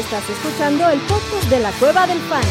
Estás 0.00 0.30
escuchando 0.30 0.88
el 0.88 0.98
podcast 1.02 1.44
de 1.50 1.60
la 1.60 1.72
Cueva 1.72 2.06
del 2.06 2.18
Fan. 2.20 2.42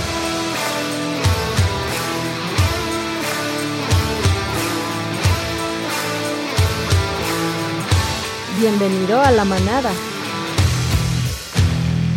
Bienvenido 8.59 9.19
a 9.19 9.31
la 9.31 9.45
manada. 9.45 9.91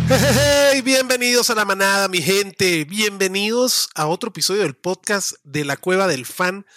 Hey, 0.07 0.81
bienvenidos 0.81 1.49
a 1.49 1.55
la 1.55 1.65
manada, 1.65 2.07
mi 2.09 2.21
gente. 2.21 2.85
Bienvenidos 2.85 3.89
a 3.95 4.05
otro 4.05 4.29
episodio 4.29 4.61
del 4.61 4.75
podcast 4.75 5.33
de 5.43 5.65
la 5.65 5.77
Cueva 5.77 6.05
del 6.05 6.27
Fan. 6.27 6.67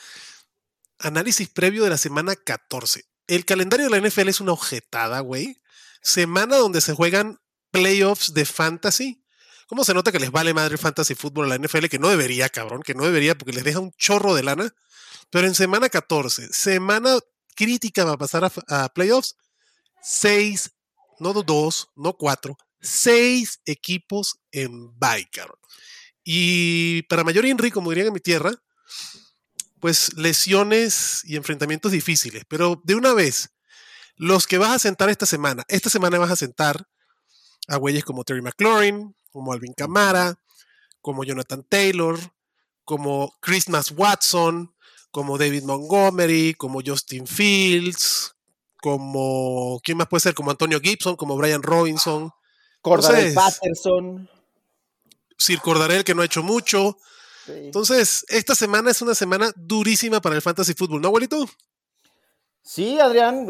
Análisis 0.98 1.50
previo 1.50 1.84
de 1.84 1.90
la 1.90 1.98
semana 1.98 2.34
14. 2.34 3.04
El 3.26 3.44
calendario 3.44 3.90
de 3.90 4.00
la 4.00 4.08
NFL 4.08 4.30
es 4.30 4.40
una 4.40 4.52
ojetada, 4.52 5.20
güey. 5.20 5.60
Semana 6.00 6.56
donde 6.56 6.80
se 6.80 6.94
juegan 6.94 7.38
playoffs 7.76 8.32
de 8.32 8.44
fantasy. 8.44 9.22
¿Cómo 9.66 9.84
se 9.84 9.94
nota 9.94 10.12
que 10.12 10.20
les 10.20 10.30
vale 10.30 10.54
madre 10.54 10.78
fantasy 10.78 11.14
fútbol 11.14 11.46
a 11.46 11.56
la 11.56 11.66
NFL? 11.66 11.86
Que 11.86 11.98
no 11.98 12.08
debería, 12.08 12.48
cabrón, 12.48 12.82
que 12.82 12.94
no 12.94 13.04
debería 13.04 13.36
porque 13.36 13.52
les 13.52 13.64
deja 13.64 13.80
un 13.80 13.92
chorro 13.92 14.34
de 14.34 14.42
lana. 14.42 14.74
Pero 15.30 15.46
en 15.46 15.54
semana 15.54 15.88
14, 15.88 16.52
semana 16.52 17.18
crítica 17.54 18.04
va 18.04 18.12
a 18.12 18.18
pasar 18.18 18.50
a, 18.68 18.88
playoffs. 18.90 19.36
Seis, 20.02 20.70
no 21.18 21.32
dos, 21.32 21.88
no 21.96 22.12
cuatro, 22.12 22.56
seis 22.80 23.60
equipos 23.64 24.38
en 24.52 24.96
bye, 24.98 25.28
cabrón. 25.32 25.58
Y 26.22 27.02
para 27.02 27.24
mayor 27.24 27.44
Inri, 27.44 27.70
como 27.70 27.90
dirían 27.90 28.08
en 28.08 28.12
mi 28.12 28.20
tierra, 28.20 28.52
pues 29.80 30.14
lesiones 30.16 31.22
y 31.24 31.36
enfrentamientos 31.36 31.92
difíciles. 31.92 32.44
Pero 32.48 32.80
de 32.84 32.94
una 32.94 33.14
vez, 33.14 33.50
los 34.14 34.46
que 34.46 34.58
vas 34.58 34.70
a 34.70 34.78
sentar 34.78 35.10
esta 35.10 35.26
semana, 35.26 35.64
esta 35.68 35.90
semana 35.90 36.18
vas 36.18 36.30
a 36.30 36.36
sentar 36.36 36.86
a 37.66 37.76
güeyes 37.76 38.04
como 38.04 38.24
Terry 38.24 38.42
McLaurin, 38.42 39.14
como 39.30 39.52
Alvin 39.52 39.74
Kamara, 39.74 40.38
como 41.00 41.24
Jonathan 41.24 41.64
Taylor, 41.68 42.18
como 42.84 43.34
Christmas 43.40 43.92
Watson, 43.92 44.74
como 45.10 45.38
David 45.38 45.64
Montgomery, 45.64 46.54
como 46.54 46.80
Justin 46.84 47.26
Fields, 47.26 48.34
como, 48.80 49.80
¿quién 49.82 49.98
más 49.98 50.08
puede 50.08 50.20
ser? 50.20 50.34
Como 50.34 50.50
Antonio 50.50 50.80
Gibson, 50.80 51.16
como 51.16 51.36
Brian 51.36 51.62
Robinson. 51.62 52.30
Cordarel 52.80 53.34
Patterson. 53.34 54.30
Sir 55.36 55.60
Cordarel, 55.60 56.04
que 56.04 56.14
no 56.14 56.22
ha 56.22 56.26
hecho 56.26 56.42
mucho. 56.42 56.96
Sí. 57.46 57.52
Entonces, 57.52 58.24
esta 58.28 58.54
semana 58.54 58.90
es 58.90 59.02
una 59.02 59.14
semana 59.14 59.52
durísima 59.56 60.20
para 60.20 60.36
el 60.36 60.42
fantasy 60.42 60.74
fútbol, 60.74 61.00
¿no, 61.00 61.08
abuelito? 61.08 61.46
Sí, 62.62 62.98
Adrián, 62.98 63.46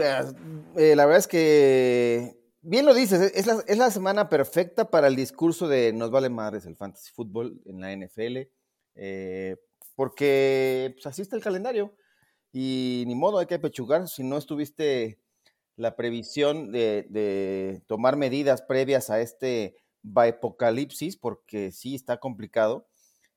eh, 0.76 0.94
la 0.94 1.06
verdad 1.06 1.18
es 1.18 1.26
que, 1.26 2.35
bien 2.66 2.84
lo 2.84 2.94
dices, 2.94 3.32
es 3.34 3.46
la, 3.46 3.64
es 3.66 3.78
la, 3.78 3.90
semana 3.90 4.28
perfecta 4.28 4.90
para 4.90 5.06
el 5.06 5.16
discurso 5.16 5.68
de 5.68 5.92
nos 5.92 6.10
vale 6.10 6.28
madres 6.28 6.66
el 6.66 6.76
fantasy 6.76 7.12
fútbol 7.12 7.60
en 7.64 7.80
la 7.80 7.94
NFL, 7.94 8.48
eh, 8.94 9.56
porque 9.94 10.92
pues, 10.94 11.06
así 11.06 11.22
está 11.22 11.36
el 11.36 11.42
calendario 11.42 11.94
y 12.52 13.04
ni 13.06 13.14
modo, 13.14 13.38
hay 13.38 13.46
que 13.46 13.58
pechugar. 13.58 14.08
Si 14.08 14.22
no 14.22 14.38
estuviste 14.38 15.20
la 15.76 15.94
previsión 15.94 16.72
de, 16.72 17.06
de 17.10 17.82
tomar 17.86 18.16
medidas 18.16 18.62
previas 18.62 19.10
a 19.10 19.20
este 19.20 19.76
apocalipsis, 20.14 21.16
porque 21.16 21.72
sí 21.72 21.94
está 21.94 22.18
complicado. 22.18 22.88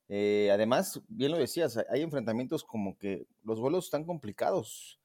Eh, 0.08 0.50
además, 0.52 1.02
bien 1.08 1.32
lo 1.32 1.38
decías, 1.38 1.78
hay 1.90 2.02
enfrentamientos 2.02 2.64
como 2.64 2.98
que 2.98 3.28
los 3.44 3.60
vuelos 3.60 3.86
están 3.86 4.06
complicados. 4.06 5.00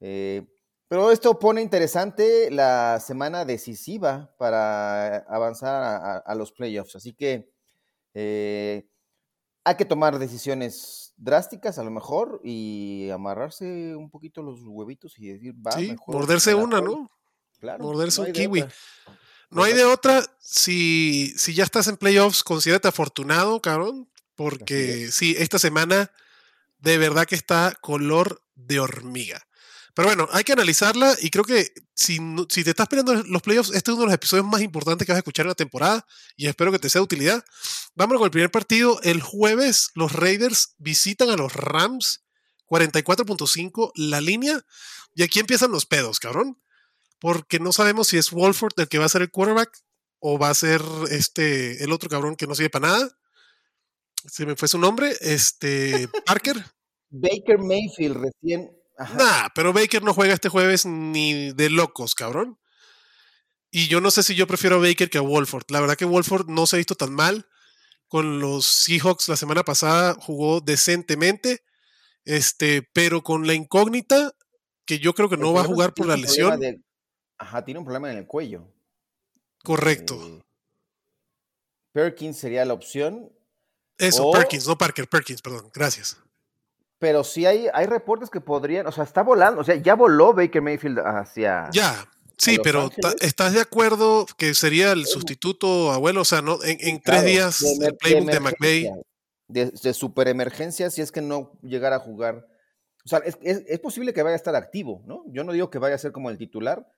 Eh, 0.00 0.46
pero 0.88 1.10
esto 1.10 1.38
pone 1.38 1.62
interesante 1.62 2.50
la 2.50 3.00
semana 3.00 3.44
decisiva 3.44 4.32
para 4.38 5.18
avanzar 5.28 5.82
a, 5.82 6.16
a 6.18 6.34
los 6.34 6.52
playoffs. 6.52 6.96
Así 6.96 7.12
que 7.12 7.50
eh, 8.14 8.88
hay 9.64 9.74
que 9.74 9.84
tomar 9.84 10.18
decisiones 10.18 11.12
drásticas 11.16 11.78
a 11.78 11.84
lo 11.84 11.90
mejor 11.90 12.40
y 12.44 13.10
amarrarse 13.10 13.96
un 13.96 14.10
poquito 14.10 14.42
los 14.42 14.60
huevitos 14.64 15.18
y 15.18 15.28
decir, 15.28 15.54
va, 15.54 15.72
sí, 15.72 15.90
mejor 15.90 16.14
morderse 16.14 16.54
una, 16.54 16.80
¿no? 16.80 17.10
Claro, 17.58 17.82
morderse 17.82 18.20
no 18.20 18.28
un 18.28 18.32
kiwi. 18.32 18.62
otra. 18.62 18.74
No 19.50 19.62
hay 19.64 19.72
de 19.72 19.84
otra. 19.84 20.22
Si, 20.38 21.32
si 21.36 21.54
ya 21.54 21.64
estás 21.64 21.88
en 21.88 21.96
playoffs, 21.96 22.44
considérate 22.44 22.88
afortunado, 22.88 23.60
cabrón. 23.60 24.08
Porque 24.34 25.10
sí, 25.10 25.34
esta 25.38 25.58
semana 25.58 26.12
de 26.78 26.98
verdad 26.98 27.26
que 27.26 27.34
está 27.34 27.76
color 27.80 28.42
de 28.54 28.80
hormiga. 28.80 29.46
Pero 29.96 30.08
bueno, 30.08 30.28
hay 30.30 30.44
que 30.44 30.52
analizarla 30.52 31.16
y 31.22 31.30
creo 31.30 31.42
que 31.42 31.72
si, 31.94 32.18
si 32.50 32.62
te 32.62 32.68
estás 32.68 32.84
esperando 32.84 33.14
los 33.14 33.40
playoffs, 33.40 33.70
este 33.70 33.90
es 33.90 33.94
uno 33.94 34.02
de 34.02 34.08
los 34.08 34.14
episodios 34.14 34.44
más 34.44 34.60
importantes 34.60 35.06
que 35.06 35.12
vas 35.12 35.16
a 35.16 35.20
escuchar 35.20 35.46
en 35.46 35.48
la 35.48 35.54
temporada 35.54 36.06
y 36.36 36.48
espero 36.48 36.70
que 36.70 36.78
te 36.78 36.90
sea 36.90 37.00
de 37.00 37.04
utilidad. 37.04 37.42
Vamos 37.94 38.18
con 38.18 38.26
el 38.26 38.30
primer 38.30 38.50
partido. 38.50 39.00
El 39.02 39.22
jueves 39.22 39.92
los 39.94 40.12
Raiders 40.12 40.74
visitan 40.76 41.30
a 41.30 41.36
los 41.36 41.54
Rams, 41.54 42.26
44.5 42.66 43.92
la 43.94 44.20
línea. 44.20 44.66
Y 45.14 45.22
aquí 45.22 45.40
empiezan 45.40 45.72
los 45.72 45.86
pedos, 45.86 46.20
cabrón. 46.20 46.60
Porque 47.18 47.58
no 47.58 47.72
sabemos 47.72 48.08
si 48.08 48.18
es 48.18 48.32
Wolford 48.32 48.74
el 48.76 48.88
que 48.88 48.98
va 48.98 49.06
a 49.06 49.08
ser 49.08 49.22
el 49.22 49.30
quarterback 49.30 49.82
o 50.18 50.38
va 50.38 50.50
a 50.50 50.54
ser 50.54 50.82
este 51.10 51.82
el 51.82 51.90
otro 51.90 52.10
cabrón 52.10 52.36
que 52.36 52.46
no 52.46 52.54
sirve 52.54 52.68
para 52.68 52.88
nada. 52.88 53.18
Se 54.26 54.44
me 54.44 54.56
fue 54.56 54.68
su 54.68 54.76
nombre, 54.76 55.16
este 55.22 56.06
Parker. 56.26 56.62
Baker 57.08 57.56
Mayfield 57.60 58.18
recién. 58.18 58.76
Nah, 58.98 59.48
pero 59.54 59.72
Baker 59.72 60.02
no 60.02 60.14
juega 60.14 60.34
este 60.34 60.48
jueves 60.48 60.86
ni 60.86 61.52
de 61.52 61.70
locos, 61.70 62.14
cabrón. 62.14 62.58
Y 63.70 63.88
yo 63.88 64.00
no 64.00 64.10
sé 64.10 64.22
si 64.22 64.34
yo 64.34 64.46
prefiero 64.46 64.76
a 64.76 64.80
Baker 64.80 65.10
que 65.10 65.18
a 65.18 65.22
Wolford. 65.22 65.64
La 65.68 65.80
verdad 65.80 65.96
que 65.96 66.04
Wolford 66.06 66.48
no 66.48 66.66
se 66.66 66.76
ha 66.76 66.78
visto 66.78 66.94
tan 66.94 67.12
mal. 67.12 67.46
Con 68.08 68.38
los 68.38 68.64
Seahawks 68.64 69.28
la 69.28 69.36
semana 69.36 69.64
pasada 69.64 70.14
jugó 70.18 70.60
decentemente. 70.60 71.62
Este, 72.24 72.82
pero 72.82 73.22
con 73.22 73.46
la 73.46 73.54
incógnita 73.54 74.32
que 74.86 74.98
yo 74.98 75.12
creo 75.14 75.28
que 75.28 75.34
el 75.34 75.40
no 75.42 75.52
va 75.52 75.60
a 75.62 75.64
jugar 75.64 75.92
por 75.92 76.06
la 76.06 76.16
lesión. 76.16 76.58
de- 76.60 76.80
ajá, 77.38 77.64
tiene 77.64 77.78
un 77.80 77.84
problema 77.84 78.10
en 78.10 78.18
el 78.18 78.26
cuello. 78.26 78.72
Correcto. 79.62 80.14
Eh, 80.24 80.42
Perkins 81.92 82.38
sería 82.38 82.64
la 82.64 82.72
opción, 82.74 83.32
Eso, 83.98 84.26
o- 84.28 84.32
Perkins, 84.32 84.66
no 84.66 84.76
Parker, 84.78 85.08
Perkins, 85.08 85.42
perdón. 85.42 85.70
Gracias. 85.74 86.18
Pero 86.98 87.24
sí 87.24 87.46
hay, 87.46 87.68
hay 87.72 87.86
reportes 87.86 88.30
que 88.30 88.40
podrían, 88.40 88.86
o 88.86 88.92
sea, 88.92 89.04
está 89.04 89.22
volando, 89.22 89.60
o 89.60 89.64
sea, 89.64 89.76
ya 89.76 89.94
voló 89.94 90.32
Baker 90.32 90.62
Mayfield 90.62 90.98
hacia. 91.00 91.68
Ya, 91.72 92.08
sí, 92.38 92.58
pero. 92.62 92.90
¿estás 93.20 93.52
de 93.52 93.60
acuerdo 93.60 94.26
que 94.36 94.54
sería 94.54 94.92
el 94.92 95.06
sustituto 95.06 95.92
abuelo? 95.92 96.22
O 96.22 96.24
sea, 96.24 96.42
¿no? 96.42 96.62
En, 96.64 96.78
en 96.80 97.00
tres 97.02 97.24
días 97.24 97.60
de 97.78 97.86
el 97.86 97.96
playbook 97.96 98.30
de 98.30 98.36
emergencia, 98.36 98.90
McVay. 98.90 99.04
De, 99.48 99.70
de 99.70 99.94
super 99.94 100.26
emergencia, 100.28 100.90
si 100.90 101.02
es 101.02 101.12
que 101.12 101.20
no 101.20 101.52
llegara 101.62 101.96
a 101.96 102.00
jugar. 102.00 102.46
O 103.04 103.08
sea, 103.08 103.18
es, 103.20 103.38
es- 103.42 103.62
es 103.68 103.78
posible 103.78 104.12
que 104.12 104.22
vaya 104.24 104.32
a 104.34 104.36
estar 104.36 104.56
activo, 104.56 105.02
¿no? 105.06 105.22
Yo 105.28 105.44
no 105.44 105.52
digo 105.52 105.70
que 105.70 105.78
vaya 105.78 105.94
a 105.94 105.98
ser 105.98 106.10
como 106.12 106.30
el 106.30 106.38
titular, 106.38 106.88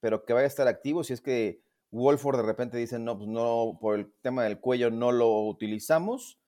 pero 0.00 0.24
que 0.24 0.32
vaya 0.32 0.44
a 0.44 0.48
estar 0.48 0.68
activo 0.68 1.04
si 1.04 1.12
es 1.12 1.20
que 1.20 1.60
Wolford 1.90 2.38
de 2.38 2.42
repente 2.44 2.78
dice, 2.78 2.98
no, 2.98 3.18
pues 3.18 3.28
no, 3.28 3.76
por 3.78 3.98
el 3.98 4.10
tema 4.22 4.44
del 4.44 4.58
cuello 4.60 4.90
no 4.90 5.12
lo 5.12 5.42
utilizamos. 5.42 6.38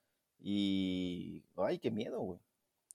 Y. 0.41 1.43
Ay, 1.57 1.79
qué 1.79 1.91
miedo, 1.91 2.21
güey. 2.21 2.41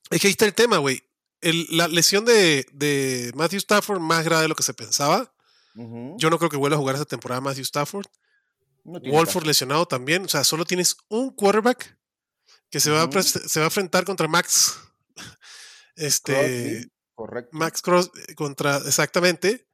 Es 0.10 0.22
que 0.22 0.28
ahí 0.28 0.32
está 0.32 0.46
el 0.46 0.54
tema, 0.54 0.78
güey. 0.78 1.04
La 1.42 1.88
lesión 1.88 2.26
de, 2.26 2.66
de 2.74 3.32
Matthew 3.36 3.60
Stafford 3.60 4.00
más 4.00 4.26
grave 4.26 4.44
de 4.44 4.48
lo 4.50 4.56
que 4.56 4.64
se 4.64 4.74
pensaba. 4.74 5.34
Yo 5.76 6.30
no 6.30 6.38
creo 6.38 6.50
que 6.50 6.58
vuelva 6.58 6.76
a 6.76 6.80
jugar 6.80 6.96
esa 6.96 7.06
temporada 7.06 7.40
Matthew 7.40 7.64
Stafford. 7.64 8.08
No 8.84 9.00
Wolford 9.00 9.44
caso. 9.44 9.48
lesionado 9.48 9.86
también. 9.86 10.26
O 10.26 10.28
sea, 10.28 10.44
solo 10.44 10.66
tienes 10.66 10.98
un 11.08 11.30
quarterback 11.30 11.98
que 12.70 12.80
se, 12.80 12.92
va, 12.92 13.04
a 13.04 13.24
se 13.24 13.60
va 13.60 13.66
a 13.66 13.68
enfrentar 13.68 14.06
contra 14.06 14.28
Max. 14.28 14.80
Este. 15.96 16.90
Correcto. 17.14 17.50
Max 17.52 17.82
Cross 17.82 18.12
contra. 18.36 18.78
Exactamente. 18.78 19.68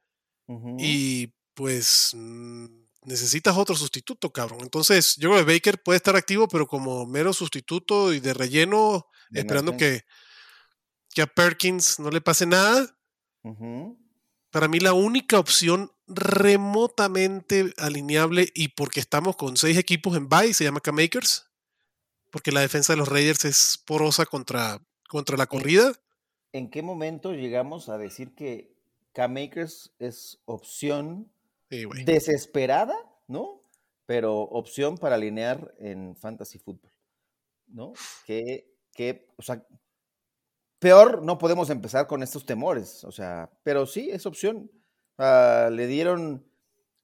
Y 0.78 1.32
pues 1.54 2.12
necesitas 3.06 3.56
otro 3.56 3.76
sustituto, 3.76 4.32
cabrón. 4.32 4.60
Entonces, 4.62 5.14
yo 5.16 5.30
creo 5.30 5.44
que 5.44 5.54
Baker 5.54 5.82
puede 5.82 5.96
estar 5.96 6.16
activo, 6.16 6.48
pero 6.48 6.66
como 6.66 7.06
mero 7.06 7.32
sustituto 7.32 8.12
y 8.12 8.20
de 8.20 8.34
relleno, 8.34 9.06
esperando 9.32 9.76
que, 9.76 10.04
que 11.16 11.22
a 11.22 11.26
Perkins 11.26 11.98
no 11.98 12.10
le 12.10 12.20
pase 12.20 12.44
nada. 12.44 12.94
Para 14.50 14.68
mí 14.68 14.80
la 14.80 14.92
única 14.92 15.38
opción 15.38 15.90
remotamente 16.06 17.72
alineable 17.78 18.52
y 18.54 18.68
porque 18.68 19.00
estamos 19.00 19.34
con 19.34 19.56
seis 19.56 19.78
equipos 19.78 20.14
en 20.14 20.28
bye 20.28 20.52
se 20.52 20.64
llama 20.64 20.80
K-Makers, 20.80 21.50
porque 22.30 22.52
la 22.52 22.60
defensa 22.60 22.92
de 22.92 22.98
los 22.98 23.08
Raiders 23.08 23.46
es 23.46 23.82
porosa 23.86 24.26
contra, 24.26 24.78
contra 25.08 25.38
la 25.38 25.46
corrida. 25.46 25.94
¿En 26.52 26.68
qué 26.68 26.82
momento 26.82 27.32
llegamos 27.32 27.88
a 27.88 27.96
decir 27.96 28.34
que 28.34 28.76
K-Makers 29.14 29.94
es 29.98 30.42
opción 30.44 31.32
desesperada, 32.04 32.94
¿no? 33.26 33.62
Pero 34.04 34.42
opción 34.42 34.98
para 34.98 35.14
alinear 35.14 35.74
en 35.78 36.14
fantasy 36.14 36.58
fútbol, 36.58 36.92
¿no? 37.68 37.94
Que, 38.26 38.70
que, 38.92 39.26
o 39.36 39.42
sea, 39.42 39.66
peor 40.78 41.22
no 41.22 41.38
podemos 41.38 41.70
empezar 41.70 42.06
con 42.06 42.22
estos 42.22 42.44
temores, 42.44 43.04
o 43.04 43.12
sea, 43.12 43.50
pero 43.62 43.86
sí 43.86 44.08
es 44.10 44.26
opción. 44.26 44.70
Le 45.18 45.86
dieron 45.86 46.46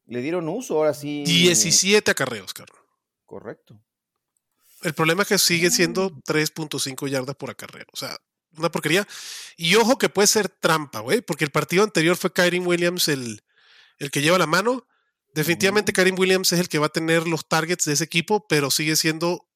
Le 0.06 0.20
dieron 0.20 0.48
uso, 0.48 0.76
ahora 0.76 0.94
sí. 0.94 1.24
17 1.24 2.10
acarreos, 2.10 2.52
cabrón. 2.52 2.78
Correcto. 3.24 3.80
El 4.82 4.94
problema 4.94 5.22
es 5.22 5.28
que 5.28 5.38
sigue 5.38 5.70
siendo 5.70 6.10
3.5 6.10 7.08
yardas 7.08 7.36
por 7.36 7.50
acarreo. 7.50 7.86
O 7.92 7.96
sea, 7.96 8.18
una 8.56 8.70
porquería. 8.70 9.06
Y 9.56 9.76
ojo 9.76 9.96
que 9.96 10.08
puede 10.08 10.26
ser 10.26 10.48
trampa, 10.48 11.00
güey, 11.00 11.20
porque 11.22 11.44
el 11.44 11.50
partido 11.50 11.84
anterior 11.84 12.16
fue 12.16 12.32
Kyrie 12.32 12.60
Williams 12.60 13.08
el, 13.08 13.42
el 13.98 14.10
que 14.10 14.22
lleva 14.22 14.38
la 14.38 14.46
mano. 14.46 14.86
Definitivamente 15.34 15.94
Karim 15.94 16.18
Williams 16.18 16.52
es 16.52 16.60
el 16.60 16.68
que 16.68 16.78
va 16.78 16.86
a 16.86 16.92
tener 16.92 17.26
los 17.26 17.48
targets 17.48 17.86
de 17.86 17.94
ese 17.94 18.04
equipo, 18.04 18.46
pero 18.48 18.70
sigue 18.70 18.96
siendo 18.96 19.48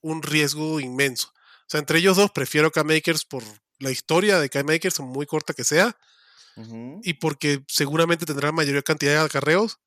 un 0.00 0.22
riesgo 0.22 0.80
inmenso. 0.80 1.32
Sea, 1.72 1.78
entre 1.78 2.00
ellos 2.00 2.18
dos 2.18 2.30
prefiero 2.30 2.70
K-Makers 2.70 3.24
por 3.24 3.42
la 3.78 3.90
historia 3.90 4.38
de 4.38 4.50
K-Makers, 4.50 5.00
muy 5.00 5.24
corta 5.24 5.54
que 5.54 5.64
sea, 5.64 5.96
y 7.02 7.14
porque 7.14 7.64
seguramente 7.66 8.26
tendrá 8.26 8.48
la 8.48 8.52
mayor 8.52 8.84
cantidad 8.84 9.12
de 9.12 9.20
acarreos. 9.20 9.80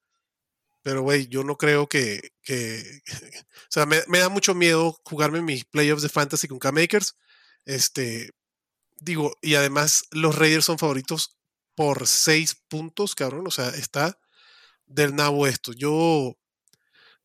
Pero, 0.81 1.03
güey, 1.03 1.27
yo 1.27 1.43
no 1.43 1.57
creo 1.57 1.87
que. 1.87 2.31
que 2.41 3.01
o 3.45 3.69
sea, 3.69 3.85
me, 3.85 4.01
me, 4.07 4.17
da 4.17 4.29
mucho 4.29 4.55
miedo 4.55 4.99
jugarme 5.03 5.43
mis 5.43 5.63
playoffs 5.65 6.01
de 6.01 6.09
fantasy 6.09 6.47
con 6.47 6.57
K-Makers. 6.57 7.17
Este. 7.65 8.31
Digo, 8.99 9.37
y 9.43 9.53
además 9.53 10.05
los 10.09 10.35
Raiders 10.35 10.65
son 10.65 10.79
favoritos 10.79 11.37
por 11.75 12.07
seis 12.07 12.55
puntos, 12.67 13.13
cabrón. 13.13 13.45
O 13.45 13.51
sea, 13.51 13.69
está 13.69 14.17
del 14.87 15.15
nabo 15.15 15.45
esto. 15.45 15.71
Yo, 15.71 16.35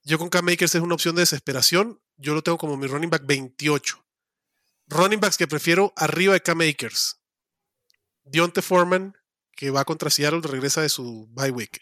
yo 0.03 0.19
con 0.19 0.29
K-Makers 0.29 0.75
es 0.75 0.83
una 0.83 0.97
opción 0.97 1.15
de 1.15 1.23
desesperación. 1.23 1.99
Yo 2.19 2.35
lo 2.35 2.43
tengo 2.43 2.59
como 2.59 2.77
mi 2.77 2.87
running 2.89 3.09
back 3.09 3.25
28. 3.25 4.05
Running 4.91 5.21
backs 5.21 5.37
que 5.37 5.47
prefiero 5.47 5.93
arriba 5.97 6.35
de 6.35 6.41
K-Makers. 6.43 7.21
Dionte 8.25 8.61
Foreman, 8.61 9.15
que 9.53 9.71
va 9.71 9.85
contra 9.85 10.11
Seattle, 10.11 10.41
regresa 10.43 10.83
de 10.83 10.89
su 10.89 11.29
bye 11.31 11.51
week. 11.51 11.81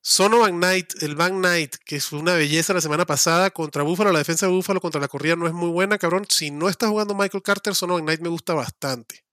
Sono 0.00 0.40
Van 0.40 0.56
Knight, 0.56 1.02
el 1.02 1.14
Van 1.14 1.38
Knight, 1.38 1.76
que 1.84 2.00
fue 2.00 2.18
una 2.18 2.34
belleza 2.34 2.74
la 2.74 2.80
semana 2.80 3.04
pasada 3.06 3.50
contra 3.50 3.82
Buffalo. 3.84 4.10
La 4.10 4.18
defensa 4.18 4.46
de 4.46 4.52
Buffalo 4.52 4.80
contra 4.80 5.00
la 5.00 5.08
corrida 5.08 5.36
no 5.36 5.46
es 5.46 5.52
muy 5.52 5.68
buena, 5.68 5.96
cabrón. 5.98 6.26
Si 6.28 6.50
no 6.50 6.68
está 6.68 6.88
jugando 6.88 7.14
Michael 7.14 7.42
Carter, 7.42 7.74
Sono 7.74 7.94
Van 7.94 8.04
Knight 8.04 8.20
me 8.20 8.28
gusta 8.28 8.54
bastante. 8.54 9.24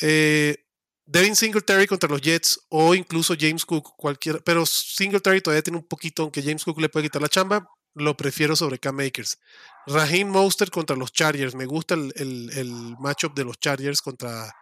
eh, 0.00 0.64
Devin 1.06 1.34
Singletary 1.36 1.86
contra 1.86 2.08
los 2.10 2.20
Jets 2.20 2.60
o 2.68 2.94
incluso 2.94 3.34
James 3.38 3.64
Cook, 3.64 3.94
cualquiera, 3.96 4.40
pero 4.44 4.66
Singletary 4.66 5.40
todavía 5.40 5.62
tiene 5.62 5.78
un 5.78 5.86
poquito, 5.86 6.22
aunque 6.22 6.42
James 6.42 6.64
Cook 6.64 6.80
le 6.80 6.90
puede 6.90 7.06
quitar 7.06 7.22
la 7.22 7.28
chamba, 7.28 7.66
lo 7.98 8.16
prefiero 8.16 8.56
sobre 8.56 8.78
Cam 8.78 8.96
Makers. 8.96 9.38
Raheem 9.86 10.28
Monster 10.28 10.70
contra 10.70 10.96
los 10.96 11.12
Chargers, 11.12 11.54
me 11.54 11.66
gusta 11.66 11.94
el, 11.94 12.12
el, 12.16 12.96
matchup 12.98 13.34
de 13.34 13.44
los 13.44 13.58
Chargers 13.58 14.02
contra, 14.02 14.54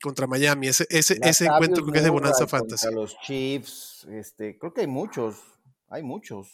contra 0.00 0.26
Miami, 0.26 0.68
ese, 0.68 0.86
ese, 0.88 1.18
ese 1.22 1.46
encuentro 1.46 1.82
creo 1.82 1.92
que 1.92 1.98
es 1.98 2.04
de 2.04 2.10
Bonanza 2.10 2.46
Fantasy. 2.46 2.92
Los 2.92 3.18
Chiefs, 3.20 4.06
este, 4.10 4.58
creo 4.58 4.72
que 4.72 4.82
hay 4.82 4.86
muchos, 4.86 5.36
hay 5.88 6.02
muchos, 6.02 6.48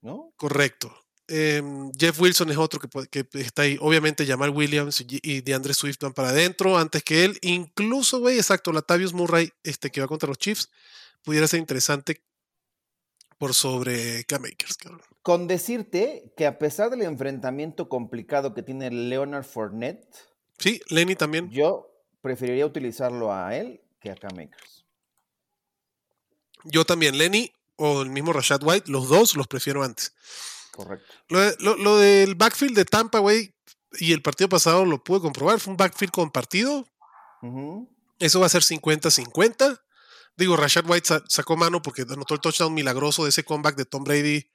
¿no? 0.00 0.32
Correcto. 0.36 0.92
Em, 1.28 1.90
Jeff 1.98 2.20
Wilson 2.20 2.50
es 2.50 2.56
otro 2.56 2.80
que, 2.80 3.26
está 3.32 3.62
ahí. 3.62 3.76
Obviamente, 3.80 4.26
Jamal 4.26 4.50
Williams 4.50 5.04
y, 5.08 5.40
DeAndre 5.40 5.74
Swift 5.74 5.98
van 6.00 6.12
para 6.12 6.28
adentro 6.28 6.78
antes 6.78 7.02
que 7.02 7.24
él. 7.24 7.38
Incluso, 7.42 8.20
güey, 8.20 8.38
exacto, 8.38 8.72
Latavius 8.72 9.12
Murray, 9.12 9.52
este 9.64 9.90
que 9.90 10.00
va 10.00 10.06
contra 10.06 10.28
los 10.28 10.38
Chiefs, 10.38 10.70
pudiera 11.22 11.48
ser 11.48 11.58
interesante 11.58 12.22
por 13.38 13.54
sobre 13.54 14.24
K-Makers, 14.24 14.78
Con 15.26 15.48
decirte 15.48 16.32
que 16.36 16.46
a 16.46 16.56
pesar 16.56 16.88
del 16.88 17.02
enfrentamiento 17.02 17.88
complicado 17.88 18.54
que 18.54 18.62
tiene 18.62 18.92
Leonard 18.92 19.42
Fournette. 19.42 20.06
Sí, 20.56 20.80
Lenny 20.88 21.16
también. 21.16 21.50
Yo 21.50 21.90
preferiría 22.22 22.64
utilizarlo 22.64 23.32
a 23.32 23.56
él 23.56 23.80
que 23.98 24.12
a 24.12 24.14
K-Makers. 24.14 24.84
Yo 26.62 26.84
también, 26.84 27.18
Lenny 27.18 27.52
o 27.74 28.02
el 28.02 28.10
mismo 28.10 28.32
Rashad 28.32 28.62
White, 28.62 28.88
los 28.88 29.08
dos 29.08 29.34
los 29.34 29.48
prefiero 29.48 29.82
antes. 29.82 30.14
Correcto. 30.70 31.12
Lo, 31.26 31.98
del 31.98 32.36
backfield 32.36 32.76
de 32.76 32.84
Tampa, 32.84 33.18
güey, 33.18 33.52
y 33.98 34.12
el 34.12 34.22
partido 34.22 34.48
pasado 34.48 34.84
lo 34.84 35.02
pude 35.02 35.22
comprobar, 35.22 35.58
fue 35.58 35.72
un 35.72 35.76
backfield 35.76 36.12
compartido. 36.12 36.86
Eso 38.20 38.38
va 38.38 38.46
a 38.46 38.48
ser 38.48 38.62
50-50. 38.62 39.80
Digo, 40.36 40.56
Rashad 40.56 40.88
White 40.88 41.22
sacó 41.26 41.56
mano 41.56 41.82
porque 41.82 42.02
anotó 42.02 42.34
el 42.34 42.40
touchdown 42.40 42.72
milagroso 42.72 43.24
de 43.24 43.30
ese 43.30 43.42
comeback 43.42 43.74
de 43.74 43.86
Tom 43.86 44.04
Brady. 44.04 44.46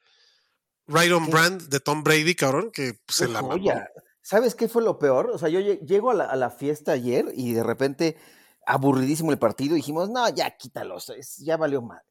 Right 0.87 1.11
on 1.11 1.29
brand 1.29 1.61
de 1.69 1.79
Tom 1.79 2.03
Brady, 2.03 2.35
cabrón, 2.35 2.71
que 2.71 2.99
se 3.07 3.27
la 3.27 3.41
Oye, 3.41 3.73
¿sabes 4.21 4.55
qué 4.55 4.67
fue 4.67 4.83
lo 4.83 4.99
peor? 4.99 5.29
O 5.31 5.37
sea, 5.37 5.49
yo 5.49 5.59
llego 5.59 6.11
a 6.11 6.35
la, 6.35 6.49
fiesta 6.49 6.93
ayer 6.93 7.31
y 7.35 7.53
de 7.53 7.63
repente, 7.63 8.17
aburridísimo 8.65 9.31
el 9.31 9.39
partido, 9.39 9.75
dijimos, 9.75 10.09
no, 10.09 10.27
ya 10.29 10.57
quítalo, 10.57 10.97
ya 11.39 11.57
valió 11.57 11.81
mal. 11.81 12.01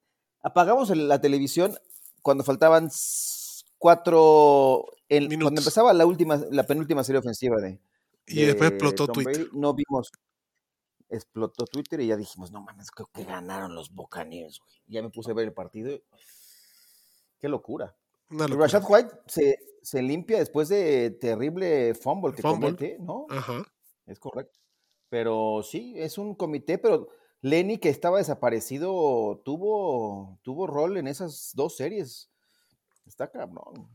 Apagamos 0.42 0.90
la 0.96 1.20
televisión 1.20 1.76
cuando 2.22 2.44
faltaban 2.44 2.90
cuatro. 3.78 4.86
cuando 5.08 5.60
empezaba 5.60 5.92
la 5.92 6.06
última, 6.06 6.40
la 6.50 6.64
penúltima 6.64 7.04
serie 7.04 7.18
ofensiva 7.18 7.56
de. 7.60 7.80
Y 8.26 8.44
después 8.44 8.70
explotó 8.70 9.08
Twitter. 9.08 9.48
no 9.52 9.74
vimos. 9.74 10.10
Explotó 11.08 11.64
Twitter 11.64 12.00
y 12.00 12.06
ya 12.06 12.16
dijimos, 12.16 12.52
no 12.52 12.62
mames, 12.62 12.92
creo 12.92 13.10
que 13.12 13.24
ganaron 13.24 13.74
los 13.74 13.92
Buccaneers, 13.92 14.60
güey. 14.60 14.80
Ya 14.86 15.02
me 15.02 15.10
puse 15.10 15.32
a 15.32 15.34
ver 15.34 15.46
el 15.46 15.52
partido. 15.52 15.98
Qué 17.40 17.48
locura. 17.48 17.96
Rashad 18.30 18.84
White 18.88 19.10
se, 19.26 19.58
se, 19.82 20.02
limpia 20.02 20.38
después 20.38 20.68
de 20.68 21.10
terrible 21.10 21.94
fumble 21.94 22.34
que 22.34 22.42
comete, 22.42 22.96
¿no? 23.00 23.26
Ajá. 23.28 23.64
Es 24.06 24.18
correcto. 24.18 24.58
Pero 25.08 25.62
sí, 25.62 25.94
es 25.96 26.18
un 26.18 26.34
comité, 26.34 26.78
pero 26.78 27.08
Lenny, 27.42 27.78
que 27.78 27.88
estaba 27.88 28.18
desaparecido, 28.18 29.42
tuvo, 29.44 30.38
tuvo 30.42 30.66
rol 30.66 30.96
en 30.96 31.08
esas 31.08 31.50
dos 31.54 31.76
series. 31.76 32.30
Está 33.06 33.30
cabrón. 33.30 33.90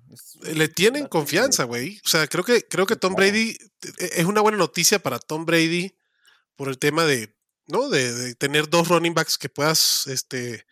Le 0.54 0.68
tienen 0.68 1.08
confianza, 1.08 1.64
güey. 1.64 2.02
O 2.06 2.10
sea, 2.10 2.28
creo 2.28 2.44
que, 2.44 2.68
creo 2.68 2.86
que 2.86 2.98
Tom 2.98 3.16
Brady 3.16 3.56
e, 4.00 4.10
es 4.18 4.26
una 4.26 4.42
buena 4.42 4.58
noticia 4.58 5.00
para 5.00 5.20
Tom 5.20 5.46
Brady 5.46 5.96
por 6.58 6.68
el 6.68 6.78
tema 6.78 7.06
de, 7.06 7.34
¿no? 7.68 7.88
De, 7.88 8.36
tener 8.36 8.68
dos 8.68 8.90
running 8.90 9.14
backs 9.14 9.38
que 9.38 9.48
puedas 9.48 10.08
este, 10.08 10.66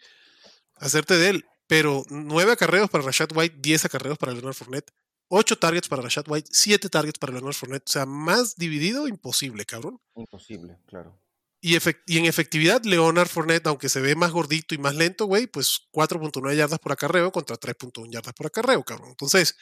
hacerte 0.75 1.16
de 1.16 1.30
él. 1.30 1.45
Pero 1.68 2.04
nueve 2.10 2.51
acarreos 2.51 2.89
para 2.89 3.04
Rashad 3.04 3.30
White, 3.33 3.57
diez 3.60 3.86
acarreos 3.86 4.18
para 4.18 4.33
Leonard 4.33 4.54
Fournette, 4.54 4.92
ocho 5.30 5.57
targets 5.57 5.88
para 5.88 6.01
Rashad 6.01 6.25
White, 6.27 6.50
siete 6.51 6.89
targets 6.89 7.19
para 7.19 7.33
Leonard 7.33 7.56
Fournette. 7.56 7.87
O 7.87 7.92
sea, 7.92 8.06
más 8.06 8.56
dividido, 8.56 9.07
imposible, 9.07 9.66
cabrón. 9.66 9.99
Imposible, 10.16 10.78
claro. 10.85 11.19
Y, 11.66 11.76
en 11.76 12.26
efectividad, 12.26 12.83
Leonard 12.83 13.30
Fournette, 13.30 13.68
aunque 13.68 13.87
se 13.87 14.02
ve 14.02 14.16
más 14.16 14.31
gordito 14.31 14.76
y 14.76 14.78
más 14.78 14.95
lento, 14.95 15.28
güey, 15.28 15.47
pues 15.47 15.87
4.9 15.94 16.57
yardas 16.57 16.78
por 16.80 16.92
acarreo 16.92 17.31
contra 17.31 17.56
3.1 17.56 18.11
yardas 18.11 18.33
por 18.33 18.47
acarreo, 18.47 18.83
cabrón. 18.83 19.11
Entonces, 19.11 19.56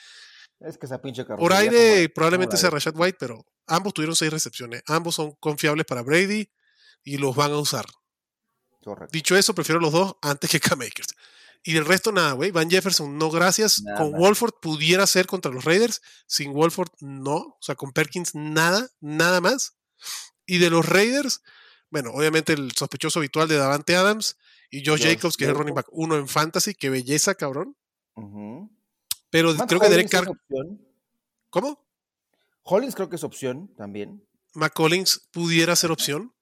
es 0.60 0.80
que 0.80 0.88
esa 0.88 1.00
pinche 1.00 1.24
Por 1.26 1.54
aire 1.54 2.10
probablemente 2.10 2.58
sea 2.58 2.72
Rashad 2.72 2.96
White, 2.96 3.18
pero 3.20 3.46
ambos 3.68 3.94
tuvieron 3.94 4.16
seis 4.16 4.32
recepciones. 4.32 4.82
Ambos 4.88 5.14
son 5.14 5.34
confiables 5.40 5.86
para 5.86 6.02
Brady 6.02 6.52
y 7.04 7.18
los 7.18 7.36
van 7.36 7.52
a 7.52 7.58
usar. 7.58 7.86
Correcto. 8.84 9.12
Dicho 9.12 9.36
eso, 9.36 9.54
prefiero 9.54 9.80
los 9.80 9.92
dos 9.92 10.16
antes 10.24 10.50
que 10.50 10.60
K-Makers. 10.60 11.16
Y 11.64 11.74
del 11.74 11.86
resto, 11.86 12.12
nada, 12.12 12.34
güey. 12.34 12.52
Van 12.52 12.70
Jefferson, 12.70 13.18
no 13.18 13.30
gracias. 13.30 13.84
con 13.98 14.12
Wolford 14.14 14.54
pudiera 14.62 15.06
ser 15.06 15.28
contra 15.28 15.52
los 15.52 15.64
Raiders. 15.64 16.02
Sin 16.28 16.54
Wolford, 16.54 16.90
no. 17.00 17.36
O 17.36 17.60
sea, 17.62 17.76
con 17.76 17.92
Perkins, 17.92 18.34
nada, 18.34 18.90
nada 19.00 19.42
más. 19.42 19.78
Y 20.46 20.58
de 20.58 20.70
los 20.70 20.88
Raiders, 20.88 21.42
bueno, 21.90 22.12
obviamente 22.12 22.54
el 22.54 22.72
sospechoso 22.72 23.20
habitual 23.20 23.48
de 23.48 23.58
Davante 23.58 23.96
Adams 23.96 24.38
y 24.72 24.84
Josh, 24.86 25.04
Jacobs, 25.04 25.38
que 25.38 25.44
es 25.44 25.50
el 25.50 25.56
running 25.56 25.76
back 25.76 25.88
uno 25.92 26.16
en 26.16 26.28
fantasy, 26.28 26.74
qué 26.74 26.90
belleza, 26.90 27.36
cabrón. 27.36 27.78
Pero 29.30 29.56
creo 29.56 29.80
que 29.80 29.90
Derek 29.90 30.10
Carr. 30.10 30.32
¿Cómo? 31.50 31.86
Hollins 32.64 32.96
creo 32.96 33.10
que 33.10 33.18
es 33.18 33.24
opción 33.24 33.74
también. 33.76 34.26
McCollins 34.54 35.30
pudiera 35.32 35.76
ser 35.76 35.92
opción. 35.92 36.34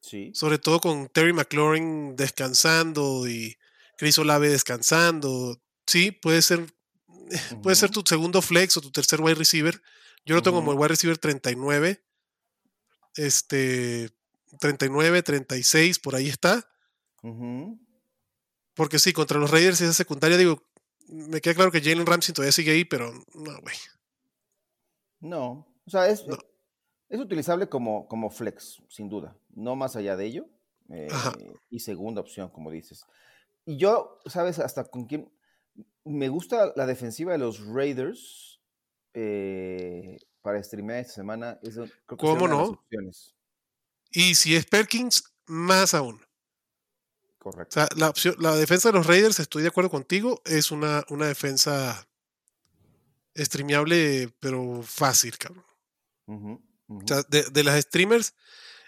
Sí. 0.00 0.32
Sobre 0.34 0.58
todo 0.58 0.80
con 0.80 1.08
Terry 1.08 1.32
McLaurin 1.32 2.16
descansando 2.16 3.28
y 3.28 3.56
Chris 3.96 4.18
Olave 4.18 4.48
descansando. 4.48 5.60
Sí, 5.86 6.12
puede 6.12 6.42
ser, 6.42 6.66
puede 7.62 7.76
ser 7.76 7.90
tu 7.90 8.02
segundo 8.06 8.42
flex 8.42 8.76
o 8.76 8.80
tu 8.80 8.90
tercer 8.90 9.20
wide 9.20 9.34
receiver. 9.34 9.80
Yo 10.24 10.34
lo 10.34 10.42
tengo 10.42 10.58
como 10.58 10.72
el 10.72 10.78
wide 10.78 10.88
receiver 10.88 11.18
39. 11.18 12.04
Este, 13.16 14.10
39, 14.58 15.22
36, 15.22 15.98
por 15.98 16.14
ahí 16.14 16.28
está. 16.28 16.68
Porque 18.74 18.98
sí, 18.98 19.12
contra 19.12 19.38
los 19.38 19.50
Raiders 19.50 19.80
esa 19.80 19.92
secundaria, 19.92 20.36
digo, 20.36 20.62
me 21.08 21.40
queda 21.40 21.54
claro 21.54 21.70
que 21.70 21.80
Jalen 21.80 22.06
Ramsey 22.06 22.34
todavía 22.34 22.52
sigue 22.52 22.72
ahí, 22.72 22.84
pero 22.84 23.12
no, 23.34 23.60
güey. 23.60 23.76
No, 25.20 25.72
o 25.86 25.90
sea, 25.90 26.08
es, 26.08 26.24
es 27.08 27.20
utilizable 27.20 27.68
como, 27.68 28.08
como 28.08 28.30
flex, 28.30 28.82
sin 28.88 29.08
duda. 29.08 29.36
No 29.50 29.76
más 29.76 29.94
allá 29.96 30.16
de 30.16 30.26
ello. 30.26 30.46
Eh, 30.90 31.08
y 31.70 31.80
segunda 31.80 32.20
opción, 32.20 32.48
como 32.50 32.70
dices. 32.70 33.04
Y 33.64 33.76
yo, 33.76 34.18
¿sabes 34.26 34.58
hasta 34.58 34.84
con 34.84 35.06
quién? 35.06 35.32
Me 36.04 36.28
gusta 36.28 36.72
la 36.74 36.86
defensiva 36.86 37.32
de 37.32 37.38
los 37.38 37.64
Raiders 37.64 38.60
eh, 39.14 40.18
para 40.40 40.62
streamear 40.62 41.00
esta 41.00 41.14
semana. 41.14 41.60
¿Cómo 42.06 42.48
no? 42.48 42.84
Y 44.10 44.34
si 44.34 44.56
es 44.56 44.66
Perkins, 44.66 45.24
más 45.46 45.94
aún. 45.94 46.20
Correcto. 47.38 47.68
O 47.68 47.72
sea, 47.72 47.88
la, 47.96 48.08
opción, 48.08 48.34
la 48.38 48.54
defensa 48.56 48.90
de 48.90 48.98
los 48.98 49.06
Raiders, 49.06 49.40
estoy 49.40 49.62
de 49.62 49.68
acuerdo 49.68 49.90
contigo, 49.90 50.42
es 50.44 50.70
una, 50.70 51.04
una 51.08 51.26
defensa 51.26 52.08
streameable, 53.36 54.32
pero 54.38 54.82
fácil, 54.82 55.36
cabrón. 55.38 55.64
O 56.26 57.00
sea, 57.06 57.22
de, 57.28 57.44
de 57.44 57.64
las 57.64 57.80
streamers, 57.80 58.34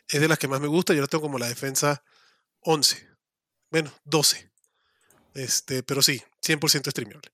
es 0.08 0.20
de 0.20 0.28
las 0.28 0.38
que 0.38 0.48
más 0.48 0.60
me 0.60 0.68
gusta. 0.68 0.94
Yo 0.94 1.00
la 1.00 1.06
tengo 1.06 1.22
como 1.22 1.38
la 1.38 1.48
defensa 1.48 2.04
11. 2.60 3.08
Bueno, 3.70 3.92
12. 4.04 4.53
Este, 5.34 5.82
pero 5.82 6.02
sí, 6.02 6.22
100% 6.42 6.90
streameable. 6.90 7.30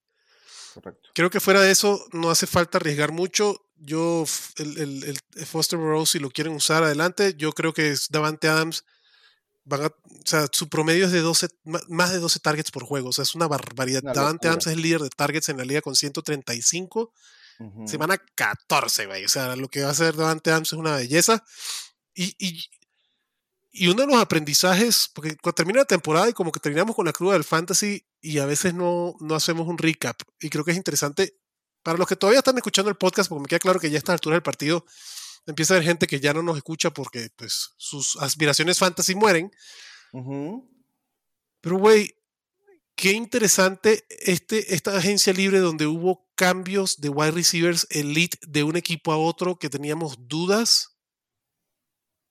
Correcto. 0.75 1.11
Creo 1.14 1.30
que 1.30 1.40
fuera 1.40 1.61
de 1.61 1.71
eso 1.71 2.04
no 2.12 2.30
hace 2.30 2.47
falta 2.47 2.78
arriesgar 2.78 3.12
mucho. 3.12 3.66
Yo, 3.76 4.25
el, 4.57 4.78
el, 4.78 5.04
el 5.35 5.47
Foster 5.47 5.78
Rose, 5.78 6.12
si 6.12 6.19
lo 6.19 6.30
quieren 6.30 6.54
usar 6.54 6.83
adelante, 6.83 7.35
yo 7.37 7.52
creo 7.52 7.73
que 7.73 7.95
Davante 8.11 8.49
Adams. 8.49 8.85
Van 9.64 9.83
a, 9.83 9.87
o 9.87 9.95
sea, 10.25 10.47
su 10.50 10.69
promedio 10.71 11.04
es 11.04 11.12
de 11.12 11.21
12, 11.21 11.49
ma- 11.64 11.80
más 11.88 12.11
de 12.12 12.19
12 12.19 12.40
targets 12.40 12.71
por 12.71 12.85
juego. 12.85 13.11
O 13.11 13.12
sea, 13.12 13.23
es 13.23 13.35
una 13.35 13.47
barbaridad. 13.47 14.02
Una 14.02 14.14
Davante. 14.14 14.49
Adams 14.49 14.66
es 14.66 14.73
el 14.73 14.80
líder 14.83 15.02
de 15.02 15.11
targets 15.11 15.49
en 15.50 15.59
la 15.59 15.64
liga 15.64 15.83
con 15.83 15.95
135. 15.95 17.12
Ujú. 17.59 17.87
Semana 17.88 18.16
14, 18.35 19.07
güey. 19.07 19.25
O 19.25 19.28
sea, 19.28 19.54
lo 19.57 19.69
que 19.69 19.83
va 19.83 19.88
a 19.88 19.92
hacer 19.92 20.16
Davante 20.16 20.50
Adams 20.50 20.69
es 20.69 20.78
una 20.78 20.97
belleza. 20.97 21.45
Y, 22.14 22.35
y, 22.38 22.64
y 23.73 23.89
uno 23.89 24.03
de 24.03 24.09
los 24.09 24.17
aprendizajes, 24.17 25.11
porque 25.15 25.37
cuando 25.37 25.55
termina 25.55 25.81
la 25.81 25.85
temporada 25.85 26.29
y 26.29 26.33
como 26.33 26.50
que 26.50 26.61
terminamos 26.61 26.97
con 26.97 27.07
la 27.07 27.12
cruda 27.12 27.35
del 27.35 27.45
fantasy 27.45 28.05
y 28.21 28.39
a 28.39 28.47
veces 28.47 28.75
no, 28.75 29.15
no 29.21 29.35
hacemos 29.35 29.69
un 29.69 29.79
recap. 29.79 30.21
Y 30.41 30.50
creo 30.50 30.65
que 30.65 30.73
es 30.73 30.77
interesante 30.77 31.37
para 31.83 31.97
los 31.97 32.09
que 32.09 32.17
todavía 32.17 32.41
están 32.41 32.57
escuchando 32.57 32.91
el 32.91 32.97
podcast, 32.97 33.29
porque 33.29 33.43
me 33.43 33.49
queda 33.49 33.61
claro 33.61 33.81
que 33.81 33.91
ya 33.91 33.97
a 33.97 33.99
esta 33.99 34.12
altura 34.12 34.35
del 34.35 34.43
partido 34.43 34.85
empieza 35.47 35.75
a 35.75 35.77
haber 35.77 35.87
gente 35.87 36.07
que 36.07 36.21
ya 36.21 36.35
no 36.35 36.43
nos 36.43 36.57
escucha 36.57 36.91
porque 36.91 37.31
pues 37.37 37.73
sus 37.77 38.17
aspiraciones 38.17 38.79
fantasy 38.79 39.15
mueren. 39.15 39.53
Pero, 41.61 41.79
güey, 41.79 42.15
qué 42.97 43.12
interesante 43.12 44.05
este, 44.09 44.75
esta 44.75 44.97
agencia 44.97 45.33
libre 45.33 45.61
donde 45.61 45.87
hubo 45.87 46.29
cambios 46.35 47.00
de 47.00 47.09
wide 47.09 47.31
receivers 47.31 47.87
elite 47.91 48.39
de 48.43 48.65
un 48.65 48.77
equipo 48.77 49.12
a 49.12 49.17
otro 49.17 49.59
que 49.59 49.71
teníamos 49.71 50.17
dudas 50.29 50.97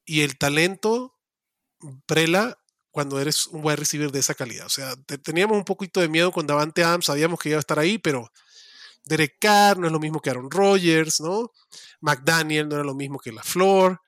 y 0.06 0.22
el 0.22 0.38
talento 0.38 1.19
prela 2.06 2.58
cuando 2.92 3.20
eres 3.20 3.48
un 3.48 3.64
wide 3.64 3.78
receiver 3.78 4.12
de 4.12 4.20
esa 4.20 4.34
calidad. 4.34 4.66
O 4.66 4.70
sea, 4.70 4.96
te- 5.06 5.18
teníamos 5.18 5.58
un 5.58 5.64
poquito 5.66 6.00
de 6.02 6.08
miedo 6.10 6.32
con 6.32 6.48
Davante 6.48 6.84
Adams, 6.84 7.06
sabíamos 7.06 7.40
que 7.40 7.50
iba 7.50 7.58
a 7.58 7.60
estar 7.60 7.80
ahí, 7.80 7.98
pero 7.98 8.30
Derek 9.06 9.38
Carr 9.40 9.78
no 9.80 9.88
es 9.88 9.94
lo 9.94 10.00
mismo 10.00 10.20
que 10.22 10.30
Aaron 10.30 10.50
Rodgers, 10.52 11.20
¿no? 11.22 11.52
McDaniel 12.02 12.68
no 12.68 12.76
era 12.76 12.84
lo 12.84 12.96
mismo 12.96 13.20
que 13.20 13.32
LaFleur, 13.32 14.00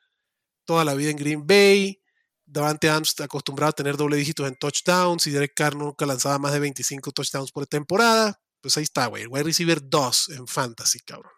toda 0.65 0.83
la 0.85 0.93
vida 0.93 1.09
en 1.11 1.17
Green 1.17 1.45
Bay. 1.47 1.97
Davante 2.45 2.89
Adams 2.89 3.17
acostumbrado 3.21 3.69
a 3.69 3.73
tener 3.73 3.95
doble 3.95 4.17
dígitos 4.17 4.45
en 4.47 4.55
touchdowns 4.55 5.25
y 5.27 5.31
Derek 5.31 5.53
Carr 5.55 5.75
nunca 5.75 6.05
lanzaba 6.05 6.37
más 6.37 6.51
de 6.51 6.59
25 6.59 7.11
touchdowns 7.13 7.51
por 7.51 7.65
temporada. 7.65 8.41
Pues 8.59 8.75
ahí 8.77 8.83
está, 8.83 9.07
güey. 9.07 9.25
Wide 9.25 9.43
receiver 9.43 9.79
2 9.81 10.29
en 10.29 10.47
fantasy, 10.47 10.99
cabrón. 10.99 11.31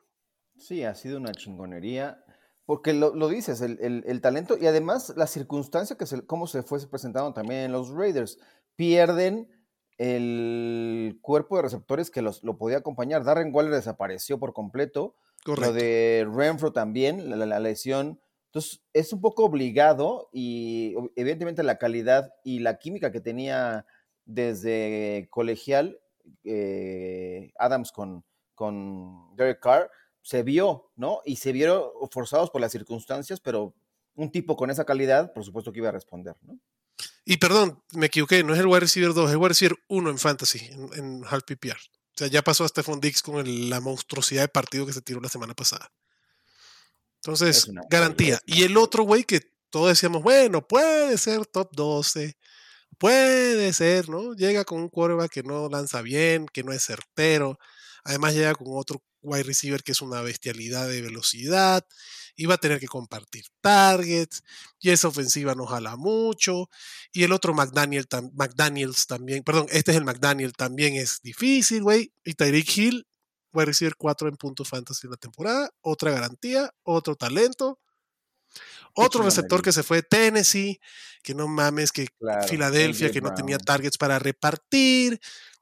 Sí, 0.57 0.83
ha 0.83 0.95
sido 0.95 1.17
una 1.17 1.31
chingonería. 1.33 2.22
Porque 2.65 2.93
lo, 2.93 3.13
lo 3.13 3.27
dices, 3.27 3.61
el, 3.61 3.77
el- 3.81 4.03
el 4.07 4.21
talento 4.21 4.57
y 4.57 4.65
además 4.67 5.13
la 5.17 5.27
circunstancia 5.27 5.97
que 5.97 6.05
se, 6.05 6.25
cómo 6.25 6.47
se 6.47 6.63
fue 6.63 6.79
presentando 6.89 7.33
también 7.33 7.61
en 7.61 7.71
los 7.71 7.89
Raiders. 7.89 8.39
Pierden 8.75 9.49
el 9.97 11.19
cuerpo 11.21 11.55
de 11.57 11.63
receptores 11.63 12.09
que 12.09 12.21
los, 12.21 12.43
lo 12.43 12.57
podía 12.57 12.77
acompañar. 12.77 13.23
Darren 13.23 13.53
Waller 13.53 13.73
desapareció 13.73 14.39
por 14.39 14.53
completo. 14.53 15.15
Correcto. 15.43 15.67
Lo 15.71 15.73
de 15.73 16.27
Renfro 16.33 16.71
también, 16.71 17.29
la, 17.29 17.35
la- 17.35 17.45
la 17.45 17.59
lesión. 17.59 18.19
Entonces, 18.47 18.81
es 18.93 19.11
un 19.13 19.19
poco 19.21 19.45
obligado 19.45 20.29
y 20.31 20.95
evidentemente 21.15 21.63
la 21.63 21.77
calidad 21.79 22.31
y 22.43 22.59
la 22.59 22.77
química 22.77 23.11
que 23.11 23.19
tenía 23.19 23.85
desde 24.25 25.27
colegial 25.31 25.99
eh, 26.43 27.51
Adams 27.57 27.91
con, 27.91 28.23
con 28.55 29.35
Derek 29.35 29.59
Carr 29.59 29.89
se 30.23 30.41
vio, 30.41 30.89
¿no? 30.95 31.19
Y 31.25 31.35
se 31.35 31.51
vieron 31.51 31.83
forzados 32.09 32.49
por 32.49 32.61
las 32.61 32.71
circunstancias, 32.71 33.39
pero 33.39 33.75
un 34.15 34.31
tipo 34.31 34.55
con 34.57 34.71
esa 34.71 34.85
calidad, 34.85 35.31
por 35.33 35.43
supuesto 35.43 35.71
que 35.71 35.79
iba 35.79 35.89
a 35.89 35.91
responder, 35.91 36.35
¿no? 36.41 36.57
Y 37.25 37.37
perdón, 37.37 37.81
me 37.93 38.07
equivoqué, 38.07 38.43
no 38.43 38.53
es 38.53 38.59
el 38.59 38.65
wide 38.67 38.79
receiver 38.81 39.13
2, 39.13 39.25
es 39.25 39.31
el 39.31 39.37
wide 39.37 39.49
receiver 39.49 39.77
1 39.89 40.09
en 40.09 40.17
fantasy, 40.17 40.59
en, 40.71 40.89
en 40.95 41.23
half 41.29 41.43
PPR. 41.43 41.77
O 41.77 42.15
sea, 42.17 42.27
ya 42.27 42.41
pasó 42.41 42.63
a 42.63 42.67
Stephon 42.67 42.99
Dix 42.99 43.21
con 43.21 43.37
el- 43.45 43.69
la 43.69 43.79
monstruosidad 43.79 44.41
de 44.43 44.47
partido 44.47 44.85
que 44.85 44.93
se 44.93 45.01
tiró 45.01 45.19
la 45.19 45.29
semana 45.29 45.53
pasada. 45.53 45.91
Entonces, 47.17 47.67
una 47.67 47.81
garantía. 47.89 48.39
una 48.47 48.55
Y 48.57 48.63
el 48.63 48.77
otro 48.77 49.03
güey 49.03 49.23
que 49.23 49.41
todos 49.69 49.89
decíamos, 49.89 50.21
bueno, 50.23 50.67
puede 50.67 51.17
ser 51.17 51.45
top 51.45 51.69
12, 51.73 52.37
puede 52.97 53.73
ser, 53.73 54.09
¿no? 54.09 54.33
Llega 54.33 54.65
con 54.65 54.81
un 54.81 54.89
quarterback 54.89 55.31
que 55.31 55.43
no 55.43 55.69
lanza 55.69 56.01
bien, 56.01 56.45
que 56.47 56.63
no 56.63 56.71
es 56.73 56.83
certero. 56.85 57.57
Además 58.03 58.33
llega 58.33 58.53
con 58.53 58.67
otro 58.71 59.01
wide 59.23 59.43
receiver 59.43 59.81
que 59.83 59.93
es 59.93 60.01
una 60.01 60.21
bestialidad 60.21 60.87
de 60.87 61.01
velocidad. 61.01 61.85
Y 62.35 62.45
va 62.47 62.55
a 62.55 62.57
tener 62.57 62.79
que 62.79 62.87
compartir 62.87 63.45
targets. 63.61 64.43
Y 64.79 64.89
esa 64.91 65.07
ofensiva 65.07 65.55
nos 65.55 65.69
jala 65.69 65.95
mucho. 65.95 66.69
Y 67.11 67.23
el 67.23 67.31
otro 67.31 67.53
McDaniel, 67.53 68.07
tam- 68.07 68.31
McDaniels 68.33 69.07
también, 69.07 69.43
perdón, 69.43 69.67
este 69.69 69.91
es 69.91 69.97
el 69.97 70.03
McDaniel, 70.05 70.53
también 70.53 70.95
es 70.95 71.19
difícil, 71.21 71.83
güey. 71.83 72.11
Y 72.23 72.33
Tyreek 72.33 72.77
Hill, 72.77 73.07
wide 73.53 73.65
receiver 73.65 73.95
4 73.95 74.27
en 74.29 74.35
puntos 74.35 74.67
fantasy 74.67 75.07
en 75.07 75.11
la 75.11 75.17
temporada. 75.17 75.69
Otra 75.81 76.11
garantía, 76.11 76.73
otro 76.83 77.15
talento. 77.15 77.79
Otro 78.95 79.23
receptor 79.23 79.61
que 79.63 79.71
se 79.71 79.81
fue 79.83 79.97
de 79.97 80.03
Tennessee, 80.03 80.79
que 81.23 81.33
no 81.33 81.47
mames, 81.47 81.91
que 81.91 82.07
Claro, 82.19 82.47
Filadelfia, 82.47 83.11
que 83.11 83.21
no 83.21 83.33
tenía 83.33 83.57
targets 83.57 83.97
para 83.97 84.19
repartir, 84.19 85.19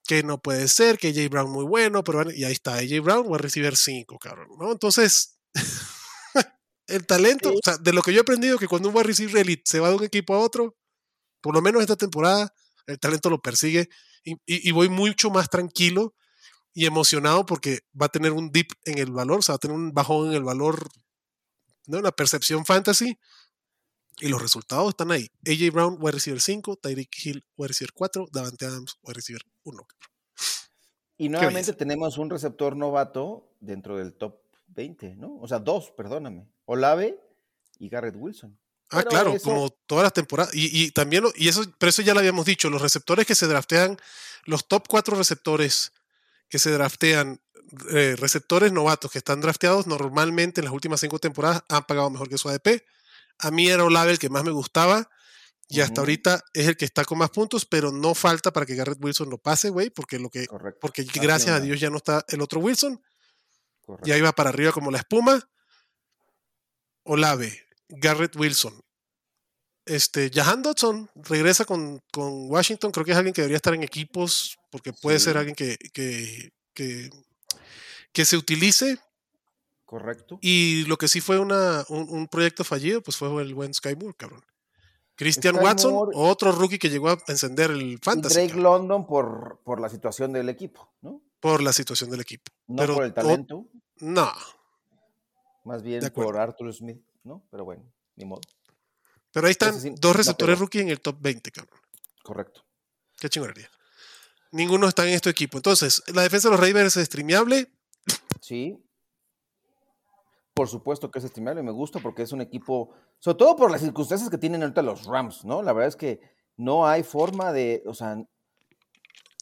que 0.07 0.23
no 0.23 0.41
puede 0.41 0.67
ser, 0.67 0.97
que 0.97 1.09
AJ 1.09 1.29
Brown 1.29 1.51
muy 1.51 1.65
bueno, 1.65 2.03
pero 2.03 2.19
bueno, 2.19 2.31
y 2.31 2.43
ahí 2.43 2.53
está, 2.53 2.75
AJ 2.75 3.01
Brown 3.03 3.31
va 3.31 3.35
a 3.35 3.39
recibir 3.39 3.75
5, 3.77 4.17
cabrón, 4.19 4.49
¿no? 4.59 4.71
Entonces, 4.71 5.37
el 6.87 7.05
talento, 7.05 7.49
Sí. 7.51 7.55
o 7.57 7.59
sea, 7.63 7.77
de 7.77 7.93
lo 7.93 8.01
que 8.01 8.11
yo 8.13 8.19
he 8.19 8.21
aprendido, 8.21 8.57
que 8.57 8.67
cuando 8.67 8.89
un 8.89 8.95
wide 8.95 9.05
receiver 9.07 9.37
elite 9.41 9.63
se 9.65 9.79
va 9.79 9.89
de 9.89 9.95
un 9.95 10.03
equipo 10.03 10.33
a 10.35 10.39
otro, 10.39 10.75
por 11.41 11.53
lo 11.55 11.61
menos 11.61 11.81
esta 11.81 11.95
temporada, 11.95 12.53
el 12.87 12.99
talento 12.99 13.29
lo 13.29 13.41
persigue 13.41 13.89
y, 14.23 14.33
y- 14.45 14.69
y 14.69 14.71
voy 14.71 14.89
mucho 14.89 15.29
más 15.31 15.49
tranquilo 15.49 16.15
y 16.73 16.85
emocionado 16.85 17.45
porque 17.45 17.81
va 17.99 18.07
a 18.07 18.09
tener 18.09 18.31
un 18.33 18.51
dip 18.51 18.71
en 18.85 18.97
el 18.99 19.11
valor, 19.11 19.39
o 19.39 19.41
sea, 19.41 19.53
va 19.53 19.57
a 19.57 19.59
tener 19.59 19.77
un 19.77 19.93
bajón 19.93 20.29
en 20.29 20.33
el 20.35 20.43
valor, 20.43 20.89
¿no? 21.87 21.97
En 21.97 22.03
la 22.03 22.11
percepción 22.11 22.65
fantasy. 22.65 23.17
Y 24.19 24.27
los 24.27 24.41
resultados 24.41 24.89
están 24.89 25.11
ahí. 25.11 25.31
AJ 25.47 25.71
Brown, 25.73 25.97
wide 25.99 26.11
receiver 26.13 26.41
5, 26.41 26.75
Tyreek 26.77 27.09
Hill, 27.25 27.45
wide 27.57 27.69
receiver 27.69 27.91
4, 27.93 28.27
Davante 28.31 28.65
Adams, 28.65 28.97
wide 29.03 29.13
receiver 29.15 29.41
1. 29.63 29.87
Y 31.17 31.29
nuevamente 31.29 31.73
tenemos 31.73 32.17
un 32.17 32.29
receptor 32.29 32.75
novato 32.75 33.53
dentro 33.59 33.97
del 33.97 34.13
top 34.13 34.39
20, 34.67 35.15
¿no? 35.15 35.37
O 35.39 35.47
sea, 35.47 35.59
dos, 35.59 35.91
perdóname. 35.91 36.47
Olave 36.65 37.19
y 37.79 37.89
Garrett 37.89 38.15
Wilson. 38.17 38.57
Ah, 38.89 38.97
Pero 38.99 39.09
claro, 39.09 39.33
eso- 39.33 39.43
como 39.45 39.69
todas 39.69 40.03
las 40.03 40.13
temporadas. 40.13 40.53
Y, 40.53 40.83
y 40.85 40.91
también, 40.91 41.23
y 41.35 41.47
eso, 41.47 41.63
pero 41.77 41.89
eso 41.89 42.01
ya 42.01 42.13
lo 42.13 42.19
habíamos 42.19 42.45
dicho, 42.45 42.69
los 42.69 42.81
receptores 42.81 43.25
que 43.25 43.35
se 43.35 43.47
draftean, 43.47 43.97
los 44.45 44.67
top 44.67 44.87
4 44.87 45.15
receptores 45.15 45.93
que 46.49 46.59
se 46.59 46.71
draftean, 46.71 47.39
eh, 47.91 48.15
receptores 48.17 48.71
novatos 48.73 49.11
que 49.11 49.19
están 49.19 49.39
drafteados, 49.41 49.87
normalmente 49.87 50.59
en 50.59 50.65
las 50.65 50.73
últimas 50.73 50.99
5 50.99 51.19
temporadas 51.19 51.63
han 51.69 51.85
pagado 51.85 52.09
mejor 52.09 52.27
que 52.29 52.37
su 52.37 52.49
ADP. 52.49 52.83
A 53.41 53.51
mí 53.51 53.67
era 53.69 53.83
Olave 53.83 54.11
el 54.11 54.19
que 54.19 54.29
más 54.29 54.43
me 54.43 54.51
gustaba. 54.51 55.09
Y 55.67 55.79
hasta 55.79 56.01
ahorita 56.01 56.43
es 56.53 56.67
el 56.67 56.75
que 56.75 56.83
está 56.83 57.05
con 57.05 57.17
más 57.17 57.29
puntos, 57.29 57.65
pero 57.65 57.93
no 57.93 58.13
falta 58.13 58.51
para 58.51 58.65
que 58.65 58.75
Garrett 58.75 59.01
Wilson 59.01 59.29
lo 59.29 59.37
pase, 59.37 59.69
güey, 59.69 59.89
porque 59.89 60.19
lo 60.19 60.29
que, 60.29 60.45
Correcto. 60.45 60.79
porque 60.81 61.03
gracias 61.03 61.55
a 61.55 61.61
Dios 61.61 61.79
ya 61.79 61.89
no 61.89 61.95
está 61.97 62.25
el 62.27 62.41
otro 62.41 62.59
Wilson. 62.59 63.01
correcto. 63.85 64.09
Y 64.09 64.11
ahí 64.11 64.19
va 64.19 64.33
para 64.33 64.49
arriba 64.49 64.73
como 64.73 64.91
la 64.91 64.97
espuma. 64.97 65.41
Olave, 67.03 67.65
Garrett 67.89 68.35
Wilson. 68.35 68.79
Este, 69.85 70.29
Jahan 70.33 70.61
Dodson 70.61 71.09
regresa 71.15 71.65
con, 71.65 71.99
con 72.11 72.49
Washington. 72.51 72.91
Creo 72.91 73.05
que 73.05 73.11
es 73.11 73.17
alguien 73.17 73.33
que 73.33 73.41
debería 73.41 73.55
estar 73.57 73.73
en 73.73 73.83
equipos 73.83 74.57
porque 74.71 74.93
puede 74.93 75.19
Sí. 75.19 75.25
ser 75.25 75.37
alguien 75.37 75.55
que, 75.55 75.77
que, 75.93 76.51
que, 76.73 77.09
que 78.11 78.25
se 78.25 78.37
utilice. 78.37 78.99
Correcto. 79.91 80.39
Y 80.41 80.85
lo 80.85 80.95
que 80.97 81.09
sí 81.09 81.19
fue 81.19 81.37
una, 81.37 81.83
un, 81.89 82.07
un 82.09 82.27
proyecto 82.29 82.63
fallido, 82.63 83.01
pues 83.03 83.17
fue 83.17 83.27
el 83.41 83.53
buen 83.53 83.73
Sky 83.73 83.93
Moore, 83.97 84.15
cabrón. 84.15 84.41
Christian 85.15 85.55
Sky 85.55 85.63
Watson, 85.65 85.91
Moore- 85.93 86.11
otro 86.15 86.53
rookie 86.53 86.79
que 86.79 86.89
llegó 86.89 87.09
a 87.09 87.17
encender 87.27 87.71
el 87.71 87.99
fantasy 88.01 88.35
Drake 88.35 88.53
cabrón, 88.53 88.63
London 88.87 89.05
por, 89.05 89.59
por 89.65 89.81
la 89.81 89.89
situación 89.89 90.31
del 90.31 90.47
equipo, 90.47 90.89
¿no? 91.01 91.21
por 91.41 91.61
la 91.61 91.73
situación 91.73 92.09
del 92.09 92.21
equipo. 92.21 92.49
No 92.67 92.77
Pero 92.77 92.93
por 92.95 93.03
el 93.03 93.11
o- 93.11 93.13
talento, 93.13 93.67
no, 93.97 94.31
más 95.65 95.83
bien 95.83 96.01
por 96.13 96.37
Arthur 96.37 96.73
Smith, 96.73 97.01
¿no? 97.25 97.45
Pero 97.51 97.65
bueno, 97.65 97.83
ni 98.15 98.23
modo. 98.23 98.39
pero 99.33 99.47
ahí 99.47 99.51
están 99.51 99.77
sí, 99.77 99.93
dos 99.99 100.15
receptores 100.15 100.57
rookie 100.57 100.79
en 100.79 100.87
el 100.89 101.01
top 101.01 101.17
20, 101.19 101.51
cabrón. 101.51 101.81
Correcto. 102.23 102.63
Qué 103.19 103.27
chingonería. 103.29 103.69
Ninguno 104.53 104.87
está 104.87 105.05
en 105.05 105.13
este 105.13 105.29
equipo. 105.29 105.57
Entonces, 105.57 106.01
la 106.13 106.21
defensa 106.23 106.47
de 106.49 106.55
los 106.55 106.65
Ravens 106.65 106.95
es 106.97 107.05
streameable. 107.07 107.69
Sí. 108.41 108.77
Por 110.53 110.67
supuesto 110.67 111.09
que 111.09 111.19
es 111.19 111.25
estimable, 111.25 111.63
me 111.63 111.71
gusta 111.71 111.99
porque 111.99 112.23
es 112.23 112.31
un 112.31 112.41
equipo, 112.41 112.91
sobre 113.19 113.37
todo 113.37 113.55
por 113.55 113.71
las 113.71 113.81
circunstancias 113.81 114.29
que 114.29 114.37
tienen 114.37 114.61
ahorita 114.61 114.81
los 114.81 115.05
Rams, 115.05 115.45
¿no? 115.45 115.61
La 115.63 115.73
verdad 115.73 115.87
es 115.87 115.95
que 115.95 116.19
no 116.57 116.85
hay 116.85 117.03
forma 117.03 117.53
de, 117.53 117.83
o 117.85 117.93
sea, 117.93 118.17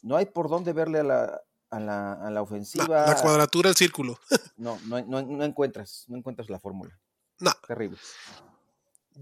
no 0.02 0.16
hay 0.16 0.26
por 0.26 0.48
dónde 0.48 0.72
verle 0.72 1.00
a 1.00 1.04
la, 1.04 1.42
a 1.70 1.80
la, 1.80 2.12
a 2.12 2.30
la 2.30 2.42
ofensiva. 2.42 3.06
La, 3.06 3.16
cuadratura 3.16 3.70
del 3.70 3.76
círculo. 3.76 4.18
no, 4.56 4.78
no, 4.86 5.00
no, 5.02 5.22
no, 5.22 5.44
encuentras, 5.44 6.04
no 6.08 6.16
encuentras 6.16 6.48
la 6.48 6.58
fórmula. 6.58 6.98
No. 7.38 7.52
Terrible. 7.66 7.98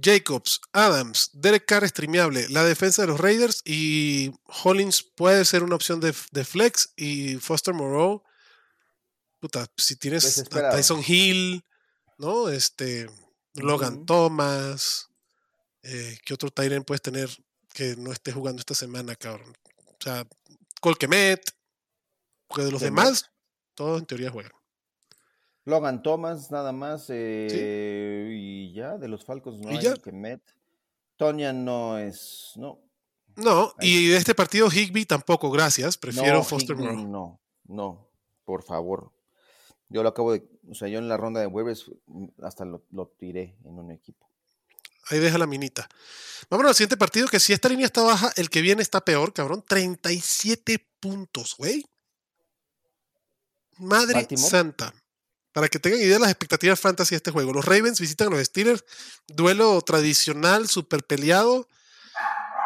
Jacobs, 0.00 0.61
Adams, 0.73 1.30
Derek 1.33 1.64
Carr 1.66 1.88
streameable, 1.88 2.49
la 2.50 2.62
defensa 2.62 3.02
de 3.02 3.09
los 3.09 3.18
Raiders 3.18 3.62
y 3.64 4.33
Hollins 4.62 5.02
puede 5.02 5.45
ser 5.45 5.62
una 5.62 5.75
opción 5.75 5.99
de, 6.00 6.14
de 6.30 6.45
flex 6.45 6.92
y 6.95 7.37
Foster 7.37 7.75
Moreau, 7.75 8.23
puta, 9.40 9.66
si 9.76 9.97
tienes 9.97 10.38
a 10.38 10.71
Tyson 10.71 11.02
Hill, 11.04 11.64
¿no? 12.19 12.49
Este, 12.49 13.09
Logan 13.55 14.05
Thomas, 14.05 15.09
eh, 15.83 16.19
¿qué 16.25 16.35
otro 16.35 16.51
Tyrant 16.51 16.87
puedes 16.87 17.03
tener 17.03 17.31
que 17.73 17.97
no 17.97 18.13
esté 18.13 18.33
jugando 18.33 18.61
esta 18.61 18.75
semana, 18.75 19.17
cabrón? 19.17 19.55
O 19.87 19.97
sea, 20.01 20.27
Colquemet, 20.81 21.41
porque 22.47 22.65
de 22.65 22.73
los 22.73 22.81
demás, 22.81 23.31
todos 23.75 24.01
en 24.01 24.07
teoría 24.07 24.31
juegan. 24.31 24.53
Logan 25.65 26.03
Thomas, 26.03 26.51
nada 26.51 26.73
más. 26.73 27.07
Eh, 27.11 28.29
y 28.33 28.73
ya, 28.73 28.97
de 28.97 29.07
los 29.07 29.25
Falcons 29.25 29.61
no 29.61 29.69
hay 29.69 29.81
ya? 29.81 29.95
que 29.97 30.13
met. 30.13 30.41
Tonya 31.17 31.53
no 31.53 31.99
es. 31.99 32.53
No. 32.57 32.81
No, 33.37 33.73
y 33.81 34.09
de 34.09 34.17
este 34.17 34.35
partido 34.35 34.69
Higby 34.69 35.05
tampoco, 35.05 35.51
gracias. 35.51 35.97
Prefiero 35.97 36.43
Foster 36.43 36.75
Moreau. 36.75 37.07
No, 37.07 37.41
no, 37.67 38.11
por 38.45 38.65
favor. 38.65 39.13
Yo 39.88 40.02
lo 40.02 40.09
acabo 40.11 40.33
de. 40.33 40.47
O 40.68 40.75
sea, 40.75 40.88
yo 40.88 40.99
en 40.99 41.09
la 41.09 41.16
ronda 41.16 41.40
de 41.40 41.47
waivers 41.47 41.90
mm, 42.07 42.26
hasta 42.42 42.64
lo, 42.64 42.83
tiré 43.18 43.57
en 43.64 43.78
un 43.78 43.90
equipo. 43.90 44.28
Ahí 45.11 45.18
deja 45.18 45.38
la 45.38 45.47
minita. 45.47 45.88
Vámonos 46.50 46.71
al 46.71 46.75
siguiente 46.75 46.99
partido, 46.99 47.28
que 47.28 47.40
si 47.40 47.54
esta 47.54 47.68
línea 47.68 47.87
está 47.87 48.02
baja, 48.02 48.30
el 48.37 48.50
que 48.50 48.61
viene 48.61 48.83
está 48.83 49.00
peor, 49.00 49.33
cabrón. 49.33 49.64
37 49.66 50.87
puntos, 51.00 51.54
güey. 51.57 51.87
Madre 53.78 54.26
santa. 54.37 54.92
Para 55.52 55.68
que 55.68 55.78
tengan 55.78 56.00
idea 56.00 56.14
de 56.14 56.21
las 56.21 56.30
expectativas 56.30 56.78
fantasy 56.78 57.14
de 57.14 57.16
este 57.16 57.30
juego. 57.30 57.52
Los 57.52 57.64
Ravens 57.64 58.00
visitan 58.00 58.28
a 58.28 58.30
los 58.30 58.45
Steelers. 58.45 58.85
Duelo 59.26 59.80
tradicional, 59.80 60.68
súper 60.68 61.04
peleado. 61.04 61.66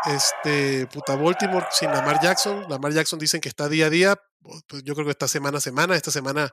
Este, 0.06 0.86
puta 0.88 1.14
Baltimore 1.14 1.66
sin 1.70 1.90
Lamar 1.90 2.20
Jackson. 2.20 2.66
Lamar 2.68 2.92
Jackson 2.92 3.20
dicen 3.20 3.40
que 3.40 3.48
está 3.48 3.68
día 3.68 3.86
a 3.86 3.90
día. 3.90 4.20
Pues 4.66 4.82
yo 4.82 4.94
creo 4.94 5.06
que 5.06 5.12
está 5.12 5.28
semana 5.28 5.58
a 5.58 5.60
semana. 5.60 5.94
Esta 5.94 6.10
semana 6.10 6.52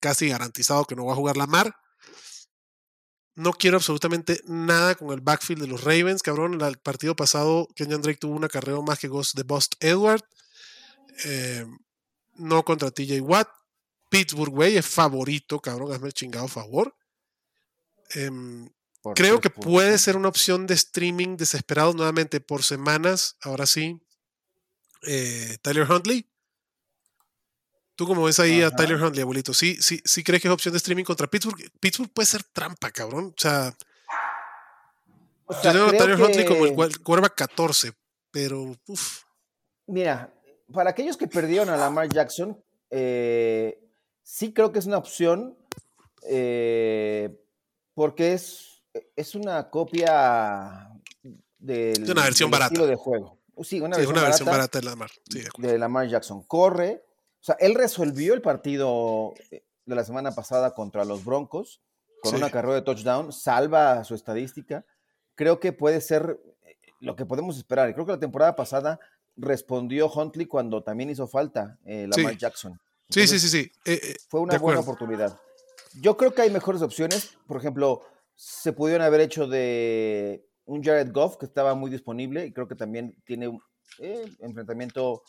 casi 0.00 0.28
garantizado 0.28 0.84
que 0.84 0.96
no 0.96 1.06
va 1.06 1.12
a 1.12 1.16
jugar 1.16 1.36
Lamar. 1.36 1.76
No 3.34 3.52
quiero 3.52 3.76
absolutamente 3.76 4.42
nada 4.46 4.96
con 4.96 5.12
el 5.12 5.20
backfield 5.20 5.62
de 5.62 5.68
los 5.68 5.84
Ravens, 5.84 6.22
cabrón. 6.22 6.60
El 6.60 6.78
partido 6.78 7.14
pasado, 7.14 7.68
Kenyan 7.76 8.02
Drake 8.02 8.18
tuvo 8.18 8.34
una 8.34 8.48
carrera 8.48 8.80
más 8.80 8.98
que 8.98 9.08
Ghost 9.08 9.36
de 9.36 9.44
Bust 9.44 9.74
Edward. 9.80 10.24
Eh, 11.24 11.64
no 12.34 12.64
contra 12.64 12.90
TJ 12.90 13.20
Watt. 13.20 13.48
Pittsburgh, 14.10 14.50
güey, 14.52 14.76
es 14.76 14.86
favorito, 14.86 15.60
cabrón, 15.60 15.92
hazme 15.92 16.08
el 16.08 16.14
chingado 16.14 16.48
favor. 16.48 16.96
Em, 18.10 18.68
creo 19.14 19.40
que 19.40 19.50
puede 19.50 19.98
ser 19.98 20.16
una 20.16 20.28
opción 20.28 20.66
de 20.66 20.74
streaming 20.74 21.36
desesperado 21.36 21.92
nuevamente 21.92 22.40
por 22.40 22.62
semanas. 22.62 23.36
Ahora 23.42 23.66
sí. 23.66 24.00
Eh, 25.02 25.58
Tyler 25.62 25.90
Huntley. 25.90 26.28
¿Tú 27.98 28.06
cómo 28.06 28.22
ves 28.22 28.38
ahí 28.38 28.62
a 28.62 28.70
Tyler 28.70 29.02
Huntley, 29.02 29.22
abuelito? 29.22 29.52
¿Sí, 29.52 29.74
sí, 29.82 30.00
¿Sí 30.04 30.22
crees 30.22 30.40
que 30.40 30.46
es 30.46 30.54
opción 30.54 30.72
de 30.72 30.76
streaming 30.76 31.02
contra 31.02 31.26
Pittsburgh? 31.26 31.58
Pittsburgh 31.80 32.08
puede 32.08 32.26
ser 32.26 32.44
trampa, 32.44 32.92
cabrón. 32.92 33.34
O 33.36 33.40
sea, 33.40 33.76
yo 35.64 35.72
tengo 35.72 35.86
a 35.86 35.90
Tyler 35.90 36.20
Huntley 36.20 36.44
como 36.46 36.84
el 36.84 37.00
quarterback 37.00 37.34
14, 37.34 37.92
pero 38.30 38.76
uff. 38.86 39.24
Mira, 39.88 40.32
para 40.72 40.90
aquellos 40.90 41.16
que 41.16 41.26
perdieron 41.26 41.70
a 41.70 41.76
Lamar 41.76 42.08
Jackson, 42.08 42.56
eh, 42.88 43.82
sí 44.22 44.52
creo 44.52 44.70
que 44.70 44.78
es 44.78 44.86
una 44.86 44.98
opción 44.98 45.58
eh, 46.22 47.36
porque 47.94 48.32
es, 48.32 48.80
es 49.16 49.34
una 49.34 49.70
copia 49.70 50.88
del, 51.58 52.06
de 52.06 52.12
una 52.12 52.22
versión 52.22 52.48
barata. 52.48 52.74
estilo 52.74 52.86
de 52.86 52.94
juego. 52.94 53.40
Sí, 53.64 53.80
una, 53.80 53.96
versión, 53.96 54.46
barata, 54.46 54.78
de 54.78 54.84
Lamar. 54.84 55.10
de, 55.26 55.78
Lamar 55.78 56.06
Jackson. 56.06 56.44
Corre. 56.44 57.07
O 57.40 57.44
sea, 57.44 57.56
él 57.60 57.74
resolvió 57.74 58.34
el 58.34 58.42
partido 58.42 59.34
de 59.50 59.94
la 59.94 60.04
semana 60.04 60.32
pasada 60.32 60.74
contra 60.74 61.04
los 61.04 61.24
Broncos 61.24 61.80
con 62.22 62.34
una 62.34 62.50
carrera 62.50 62.74
de 62.74 62.82
touchdown, 62.82 63.32
salva 63.32 64.02
su 64.04 64.14
estadística. 64.14 64.84
Creo 65.36 65.60
que 65.60 65.72
puede 65.72 66.00
ser 66.00 66.40
eh, 66.64 66.76
lo 67.00 67.14
que 67.14 67.24
podemos 67.24 67.56
esperar. 67.56 67.94
Creo 67.94 68.04
que 68.04 68.12
la 68.12 68.18
temporada 68.18 68.56
pasada 68.56 68.98
respondió 69.36 70.10
Huntley 70.10 70.46
cuando 70.46 70.82
también 70.82 71.10
hizo 71.10 71.28
falta 71.28 71.78
eh, 71.84 72.08
Lamar 72.08 72.36
Jackson. 72.36 72.78
Sí, 73.08 73.26
sí, 73.26 73.38
sí, 73.38 73.48
sí. 73.48 73.72
Eh, 73.84 74.00
eh, 74.02 74.16
fue 74.28 74.40
una 74.40 74.58
buena 74.58 74.80
oportunidad. 74.80 75.38
Yo 76.00 76.16
creo 76.16 76.34
que 76.34 76.42
hay 76.42 76.50
mejores 76.50 76.82
opciones. 76.82 77.38
Por 77.46 77.56
ejemplo, 77.56 78.02
se 78.34 78.72
pudieron 78.72 79.02
haber 79.02 79.20
hecho 79.20 79.46
de 79.46 80.44
un 80.66 80.82
Jared 80.82 81.10
Goff 81.12 81.38
que 81.38 81.46
estaba 81.46 81.74
muy 81.74 81.90
disponible 81.90 82.44
y 82.44 82.52
creo 82.52 82.68
que 82.68 82.74
también 82.74 83.16
tiene 83.24 83.48
un 83.48 83.60
eh, 83.98 84.30
enfrentamiento, 84.40 85.22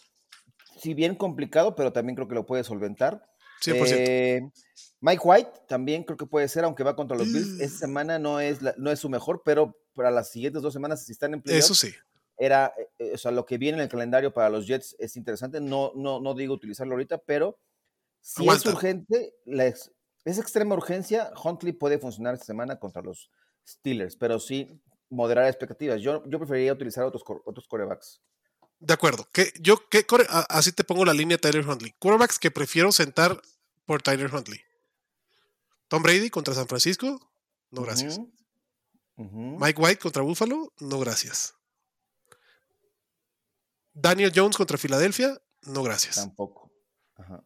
si 0.79 0.93
bien 0.93 1.15
complicado, 1.15 1.75
pero 1.75 1.93
también 1.93 2.15
creo 2.15 2.27
que 2.27 2.35
lo 2.35 2.45
puede 2.45 2.63
solventar. 2.63 3.25
100%. 3.61 4.51
Mike 5.01 5.21
White 5.23 5.51
también 5.67 6.03
creo 6.03 6.17
que 6.17 6.25
puede 6.25 6.47
ser, 6.47 6.63
aunque 6.63 6.83
va 6.83 6.95
contra 6.95 7.17
los 7.17 7.31
Bills. 7.31 7.59
Esta 7.59 7.79
semana 7.79 8.19
no 8.19 8.39
es, 8.39 8.59
no 8.77 8.91
es 8.91 8.99
su 8.99 9.09
mejor, 9.09 9.41
pero 9.43 9.77
para 9.93 10.11
las 10.11 10.31
siguientes 10.31 10.61
dos 10.61 10.73
semanas, 10.73 11.05
si 11.05 11.11
están 11.11 11.33
en 11.33 11.41
playoff, 11.41 11.63
Eso 11.63 11.75
sí. 11.75 11.93
Era, 12.37 12.73
o 13.13 13.17
sea, 13.17 13.31
lo 13.31 13.45
que 13.45 13.57
viene 13.57 13.77
en 13.77 13.83
el 13.83 13.89
calendario 13.89 14.33
para 14.33 14.49
los 14.49 14.65
Jets 14.65 14.95
es 14.97 15.17
interesante. 15.17 15.59
No, 15.59 15.91
no, 15.95 16.21
no 16.21 16.33
digo 16.33 16.53
utilizarlo 16.53 16.93
ahorita, 16.93 17.17
pero 17.17 17.59
si 18.21 18.47
es 18.47 18.65
urgente, 18.65 19.33
es 19.45 20.37
extrema 20.37 20.75
urgencia, 20.75 21.31
Huntley 21.43 21.73
puede 21.73 21.99
funcionar 21.99 22.33
esta 22.33 22.45
semana 22.45 22.79
contra 22.79 23.01
los 23.01 23.29
Steelers, 23.67 24.15
pero 24.15 24.39
sí 24.39 24.81
moderar 25.09 25.47
expectativas. 25.47 26.01
Yo, 26.01 26.23
yo 26.27 26.37
preferiría 26.39 26.73
utilizar 26.73 27.03
otros, 27.03 27.23
otros 27.45 27.67
corebacks. 27.67 28.21
De 28.79 28.93
acuerdo. 28.93 29.27
¿Qué, 29.33 29.51
yo, 29.59 29.87
qué 29.89 30.05
así 30.49 30.71
te 30.71 30.83
pongo 30.83 31.05
la 31.05 31.13
línea 31.13 31.37
Tyler 31.37 31.67
Huntley. 31.67 31.93
Corebacks 31.99 32.39
que 32.39 32.51
prefiero 32.51 32.91
sentar 32.91 33.41
por 33.85 34.01
Tyler 34.01 34.33
Huntley. 34.33 34.61
Tom 35.89 36.03
Brady 36.03 36.29
contra 36.29 36.53
San 36.53 36.67
Francisco, 36.67 37.19
no 37.71 37.81
gracias. 37.81 38.19
Mike 39.17 39.81
White 39.81 39.99
contra 39.99 40.21
Buffalo, 40.21 40.71
no 40.79 40.99
gracias. 40.99 41.55
Daniel 43.93 44.31
Jones 44.33 44.55
contra 44.55 44.77
Filadelfia, 44.77 45.41
no 45.63 45.83
gracias. 45.83 46.15
Tampoco. 46.15 46.71
Ajá. 47.15 47.43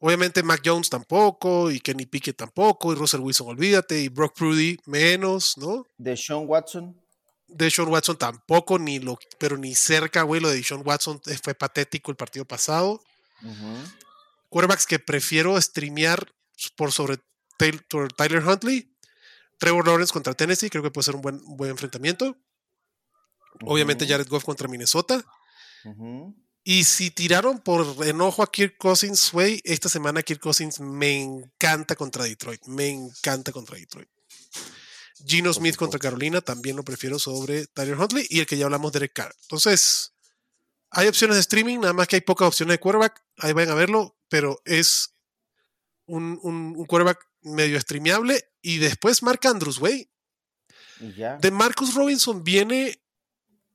Obviamente 0.00 0.42
Mac 0.42 0.60
Jones 0.62 0.90
tampoco, 0.90 1.70
y 1.70 1.80
Kenny 1.80 2.04
Pickett 2.04 2.36
tampoco, 2.36 2.92
y 2.92 2.96
Russell 2.96 3.20
Wilson, 3.20 3.48
olvídate, 3.48 4.02
y 4.02 4.08
Brock 4.08 4.36
Prudy 4.36 4.76
menos, 4.84 5.56
¿no? 5.56 5.86
De 5.96 6.16
Sean 6.16 6.44
Watson. 6.46 7.00
De 7.48 7.70
Sean 7.70 7.88
Watson 7.88 8.18
tampoco, 8.18 8.78
ni 8.78 8.98
lo, 8.98 9.18
pero 9.38 9.56
ni 9.56 9.74
cerca, 9.74 10.22
güey, 10.22 10.40
lo 10.40 10.48
de 10.50 10.62
Sean 10.62 10.82
Watson 10.84 11.20
fue 11.42 11.54
patético 11.54 12.10
el 12.10 12.16
partido 12.16 12.44
pasado. 12.44 13.00
Quarterbacks 14.48 14.86
que 14.86 14.98
prefiero 14.98 15.60
streamear 15.60 16.32
por 16.76 16.92
sobre 16.92 17.18
Tyler 17.58 18.46
Huntley. 18.46 18.92
Trevor 19.58 19.86
Lawrence 19.86 20.12
contra 20.12 20.34
Tennessee, 20.34 20.68
creo 20.68 20.82
que 20.82 20.90
puede 20.90 21.04
ser 21.04 21.14
un 21.14 21.22
buen, 21.22 21.40
buen 21.56 21.70
enfrentamiento. 21.70 22.36
Obviamente 23.62 24.06
Jared 24.06 24.28
Goff 24.28 24.44
contra 24.44 24.68
Minnesota. 24.68 25.24
Y 26.62 26.84
si 26.84 27.10
tiraron 27.10 27.60
por 27.60 28.04
enojo 28.04 28.42
a 28.42 28.50
Kirk 28.50 28.76
Cousins, 28.76 29.30
güey, 29.32 29.62
esta 29.64 29.88
semana 29.88 30.22
Kirk 30.22 30.40
Cousins 30.40 30.80
me 30.80 31.22
encanta 31.22 31.94
contra 31.94 32.24
Detroit. 32.24 32.66
Me 32.66 32.88
encanta 32.88 33.52
contra 33.52 33.78
Detroit. 33.78 34.08
Gino 35.24 35.52
Smith 35.52 35.76
contra 35.76 35.98
Carolina 35.98 36.40
también 36.40 36.76
lo 36.76 36.84
prefiero 36.84 37.18
sobre 37.18 37.66
Tyler 37.66 37.98
Huntley 37.98 38.26
y 38.28 38.40
el 38.40 38.46
que 38.46 38.58
ya 38.58 38.66
hablamos, 38.66 38.92
Derek 38.92 39.12
Carr. 39.12 39.34
Entonces, 39.42 40.12
hay 40.90 41.08
opciones 41.08 41.36
de 41.36 41.40
streaming, 41.40 41.78
nada 41.78 41.92
más 41.92 42.08
que 42.08 42.16
hay 42.16 42.22
pocas 42.22 42.48
opciones 42.48 42.74
de 42.74 42.80
quarterback. 42.80 43.24
Ahí 43.38 43.52
vayan 43.52 43.70
a 43.70 43.74
verlo, 43.74 44.16
pero 44.28 44.60
es 44.64 45.14
un, 46.06 46.38
un, 46.42 46.84
quarterback 46.86 47.26
medio 47.42 47.80
streameable. 47.80 48.42
Y 48.60 48.78
después 48.78 49.22
Mark 49.22 49.40
Andrews, 49.44 49.78
güey. 49.78 50.10
De 50.98 51.50
Marcus 51.50 51.94
Robinson 51.94 52.42
viene 52.42 53.02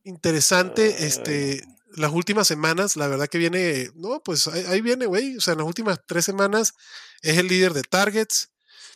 interesante. 0.04 1.06
este 1.06 1.64
las 1.96 2.12
últimas 2.12 2.48
semanas, 2.48 2.96
la 2.96 3.08
verdad 3.08 3.28
que 3.28 3.38
viene, 3.38 3.92
no, 3.96 4.22
pues 4.24 4.48
ahí, 4.48 4.82
viene, 4.82 5.06
güey. 5.06 5.38
O 5.38 5.42
sea, 5.42 5.54
en 5.54 5.60
las 5.60 5.68
últimas 5.68 6.00
tres 6.06 6.26
semanas 6.26 6.74
es 7.22 7.38
el 7.38 7.48
líder 7.48 7.74
de 7.74 7.84
targets 7.84 8.52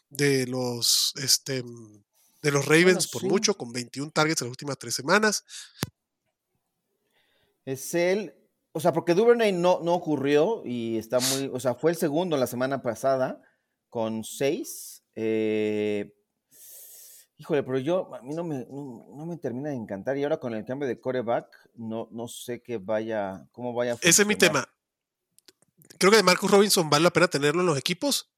de 0.10 0.48
los, 0.48 1.14
este, 1.18 1.64
de 2.46 2.52
los 2.52 2.66
Ravens 2.66 3.08
por 3.08 3.24
mucho, 3.24 3.56
con 3.56 3.74
21 3.74 4.12
targets 4.12 4.42
en 4.42 4.48
las 4.48 4.52
últimas 4.52 4.78
tres 4.78 4.94
semanas. 4.94 5.44
Es 7.66 7.96
él, 7.96 8.36
o 8.72 8.80
sea, 8.80 8.94
porque 8.94 9.16
Duvernay 9.16 9.52
no, 9.52 9.80
no 9.82 9.94
ocurrió 9.94 10.62
y 10.64 10.98
está 10.98 11.20
muy, 11.20 11.50
o 11.52 11.60
sea, 11.60 11.74
fue 11.74 11.92
el 11.92 11.98
segundo 11.98 12.38
la 12.38 12.48
semana 12.48 12.82
pasada 12.82 13.42
con 13.90 14.24
seis. 14.24 15.04
Eh, 15.16 16.14
Híjole, 17.38 17.64
pero 17.64 17.80
yo, 17.80 18.16
a 18.16 18.22
mí 18.22 18.34
no 18.34 18.46
me, 18.46 18.66
no, 18.70 19.08
no 19.14 19.26
me 19.26 19.38
termina 19.38 19.70
de 19.70 19.76
encantar. 19.76 20.18
Y 20.18 20.24
ahora 20.24 20.38
con 20.38 20.54
el 20.54 20.64
cambio 20.64 20.88
de 20.88 21.00
coreback, 21.02 21.48
no, 21.74 22.08
no 22.12 22.28
sé 22.30 22.62
qué 22.62 22.78
vaya, 22.78 23.46
cómo 23.52 23.74
vaya 23.74 23.94
a 23.94 23.98
Ese 24.02 24.22
es 24.22 24.28
mi 24.28 24.36
tema. 24.36 24.66
Creo 25.98 26.12
que 26.12 26.18
de 26.18 26.24
Marcus 26.24 26.50
Robinson 26.50 26.90
vale 26.90 27.04
la 27.04 27.12
pena 27.12 27.28
tenerlo 27.28 27.62
en 27.62 27.68
los 27.68 27.78
equipos. 27.78 28.32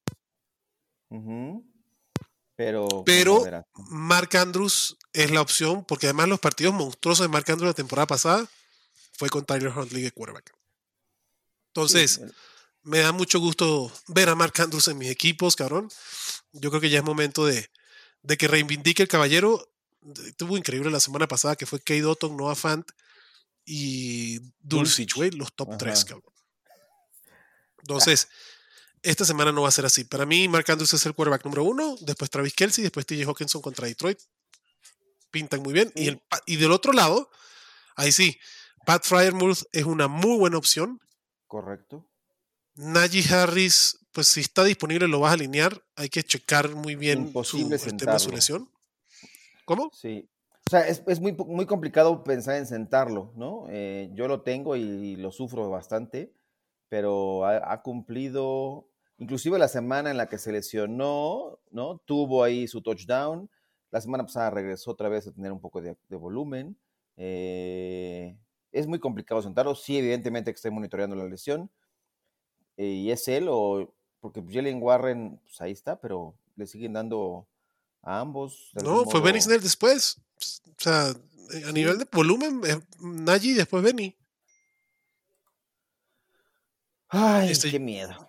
Pero, 2.58 3.04
pero. 3.06 3.44
Mark 3.88 4.36
Andrews 4.36 4.98
es 5.12 5.30
la 5.30 5.40
opción, 5.40 5.84
porque 5.84 6.06
además 6.06 6.26
los 6.26 6.40
partidos 6.40 6.74
monstruosos 6.74 7.24
de 7.24 7.28
Mark 7.28 7.48
Andrews 7.48 7.70
la 7.70 7.74
temporada 7.74 8.08
pasada 8.08 8.48
fue 9.12 9.28
con 9.28 9.44
Tyler 9.44 9.68
Huntley 9.68 10.02
de 10.02 10.10
quarterback. 10.10 10.52
Entonces, 11.68 12.14
Sí, 12.14 12.22
me 12.82 12.98
da 12.98 13.12
mucho 13.12 13.38
gusto 13.38 13.92
ver 14.08 14.28
a 14.28 14.34
Mark 14.34 14.54
Andrews 14.60 14.88
en 14.88 14.98
mis 14.98 15.08
equipos, 15.08 15.54
cabrón. 15.54 15.88
Yo 16.50 16.70
creo 16.70 16.80
que 16.80 16.90
ya 16.90 16.98
es 16.98 17.04
momento 17.04 17.46
de, 17.46 17.70
de 18.22 18.36
que 18.36 18.48
reivindique 18.48 19.04
el 19.04 19.08
caballero. 19.08 19.72
Estuvo 20.26 20.56
increíble 20.56 20.90
la 20.90 20.98
semana 20.98 21.28
pasada 21.28 21.54
que 21.54 21.64
fue 21.64 21.78
Kate 21.78 22.06
Otton, 22.06 22.36
Noah 22.36 22.56
Fant 22.56 22.90
y 23.64 24.40
Dulcich, 24.58 25.14
güey, 25.14 25.30
los 25.30 25.54
top 25.54 25.68
Ajá. 25.68 25.78
3, 25.78 26.04
cabrón. 26.06 26.34
Entonces, 27.82 28.26
esta 29.02 29.24
semana 29.24 29.52
no 29.52 29.62
va 29.62 29.68
a 29.68 29.72
ser 29.72 29.86
así. 29.86 30.04
Para 30.04 30.26
mí, 30.26 30.48
Mark 30.48 30.64
Andrews 30.68 30.94
es 30.94 31.06
el 31.06 31.14
quarterback 31.14 31.44
número 31.44 31.64
uno, 31.64 31.96
después 32.00 32.30
Travis 32.30 32.54
Kelsey, 32.54 32.82
después 32.82 33.06
TJ 33.06 33.24
Hawkinson 33.24 33.62
contra 33.62 33.86
Detroit. 33.86 34.18
Pintan 35.30 35.62
muy 35.62 35.72
bien. 35.72 35.92
Y, 35.94 36.08
el, 36.08 36.22
y 36.46 36.56
del 36.56 36.72
otro 36.72 36.92
lado, 36.92 37.30
ahí 37.96 38.12
sí, 38.12 38.38
Pat 38.86 39.04
Fryermuth 39.04 39.64
es 39.72 39.84
una 39.84 40.08
muy 40.08 40.38
buena 40.38 40.56
opción. 40.58 41.00
correcto. 41.46 42.08
Najee 42.74 43.34
Harris, 43.34 43.98
pues 44.12 44.28
si 44.28 44.40
está 44.40 44.62
disponible 44.64 45.08
lo 45.08 45.20
vas 45.20 45.30
a 45.30 45.34
alinear. 45.34 45.82
Hay 45.96 46.08
que 46.08 46.22
checar 46.22 46.70
muy 46.70 46.94
bien 46.94 47.32
su, 47.42 47.58
el 47.58 47.96
tema 47.96 48.12
de 48.12 48.18
su 48.18 48.30
lesión. 48.30 48.70
¿Cómo? 49.64 49.90
Sí. 49.92 50.30
O 50.66 50.70
sea, 50.70 50.86
es, 50.86 51.02
es 51.06 51.20
muy, 51.20 51.32
muy 51.32 51.66
complicado 51.66 52.22
pensar 52.24 52.56
en 52.56 52.66
sentarlo, 52.66 53.32
¿no? 53.36 53.66
Eh, 53.68 54.10
yo 54.14 54.28
lo 54.28 54.42
tengo 54.42 54.76
y 54.76 55.16
lo 55.16 55.32
sufro 55.32 55.68
bastante, 55.70 56.32
pero 56.88 57.44
ha, 57.44 57.72
ha 57.72 57.82
cumplido, 57.82 58.87
inclusive 59.18 59.58
la 59.58 59.68
semana 59.68 60.10
en 60.10 60.16
la 60.16 60.28
que 60.28 60.38
se 60.38 60.52
lesionó, 60.52 61.58
¿no? 61.70 61.98
Tuvo 61.98 62.42
ahí 62.42 62.66
su 62.66 62.82
touchdown. 62.82 63.50
La 63.90 64.00
semana 64.00 64.24
pasada 64.24 64.50
regresó 64.50 64.90
otra 64.90 65.08
vez 65.08 65.26
a 65.26 65.32
tener 65.32 65.52
un 65.52 65.60
poco 65.60 65.80
de, 65.80 65.96
de 66.08 66.16
volumen. 66.16 66.78
Eh, 67.16 68.36
es 68.72 68.86
muy 68.86 68.98
complicado 68.98 69.40
sentarlo. 69.42 69.74
Sí, 69.74 69.96
evidentemente 69.98 70.52
que 70.52 70.56
estoy 70.56 70.70
monitoreando 70.70 71.16
la 71.16 71.24
lesión. 71.24 71.70
Eh, 72.76 72.86
y 72.86 73.10
es 73.10 73.26
él 73.28 73.46
o... 73.50 73.94
Porque 74.20 74.42
Jalen 74.46 74.82
Warren, 74.82 75.40
pues 75.44 75.60
ahí 75.60 75.70
está, 75.70 76.00
pero 76.00 76.34
le 76.56 76.66
siguen 76.66 76.92
dando 76.92 77.46
a 78.02 78.18
ambos. 78.18 78.72
No, 78.82 79.04
fue 79.04 79.20
Benny 79.20 79.38
modo. 79.38 79.42
Snell 79.42 79.60
después. 79.62 80.20
O 80.70 80.74
sea, 80.76 81.10
eh, 81.54 81.62
a 81.68 81.72
nivel 81.72 81.98
de 81.98 82.06
volumen, 82.10 82.60
Najee 83.00 83.50
y 83.50 83.54
después 83.54 83.82
Benny. 83.82 84.16
Ay, 87.08 87.50
Este- 87.52 87.70
qué 87.70 87.78
miedo. 87.78 88.27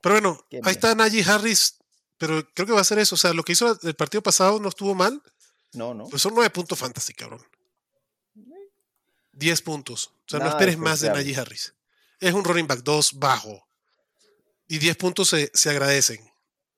Pero 0.00 0.14
bueno, 0.14 0.44
ahí 0.64 0.72
está 0.72 0.94
Najee 0.94 1.24
Harris. 1.24 1.76
Pero 2.18 2.46
creo 2.54 2.66
que 2.66 2.72
va 2.72 2.80
a 2.80 2.84
ser 2.84 2.98
eso. 2.98 3.14
O 3.14 3.18
sea, 3.18 3.32
lo 3.32 3.42
que 3.42 3.52
hizo 3.52 3.78
el 3.82 3.94
partido 3.94 4.22
pasado 4.22 4.60
no 4.60 4.68
estuvo 4.68 4.94
mal. 4.94 5.22
No, 5.72 5.94
no. 5.94 6.04
Pues 6.08 6.20
son 6.22 6.34
nueve 6.34 6.50
puntos 6.50 6.78
fantasy, 6.78 7.14
cabrón. 7.14 7.40
10 9.32 9.62
puntos. 9.62 10.08
O 10.08 10.12
sea, 10.28 10.40
no 10.40 10.48
esperes 10.48 10.76
más 10.76 11.00
de. 11.00 11.10
Najee 11.10 11.36
Harris. 11.36 11.74
Es 12.18 12.34
un 12.34 12.44
running 12.44 12.66
back 12.66 12.80
2 12.82 13.18
bajo. 13.18 13.66
Y 14.68 14.78
10 14.78 14.96
puntos 14.96 15.28
se, 15.28 15.50
se 15.54 15.70
agradecen. 15.70 16.20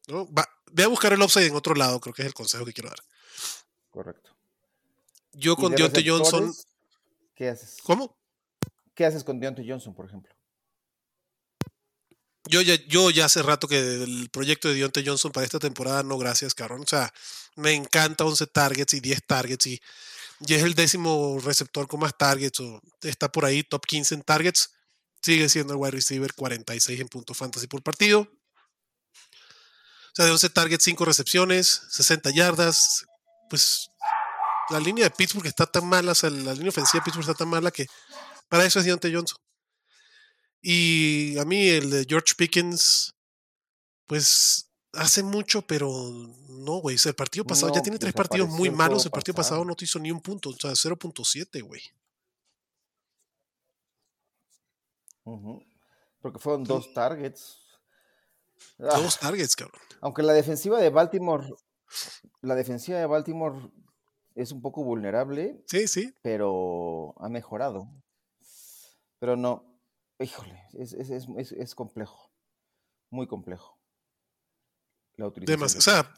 ¿no? 0.07 0.33
Va- 0.33 0.49
ve 0.71 0.85
a 0.85 0.89
buscar 0.89 1.13
el 1.13 1.23
upside 1.23 1.47
en 1.47 1.57
otro 1.57 1.75
lado, 1.75 2.01
creo 2.01 2.15
que 2.15 2.23
es 2.23 2.27
el 2.27 2.35
consejo 2.35 2.65
que 2.65 2.73
quiero 2.73 2.89
dar. 2.91 3.01
Correcto. 3.91 4.31
Yo 5.33 5.53
¿Y 5.53 5.57
con 5.57 5.71
de 5.73 5.77
Deontay 5.79 6.09
Johnson. 6.09 6.55
¿Qué 7.35 7.49
haces? 7.49 7.79
¿Cómo? 7.83 8.17
¿Qué 8.95 9.05
haces 9.07 9.25
con 9.25 9.41
Deontay 9.41 9.69
Johnson, 9.69 9.95
por 9.95 10.07
ejemplo? 10.07 10.33
Yo 12.47 12.61
ya, 12.61 12.75
yo 12.89 13.11
ya 13.11 13.27
hace 13.27 13.43
rato 13.43 13.69
que 13.69 13.79
el 13.79 14.29
proyecto 14.31 14.69
de 14.69 14.75
Deontay 14.75 15.07
Johnson 15.07 15.31
para 15.31 15.47
esta 15.47 15.61
temporada, 15.61 16.03
no 16.03 16.19
gracias, 16.19 16.55
cabrón. 16.55 16.83
O 16.83 16.87
sea, 16.87 17.13
me 17.55 17.73
encanta 17.73 18.25
11 18.25 18.47
targets 18.49 18.95
y 18.95 19.01
10 19.01 19.23
targets 19.27 19.67
y, 19.67 19.81
es 20.49 20.63
el 20.65 20.75
décimo 20.75 21.39
receptor 21.41 21.87
con 21.87 22.01
más 22.01 22.19
targets 22.19 22.59
o 22.59 22.81
está 23.03 23.31
por 23.31 23.45
ahí 23.45 23.63
top 23.63 23.87
15 23.87 24.17
en 24.17 24.23
targets. 24.23 24.71
Sigue 25.23 25.49
siendo 25.49 25.75
el 25.75 25.79
wide 25.79 25.93
receiver 25.93 26.35
46 26.35 26.99
en 27.01 27.09
puntos 27.09 27.37
fantasy 27.37 27.69
por 27.69 27.81
partido. 27.83 28.21
O 28.23 30.15
sea, 30.15 30.25
de 30.25 30.33
11 30.33 30.51
targets, 30.51 30.83
5 30.83 31.05
recepciones, 31.05 31.83
60 31.91 32.31
yardas. 32.31 33.05
Pues 33.49 33.89
la 34.71 34.81
línea 34.81 35.05
de 35.05 35.11
Pittsburgh 35.11 35.47
está 35.47 35.67
tan 35.67 35.87
mala, 35.87 36.13
o 36.13 36.15
sea, 36.15 36.31
la 36.31 36.55
línea 36.55 36.71
ofensiva 36.71 37.01
de 37.01 37.05
Pittsburgh 37.05 37.29
está 37.29 37.35
tan 37.35 37.49
mala 37.49 37.71
que 37.71 37.87
para 38.49 38.65
eso 38.65 38.81
es 38.81 38.85
Deontay 38.85 39.15
Johnson. 39.15 39.39
Y 40.63 41.37
a 41.39 41.45
mí 41.45 41.69
el 41.69 41.91
de 41.91 42.07
George 42.09 42.35
Pickens, 42.37 43.15
pues 44.07 44.71
hace 44.93 45.23
mucho, 45.25 45.63
pero 45.63 45.89
no, 46.49 46.77
güey. 46.81 46.95
O 46.97 46.99
sea, 46.99 47.11
el 47.11 47.17
partido 47.17 47.45
pasado 47.45 47.73
ya 47.75 47.83
tiene 47.83 47.99
tres 47.99 48.13
partidos 48.13 48.49
muy 48.49 48.71
malos. 48.71 49.05
El 49.05 49.11
partido 49.11 49.35
pasado 49.35 49.57
pasado. 49.61 49.65
no 49.65 49.75
te 49.75 49.85
hizo 49.87 49.99
ni 49.99 50.13
un 50.13 50.21
punto, 50.21 50.51
o 50.51 50.53
sea, 50.55 50.71
0.7, 50.71 51.63
güey. 51.67 51.83
Porque 56.21 56.39
fueron 56.39 56.65
dos 56.65 56.93
targets. 56.95 57.59
Ah, 58.79 58.99
Dos 59.01 59.19
targets, 59.19 59.57
cabrón. 59.57 59.81
aunque 60.01 60.23
la 60.23 60.33
defensiva 60.33 60.81
de 60.81 60.89
Baltimore, 60.91 61.49
la 62.43 62.55
defensiva 62.55 62.99
de 62.99 63.07
Baltimore 63.07 63.71
es 64.37 64.53
un 64.53 64.63
poco 64.63 64.85
vulnerable, 64.85 65.63
Sí, 65.67 65.89
sí. 65.89 66.15
pero 66.23 67.15
ha 67.19 67.29
mejorado. 67.29 67.89
Pero 69.19 69.37
no, 69.37 69.72
híjole, 70.23 70.63
es, 70.75 70.93
es, 70.93 71.11
es, 71.11 71.53
es- 71.53 71.75
complejo, 71.75 72.31
muy 73.11 73.27
complejo. 73.27 73.79
La 75.17 75.27
utilización 75.27 75.61
Demas- 75.61 75.73
de 75.75 75.79
o 75.79 75.83
sea, 75.83 76.15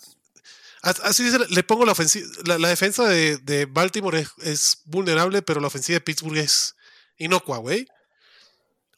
Así 0.83 1.31
se 1.31 1.39
le- 1.39 1.63
pongo 1.65 1.87
la 1.87 1.93
ofensiva. 1.93 2.27
La, 2.47 2.59
la 2.59 2.69
defensa 2.69 3.09
de, 3.09 3.39
de 3.39 3.65
Baltimore 3.65 4.27
es, 4.43 4.83
vulnerable, 4.85 5.41
pero 5.41 5.59
la 5.61 5.69
ofensiva 5.69 5.95
de 5.97 6.03
Pittsburgh 6.03 6.37
es 6.37 6.77
inocua, 7.17 7.57
güey. 7.57 7.89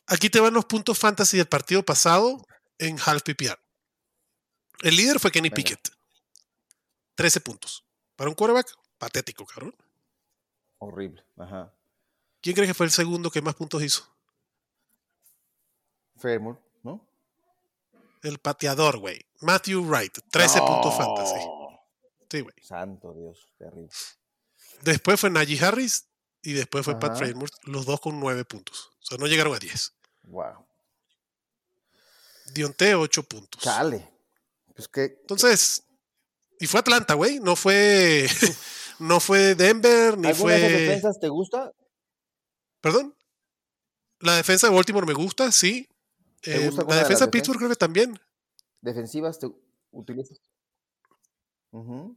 Aquí 0.08 0.28
te 0.28 0.40
van 0.40 0.52
los 0.52 0.64
puntos 0.64 0.98
fantasy 0.98 1.36
del 1.36 1.46
partido 1.46 1.84
pasado 1.84 2.44
en 2.78 2.98
half 3.04 3.22
PPR. 3.22 3.56
El 4.82 4.96
líder 4.96 5.20
fue 5.20 5.30
Kenny. 5.30 5.50
Pickett. 5.50 5.88
13 7.14 7.40
puntos. 7.40 7.84
Para 8.16 8.30
un 8.30 8.34
quarterback, 8.34 8.68
patético, 8.98 9.46
cabrón. 9.46 9.74
horrible. 10.78 11.24
Ajá. 11.36 11.72
¿Quién 12.40 12.54
cree 12.56 12.66
que 12.66 12.74
fue 12.74 12.86
el 12.86 12.92
segundo 12.92 13.30
que 13.30 13.42
más 13.42 13.54
puntos 13.54 13.80
hizo? 13.82 14.12
Fairmore, 16.16 16.58
¿no? 16.82 17.06
El 18.22 18.38
pateador, 18.38 18.98
güey. 18.98 19.24
Matthew 19.40 19.82
Wright. 19.84 20.18
13 20.30 20.60
puntos 20.60 20.94
fantasy. 20.96 21.40
Sí, 22.30 22.40
güey. 22.40 22.54
Santo 22.62 23.12
Dios, 23.12 23.46
terrible. 23.58 23.90
Después 24.82 25.20
fue 25.20 25.30
Najee 25.30 25.64
Harris 25.64 26.08
y 26.42 26.52
después 26.52 26.84
fue 26.84 26.98
Pat. 26.98 27.16
Frameworth, 27.16 27.54
los 27.64 27.86
dos 27.86 28.00
con 28.00 28.18
9 28.20 28.44
puntos. 28.44 28.90
O 29.00 29.04
sea, 29.04 29.18
no 29.18 29.26
llegaron 29.26 29.54
a 29.54 29.58
10. 29.58 29.94
Wow. 30.24 30.66
Dionte 32.52 32.94
8 32.94 33.22
puntos. 33.24 33.62
Chale. 33.62 34.08
Pues 34.74 34.88
que 34.88 35.04
Entonces, 35.20 35.84
y 36.58 36.66
fue 36.66 36.80
Atlanta, 36.80 37.14
güey. 37.14 37.40
No 37.40 37.56
fue, 37.56 38.26
no 38.98 39.20
fue 39.20 39.54
Denver, 39.54 40.18
ni 40.18 40.28
¿Alguna 40.28 40.54
de 40.54 40.58
esas 40.58 40.70
fue. 40.70 40.80
defensas 40.80 41.20
te 41.20 41.28
gusta? 41.28 41.72
Perdón. 42.80 43.14
La 44.20 44.36
defensa 44.36 44.68
de 44.68 44.74
Baltimore 44.74 45.06
me 45.06 45.12
gusta, 45.14 45.52
sí. 45.52 45.88
¿Te 46.40 46.66
Eh, 46.66 46.70
la 46.72 46.84
de 46.94 47.00
defensa 47.00 47.26
de 47.26 47.30
Pittsburgh 47.30 47.58
creo 47.58 47.70
que 47.70 47.76
también. 47.76 48.18
¿Defensivas 48.80 49.38
te 49.38 49.48
utilizas? 49.90 50.40
O 51.72 52.16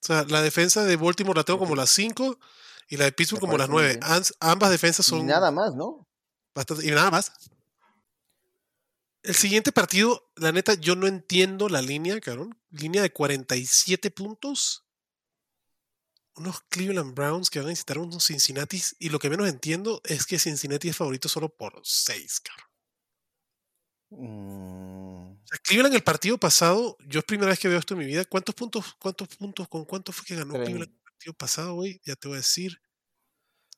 sea, 0.00 0.24
la 0.24 0.42
defensa 0.42 0.84
de 0.84 0.96
Baltimore 0.96 1.38
la 1.38 1.44
tengo 1.44 1.58
como 1.58 1.76
las 1.76 1.90
5 1.90 2.38
y 2.88 2.96
la 2.96 3.04
de 3.04 3.12
Pittsburgh 3.12 3.40
como 3.40 3.56
las 3.56 3.68
parece 3.68 3.94
muy 3.94 4.00
9. 4.00 4.20
bien. 4.20 4.34
ambas 4.40 4.70
defensas 4.70 5.06
Y 5.06 5.10
son 5.10 5.26
nada 5.26 5.50
más, 5.50 5.74
¿no? 5.74 6.08
bastante. 6.54 6.86
Y 6.86 6.90
nada 6.90 7.10
más. 7.10 7.32
El 9.22 9.36
siguiente 9.36 9.70
partido, 9.70 10.30
la 10.34 10.50
neta, 10.50 10.74
yo 10.74 10.96
no 10.96 11.06
entiendo 11.06 11.68
la 11.68 11.80
línea, 11.80 12.20
cabrón. 12.20 12.58
Línea 12.70 13.02
de 13.02 13.12
47 13.12 14.10
puntos. 14.10 14.84
Unos 16.34 16.62
Cleveland 16.62 17.14
Browns 17.14 17.48
que 17.48 17.60
van 17.60 17.66
a 17.68 17.70
visitar 17.70 17.98
unos 17.98 18.26
Cincinnati. 18.26 18.82
Y 18.98 19.10
lo 19.10 19.20
que 19.20 19.30
menos 19.30 19.48
entiendo 19.48 20.00
es 20.04 20.26
que 20.26 20.40
Cincinnati 20.40 20.88
es 20.88 20.96
favorito 20.96 21.28
solo 21.28 21.48
por 21.48 21.80
6, 21.84 22.40
cabrón. 22.40 22.71
Mm, 24.14 25.32
O 25.32 25.46
sea, 25.46 25.58
Cleveland 25.62 25.94
el 25.94 26.02
partido 26.02 26.38
pasado, 26.38 26.96
yo 27.06 27.20
es 27.20 27.24
primera 27.24 27.50
vez 27.50 27.58
que 27.58 27.68
veo 27.68 27.78
esto 27.78 27.94
en 27.94 28.00
mi 28.00 28.06
vida. 28.06 28.24
¿Cuántos 28.24 28.54
puntos, 28.54 28.94
cuántos 28.98 29.28
puntos, 29.28 29.68
con 29.68 29.84
cuánto 29.84 30.12
fue 30.12 30.24
que 30.26 30.36
ganó 30.36 30.54
Trein- 30.54 30.64
Cleveland 30.64 30.90
el 30.92 31.00
partido 31.02 31.34
pasado, 31.34 31.74
güey? 31.74 32.00
Ya 32.04 32.14
te 32.16 32.28
voy 32.28 32.36
a 32.36 32.38
decir. 32.40 32.80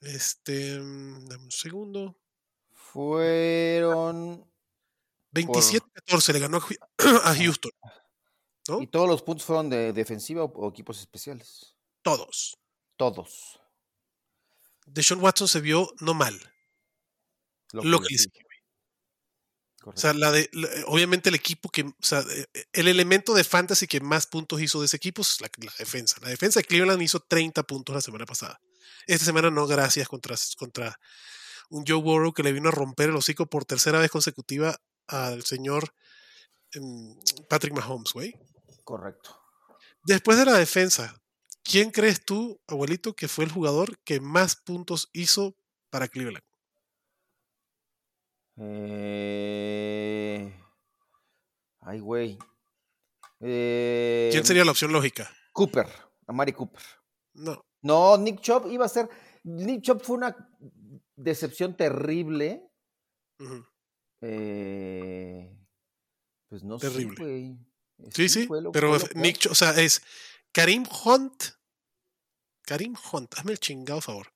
Este, 0.00 0.78
mm, 0.80 1.26
dame 1.28 1.44
un 1.44 1.50
segundo. 1.50 2.18
fueron 2.72 4.48
27-14 5.32 6.32
le 6.32 6.38
ganó 6.38 6.58
a 6.58 6.60
Hu- 6.60 6.78
a 7.24 7.34
Houston. 7.34 7.72
¿no? 8.68 8.80
¿Y 8.82 8.86
todos 8.86 9.08
los 9.08 9.22
puntos 9.22 9.44
fueron 9.44 9.68
de 9.68 9.92
defensiva 9.92 10.44
o, 10.44 10.68
equipos 10.68 11.00
especiales? 11.00 11.76
Todos. 12.02 12.56
Todos. 12.96 13.60
Deshaun 14.86 15.20
Watson 15.22 15.48
se 15.48 15.60
vio 15.60 15.92
no 16.00 16.14
mal. 16.14 16.38
Lo 17.72 18.00
que 18.00 18.12
le 18.12 18.18
sigue. 18.18 18.43
O 19.90 19.96
sea, 19.96 20.12
la 20.14 20.30
de, 20.32 20.48
la- 20.52 20.68
obviamente 20.86 21.28
el 21.28 21.34
equipo 21.34 21.68
que, 21.68 21.82
o 21.82 21.94
sea, 22.00 22.20
eh, 22.30 22.46
el 22.72 22.88
elemento 22.88 23.34
de 23.34 23.44
fantasy 23.44 23.86
que 23.86 24.00
más 24.00 24.26
puntos 24.26 24.60
hizo 24.60 24.80
de 24.80 24.86
ese 24.86 24.96
equipo 24.96 25.22
es 25.22 25.40
la, 25.40 25.48
la 25.58 25.72
defensa. 25.78 26.16
La 26.22 26.28
defensa 26.28 26.60
de 26.60 26.64
Cleveland 26.64 27.02
hizo 27.02 27.20
30 27.20 27.62
puntos 27.64 27.94
la 27.94 28.00
semana 28.00 28.24
pasada. 28.26 28.60
Esta 29.06 29.24
semana 29.26 29.50
no, 29.50 29.66
gracias 29.66 30.08
contra, 30.08 30.36
contra 30.56 30.98
un 31.70 31.84
Joe 31.86 32.00
Burrow 32.00 32.32
que 32.32 32.42
le 32.42 32.52
vino 32.52 32.68
a 32.68 32.72
romper 32.72 33.10
el 33.10 33.16
hocico 33.16 33.46
por 33.46 33.64
tercera 33.64 33.98
vez 33.98 34.10
consecutiva 34.10 34.76
al 35.06 35.44
señor 35.44 35.94
em, 36.72 37.14
Patrick 37.48 37.74
Mahomes, 37.74 38.12
güey. 38.12 38.34
Correcto. 38.84 39.40
Después 40.04 40.38
de 40.38 40.44
la 40.46 40.54
defensa, 40.54 41.14
¿quién 41.62 41.90
crees 41.90 42.24
tú, 42.24 42.60
abuelito, 42.66 43.14
que 43.14 43.28
fue 43.28 43.44
el 43.44 43.52
jugador 43.52 43.98
que 44.04 44.20
más 44.20 44.56
puntos 44.56 45.08
hizo 45.12 45.56
para 45.90 46.08
Cleveland? 46.08 46.44
Eh... 48.56 50.52
Ay, 51.80 52.00
güey. 52.00 52.38
Eh, 53.40 54.28
¿Quién 54.32 54.44
sería 54.46 54.64
la 54.64 54.70
opción 54.70 54.92
lógica? 54.92 55.30
Cooper, 55.52 55.86
Amari 56.26 56.52
Cooper. 56.52 56.82
No. 57.34 57.64
No, 57.82 58.16
Nick 58.16 58.40
Chubb 58.40 58.70
iba 58.70 58.86
a 58.86 58.88
ser. 58.88 59.08
Nick 59.42 59.82
Chubb 59.82 60.00
fue 60.02 60.16
una 60.16 60.34
decepción 61.16 61.76
terrible. 61.76 62.66
Eh, 64.22 65.54
pues 66.48 66.64
no 66.64 66.78
Terrible. 66.78 67.16
sé, 67.16 67.22
güey. 67.22 67.44
Eh, 67.98 68.10
Sí, 68.14 68.28
sí, 68.28 68.46
fue 68.46 68.60
pero 68.72 68.98
fue. 68.98 69.08
Nick, 69.14 69.38
Cho- 69.38 69.52
o 69.52 69.54
sea, 69.54 69.70
es 69.80 70.02
Karim 70.52 70.84
Hunt. 71.04 71.44
Karim 72.62 72.94
Hunt, 73.12 73.34
hazme 73.36 73.52
el 73.52 73.60
chingado 73.60 74.00
favor. 74.00 74.32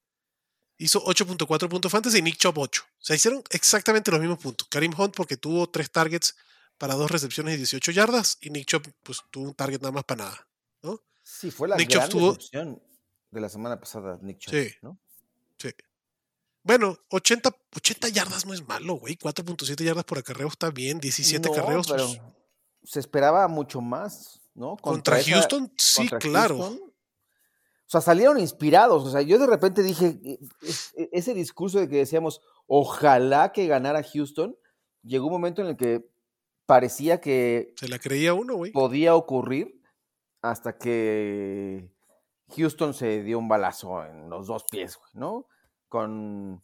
Hizo 0.79 1.03
8.4 1.05 1.69
puntos 1.69 1.91
fantasy 1.91 2.19
y 2.19 2.23
Nick 2.23 2.37
Chubb 2.37 2.57
8. 2.59 2.83
O 2.89 2.95
sea, 3.05 3.17
hicieron 3.17 3.43
exactamente 3.51 4.11
los 4.13 4.21
mismos 4.21 4.39
puntos. 4.39 4.69
Karim 4.71 4.93
Hunt 4.97 5.15
porque 5.15 5.37
tuvo 5.37 5.69
tres 5.69 5.91
targets 5.91 6.37
para 6.79 6.95
dos 6.95 7.11
recepciones 7.11 7.55
y 7.55 7.57
18 7.59 7.91
yardas 7.91 8.39
y 8.41 8.51
Nick 8.51 8.67
Chubb 8.67 8.83
pues 9.03 9.21
tuvo 9.31 9.47
un 9.49 9.55
target 9.55 9.81
nada 9.81 9.93
más 9.93 10.05
para 10.05 10.25
nada. 10.25 10.45
Sí, 11.31 11.51
fue 11.51 11.69
la 11.69 11.77
Nick 11.77 11.91
gran 11.91 12.09
tuvo- 12.09 12.39
de 13.31 13.41
la 13.41 13.49
semana 13.51 13.79
pasada, 13.79 14.19
Nick 14.23 14.39
Chubb, 14.39 14.55
Sí. 14.55 14.71
¿no? 14.81 14.99
Sí. 15.59 15.69
Bueno, 16.63 16.97
80, 17.11 17.55
80 17.77 18.09
yardas 18.09 18.47
no 18.47 18.55
es 18.55 18.67
malo, 18.67 18.95
güey. 18.95 19.17
4.7 19.17 19.85
yardas 19.85 20.05
por 20.05 20.17
acarreo 20.19 20.49
está 20.49 20.71
bien. 20.71 20.99
17 21.01 21.49
No, 21.51 21.55
carreos. 21.55 21.87
pero 21.87 22.07
pues, 22.07 22.21
se 22.85 23.01
esperaba 23.01 23.47
mucho 23.49 23.81
más, 23.83 24.41
¿no? 24.55 24.77
contra 24.79 25.19
esa- 25.19 25.33
Houston, 25.33 25.71
sí, 25.77 25.97
contra 26.09 26.19
claro. 26.19 26.59
Houston. 26.59 26.88
O 27.89 27.91
sea, 27.91 28.03
salieron 28.03 28.39
inspirados. 28.39 29.05
O 29.07 29.11
sea, 29.11 29.23
yo 29.23 29.39
de 29.39 29.47
repente 29.47 29.83
dije, 29.83 30.21
e- 30.23 30.39
e- 30.97 31.09
ese 31.13 31.33
discurso 31.33 31.79
de 31.81 31.89
que 31.89 31.97
decíamos, 31.97 32.43
ojalá 32.67 33.51
que 33.53 33.67
ganara 33.67 34.03
Houston, 34.03 34.57
llegó 35.03 35.27
un 35.29 35.33
momento 35.33 35.63
en 35.63 35.69
el 35.69 35.77
que 35.79 36.07
parecía 36.67 37.19
que 37.21 37.73
Se 37.79 37.89
la 37.89 37.99
creía 37.99 38.35
uno, 38.35 38.57
güey. 38.57 38.73
podía 38.73 39.15
ocurrir 39.15 39.81
hasta 40.43 40.77
que 40.77 41.91
Houston 42.57 42.93
se 42.93 43.23
dio 43.23 43.39
un 43.39 43.49
balazo 43.49 44.05
en 44.05 44.29
los 44.29 44.47
dos 44.49 44.65
pies, 44.71 44.99
güey, 44.99 45.11
¿no? 45.15 45.47
Con 45.89 46.63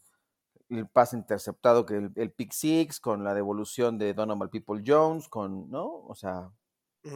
el 0.68 0.86
pase 0.88 1.16
interceptado, 1.16 1.86
que 1.86 1.96
el, 1.96 2.12
el 2.16 2.32
pick 2.32 2.52
six, 2.52 3.00
con 3.00 3.24
la 3.24 3.32
devolución 3.32 3.96
de 3.96 4.12
Donovan 4.12 4.50
People 4.50 4.82
Jones, 4.86 5.28
con, 5.28 5.70
¿no? 5.70 5.86
O 6.06 6.14
sea, 6.14 6.50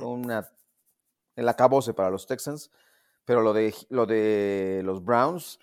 una 0.03 0.49
el 1.37 1.49
acabose 1.49 1.93
para 1.95 2.11
los 2.11 2.27
Texans, 2.27 2.71
pero 3.29 3.43
lo 3.43 3.53
de 3.53 3.75
lo 3.91 4.07
de 4.07 4.81
los 4.85 5.05
Browns, 5.05 5.59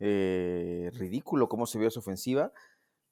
eh, 0.00 0.90
ridículo 0.94 1.48
cómo 1.48 1.64
se 1.64 1.78
vio 1.78 1.88
su 1.88 2.00
ofensiva. 2.00 2.52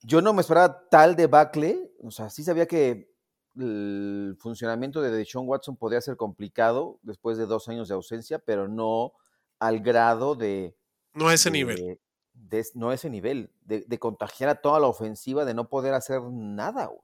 Yo 0.00 0.20
no 0.20 0.32
me 0.32 0.40
esperaba 0.40 0.88
tal 0.88 1.14
debacle, 1.14 1.92
o 2.02 2.10
sea, 2.10 2.28
sí 2.28 2.42
sabía 2.42 2.66
que 2.66 3.12
el 3.56 4.36
funcionamiento 4.40 5.00
de 5.00 5.12
Deshaun 5.12 5.48
Watson 5.48 5.76
podía 5.76 6.00
ser 6.00 6.16
complicado 6.16 6.98
después 7.02 7.38
de 7.38 7.46
dos 7.46 7.68
años 7.68 7.86
de 7.86 7.94
ausencia, 7.94 8.40
pero 8.40 8.66
no 8.66 9.12
al 9.60 9.78
grado 9.78 10.34
de... 10.34 10.76
No 11.14 11.28
a 11.28 11.34
ese 11.34 11.50
de- 11.50 11.58
nivel. 11.58 12.00
de 12.32 12.66
no 12.74 12.90
a 12.90 12.94
ese 12.94 13.08
nivel, 13.08 13.52
de, 13.60 13.82
de 13.86 13.98
contagiar 14.00 14.50
a 14.50 14.60
toda 14.60 14.80
la 14.80 14.88
ofensiva, 14.88 15.44
de 15.44 15.54
no 15.54 15.68
poder 15.68 15.94
hacer 15.94 16.20
nada. 16.22 16.86
güey. 16.86 17.02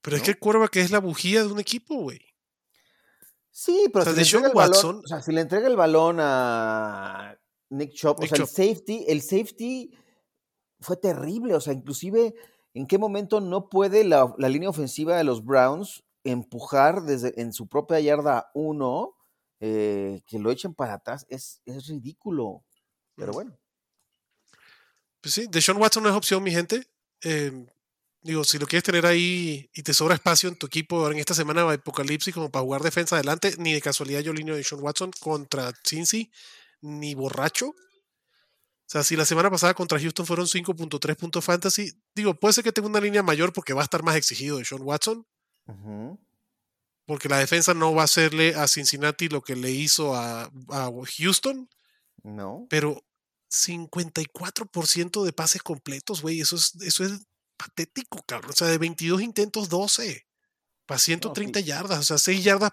Pero 0.00 0.16
es 0.16 0.22
que 0.22 0.30
el 0.30 0.38
quarterback 0.38 0.76
es 0.76 0.90
la 0.90 1.00
bujía 1.00 1.42
de 1.44 1.52
un 1.52 1.60
equipo, 1.60 1.96
güey. 1.96 2.20
Sí, 3.50 3.86
pero 3.92 4.04
sea, 4.04 4.12
si, 4.12 4.18
le 4.18 4.22
entrega 4.24 4.48
el 4.48 4.54
balón, 4.54 4.72
Watson- 4.72 5.02
o 5.04 5.08
sea, 5.08 5.22
si 5.22 5.32
le 5.32 5.40
entrega 5.40 5.66
el 5.66 5.76
balón 5.76 6.18
a 6.20 7.36
Nick 7.70 7.90
Nick 7.92 8.04
o 8.04 8.26
sea, 8.26 8.38
el 8.38 8.46
safety, 8.46 9.04
el 9.08 9.22
safety 9.22 9.90
fue 10.80 10.96
terrible, 10.96 11.54
o 11.54 11.60
sea, 11.60 11.72
inclusive 11.72 12.34
en 12.74 12.86
qué 12.86 12.98
momento 12.98 13.40
no 13.40 13.68
puede 13.68 14.04
la, 14.04 14.32
la 14.38 14.48
línea 14.48 14.68
ofensiva 14.70 15.16
de 15.16 15.24
los 15.24 15.44
Browns 15.44 16.04
empujar 16.24 17.02
desde 17.02 17.40
en 17.40 17.52
su 17.52 17.66
propia 17.68 18.00
yarda 18.00 18.50
1, 18.54 19.16
que 19.58 20.38
lo 20.38 20.50
echen 20.50 20.74
para 20.74 20.94
atrás, 20.94 21.26
es, 21.28 21.60
es 21.66 21.86
ridículo. 21.86 22.64
Pero 23.14 23.30
Ujú. 23.30 23.34
bueno, 23.40 23.58
Pues 25.20 25.34
sí, 25.34 25.46
Deshaun 25.50 25.78
Watson 25.78 26.02
no 26.02 26.08
es 26.08 26.14
opción, 26.14 26.42
mi 26.42 26.50
gente. 26.50 26.86
Eh, 27.22 27.66
digo, 28.22 28.44
si 28.44 28.58
lo 28.58 28.66
quieres 28.66 28.84
tener 28.84 29.06
ahí 29.06 29.70
y 29.74 29.82
te 29.82 29.94
sobra 29.94 30.14
espacio 30.14 30.48
en 30.48 30.56
tu 30.56 30.66
equipo 30.66 30.96
ahora 30.96 31.14
en 31.14 31.20
esta 31.20 31.34
semana 31.34 31.64
de 31.64 31.74
Apocalipsis 31.74 32.34
como 32.34 32.50
para 32.50 32.62
jugar 32.62 32.82
defensa 32.82 33.16
adelante, 33.16 33.54
ni 33.58 33.72
de 33.72 33.80
casualidad 33.80 34.20
yo 34.20 34.32
lineo 34.32 34.54
de 34.54 34.58
Deshaun 34.58 34.82
Watson 34.82 35.10
contra 35.20 35.72
Cincy, 35.86 36.30
ni 36.80 37.14
borracho. 37.14 37.68
O 37.68 38.92
sea, 38.92 39.04
si 39.04 39.16
la 39.16 39.24
semana 39.24 39.50
pasada 39.50 39.74
contra 39.74 40.00
Houston 40.00 40.26
fueron 40.26 40.46
5.3 40.46 41.16
puntos 41.16 41.44
fantasy, 41.44 41.92
digo, 42.14 42.34
puede 42.34 42.54
ser 42.54 42.64
que 42.64 42.72
tenga 42.72 42.88
una 42.88 43.00
línea 43.00 43.22
mayor 43.22 43.52
porque 43.52 43.72
va 43.72 43.82
a 43.82 43.84
estar 43.84 44.02
más 44.02 44.16
exigido 44.16 44.58
de 44.58 44.64
Sean 44.64 44.82
Watson, 44.82 45.26
porque 47.06 47.28
la 47.28 47.38
defensa 47.38 47.72
no 47.72 47.94
va 47.94 48.02
a 48.02 48.06
hacerle 48.06 48.54
a 48.56 48.66
Cincinnati 48.66 49.28
lo 49.28 49.42
que 49.42 49.54
le 49.54 49.70
hizo 49.70 50.16
a, 50.16 50.50
a 50.70 50.90
Houston, 51.18 51.70
no. 52.24 52.66
pero 52.68 53.04
54% 53.48 55.24
de 55.24 55.32
pases 55.32 55.62
completos, 55.62 56.20
güey, 56.20 56.40
eso 56.40 56.56
es, 56.56 56.74
eso 56.82 57.04
es 57.04 57.20
patético, 57.60 58.22
cabrón. 58.26 58.52
O 58.52 58.56
sea, 58.56 58.68
de 58.68 58.78
22 58.78 59.20
intentos, 59.20 59.68
12 59.68 60.26
para 60.86 60.98
130 60.98 61.60
sí. 61.60 61.66
yardas, 61.66 61.98
o 61.98 62.02
sea, 62.02 62.18
6 62.18 62.42
yardas. 62.42 62.72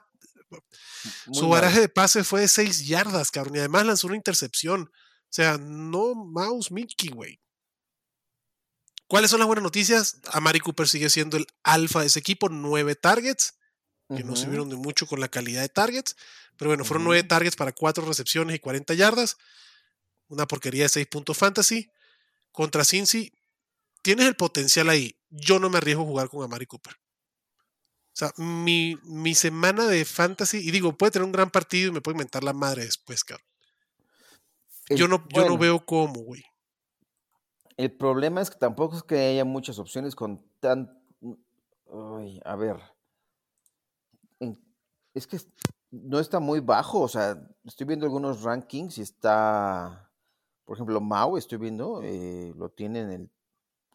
muy 1.27 1.37
Su 1.37 1.43
mal. 1.43 1.61
baraje 1.61 1.81
de 1.81 1.89
pases 1.89 2.25
fue 2.25 2.41
de 2.41 2.47
6 2.47 2.87
yardas, 2.87 3.31
cabrón, 3.31 3.55
y 3.55 3.59
además 3.59 3.85
lanzó 3.85 4.07
una 4.07 4.15
intercepción. 4.15 4.83
O 4.83 5.29
sea, 5.29 5.57
no 5.57 6.15
mouse 6.15 6.71
Mickey, 6.71 7.09
güey. 7.09 7.39
¿Cuáles 9.07 9.29
son 9.29 9.39
las 9.39 9.47
buenas 9.47 9.63
noticias? 9.63 10.19
Amari 10.31 10.59
Cooper 10.59 10.87
sigue 10.87 11.09
siendo 11.09 11.37
el 11.37 11.47
alfa 11.63 12.01
de 12.01 12.07
ese 12.07 12.19
equipo, 12.19 12.49
9 12.49 12.95
targets, 12.95 13.57
que 14.15 14.23
no 14.23 14.37
subieron 14.37 14.69
de 14.69 14.77
mucho 14.77 15.05
con 15.05 15.19
la 15.19 15.27
calidad 15.27 15.61
de 15.61 15.69
targets, 15.69 16.15
pero 16.57 16.69
bueno, 16.69 16.85
fueron. 16.85 17.03
9 17.03 17.23
targets 17.23 17.57
para 17.57 17.73
4 17.73 18.05
recepciones 18.05 18.55
y 18.55 18.59
40 18.59 18.93
yardas. 18.93 19.37
Una 20.27 20.47
porquería 20.47 20.83
de 20.83 20.89
6 20.89 21.07
puntos 21.07 21.37
fantasy. 21.37 21.91
Contra 22.51 22.83
Cincy, 22.83 23.31
tienes 24.07 24.27
el 24.27 24.35
potencial 24.37 24.87
ahí. 24.87 25.19
Yo 25.29 25.59
no 25.59 25.69
me 25.69 25.79
arriesgo 25.79 26.03
a 26.03 26.05
jugar 26.05 26.29
con 26.29 26.41
Amari 26.41 26.65
Cooper. 26.65 26.93
O 26.93 28.13
sea, 28.13 28.31
mi, 28.37 28.97
mi 29.03 29.35
semana 29.35 29.85
de 29.85 30.05
fantasy, 30.05 30.59
y 30.59 30.71
digo, 30.71 30.97
puede 30.97 31.11
tener 31.11 31.25
un 31.25 31.33
gran 31.33 31.49
partido 31.51 31.89
y 31.89 31.91
me 31.91 31.99
puede 31.99 32.15
inventar 32.15 32.41
la 32.41 32.53
madre 32.53 32.85
después, 32.85 33.25
cabrón. 33.25 33.45
el- 34.87 34.97
Yo 34.97 35.09
no, 35.09 35.27
yo 35.33 35.45
no 35.45 35.57
veo 35.57 35.85
cómo, 35.85 36.21
güey. 36.21 36.41
El 37.75 37.91
problema 37.91 38.39
es 38.41 38.49
que 38.49 38.57
tampoco 38.57 38.95
es 38.95 39.03
que 39.03 39.17
haya 39.19 39.43
muchas 39.43 39.77
opciones 39.77 40.15
con 40.15 40.41
tan... 40.61 40.89
Ay, 42.17 42.39
a 42.45 42.55
ver. 42.55 42.77
Es 45.13 45.27
que 45.27 45.37
no 45.91 46.19
está 46.19 46.39
muy 46.39 46.59
bajo, 46.61 47.01
o 47.01 47.07
sea, 47.07 47.37
estoy 47.65 47.87
viendo 47.87 48.05
algunos 48.05 48.41
rankings 48.43 48.99
y 48.99 49.01
está, 49.01 50.11
por 50.63 50.77
ejemplo, 50.77 51.01
Mau, 51.01 51.37
estoy 51.37 51.57
viendo, 51.57 52.01
eh, 52.03 52.53
lo 52.55 52.69
tiene 52.69 53.01
en 53.01 53.11
el 53.11 53.31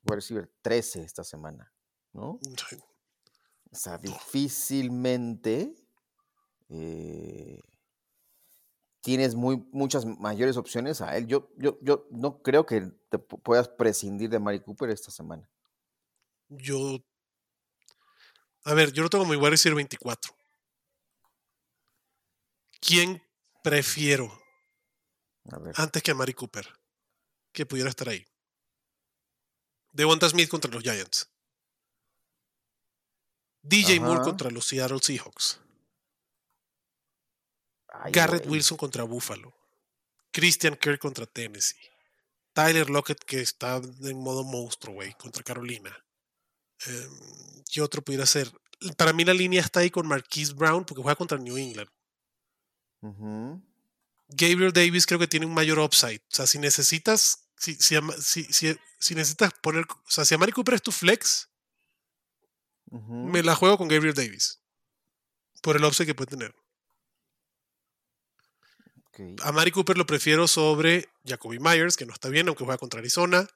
wide 0.04 0.16
receiver 0.16 0.50
13 0.62 1.02
esta 1.02 1.24
semana, 1.24 1.72
¿no? 2.12 2.38
O 3.70 3.74
sea, 3.74 3.98
difícilmente 3.98 5.74
eh, 6.68 7.60
tienes 9.00 9.34
muy, 9.34 9.56
muchas 9.72 10.04
mayores 10.04 10.56
opciones 10.56 11.00
a 11.00 11.16
él. 11.16 11.26
Yo, 11.26 11.50
yo, 11.56 11.78
yo 11.82 12.06
no 12.10 12.42
creo 12.42 12.66
que 12.66 12.80
te 13.10 13.18
pu- 13.18 13.40
puedas 13.42 13.68
prescindir 13.68 14.28
de 14.30 14.38
Mari 14.38 14.60
Cooper 14.60 14.90
esta 14.90 15.10
semana. 15.10 15.48
Yo. 16.48 16.98
A 18.64 18.74
ver, 18.74 18.92
yo 18.92 19.02
lo 19.02 19.08
tengo 19.10 19.24
muy 19.24 19.36
wide 19.36 19.50
receiver 19.50 19.76
24. 19.76 20.34
¿Quién 22.80 23.22
prefiero 23.62 24.30
A 25.50 25.58
ver. 25.58 25.74
antes 25.78 26.02
que 26.02 26.10
a 26.10 26.14
Mari 26.14 26.34
Cooper 26.34 26.66
que 27.52 27.64
pudiera 27.66 27.88
estar 27.90 28.08
ahí? 28.08 28.24
Devonta 29.92 30.28
Smith 30.28 30.48
contra 30.48 30.70
los 30.70 30.82
Giants. 30.82 31.28
DJ 33.62 34.00
Moore 34.00 34.22
contra 34.22 34.50
los 34.50 34.66
Seattle 34.66 34.98
Seahawks. 35.00 35.60
Ay, 37.88 38.10
Garrett 38.10 38.44
güey. 38.44 38.54
Wilson 38.54 38.76
contra 38.76 39.04
Buffalo. 39.04 39.54
Christian 40.32 40.76
Kirk 40.76 40.98
contra 40.98 41.26
Tennessee. 41.26 41.78
Tyler 42.52 42.90
Lockett 42.90 43.22
que 43.24 43.40
está 43.40 43.76
en 43.76 44.18
modo 44.18 44.44
monstruo, 44.44 44.94
güey, 44.94 45.14
contra 45.14 45.42
Carolina. 45.42 46.04
Em, 46.86 47.62
¿Qué 47.70 47.80
otro 47.80 48.02
pudiera 48.02 48.26
ser? 48.26 48.50
Para 48.96 49.12
mí 49.12 49.24
la 49.24 49.34
línea 49.34 49.60
está 49.60 49.80
ahí 49.80 49.90
con 49.90 50.08
Marquise 50.08 50.54
Brown 50.54 50.84
porque 50.84 51.02
juega 51.02 51.16
contra 51.16 51.38
New 51.38 51.56
England. 51.56 51.90
Gabriel 54.28 54.72
Davis 54.72 55.06
creo 55.06 55.18
que 55.18 55.28
tiene 55.28 55.46
un 55.46 55.54
mayor 55.54 55.78
upside. 55.78 56.18
O 56.18 56.34
sea, 56.34 56.46
si 56.46 56.58
necesitas, 56.58 57.41
si, 57.62 57.74
si, 57.76 57.96
si, 58.20 58.44
si- 58.52 58.78
si 58.98 59.14
necesitas 59.14 59.52
poner, 59.62 59.84
o 59.90 60.10
sea, 60.10 60.24
si 60.24 60.34
Amari 60.34 60.52
Cooper 60.52 60.74
es 60.74 60.82
tu 60.82 60.92
flex, 60.92 61.48
me 63.30 63.42
la 63.42 63.54
juego 63.54 63.78
con 63.78 63.88
Gabriel 63.88 64.14
Davis. 64.14 64.60
Por 65.62 65.76
el 65.76 65.84
upside 65.84 66.06
que 66.06 66.14
puede 66.14 66.30
tener. 66.30 66.54
Ok. 69.06 69.20
A 69.42 69.52
Mari 69.52 69.70
Cooper 69.70 69.96
lo 69.96 70.06
prefiero 70.06 70.48
sobre 70.48 71.08
Jacoby 71.24 71.58
Myers, 71.58 71.96
que 71.96 72.06
no 72.06 72.12
está 72.12 72.28
bien, 72.28 72.48
aunque 72.48 72.64
juega 72.64 72.78
contra 72.78 73.00
Arizona. 73.00 73.46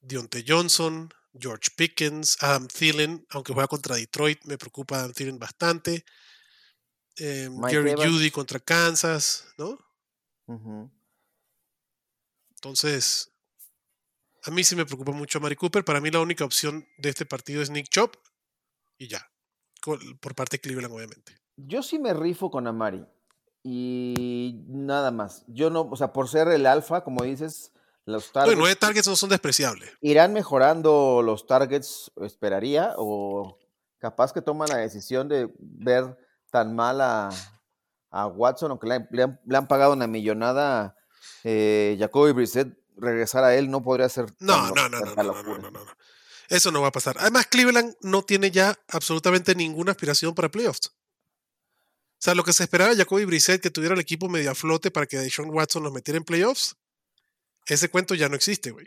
Dionte 0.00 0.44
Johnson, 0.46 1.12
George 1.38 1.70
Pickens, 1.76 2.42
Adam 2.42 2.66
Thielen, 2.68 3.26
aunque 3.30 3.52
juega 3.52 3.68
contra 3.68 3.96
Detroit, 3.96 4.44
me 4.44 4.56
preocupa 4.58 4.98
Adam 4.98 5.12
Thielen 5.12 5.38
bastante. 5.38 6.04
Eh, 7.16 7.48
Jerry 7.68 7.90
Evans. 7.92 8.10
Judy 8.10 8.30
contra 8.30 8.60
Kansas, 8.60 9.46
¿no? 9.58 9.78
Ujú. 10.46 10.90
Entonces, 12.62 13.32
a 14.44 14.50
mí 14.50 14.62
sí 14.64 14.76
me 14.76 14.84
preocupa 14.84 15.12
mucho 15.12 15.38
a 15.38 15.40
Mari 15.40 15.56
Cooper. 15.56 15.82
Para 15.82 15.98
mí 16.00 16.10
la 16.10 16.20
única 16.20 16.44
opción 16.44 16.86
de 16.98 17.08
este 17.08 17.24
partido 17.24 17.62
es 17.62 17.70
Nick 17.70 17.88
Chop 17.88 18.14
y 18.98 19.08
ya. 19.08 19.30
Por 19.82 20.34
parte 20.34 20.56
de 20.58 20.60
Cleveland, 20.60 20.92
obviamente. 20.94 21.40
Yo 21.56 21.82
sí 21.82 21.98
me 21.98 22.12
rifo 22.12 22.50
con 22.50 22.66
Amari. 22.66 23.06
Y 23.62 24.62
nada 24.68 25.10
más. 25.10 25.44
Yo 25.48 25.70
no, 25.70 25.82
o 25.90 25.96
sea, 25.96 26.12
por 26.12 26.28
ser 26.28 26.48
el 26.48 26.66
alfa, 26.66 27.02
como 27.02 27.24
dices, 27.24 27.72
los 28.04 28.26
No, 28.26 28.32
targets 28.32 28.58
nueve 28.58 28.76
targets 28.76 29.08
no 29.08 29.16
son 29.16 29.30
despreciables. 29.30 29.92
irán 30.02 30.34
mejorando 30.34 31.22
los 31.24 31.46
targets, 31.46 32.10
esperaría, 32.22 32.92
o 32.98 33.58
capaz 33.98 34.34
que 34.34 34.42
toman 34.42 34.68
la 34.68 34.76
decisión 34.76 35.28
de 35.28 35.50
ver 35.58 36.18
tan 36.50 36.74
mal 36.74 37.00
a, 37.00 37.30
a 38.10 38.26
Watson, 38.26 38.70
aunque 38.70 38.86
le, 38.88 39.06
le 39.12 39.22
han, 39.22 39.40
le 39.46 39.56
han 39.56 39.66
pagado 39.68 39.92
una 39.94 40.06
millonada, 40.06 40.96
eh, 41.44 41.96
Jacoby 41.98 42.32
Brissett, 42.32 42.68
regresar 42.96 43.44
a 43.44 43.54
él 43.54 43.70
no 43.70 43.82
podría 43.82 44.08
ser 44.08 44.26
No, 44.38 44.70
no, 44.72 44.88
no, 44.88 45.00
no, 45.00 45.14
no, 45.14 45.58
no, 45.58 45.70
no. 45.70 45.86
Eso 46.48 46.72
no 46.72 46.82
va 46.82 46.88
a 46.88 46.92
pasar. 46.92 47.16
Además, 47.20 47.46
Cleveland 47.46 47.94
no 48.02 48.22
tiene 48.22 48.50
ya 48.50 48.76
absolutamente 48.88 49.54
ninguna 49.54 49.92
aspiración 49.92 50.34
para 50.34 50.50
playoffs. 50.50 50.88
O 50.88 52.22
sea, 52.22 52.34
lo 52.34 52.44
que 52.44 52.52
se 52.52 52.64
esperaba 52.64 52.94
Jacoby 52.94 53.24
Brissett, 53.24 53.62
que 53.62 53.70
tuviera 53.70 53.94
el 53.94 54.00
equipo 54.00 54.28
medio 54.28 54.50
a 54.50 54.54
flote 54.54 54.90
para 54.90 55.06
que 55.06 55.16
Deshaun 55.16 55.50
Watson 55.50 55.82
los 55.82 55.92
metiera 55.92 56.18
en 56.18 56.24
playoffs, 56.24 56.76
ese 57.66 57.88
cuento 57.88 58.14
ya 58.14 58.28
no 58.28 58.34
existe, 58.34 58.72
güey. 58.72 58.86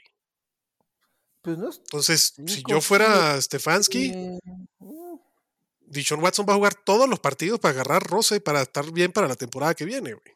Pues 1.42 1.58
no 1.58 1.70
es 1.70 1.78
Entonces, 1.78 2.34
si 2.46 2.64
yo 2.68 2.82
fuera 2.82 3.42
Stefanski, 3.42 4.12
eh, 4.14 4.40
Deshaun 5.82 6.22
Watson 6.22 6.46
va 6.48 6.54
a 6.54 6.58
jugar 6.58 6.76
todos 6.76 7.10
los 7.10 7.20
partidos 7.20 7.60
para 7.60 7.74
agarrar 7.74 8.04
roce 8.04 8.36
y 8.36 8.40
para 8.40 8.62
estar 8.62 8.92
bien 8.92 9.12
para 9.12 9.28
la 9.28 9.36
temporada 9.36 9.74
que 9.74 9.86
viene, 9.86 10.14
güey. 10.14 10.36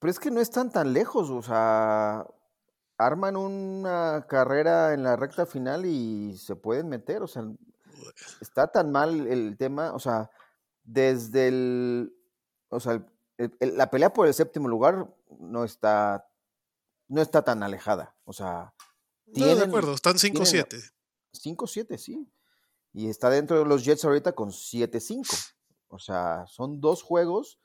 Pero 0.00 0.10
es 0.10 0.18
que 0.18 0.30
no 0.30 0.40
están 0.40 0.70
tan 0.72 0.92
lejos, 0.92 1.30
o 1.30 1.42
sea, 1.42 2.26
arman 2.96 3.36
una 3.36 4.26
carrera 4.28 4.94
en 4.94 5.02
la 5.02 5.14
recta 5.16 5.46
final 5.46 5.84
y 5.86 6.36
se 6.38 6.56
pueden 6.56 6.88
meter, 6.88 7.22
o 7.22 7.28
sea, 7.28 7.44
está 8.40 8.66
tan 8.68 8.90
mal 8.90 9.26
el 9.26 9.56
tema, 9.58 9.92
o 9.92 9.98
sea, 9.98 10.30
desde 10.82 11.48
el, 11.48 12.14
o 12.70 12.80
sea, 12.80 13.04
el- 13.36 13.56
el- 13.60 13.76
la 13.76 13.90
pelea 13.90 14.12
por 14.12 14.26
el 14.26 14.34
séptimo 14.34 14.68
lugar 14.68 15.06
no 15.38 15.64
está, 15.64 16.26
no 17.08 17.20
está 17.20 17.42
tan 17.42 17.62
alejada, 17.62 18.14
o 18.24 18.32
sea, 18.32 18.72
No, 19.26 19.44
de 19.46 19.52
Tienen- 19.54 19.68
acuerdo, 19.68 19.94
están 19.94 20.18
5-7. 20.18 20.76
5-7, 21.32 21.98
sí, 21.98 22.26
y 22.92 23.08
está 23.08 23.30
dentro 23.30 23.58
de 23.60 23.64
los 23.64 23.84
Jets 23.84 24.04
ahorita 24.04 24.32
con 24.32 24.50
7-5, 24.50 25.36
o 25.88 25.98
sea, 25.98 26.46
son 26.48 26.80
dos 26.80 27.02
juegos 27.02 27.60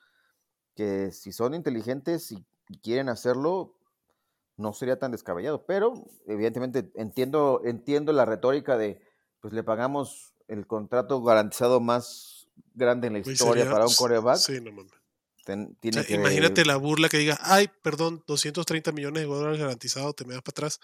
que 0.76 1.12
si 1.12 1.32
son 1.32 1.54
inteligentes 1.54 2.32
y, 2.32 2.46
y 2.70 2.78
quieren 2.80 3.10
hacerlo, 3.10 3.76
no 4.58 4.74
sería 4.74 5.00
tan 5.00 5.12
descabellado. 5.12 5.66
Pero, 5.66 6.06
evidentemente, 6.28 6.92
entiendo, 6.96 7.62
entiendo 7.66 8.12
la 8.14 8.26
retórica 8.26 8.78
de, 8.78 9.02
pues 9.42 9.54
le 9.54 9.64
pagamos 9.64 10.34
el 10.48 10.68
contrato 10.68 11.22
garantizado 11.24 11.80
más 11.80 12.48
grande 12.74 13.08
en 13.08 13.14
la 13.14 13.20
Güey, 13.20 13.34
historia 13.34 13.64
sería- 13.64 13.72
para 13.72 13.88
un 13.88 13.94
coreback. 13.96 14.38
Sí, 14.38 14.60
no 14.62 14.72
mames. 14.72 14.92
ten- 15.46 15.74
O 15.76 15.80
tiene 15.80 15.98
sea, 16.00 16.08
que- 16.08 16.16
imagínate 16.16 16.66
la 16.66 16.76
burla 16.78 17.08
que 17.10 17.18
diga, 17.18 17.38
ay, 17.42 17.70
perdón, 17.84 18.24
230 18.28 18.92
millones 18.92 19.24
de 19.24 19.28
dólares 19.30 19.60
garantizados, 19.60 20.16
te 20.16 20.26
me 20.26 20.34
das 20.34 20.42
para 20.42 20.54
atrás. 20.54 20.80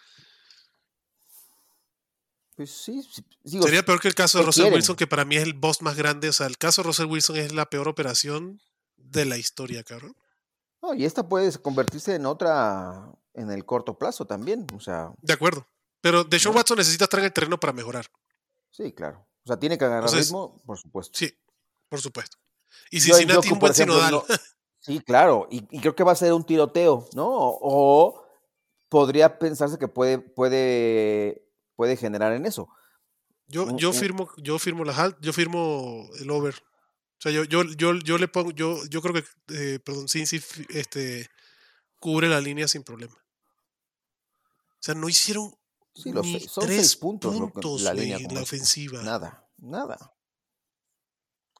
Pues 2.55 2.69
sí, 2.69 3.01
sí, 3.11 3.23
digo, 3.43 3.63
Sería 3.65 3.83
peor 3.83 3.99
que 4.01 4.07
el 4.07 4.13
caso 4.15 4.37
de 4.37 4.43
¿qué 4.43 4.45
Russell 4.47 4.61
quieren? 4.63 4.75
Wilson, 4.77 4.95
que 4.95 5.07
para 5.07 5.25
mí 5.25 5.35
es 5.37 5.43
el 5.43 5.53
boss 5.53 5.81
más 5.81 5.95
grande. 5.95 6.29
O 6.29 6.33
sea, 6.33 6.45
el 6.47 6.57
caso 6.57 6.81
de 6.81 6.87
Russell 6.87 7.05
Wilson 7.07 7.37
es 7.37 7.53
la 7.53 7.65
peor 7.69 7.87
operación 7.87 8.61
de 9.03 9.25
la 9.25 9.37
historia, 9.37 9.83
cabrón. 9.83 10.15
no, 10.81 10.93
y 10.93 11.05
esta 11.05 11.27
puede 11.27 11.51
convertirse 11.59 12.15
en 12.15 12.25
otra 12.25 13.11
en 13.33 13.49
el 13.51 13.65
corto 13.65 13.97
plazo 13.97 14.25
también. 14.25 14.67
O 14.75 14.79
sea, 14.79 15.11
De 15.21 15.33
acuerdo. 15.33 15.65
Pero 16.01 16.23
Deshaun 16.23 16.53
¿No? 16.55 16.59
Watson 16.59 16.77
necesita 16.77 17.05
estar 17.05 17.19
en 17.19 17.25
el 17.27 17.33
terreno 17.33 17.59
para 17.59 17.73
mejorar. 17.73 18.05
sí, 18.71 18.91
claro. 18.93 19.27
O 19.43 19.47
sea, 19.47 19.57
tiene 19.57 19.77
que 19.77 19.85
agarrar 19.85 20.03
Entonces, 20.03 20.27
ritmo, 20.27 20.61
por 20.65 20.77
supuesto. 20.77 21.17
Sí, 21.17 21.31
por 21.89 21.99
supuesto. 22.01 22.37
Y 22.91 22.97
en 22.97 23.01
Cincinnati 23.03 23.49
un 23.51 23.59
buen 23.59 23.71
ejemplo, 23.71 23.95
sinodal. 23.95 24.11
no- 24.29 24.35
sí, 24.79 24.99
claro, 24.99 25.47
y, 25.49 25.65
y 25.75 25.79
creo 25.79 25.95
que 25.95 26.03
va 26.03 26.11
a 26.11 26.15
ser 26.15 26.33
un 26.33 26.43
tiroteo, 26.43 27.07
¿no? 27.13 27.27
O 27.27 28.23
podría 28.89 29.39
pensarse 29.39 29.77
que 29.77 29.87
puede, 29.87 30.19
puede, 30.19 31.47
puede 31.75 31.95
generar 31.97 32.33
en 32.33 32.45
eso. 32.45 32.67
Yo, 33.47 33.75
yo 33.77 33.91
firmo, 33.93 34.29
yo 34.37 34.57
firmo 34.59 34.83
las 34.85 34.97
alt, 34.99 35.17
yo 35.21 35.33
firmo 35.33 36.07
el 36.19 36.29
over. 36.31 36.55
O 37.21 37.23
sea, 37.23 37.31
yo, 37.31 37.43
yo, 37.43 37.63
yo, 37.63 37.93
yo 37.99 38.17
le 38.17 38.27
pongo, 38.27 38.49
yo, 38.51 38.83
yo 38.89 38.99
creo 39.01 39.13
que, 39.13 39.23
eh, 39.53 39.79
perdón, 39.79 40.09
Cincy 40.09 40.41
este, 40.69 41.29
cubre 41.99 42.27
la 42.27 42.41
línea 42.41 42.67
sin 42.67 42.83
problema. 42.83 43.13
O 43.13 44.79
sea, 44.83 44.95
no 44.95 45.07
hicieron 45.07 45.53
Sí, 45.93 46.11
los 46.11 46.25
ni 46.25 46.39
seis- 46.39 46.51
son 46.51 46.65
tres 46.65 46.77
seis 46.77 46.95
puntos, 46.95 47.35
puntos, 47.37 47.81
la 47.81 47.93
línea 47.93 48.17
la 48.17 48.23
está. 48.27 48.41
ofensiva. 48.41 49.03
Nada, 49.03 49.47
nada. 49.57 50.15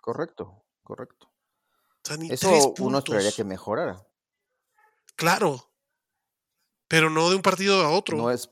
Correcto, 0.01 0.65
correcto. 0.83 1.27
O 1.27 2.07
sea, 2.07 2.17
ni 2.17 2.31
Eso 2.31 2.47
tres 2.49 2.65
uno 2.79 2.97
esperaría 2.97 3.27
puntos. 3.29 3.35
que 3.35 3.43
mejorara. 3.43 4.07
Claro. 5.15 5.69
Pero 6.87 7.09
no 7.09 7.29
de 7.29 7.35
un 7.35 7.41
partido 7.41 7.81
a 7.85 7.91
otro. 7.91 8.17
No 8.17 8.31
es, 8.31 8.49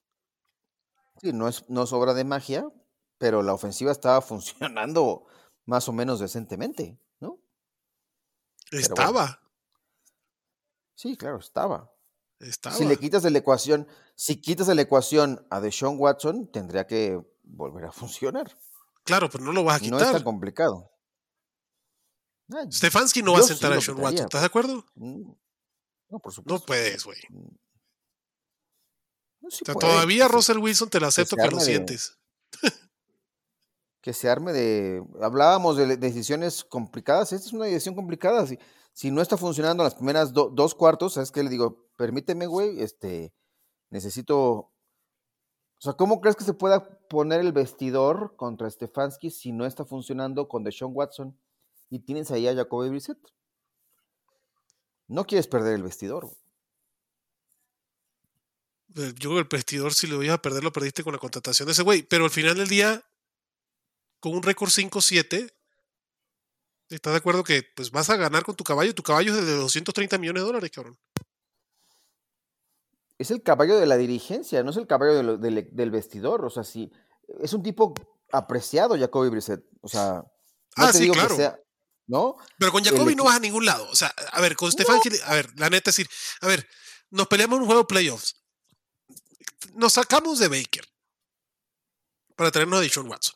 sí, 1.22 1.34
no 1.34 1.48
es, 1.48 1.68
no 1.70 1.84
es 1.84 1.92
obra 1.94 2.14
de 2.14 2.24
magia, 2.24 2.66
pero 3.18 3.42
la 3.42 3.54
ofensiva 3.54 3.92
estaba 3.92 4.22
funcionando 4.22 5.26
más 5.70 5.88
o 5.88 5.94
menos 5.94 6.20
decentemente, 6.20 7.00
¿no? 7.20 7.40
bueno. 8.72 8.82
Estaba. 8.82 9.42
Sí, 10.96 11.16
claro, 11.16 11.38
estaba. 11.38 11.94
Estaba. 12.40 12.76
Si 12.76 12.86
le 12.86 12.98
quitas 12.98 13.22
de 13.24 13.30
la 13.32 13.38
ecuación, 13.40 13.88
si 14.16 14.42
quitas 14.42 14.68
de 14.68 14.76
la 14.76 14.82
ecuación 14.82 15.46
a 15.50 15.62
Deshaun 15.62 15.98
Watson, 16.00 16.52
tendría 16.52 16.88
que 16.88 17.22
volver 17.44 17.86
a 17.86 17.92
funcionar. 17.94 18.58
Claro, 19.04 19.30
pero 19.30 19.44
no 19.44 19.54
lo 19.54 19.64
vas 19.64 19.82
a 19.82 19.86
No 19.88 19.98
es 19.98 20.04
tan 20.04 20.12
quitar. 20.12 20.24
complicado. 20.24 20.92
Ah, 22.52 22.66
Stefanski 22.72 23.22
no 23.22 23.34
va 23.34 23.40
a 23.40 23.44
sí 23.44 23.50
sentar 23.50 23.72
a 23.74 23.78
quitaría. 23.78 24.04
Watson. 24.04 24.26
¿Estás 24.26 24.42
de 24.42 24.48
acuerdo? 24.48 24.86
mm, 24.96 25.32
No, 26.10 26.20
por 26.20 26.32
No 26.32 26.36
supuesto. 26.36 26.66
puedes, 26.66 27.06
güey. 27.06 27.20
No, 29.42 29.50
sí 29.52 29.60
O 29.64 29.66
sea, 29.66 29.74
puede, 29.76 29.88
todavía 29.88 30.28
Russell 30.28 30.58
Wilson 30.58 30.90
te 30.90 31.00
lo 31.00 31.08
acepto 31.08 31.36
que 31.38 31.48
lo 31.50 31.58
de- 31.58 31.64
sientes. 31.66 32.18
Que 34.02 34.14
se 34.14 34.30
arme 34.30 34.54
de. 34.54 35.04
Hablábamos 35.22 35.78
de 35.78 35.98
decisiones 35.98 36.64
complicadas. 36.64 37.34
Esta 37.34 37.48
es 37.48 37.54
una 37.54 37.66
decisión 37.66 37.96
complicada. 37.96 38.46
Si, 38.48 38.58
si 38.94 39.12
no 39.12 39.22
está 39.22 39.38
funcionando 39.38 39.84
las 39.84 39.96
primeras 39.96 40.34
do- 40.34 40.50
dos 40.50 40.74
cuartos, 40.76 41.14
¿sabes 41.14 41.32
qué? 41.32 41.44
Le 41.44 41.50
digo, 41.50 41.88
permíteme, 41.96 42.48
güey, 42.48 42.82
este, 42.82 43.34
necesito. 43.90 44.72
O 45.82 45.82
sea, 45.82 45.94
¿cómo 45.94 46.20
crees 46.20 46.36
que 46.36 46.44
se 46.44 46.54
pueda 46.54 47.00
poner 47.08 47.40
el 47.40 47.54
vestidor 47.54 48.36
contra 48.36 48.70
Stefanski 48.70 49.30
si 49.32 49.52
no 49.52 49.66
está 49.66 49.86
funcionando 49.86 50.48
con 50.50 50.64
Deshaun 50.64 50.92
Watson 50.94 51.38
y 51.90 52.00
tienes 52.00 52.32
ahí 52.32 52.48
a 52.48 52.54
Jacoby 52.56 52.90
Brissett? 52.90 53.18
No 55.08 55.26
quieres 55.26 55.48
perder 55.48 55.74
el 55.76 55.84
vestidor. 55.84 56.30
Eh, 58.96 59.14
Yo 59.18 59.38
el 59.40 59.46
vestidor, 59.46 59.94
si 59.94 60.08
lo 60.08 60.22
ibas 60.24 60.36
a 60.38 60.42
perder, 60.42 60.64
lo 60.64 60.72
perdiste 60.72 61.04
con 61.04 61.14
la 61.14 61.20
contratación 61.20 61.66
de 61.66 61.72
ese 61.74 61.84
güey. 61.84 62.04
Pero 62.04 62.26
al 62.26 62.30
final 62.32 62.58
del 62.58 62.68
día, 62.68 63.04
con 64.20 64.34
un 64.34 64.44
récord 64.44 64.70
5-7, 64.70 65.52
¿estás 66.90 67.14
de 67.14 67.18
acuerdo 67.18 67.44
que 67.44 67.64
pues 67.76 67.92
vas 67.92 68.10
a 68.10 68.18
ganar 68.18 68.44
con 68.44 68.56
tu 68.56 68.64
caballo? 68.64 68.94
Tu 68.96 69.04
caballo 69.04 69.34
es 69.38 69.46
de 69.46 69.54
230 69.56 70.18
millones 70.18 70.42
de 70.44 70.48
dólares, 70.48 70.72
cabrón. 70.72 70.98
Es 73.18 73.32
el 73.32 73.44
caballo 73.44 73.78
de 73.78 73.86
la 73.86 73.98
dirigencia, 73.98 74.64
no 74.64 74.72
es 74.72 74.78
el 74.78 74.88
caballo 74.88 75.14
de 75.16 75.24
lo- 75.24 75.38
del, 75.38 75.70
del 75.72 75.92
vestidor. 75.92 76.46
O 76.46 76.50
sea, 76.50 76.64
sí, 76.64 76.90
es 77.42 77.52
un 77.54 77.62
tipo 77.62 77.94
apreciado, 78.32 78.98
Jacoby 78.98 79.30
Brissett. 79.30 79.62
O 79.82 79.88
sea, 79.90 80.14
no 80.24 80.32
Ah, 80.76 80.88
te 80.92 80.98
sí, 81.00 81.04
digo 81.04 81.16
claro. 81.16 81.30
que 81.30 81.36
sea, 81.36 81.60
¿no? 82.08 82.38
Pero 82.58 82.72
con 82.72 82.84
Jacoby 82.84 83.16
no 83.16 83.26
vas 83.26 83.36
a 83.36 83.40
ningún 83.42 83.66
lado. 83.66 83.90
O 83.90 83.96
sea, 83.96 84.08
a 84.32 84.40
ver, 84.40 84.56
con 84.56 84.72
Stefanski, 84.72 85.10
a 85.26 85.34
ver, 85.34 85.50
la 85.60 85.70
neta 85.70 85.90
es 85.90 85.98
decir, 85.98 86.10
a 86.42 86.48
ver, 86.48 86.66
nos 87.10 87.28
peleamos 87.28 87.58
en 87.58 87.62
un 87.64 87.68
juego 87.68 87.82
de 87.82 87.88
playoffs. 87.88 88.36
Nos 89.74 89.94
sacamos 89.94 90.40
de 90.40 90.48
Baker 90.48 90.86
para 92.38 92.52
traernos 92.52 92.80
a 92.80 92.82
Dishon 92.84 93.10
Watson. 93.10 93.36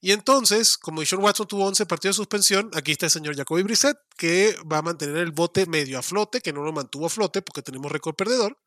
Y 0.00 0.12
entonces, 0.12 0.76
como 0.76 1.00
Dishon 1.00 1.22
Watson 1.22 1.48
tuvo 1.48 1.66
11 1.66 1.86
partidos 1.86 2.16
de 2.16 2.18
suspensión, 2.18 2.70
aquí 2.74 2.92
está 2.92 3.06
el 3.06 3.10
señor 3.10 3.36
Jacoby 3.36 3.62
Brissett, 3.62 3.96
que 4.16 4.56
va 4.70 4.78
a 4.78 4.82
mantener 4.82 5.16
el 5.16 5.32
bote 5.32 5.66
medio 5.66 5.98
a 5.98 6.02
flote, 6.02 6.40
que 6.40 6.52
no 6.52 6.62
lo 6.62 6.72
mantuvo 6.72 7.06
a 7.06 7.10
flote 7.10 7.42
porque 7.42 7.62
tenemos 7.62 7.90
récord 7.90 8.14
perdedor 8.14 8.58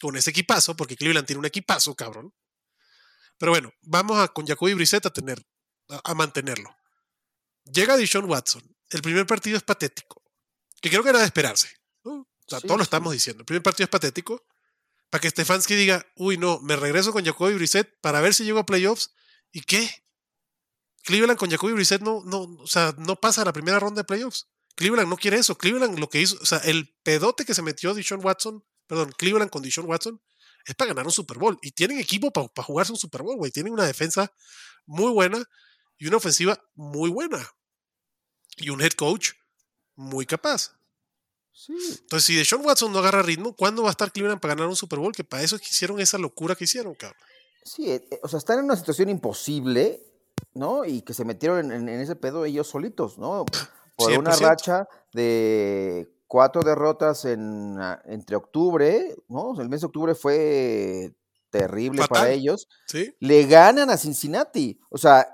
con 0.00 0.16
ese 0.16 0.30
equipazo, 0.30 0.76
porque 0.76 0.96
Cleveland 0.96 1.26
tiene 1.26 1.38
un 1.40 1.46
equipazo, 1.46 1.94
cabrón. 1.94 2.34
Pero 3.38 3.52
bueno, 3.52 3.72
vamos 3.82 4.18
a, 4.18 4.28
con 4.28 4.46
Jacoby 4.46 4.74
Brissett 4.74 5.06
a, 5.06 5.10
tener, 5.10 5.42
a, 5.88 6.14
mantenerlo. 6.14 6.74
Llega 7.64 7.96
Dishon 7.96 8.24
Watson. 8.24 8.62
El 8.90 9.02
primer 9.02 9.26
partido 9.26 9.56
es 9.56 9.62
patético, 9.62 10.22
que 10.80 10.90
creo 10.90 11.02
que 11.02 11.10
era 11.10 11.18
de 11.18 11.24
esperarse. 11.24 11.68
O 12.02 12.26
sea, 12.48 12.60
todos 12.60 12.76
lo 12.76 12.84
estamos 12.84 13.12
diciendo. 13.12 13.40
El 13.40 13.46
primer 13.46 13.62
partido 13.62 13.84
es 13.84 13.90
patético. 13.90 14.46
Para 15.10 15.20
que 15.20 15.30
Stefanski 15.30 15.74
diga, 15.74 16.04
uy, 16.16 16.36
no, 16.36 16.60
me 16.60 16.76
regreso 16.76 17.12
con 17.12 17.24
Jacoby 17.24 17.54
Brissett 17.54 18.00
para 18.00 18.20
ver 18.20 18.34
si 18.34 18.44
llego 18.44 18.58
a 18.58 18.66
playoffs. 18.66 19.14
¿Y 19.52 19.62
qué? 19.62 20.05
Cleveland 21.06 21.38
con 21.38 21.48
Jacoby 21.48 21.72
Brissett 21.72 22.02
no, 22.02 22.22
no, 22.24 22.42
o 22.58 22.66
sea, 22.66 22.92
no 22.98 23.14
pasa 23.14 23.42
a 23.42 23.44
la 23.44 23.52
primera 23.52 23.78
ronda 23.78 24.00
de 24.00 24.04
playoffs. 24.04 24.48
Cleveland 24.74 25.08
no 25.08 25.16
quiere 25.16 25.38
eso. 25.38 25.56
Cleveland 25.56 26.00
lo 26.00 26.10
que 26.10 26.20
hizo, 26.20 26.36
o 26.42 26.44
sea, 26.44 26.58
el 26.58 26.92
pedote 27.04 27.44
que 27.44 27.54
se 27.54 27.62
metió 27.62 27.94
Dishon 27.94 28.24
Watson, 28.24 28.64
perdón, 28.88 29.12
Cleveland 29.16 29.50
con 29.50 29.62
Dishon 29.62 29.86
Watson, 29.86 30.20
es 30.66 30.74
para 30.74 30.88
ganar 30.88 31.06
un 31.06 31.12
Super 31.12 31.38
Bowl. 31.38 31.58
Y 31.62 31.70
tienen 31.70 32.00
equipo 32.00 32.32
para 32.32 32.50
jugarse 32.66 32.90
un 32.90 32.98
Super 32.98 33.22
Bowl, 33.22 33.36
güey. 33.36 33.52
Tienen 33.52 33.72
una 33.72 33.86
defensa 33.86 34.32
muy 34.84 35.12
buena 35.12 35.48
y 35.96 36.08
una 36.08 36.16
ofensiva 36.16 36.60
muy 36.74 37.08
buena. 37.08 37.48
Y 38.56 38.70
un 38.70 38.82
head 38.82 38.92
coach 38.92 39.30
muy 39.94 40.26
capaz. 40.26 40.72
Entonces, 41.68 42.26
si 42.26 42.34
Deshaun 42.34 42.66
Watson 42.66 42.92
no 42.92 42.98
agarra 42.98 43.22
ritmo, 43.22 43.54
¿cuándo 43.54 43.82
va 43.82 43.90
a 43.90 43.92
estar 43.92 44.10
Cleveland 44.10 44.40
para 44.40 44.54
ganar 44.54 44.68
un 44.68 44.76
Super 44.76 44.98
Bowl? 44.98 45.14
Que 45.14 45.22
para 45.22 45.44
eso 45.44 45.54
hicieron 45.54 46.00
esa 46.00 46.18
locura 46.18 46.56
que 46.56 46.64
hicieron, 46.64 46.96
cabrón. 46.96 47.20
Sí, 47.64 47.90
eh, 47.90 48.06
eh, 48.10 48.20
o 48.22 48.28
sea, 48.28 48.38
están 48.38 48.58
en 48.58 48.64
una 48.66 48.76
situación 48.76 49.08
imposible, 49.08 50.05
¿no? 50.56 50.84
Y 50.84 51.02
que 51.02 51.14
se 51.14 51.24
metieron 51.24 51.70
en, 51.70 51.88
ese 51.88 52.16
pedo 52.16 52.44
ellos 52.44 52.66
solitos, 52.66 53.18
¿no? 53.18 53.44
Por 53.96 54.18
una 54.18 54.34
racha 54.36 54.88
de 55.12 56.10
cuatro 56.26 56.62
derrotas 56.62 57.24
en, 57.24 57.76
ah, 57.78 58.02
entre 58.06 58.36
octubre, 58.36 59.14
¿no? 59.28 59.60
El 59.60 59.68
mes 59.68 59.80
de 59.80 59.86
octubre 59.86 60.14
fue 60.14 61.14
terrible 61.50 62.02
para 62.08 62.30
ellos. 62.30 62.68
¿Sí? 62.86 63.14
Le 63.20 63.46
ganan 63.46 63.90
a 63.90 63.96
Cincinnati. 63.96 64.78
O 64.90 64.98
sea, 64.98 65.32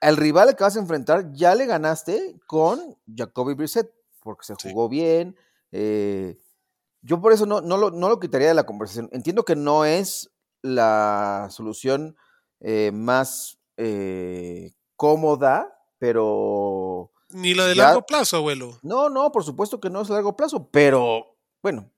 al 0.00 0.16
rival 0.16 0.54
que 0.54 0.64
vas 0.64 0.76
a 0.76 0.80
enfrentar 0.80 1.32
ya 1.32 1.54
le 1.54 1.66
ganaste 1.66 2.36
con 2.46 2.96
Jacoby 3.12 3.54
Brissett, 3.54 3.92
porque 4.22 4.46
se 4.46 4.54
jugó 4.54 4.88
bien, 4.88 5.36
eh, 5.72 6.38
yo 7.02 7.20
por 7.20 7.32
eso 7.32 7.46
no, 7.46 7.60
no, 7.60 7.76
lo, 7.76 7.90
no, 7.90 8.08
lo, 8.08 8.20
quitaría 8.20 8.48
de 8.48 8.54
la 8.54 8.66
conversación. 8.66 9.08
Entiendo 9.12 9.44
que 9.44 9.56
no 9.56 9.84
es 9.84 10.30
la 10.62 11.48
solución 11.50 12.16
eh, 12.60 12.90
más 12.92 13.57
eh, 13.78 14.74
cómoda, 14.96 15.74
pero... 15.98 17.10
Ni 17.30 17.54
la 17.54 17.64
de 17.66 17.74
largo 17.74 18.04
plazo, 18.04 18.36
abuelo. 18.36 18.78
No, 18.82 19.08
no, 19.08 19.32
por 19.32 19.44
supuesto 19.44 19.80
que 19.80 19.88
no 19.88 20.02
es 20.02 20.10
largo 20.10 20.36
plazo, 20.36 20.68
pero 20.70 21.36
bueno, 21.62 21.90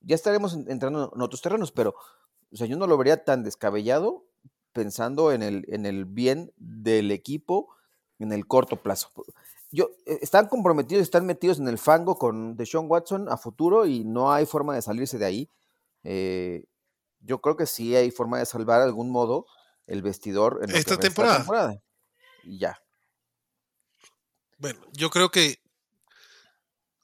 ya 0.00 0.14
estaremos 0.14 0.54
entrando 0.66 1.12
en 1.14 1.22
otros 1.22 1.40
terrenos, 1.40 1.72
pero 1.72 1.94
o 2.52 2.56
sea, 2.56 2.66
yo 2.66 2.76
no 2.76 2.86
lo 2.86 2.96
vería 2.96 3.24
tan 3.24 3.42
descabellado 3.42 4.26
pensando 4.72 5.32
en 5.32 5.42
el, 5.42 5.64
en 5.68 5.86
el 5.86 6.04
bien 6.04 6.52
del 6.56 7.10
equipo 7.10 7.68
en 8.18 8.32
el 8.32 8.46
corto 8.46 8.76
plazo 8.76 9.10
yo, 9.70 9.90
eh, 10.06 10.18
están 10.22 10.46
comprometidos, 10.46 11.02
están 11.02 11.26
metidos 11.26 11.58
en 11.58 11.68
el 11.68 11.78
fango 11.78 12.18
con 12.18 12.56
Deshaun 12.56 12.86
Watson 12.88 13.28
a 13.28 13.36
futuro 13.36 13.86
y 13.86 14.04
no 14.04 14.32
hay 14.32 14.46
forma 14.46 14.74
de 14.74 14.82
salirse 14.82 15.18
de 15.18 15.26
ahí. 15.26 15.50
Eh, 16.04 16.64
yo 17.20 17.40
creo 17.40 17.56
que 17.56 17.66
sí 17.66 17.94
hay 17.94 18.10
forma 18.10 18.38
de 18.38 18.46
salvar 18.46 18.78
de 18.80 18.86
algún 18.86 19.10
modo 19.10 19.46
el 19.88 20.02
vestidor 20.02 20.60
en 20.62 20.74
esta 20.76 20.96
temporada. 20.98 21.82
Y 22.44 22.58
ya. 22.58 22.80
Bueno, 24.58 24.80
yo 24.92 25.10
creo 25.10 25.30
que 25.30 25.60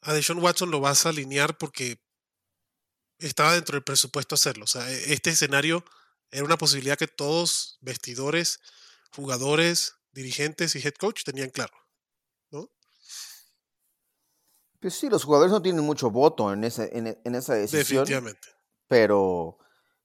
a 0.03 0.12
Deshaun 0.12 0.43
Watson 0.43 0.70
lo 0.70 0.80
vas 0.80 1.07
a 1.07 1.09
alinear 1.09 1.57
porque 1.59 2.01
estaba 3.18 3.55
dentro 3.55 3.74
del 3.74 3.85
presupuesto 3.85 4.35
hacerlo. 4.35 4.64
O 4.64 4.68
sea, 4.68 4.89
e, 4.91 5.12
este 5.12 5.30
escenario 5.30 5.85
era 6.30 6.45
una 6.45 6.59
posibilidad 6.59 6.99
que 6.99 7.09
todos, 7.09 7.78
vestidores, 7.80 8.61
jugadores, 9.12 9.95
dirigentes 10.12 10.76
y 10.76 10.87
head 10.87 10.95
coach 10.95 11.24
tenían 11.24 11.51
claro. 11.51 11.74
Pues 14.80 14.97
sí, 14.97 15.09
los 15.09 15.24
jugadores 15.24 15.51
no 15.51 15.62
tienen 15.62 15.82
mucho 15.82 16.11
voto 16.11 16.53
en, 16.53 16.62
ese, 16.62 16.91
en, 16.93 17.35
esa 17.35 17.55
decisión. 17.55 18.05
Definitivamente. 18.05 18.49
Pero 18.87 19.57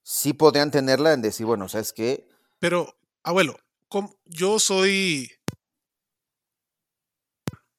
sí 0.03 0.31
podrían 0.31 0.71
tenerla 0.71 1.11
en 1.11 1.21
decir, 1.21 1.45
bueno, 1.45 1.67
¿sabes 1.67 1.91
qué? 1.91 2.29
Pero, 2.59 2.99
abuelo, 3.23 3.59
yo 4.25 4.59
soy. 4.59 5.31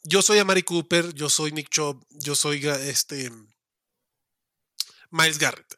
Yo 0.03 0.23
soy 0.23 0.39
Amari 0.39 0.63
Cooper, 0.63 1.13
yo 1.13 1.29
soy 1.29 1.53
Nick 1.53 1.69
Chubb, 1.69 2.05
yo 2.11 2.35
soy 2.35 2.67
este. 2.67 3.31
Miles 5.11 5.39
Garrett. 5.39 5.77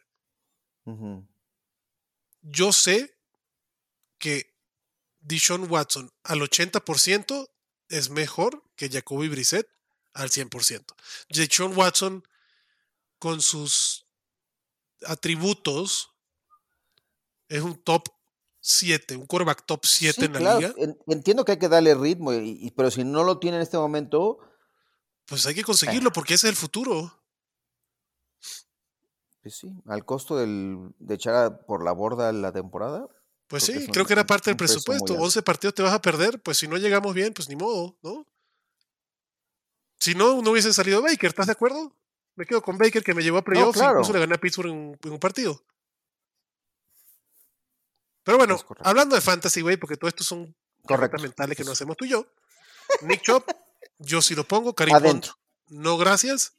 Yo 2.43 2.73
sé 2.73 3.19
que 4.19 4.55
Dishon 5.21 5.71
Watson 5.71 6.13
al 6.25 6.41
80% 6.41 7.49
es 7.89 8.11
mejor 8.11 8.65
que 8.77 8.89
Jacoby 8.89 9.29
Brissett 9.29 9.69
al 10.15 10.31
100%. 10.31 10.95
Sean 11.51 11.77
Watson, 11.77 12.27
con 13.19 13.41
sus 13.41 14.07
atributos, 15.07 16.11
es 17.49 17.63
un 17.63 17.83
top 17.83 18.09
7, 18.65 19.17
un 19.17 19.27
quarterback 19.27 19.67
top 19.67 19.85
7 19.85 20.25
en 20.25 20.33
la 20.33 20.55
liga. 20.59 20.75
Entiendo 21.09 21.45
que 21.45 21.53
hay 21.53 21.59
que 21.59 21.69
darle 21.69 21.97
ritmo, 21.97 22.33
y, 22.33 22.73
pero 22.77 22.93
si 22.93 23.03
no 23.03 23.25
lo 23.25 23.39
tiene 23.39 23.57
en 23.57 23.63
este 23.63 23.77
momento. 23.77 24.39
Pues 25.27 25.45
hay 25.47 25.55
que 25.55 25.65
conseguirlo 25.65 26.13
porque 26.13 26.35
ese 26.35 26.47
es 26.47 26.53
el 26.53 26.57
futuro. 26.57 27.21
Pues 29.43 29.57
sí, 29.57 29.73
al 29.87 30.05
costo 30.05 30.37
del, 30.37 30.95
de 31.01 31.15
echar 31.17 31.67
por 31.67 31.85
la 31.85 31.91
borda 31.91 32.33
la 32.33 32.53
temporada. 32.53 33.09
Pues 33.49 33.65
sí, 33.65 33.89
creo 33.89 34.07
que 34.07 34.13
era 34.13 34.25
parte 34.25 34.51
del 34.51 34.57
presupuesto. 34.57 35.15
11 35.15 35.43
partidos 35.43 35.75
te 35.75 35.83
vas 35.83 35.93
a 35.93 36.01
perder, 36.01 36.41
pues 36.41 36.59
si 36.59 36.69
no 36.69 36.77
llegamos 36.77 37.13
bien, 37.13 37.35
pues 37.35 37.49
ni 37.49 37.57
modo, 37.57 37.99
¿no? 38.03 38.25
Si 39.99 40.15
no, 40.15 40.41
no 40.41 40.53
hubiese 40.53 40.73
salido 40.73 41.03
Baker, 41.03 41.29
¿estás 41.29 41.47
de 41.47 41.53
acuerdo? 41.53 41.95
Me 42.37 42.47
quedo 42.47 42.63
con 42.63 42.79
Baker 42.79 43.03
que 43.03 43.15
me 43.15 43.23
llevó 43.23 43.39
a 43.39 43.45
playoffs 43.45 43.81
y 43.81 43.85
incluso 43.85 44.13
le 44.13 44.21
gané 44.21 44.35
a 44.35 44.41
Pittsburgh 44.41 44.71
en, 44.71 44.99
un 45.05 45.19
partido. 45.19 45.63
Pero 48.25 48.39
bueno, 48.39 48.59
hablando 48.81 49.14
de 49.14 49.20
fantasy, 49.20 49.61
güey, 49.61 49.77
porque 49.77 49.97
todo 49.97 50.09
esto 50.09 50.25
son 50.25 50.55
correctas 50.85 51.23
mentales 51.23 51.57
que 51.57 51.64
no 51.64 51.73
hacemos 51.73 51.97
tú 51.97 52.05
y 52.05 52.11
yo. 52.11 52.27
Nick 53.03 53.23
Chop, 53.23 53.49
yo 53.99 54.23
sí 54.23 54.35
lo 54.35 54.45
pongo. 54.45 54.75
Karim 54.75 54.97
Hunt, 54.97 55.27
no 55.68 55.97
gracias. 55.97 56.57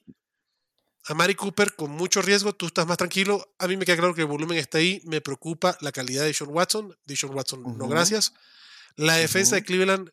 A 1.06 1.14
Mari 1.14 1.36
Cooper, 1.36 1.76
con 1.76 1.92
mucho 1.92 2.22
riesgo, 2.22 2.54
tú 2.54 2.68
estás 2.68 2.88
más 2.88 2.98
tranquilo. 2.98 3.54
A 3.60 3.68
mí 3.68 3.76
me 3.76 3.86
queda 3.86 3.98
claro 3.98 4.16
que 4.16 4.22
el 4.22 4.28
volumen 4.28 4.58
está 4.58 4.78
ahí. 4.78 5.02
Me 5.06 5.20
preocupa 5.20 5.78
la 5.82 5.92
calidad 5.92 6.24
de 6.24 6.34
Sean 6.34 6.50
Watson. 6.52 6.98
De 7.06 7.16
Sean 7.16 7.34
Watson, 7.34 7.78
no 7.78 7.88
gracias. 7.88 8.34
La 8.96 9.16
defensa 9.16 9.56
de 9.56 9.64
Cleveland, 9.64 10.12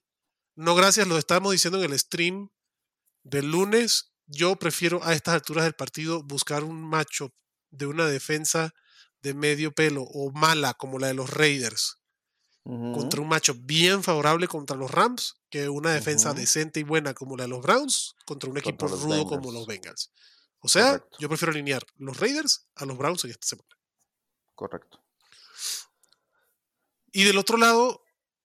no 0.57 0.75
gracias. 0.75 1.07
Lo 1.07 1.17
estábamos 1.17 1.53
diciendo 1.53 1.83
en 1.83 1.93
el 1.93 1.99
stream 1.99 2.51
del 3.23 3.51
lunes, 3.51 4.13
yo 4.27 4.57
prefiero 4.57 5.05
a 5.05 5.13
estas 5.13 5.35
alturas 5.35 5.65
del 5.65 5.75
partido 5.75 6.23
buscar 6.23 6.65
un 6.65 6.83
macho 6.83 7.33
de 7.71 7.87
una 7.87 8.07
defensa 8.07 8.75
de 9.23 9.35
medio 9.35 9.73
pelo 9.73 10.03
o 10.03 10.31
mala 10.33 10.75
como 10.75 10.99
la 10.99 11.09
de 11.09 11.15
los 11.15 11.31
Raiders 11.31 12.01
contra 12.65 13.21
un 13.21 13.29
macho 13.29 13.55
bien 13.55 14.03
favorable 14.03 14.47
contra 14.47 14.77
los 14.77 14.91
Rams 14.91 15.41
que 15.49 15.69
una 15.69 15.93
defensa 15.93 16.35
decente 16.35 16.81
y 16.81 16.83
buena 16.83 17.15
como 17.15 17.37
la 17.37 17.45
de 17.45 17.49
los 17.49 17.63
Browns 17.63 18.15
contra 18.27 18.51
un 18.51 18.59
equipo 18.59 18.87
rudo 18.87 19.27
como 19.27 19.51
los 19.51 19.67
Bengals. 19.67 20.13
O 20.61 20.69
sea, 20.69 21.05
yo 21.19 21.29
prefiero 21.29 21.53
alinear 21.53 21.85
los 21.97 22.19
Raiders 22.19 22.69
a 22.77 22.85
los 22.85 22.99
Browns 22.99 23.25
en 23.25 23.31
esta 23.31 23.47
semana. 23.47 23.69
Correcto. 24.55 25.03
Y 27.13 27.25
del 27.25 27.39
otro 27.39 27.57
lado, 27.57 28.05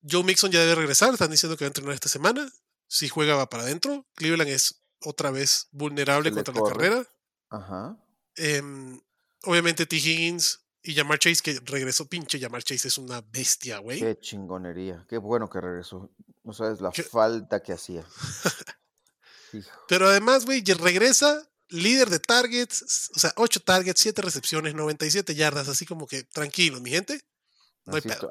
Joe 0.09 0.23
Mixon 0.23 0.51
ya 0.51 0.61
debe 0.61 0.75
regresar. 0.75 1.13
Están 1.13 1.29
diciendo 1.29 1.57
que 1.57 1.65
va 1.65 1.67
a 1.67 1.69
entrenar 1.69 1.93
esta 1.93 2.09
semana 2.09 2.49
si 2.87 3.09
juega 3.09 3.35
va 3.35 3.49
para 3.49 3.63
adentro. 3.63 4.07
Cleveland 4.15 4.49
es 4.49 4.81
otra 5.01 5.29
vez 5.29 5.67
vulnerable 5.71 6.31
contra 6.31 6.53
la 6.53 6.63
carrera. 6.63 7.07
Ajá. 7.49 7.97
Em, 8.37 8.99
obviamente 9.43 9.85
T. 9.85 9.97
Higgins 9.97 10.64
y 10.85 10.93
Jamar 10.93 11.19
Chase, 11.19 11.41
que 11.41 11.59
regresó, 11.65 12.07
pinche 12.07 12.39
Jamar 12.39 12.63
Chase 12.63 12.87
es 12.87 12.97
una 12.97 13.21
bestia, 13.21 13.79
güey. 13.79 13.99
Qué 13.99 14.19
chingonería. 14.19 15.05
Qué 15.09 15.17
bueno 15.17 15.49
que 15.49 15.59
regresó. 15.59 16.11
No 16.43 16.53
sabes 16.53 16.79
la 16.79 16.91
falta 16.91 17.61
que 17.63 17.73
hacía. 17.73 18.05
Pero 19.87 20.07
además, 20.07 20.45
güey, 20.45 20.63
regresa 20.63 21.41
líder 21.69 22.09
de 22.09 22.19
targets, 22.19 23.09
o 23.15 23.19
sea, 23.19 23.33
8 23.37 23.61
targets, 23.61 23.99
7 23.99 24.21
recepciones, 24.21 24.75
97 24.75 25.33
yardas, 25.33 25.67
así 25.67 25.85
como 25.85 26.05
que 26.05 26.23
tranquilo, 26.23 26.79
mi 26.81 26.91
gente. 26.91 27.19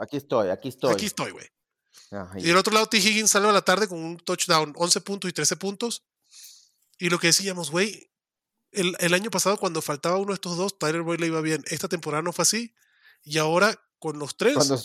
aquí 0.01 0.17
estoy, 0.17 0.51
aquí 0.51 0.69
estoy. 0.69 0.93
Aquí 0.93 1.07
estoy, 1.07 1.33
güey. 1.33 1.47
Y 2.37 2.43
del 2.45 2.57
otro 2.57 2.73
lado, 2.73 2.87
T. 2.87 2.99
Higgins 2.99 3.31
salió 3.31 3.49
a 3.49 3.53
la 3.53 3.63
tarde 3.63 3.89
con 3.89 3.99
un 3.99 4.17
touchdown, 4.19 4.73
11 4.77 5.01
puntos 5.01 5.29
y 5.29 5.33
13 5.33 5.57
puntos. 5.57 6.05
Y 6.99 7.11
lo 7.11 7.19
que 7.19 7.29
decíamos, 7.29 7.73
güey, 7.73 8.09
el, 8.75 8.97
el 9.01 9.15
año 9.15 9.31
pasado 9.31 9.57
cuando 9.59 9.81
faltaba 9.83 10.17
uno 10.19 10.29
de 10.29 10.35
estos 10.35 10.57
dos, 10.57 10.79
Tyler 10.79 11.03
Boyd 11.03 11.21
le 11.21 11.27
iba 11.27 11.41
bien. 11.41 11.63
Esta 11.69 11.89
temporada 11.89 12.23
no 12.23 12.33
fue 12.33 12.43
así. 12.43 12.75
Y 13.23 13.39
ahora 13.39 13.75
con 13.99 14.19
los 14.19 14.37
tres, 14.37 14.55
Cuando- 14.55 14.79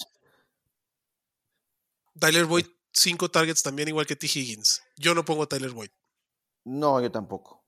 Tyler 2.20 2.46
Boyd, 2.46 2.66
cinco 2.92 3.30
targets 3.30 3.64
también 3.64 3.88
igual 3.88 4.06
que 4.06 4.16
T. 4.16 4.26
Higgins. 4.28 4.82
Yo 4.98 5.14
no 5.16 5.24
pongo 5.26 5.44
a 5.44 5.48
Tyler 5.48 5.72
Boyd. 5.72 5.90
No, 6.66 7.00
yo 7.02 7.12
tampoco. 7.12 7.64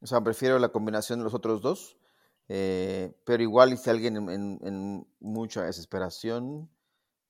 O 0.00 0.06
sea, 0.06 0.20
prefiero 0.22 0.58
la 0.58 0.70
combinación 0.70 1.18
de 1.18 1.24
los 1.24 1.34
otros 1.34 1.60
dos. 1.62 1.96
eh, 2.52 3.12
pero 3.24 3.42
igual 3.44 3.78
si 3.78 3.90
alguien 3.90 4.16
en, 4.16 4.28
en- 4.28 4.58
en 4.64 5.06
mucha 5.20 5.62
desesperación 5.62 6.68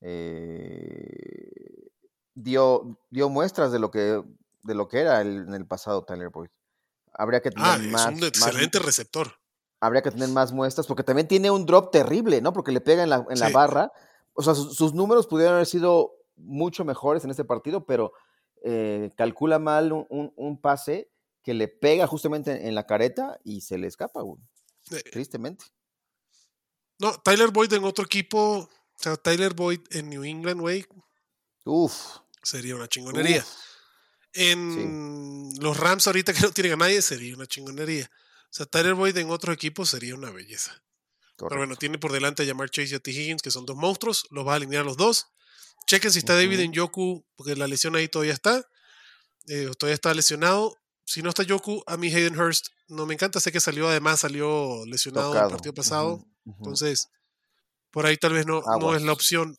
eh, 0.01 1.91
dio, 2.35 2.99
dio 3.11 3.29
muestras 3.29 3.71
de 3.71 3.79
lo 3.81 3.91
que 3.91 4.23
de 4.63 4.75
lo 4.75 4.89
que 4.89 5.01
era 5.01 5.21
el- 5.21 5.47
en 5.49 5.55
el 5.55 5.67
pasado 5.67 6.05
Tyler 6.05 6.31
Boyd. 6.31 6.49
Habría 7.13 7.41
que 7.41 7.51
tener 7.51 7.67
Ah, 7.67 7.79
más, 7.79 8.03
es 8.03 8.09
un 8.15 8.21
más- 8.21 8.29
excelente 8.29 8.79
receptor. 8.79 9.33
habría 9.81 10.03
que 10.03 10.11
tener 10.11 10.29
más 10.29 10.53
muestras 10.53 10.87
porque 10.87 11.03
también 11.03 11.27
tiene 11.29 11.51
un 11.51 11.65
drop 11.67 11.91
terrible, 11.91 12.41
¿no? 12.41 12.53
Porque 12.53 12.71
le 12.73 12.81
pega 12.81 13.03
en 13.03 13.11
la, 13.11 13.27
en 13.31 13.39
la 13.41 13.49
barra. 13.51 13.91
O 14.35 14.43
sea, 14.43 14.55
sus, 14.55 14.77
sus 14.77 14.93
números 14.95 15.27
pudieron 15.27 15.55
haber 15.55 15.67
sido 15.67 16.13
mucho 16.37 16.85
mejores 16.85 17.25
en 17.25 17.31
este 17.31 17.45
partido, 17.45 17.85
pero 17.87 18.13
eh, 18.63 19.11
calcula 19.17 19.59
mal 19.59 19.93
un, 19.93 20.07
un- 20.11 20.33
un 20.37 20.61
pase 20.61 21.11
que 21.43 21.55
le 21.55 21.69
pega 21.69 22.07
justamente 22.07 22.69
en 22.69 22.75
la 22.75 22.87
careta 22.87 23.39
y 23.43 23.63
se 23.63 23.79
le 23.79 23.87
escapa, 23.87 24.21
güey, 24.21 24.41
Eh, 24.91 25.03
tristemente. 25.11 25.65
No, 26.99 27.13
Tyler 27.23 27.49
Boyd 27.51 27.73
en 27.73 27.85
otro 27.85 28.05
equipo, 28.05 28.39
o 28.59 28.69
sea, 28.97 29.17
Tyler 29.17 29.55
Boyd 29.55 29.81
en 29.91 30.11
New 30.11 30.23
England, 30.25 30.61
güey, 30.61 30.85
Uf. 31.65 32.19
sería 32.43 32.77
una 32.77 32.89
chingonería. 32.89 33.39
uf. 33.41 33.70
En 34.33 35.51
los 35.61 35.77
Rams 35.77 36.07
ahorita 36.07 36.33
que 36.33 36.41
no 36.41 36.53
tienen 36.53 36.73
a 36.73 36.77
nadie, 36.77 37.03
sería 37.03 37.35
una 37.35 37.47
chingonería. 37.47 38.11
O 38.45 38.53
sea, 38.53 38.67
Tyler 38.67 38.95
Boyd 38.95 39.17
en 39.17 39.31
otro 39.31 39.53
equipo 39.53 39.87
sería 39.87 40.15
una 40.15 40.31
belleza. 40.31 40.83
Pero 41.37 41.57
bueno, 41.57 41.77
tiene 41.77 41.99
por 41.99 42.13
delante 42.13 42.43
a 42.43 42.47
Jamar 42.47 42.69
Chase 42.71 42.93
y 42.93 42.95
a 42.97 43.01
T. 43.01 43.11
Higgins, 43.11 43.43
que 43.43 43.51
son 43.51 43.65
dos 43.65 43.77
monstruos. 43.77 44.27
Los 44.31 44.47
va 44.47 44.53
a 44.53 44.57
alinear 44.57 44.83
a 44.83 44.85
los 44.85 44.97
dos. 44.97 45.29
Chequen 45.87 46.13
si 46.13 46.19
está 46.19 46.35
David 46.35 46.61
en 46.61 46.73
Yoku, 46.73 47.25
porque 47.35 47.57
la 47.57 47.67
lesión 47.67 47.97
ahí 47.97 48.09
todavía 48.09 48.35
está. 48.35 48.69
Eh, 49.49 49.71
todavía 49.79 49.95
está 49.95 50.13
lesionado. 50.13 50.77
Si 51.07 51.23
no 51.23 51.31
está 51.31 51.43
Yoku, 51.43 51.83
a 51.87 51.97
mí 51.97 52.15
Hayden 52.15 52.39
Hurst 52.39 52.69
no 52.89 53.07
me 53.07 53.15
encanta. 53.15 53.41
Sé 53.41 53.53
que 53.53 53.61
salió, 53.61 53.89
además, 53.89 54.21
salió 54.21 54.85
lesionado 54.87 55.33
el 55.33 55.39
Tocado. 55.39 55.51
partido 55.51 55.75
pasado. 55.75 56.27
Entonces, 56.45 57.09
por 57.91 58.07
ahí 58.07 58.17
tal 58.17 58.35
vez 58.35 58.47
no, 58.47 58.63
no 58.79 58.95
es 58.95 59.03
la 59.03 59.13
opción. 59.13 59.59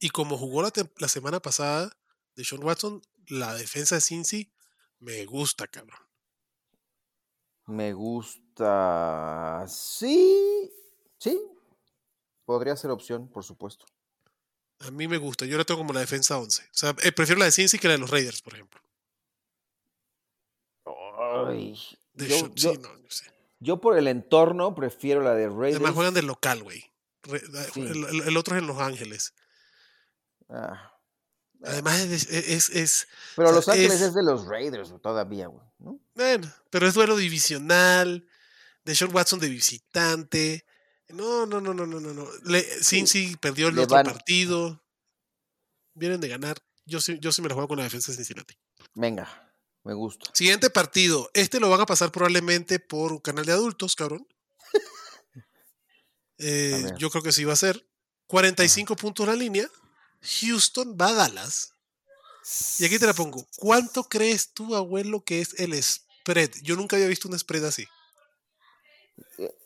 Y 0.00 0.10
como 0.10 0.38
jugó 0.38 0.62
la 0.62 1.08
semana 1.08 1.40
pasada 1.40 1.96
de 2.36 2.44
Sean 2.44 2.62
Watson, 2.62 3.02
la 3.28 3.54
defensa 3.54 3.94
de 3.96 4.00
Cincy 4.00 4.52
me 5.00 5.24
gusta, 5.26 5.66
cabrón. 5.66 5.98
Me 7.66 7.92
gusta. 7.92 9.64
Sí. 9.68 10.70
Sí. 11.18 11.40
Podría 12.44 12.76
ser 12.76 12.90
opción, 12.90 13.28
por 13.28 13.44
supuesto. 13.44 13.84
A 14.80 14.90
mí 14.90 15.06
me 15.08 15.18
gusta. 15.18 15.44
Yo 15.44 15.58
la 15.58 15.64
tengo 15.64 15.78
como 15.80 15.92
la 15.92 16.00
defensa 16.00 16.38
11. 16.38 16.62
O 16.62 16.66
sea, 16.72 16.94
eh, 17.02 17.12
prefiero 17.12 17.38
la 17.40 17.44
de 17.46 17.52
Cincy 17.52 17.78
que 17.78 17.88
la 17.88 17.94
de 17.94 17.98
los 17.98 18.10
Raiders, 18.10 18.40
por 18.42 18.54
ejemplo. 18.54 18.80
Ay, 21.46 21.74
yo, 22.14 22.26
yo- 22.54 22.72
sí, 22.72 22.78
no, 22.78 22.96
no 22.96 23.10
sé. 23.10 23.26
yo 23.60 23.80
por 23.80 23.98
el 23.98 24.08
entorno 24.08 24.74
prefiero 24.74 25.20
la 25.22 25.34
de 25.34 25.48
Raiders. 25.48 25.76
Además 25.76 25.94
juegan 25.94 26.14
de 26.14 26.22
local, 26.22 26.62
güey. 26.62 26.84
Sí. 27.74 27.82
El- 27.82 28.22
el 28.28 28.36
otro 28.36 28.56
es 28.56 28.62
en 28.62 28.66
Los 28.68 28.78
Ángeles. 28.78 29.34
Ah, 30.48 30.97
Además 31.64 32.00
es, 32.00 32.26
es, 32.30 32.70
es- 32.70 33.08
Pero 33.36 33.50
Los 33.52 33.68
Ángeles 33.68 33.94
es- 33.94 34.00
es, 34.02 34.14
de 34.14 34.22
los 34.22 34.46
Raiders 34.46 34.92
todavía, 35.02 35.48
güey. 35.48 35.64
¿no? 35.80 36.00
bueno, 36.14 36.52
pero 36.70 36.86
es 36.86 36.94
duelo 36.94 37.16
divisional. 37.16 38.26
De 38.84 38.94
Sean 38.94 39.14
Watson 39.14 39.38
de 39.38 39.48
visitante. 39.50 40.64
No, 41.08 41.44
no, 41.46 41.60
no, 41.60 41.74
no, 41.74 41.84
no, 41.86 42.00
no. 42.00 42.26
Le, 42.44 42.62
Cincy 42.82 43.36
perdió 43.36 43.68
el 43.68 43.74
le 43.74 43.82
otro 43.82 43.96
van- 43.96 44.06
partido. 44.06 44.82
Vienen 45.94 46.20
de 46.20 46.28
ganar. 46.28 46.56
Yo 46.86 47.00
sí, 47.00 47.18
yo 47.20 47.32
sí 47.32 47.42
me 47.42 47.48
la 47.48 47.54
juego 47.54 47.68
con 47.68 47.78
la 47.78 47.84
defensa 47.84 48.10
de 48.12 48.16
Cincinnati. 48.16 48.54
Venga, 48.94 49.52
me 49.84 49.92
gusta. 49.94 50.30
Siguiente 50.32 50.70
partido. 50.70 51.28
Este 51.34 51.60
lo 51.60 51.68
van 51.68 51.80
a 51.82 51.86
pasar 51.86 52.10
probablemente 52.12 52.78
por 52.78 53.12
un 53.12 53.18
canal 53.18 53.44
de 53.44 53.52
adultos, 53.52 53.94
cabrón. 53.96 54.26
Eh, 56.38 56.92
yo 56.98 57.10
creo 57.10 57.22
que 57.22 57.32
sí 57.32 57.44
va 57.44 57.54
a 57.54 57.56
ser. 57.56 57.84
45 58.28 58.94
puntos 58.96 59.26
la 59.26 59.34
línea. 59.34 59.68
Houston 60.20 60.96
va 61.00 61.08
a 61.08 61.14
Dallas. 61.14 61.74
Y 62.78 62.84
aquí 62.84 62.98
te 62.98 63.06
la 63.06 63.12
pongo. 63.12 63.46
¿Cuánto 63.58 64.04
crees 64.04 64.52
tú, 64.52 64.74
abuelo, 64.74 65.22
que 65.22 65.40
es 65.40 65.58
el 65.58 65.80
spread? 65.82 66.50
Yo 66.62 66.76
nunca 66.76 66.96
había 66.96 67.08
visto 67.08 67.28
un 67.28 67.38
spread 67.38 67.64
así. 67.64 67.86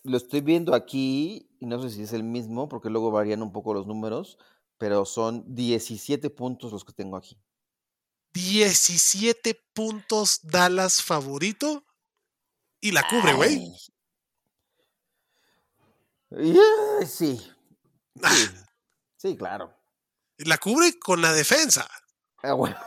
Lo 0.03 0.16
estoy 0.16 0.40
viendo 0.40 0.74
aquí 0.74 1.48
y 1.61 1.66
no 1.66 1.80
sé 1.80 1.90
si 1.90 2.03
es 2.03 2.12
el 2.12 2.24
mismo 2.24 2.68
porque 2.68 2.90
luego 2.90 3.11
varían 3.11 3.42
un 3.42 3.53
poco 3.53 3.74
los 3.74 3.86
números, 3.86 4.38
pero 4.78 5.05
son 5.05 5.44
17 5.55 6.30
puntos 6.30 6.72
los 6.72 6.84
que 6.84 6.92
tengo 6.92 7.16
aquí. 7.16 7.38
17 8.32 9.55
puntos 9.72 10.40
Dallas 10.42 11.03
favorito. 11.03 11.84
Y 12.80 12.90
la 12.90 13.07
cubre, 13.09 13.34
güey. 13.34 13.72
Ay. 16.30 16.53
Yeah, 16.55 17.07
sí, 17.07 17.38
sí, 17.38 17.53
sí, 19.16 19.36
claro. 19.36 19.82
La 20.45 20.59
cubre 20.59 20.99
con 20.99 21.20
la 21.22 21.32
defensa. 21.32 21.88
Ah, 22.43 22.53
bueno. 22.55 22.76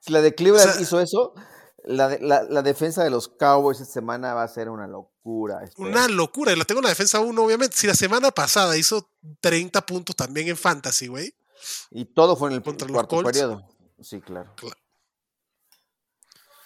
Si 0.00 0.12
la 0.12 0.20
de 0.20 0.34
Cleveland 0.34 0.72
sea- 0.72 0.82
hizo 0.82 1.00
eso, 1.00 1.32
la, 1.82 2.08
de- 2.08 2.20
la- 2.20 2.42
la 2.42 2.60
defensa 2.60 3.02
de 3.02 3.08
los 3.08 3.28
Cowboys 3.28 3.80
esta 3.80 3.94
semana 3.94 4.34
va 4.34 4.42
a 4.42 4.48
ser 4.48 4.68
una 4.68 4.86
locura. 4.86 5.64
espera. 5.64 5.88
Una 5.88 6.08
locura. 6.08 6.52
Y 6.52 6.56
la 6.56 6.66
tengo 6.66 6.80
en 6.80 6.84
la 6.84 6.90
defensa 6.90 7.20
1, 7.20 7.42
obviamente. 7.42 7.74
Si 7.74 7.86
la 7.86 7.94
semana 7.94 8.30
pasada 8.30 8.76
hizo 8.76 9.10
30 9.40 9.86
puntos 9.86 10.14
también 10.14 10.48
en 10.48 10.58
Fantasy, 10.58 11.06
güey. 11.06 11.34
Y 11.90 12.04
todo 12.04 12.36
fue 12.36 12.50
en 12.50 12.56
el 12.56 12.62
Contra 12.62 12.86
cuarto 12.86 13.22
periodo. 13.22 13.66
Sí, 14.02 14.20
claro. 14.20 14.54
Cla- 14.56 14.76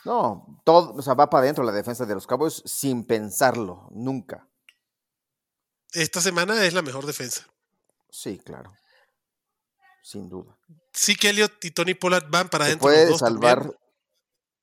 No, 0.05 0.61
todo, 0.65 0.95
o 0.95 1.03
sea, 1.03 1.15
va 1.15 1.31
para 1.31 1.43
adentro 1.43 1.63
la 1.65 1.71
defensa 1.73 2.07
de 2.07 2.15
los 2.15 2.27
Cowboys 2.27 2.63
sin 2.65 3.05
pensarlo, 3.07 3.89
nunca. 3.93 4.49
Esta 5.93 6.21
semana 6.21 6.65
es 6.65 6.75
la 6.75 6.83
mejor 6.83 7.07
defensa. 7.07 7.47
Sí, 8.11 8.39
claro. 8.39 8.73
Sin 10.09 10.27
duda. 10.27 10.57
Sí 10.95 11.17
que 11.17 11.29
Elliot 11.29 11.63
y 11.67 11.71
Tony 11.71 11.93
Pollard 11.93 12.31
van 12.31 12.49
para 12.49 12.65
adentro 12.65 12.87
puede 12.87 13.15
salvar 13.19 13.59
también. 13.59 13.79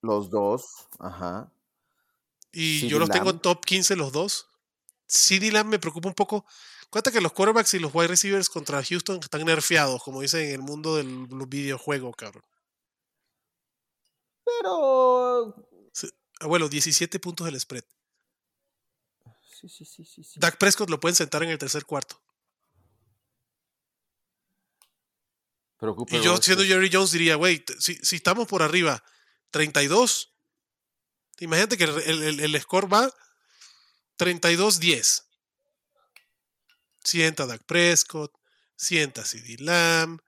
los 0.01 0.31
dos. 0.31 0.87
Ajá. 0.97 1.51
Y 2.51 2.87
yo 2.87 2.97
los 2.97 3.11
tengo 3.11 3.29
en 3.29 3.37
top 3.37 3.63
15 3.63 3.95
los 3.95 4.11
dos. 4.11 4.47
CeeDee 5.07 5.51
Lamb 5.51 5.69
me 5.69 5.77
preocupa 5.77 6.07
un 6.07 6.15
poco. 6.15 6.47
Cuenta 6.89 7.11
que 7.11 7.21
los 7.21 7.31
quarterbacks 7.31 7.75
y 7.75 7.79
los 7.79 7.93
wide 7.93 8.07
receivers 8.07 8.49
contra 8.49 8.83
Houston 8.83 9.19
están 9.21 9.45
nerfeados, 9.45 10.01
como 10.01 10.21
dicen 10.21 10.47
en 10.47 10.53
el 10.53 10.61
mundo 10.63 10.95
del 10.95 11.27
videojuego, 11.47 12.11
cabrón. 12.13 12.43
Pero. 14.43 15.69
Abuelo, 16.39 16.69
17 16.69 17.19
puntos 17.19 17.45
del 17.45 17.59
spread. 17.59 17.83
Sí, 19.43 19.69
sí, 19.69 19.85
sí, 19.85 20.03
sí. 20.05 20.23
sí. 20.23 20.39
Dak 20.39 20.57
Prescott 20.57 20.89
lo 20.89 20.99
pueden 20.99 21.15
sentar 21.15 21.43
en 21.43 21.49
el 21.49 21.59
tercer 21.59 21.85
cuarto. 21.85 22.19
Preocupa 25.85 26.15
Y 26.17 26.21
yo, 26.21 26.37
siendo 26.41 26.63
Jerry 26.63 26.89
Jones, 26.91 27.11
diría, 27.11 27.35
güey, 27.35 27.63
si, 27.79 27.95
si 27.95 28.15
estamos 28.17 28.47
por 28.47 28.61
arriba, 28.61 29.03
32, 29.51 30.33
imagínate 31.39 31.77
que 31.77 31.83
el, 31.85 32.23
el- 32.23 32.39
el- 32.41 32.61
score 32.61 32.91
va 32.91 33.11
32-10. 34.17 35.23
Sienta 37.03 37.43
a 37.43 37.45
Dak 37.45 37.63
Prescott, 37.65 38.33
sienta 38.75 39.21
a 39.21 39.25
CD 39.25 39.57
Lamb, 39.59 40.19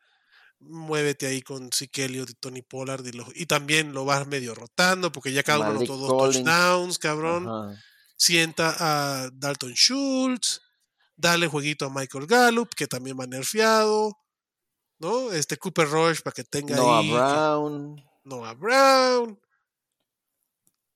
muévete 0.60 1.26
ahí 1.28 1.42
con 1.42 1.70
Elliott 1.94 2.30
y 2.30 2.34
Tony 2.36 2.62
Pollard 2.62 3.06
y, 3.06 3.12
los- 3.14 3.30
y 3.36 3.46
también 3.46 3.94
lo 3.94 4.06
vas 4.06 4.28
medio 4.28 4.54
rotando 4.56 5.12
porque 5.12 5.32
ya 5.34 5.44
cada 5.44 5.60
uno 5.60 5.80
anotó 5.94 5.98
dos 5.98 6.10
touchdowns, 6.44 7.00
cabrón. 7.00 7.48
Ajá. 7.48 7.84
Sienta 8.20 8.76
a 8.80 9.30
Dalton 9.32 9.74
Schultz, 9.76 10.62
dale 11.16 11.48
jueguito 11.48 11.86
a 11.86 11.90
Michael 11.90 12.26
Gallup, 12.28 12.74
que 12.76 12.88
también 12.88 13.18
va 13.20 13.28
nerfeado, 13.28 14.18
¿no? 15.00 15.32
Este 15.32 15.58
Cooper 15.58 15.88
Rush 15.90 16.22
para 16.22 16.34
que 16.34 16.44
tenga 16.44 16.76
Noah 16.76 17.00
ahí. 17.00 17.12
Brown. 17.12 18.04
Noah 18.24 18.54
Brown. 18.54 19.40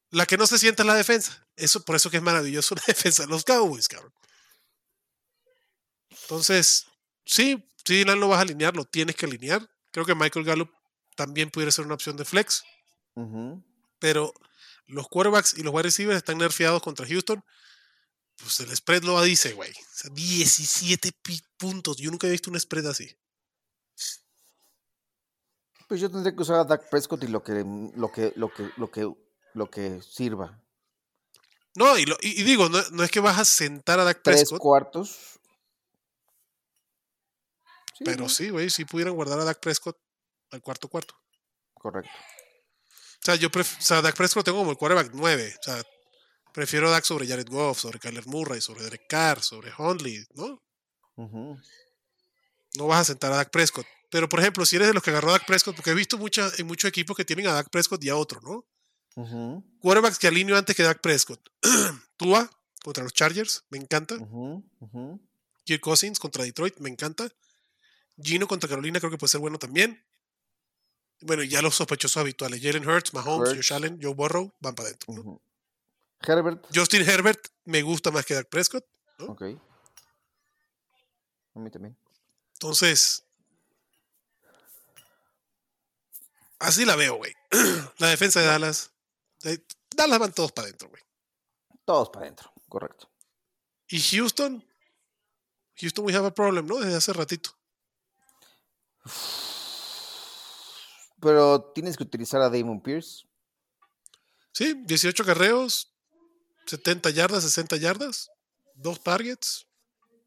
La 0.10 0.26
que 0.26 0.38
no 0.38 0.46
se 0.48 0.58
sienta 0.60 0.84
es 0.84 0.88
la 0.88 0.96
defensa. 0.96 1.48
Eso, 1.56 1.84
por 1.86 1.96
eso 1.96 2.10
que 2.10 2.18
es 2.18 2.24
maravilloso 2.24 2.76
la 2.76 2.84
defensa 2.88 3.24
de 3.24 3.30
los 3.30 3.44
Cowboys, 3.44 3.88
cabrón. 3.88 4.14
Entonces, 6.10 6.88
sí, 7.26 7.64
sí, 7.86 7.96
Dylan 8.00 8.20
lo 8.20 8.28
vas 8.28 8.40
a 8.40 8.42
alinear, 8.42 8.76
lo 8.76 8.86
tienes 8.86 9.16
que 9.16 9.26
alinear. 9.26 9.68
Creo 9.92 10.06
que 10.06 10.16
Michael 10.16 10.46
Gallup 10.46 10.72
también 11.16 11.50
pudiera 11.50 11.72
ser 11.72 11.86
una 11.86 11.96
opción 11.96 12.16
de 12.18 12.26
flex, 12.26 12.64
pero 14.00 14.34
los 14.88 15.08
quarterbacks 15.10 15.58
y 15.58 15.64
los 15.64 15.74
wide 15.74 15.84
receivers 15.84 16.18
están 16.18 16.38
nerfeados 16.38 16.82
contra 16.82 17.06
Houston. 17.06 17.44
Pues 18.38 18.60
el 18.62 18.76
spread 18.76 19.04
lo 19.04 19.22
dice, 19.22 19.54
güey. 19.54 19.72
O 19.72 19.94
sea, 19.94 20.10
17 20.14 21.12
pi- 21.22 21.44
puntos. 21.58 21.98
Yo 21.98 22.10
nunca 22.10 22.28
he 22.28 22.32
visto 22.32 22.50
un 22.50 22.60
spread 22.60 22.88
así. 22.88 23.16
Pues 25.92 26.00
yo 26.00 26.10
tendría 26.10 26.34
que 26.34 26.42
usar 26.42 26.56
a 26.56 26.64
Dak 26.64 26.90
Prescott 26.90 27.22
y 27.24 27.28
lo 27.28 27.44
que, 27.44 27.52
lo 27.98 28.10
que, 28.14 28.32
lo 28.38 28.48
que, 28.50 28.72
lo 28.78 28.90
que, 28.90 29.14
lo 29.54 29.70
que 29.70 30.02
sirva. 30.02 30.58
No, 31.76 31.98
y, 31.98 32.06
lo- 32.06 32.16
y- 32.22 32.40
y 32.40 32.44
digo, 32.46 32.70
no, 32.70 32.80
no 32.94 33.04
es 33.04 33.12
que 33.12 33.20
vas 33.20 33.38
a 33.38 33.44
sentar 33.44 34.00
a 34.00 34.06
Dak 34.06 34.22
Tres 34.24 34.38
Prescott, 34.38 34.60
cuartos. 34.62 35.10
Sí, 37.98 38.06
pero 38.06 38.24
¿no? 38.24 38.30
sí, 38.30 38.50
güey, 38.52 38.70
si 38.70 38.86
pudieran 38.86 39.16
guardar 39.16 39.42
a 39.42 39.44
Dak 39.44 39.60
Prescott 39.60 39.98
al 40.52 40.62
cuarto 40.62 40.88
cuarto. 40.88 41.14
Correcto. 41.74 42.10
O 42.16 43.20
sea, 43.26 43.36
yo 43.36 43.50
pref- 43.50 43.78
o 43.78 43.82
sea, 43.82 44.02
Dak 44.02 44.16
Prescott 44.16 44.46
tengo 44.46 44.60
como 44.60 44.72
el 44.72 44.78
quarterback 44.78 45.12
9. 45.14 45.56
O 45.60 45.62
sea, 45.64 45.84
prefiero 46.54 46.88
a 46.88 46.92
Dak 46.92 47.04
sobre 47.04 47.28
Jared 47.28 47.50
Goff, 47.50 47.80
sobre 47.82 48.00
Kyler 48.00 48.28
Murray, 48.28 48.62
sobre 48.62 48.84
Derek 48.86 49.08
Carr, 49.10 49.44
sobre 49.44 49.74
Hundley, 49.78 50.26
¿no? 50.36 50.58
No 52.78 52.88
vas 52.88 53.02
a 53.02 53.04
sentar 53.04 53.34
a 53.34 53.36
Dak 53.36 53.52
Prescott. 53.52 53.86
Pero, 54.12 54.28
por 54.30 54.42
ejemplo, 54.42 54.66
si 54.66 54.76
eres 54.76 54.90
de 54.90 54.94
los 54.94 55.02
que 55.02 55.10
agarró 55.10 55.30
a 55.30 55.32
Dak 55.34 55.46
Prescott, 55.48 55.74
porque 55.76 55.92
he 55.92 55.96
visto 55.96 56.18
mucha, 56.18 56.52
en 56.58 56.68
muchos 56.68 56.88
equipos 56.90 57.16
que 57.16 57.24
tienen 57.26 57.48
a 57.48 57.54
Dak 57.54 57.70
Prescott 57.70 58.04
y 58.04 58.10
a 58.10 58.16
otro, 58.18 58.42
¿no? 58.42 58.66
Ujú, 59.16 59.64
Quarterbacks 59.80 60.20
que 60.20 60.28
alineo 60.28 60.58
antes 60.58 60.76
que 60.76 60.84
Dak 60.84 61.00
Prescott. 61.02 61.40
Tua 62.18 62.50
contra 62.84 63.04
los 63.04 63.14
Chargers, 63.14 63.64
me 63.70 63.78
encanta. 63.78 64.16
ujú. 64.16 65.20
Kirk 65.64 65.82
Cousins 65.82 66.20
contra 66.20 66.44
Detroit, 66.44 66.78
me 66.80 66.90
encanta. 66.90 67.30
Gino 68.22 68.48
contra 68.48 68.68
Carolina, 68.70 69.00
creo 69.00 69.12
que 69.12 69.18
puede 69.18 69.30
ser 69.32 69.40
bueno 69.40 69.58
también. 69.58 70.04
Bueno, 71.22 71.44
y 71.44 71.50
ya 71.50 71.62
los 71.62 71.76
sospechosos 71.76 72.18
habituales: 72.18 72.62
Jalen 72.62 72.88
Hurts, 72.88 73.14
Mahomes, 73.14 73.50
Hurts. 73.50 73.56
Josh 73.56 73.74
Allen, 73.74 74.00
Joe 74.02 74.14
Burrow, 74.14 74.52
van 74.60 74.76
para 74.76 74.90
adentro. 74.90 75.14
¿no? 75.14 75.42
Herbert. 76.22 76.66
Justin 76.74 77.08
Herbert 77.08 77.48
me 77.66 77.82
gusta 77.82 78.12
más 78.12 78.26
que 78.26 78.34
Dak 78.34 78.50
Prescott. 78.50 78.86
¿no? 79.20 79.26
Ok. 79.28 79.44
A 81.56 81.60
mí 81.60 81.70
también. 81.70 81.96
Entonces, 82.54 83.24
así 86.62 86.86
la 86.86 86.96
veo, 86.96 87.16
güey. 87.16 87.34
la 87.98 88.08
defensa 88.08 88.40
de 88.40 88.48
Dallas. 88.48 88.92
de- 89.44 89.66
Dallas 89.96 90.20
van 90.20 90.34
todos 90.34 90.52
para 90.52 90.68
adentro, 90.68 90.90
güey. 90.90 91.02
Todos 91.86 92.10
para 92.10 92.26
adentro. 92.26 92.52
Correcto. 92.70 93.12
Y 93.90 94.00
Houston. 94.02 94.66
Houston, 95.76 96.06
we 96.06 96.14
have 96.16 96.28
a 96.28 96.34
problem, 96.34 96.66
¿no? 96.68 96.78
Desde 96.80 96.96
hace 96.96 97.12
ratito. 97.14 97.52
Pero 101.20 101.72
tienes 101.76 101.98
que 101.98 102.04
utilizar 102.04 102.42
a 102.42 102.50
Damon 102.50 102.82
Pierce. 102.82 103.26
Sí, 104.54 104.74
18 104.86 105.24
carreos, 105.24 105.94
70 106.68 107.10
yardas, 107.12 107.44
60 107.44 107.78
yardas, 107.78 108.30
dos 108.76 109.02
targets, 109.02 109.68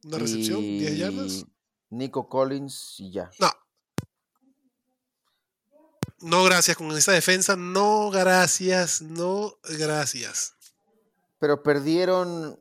una 0.04 0.18
recepción, 0.18 0.60
10 0.60 0.96
yardas. 0.98 1.44
Nico 1.90 2.28
Collins 2.28 2.96
y 2.98 3.12
ya. 3.12 3.30
No. 3.38 3.50
No, 6.24 6.44
gracias. 6.44 6.76
Con 6.76 6.90
esa 6.96 7.12
defensa, 7.12 7.54
no, 7.56 8.10
gracias. 8.10 9.02
No, 9.02 9.58
gracias. 9.78 10.54
Pero 11.38 11.62
perdieron. 11.62 12.58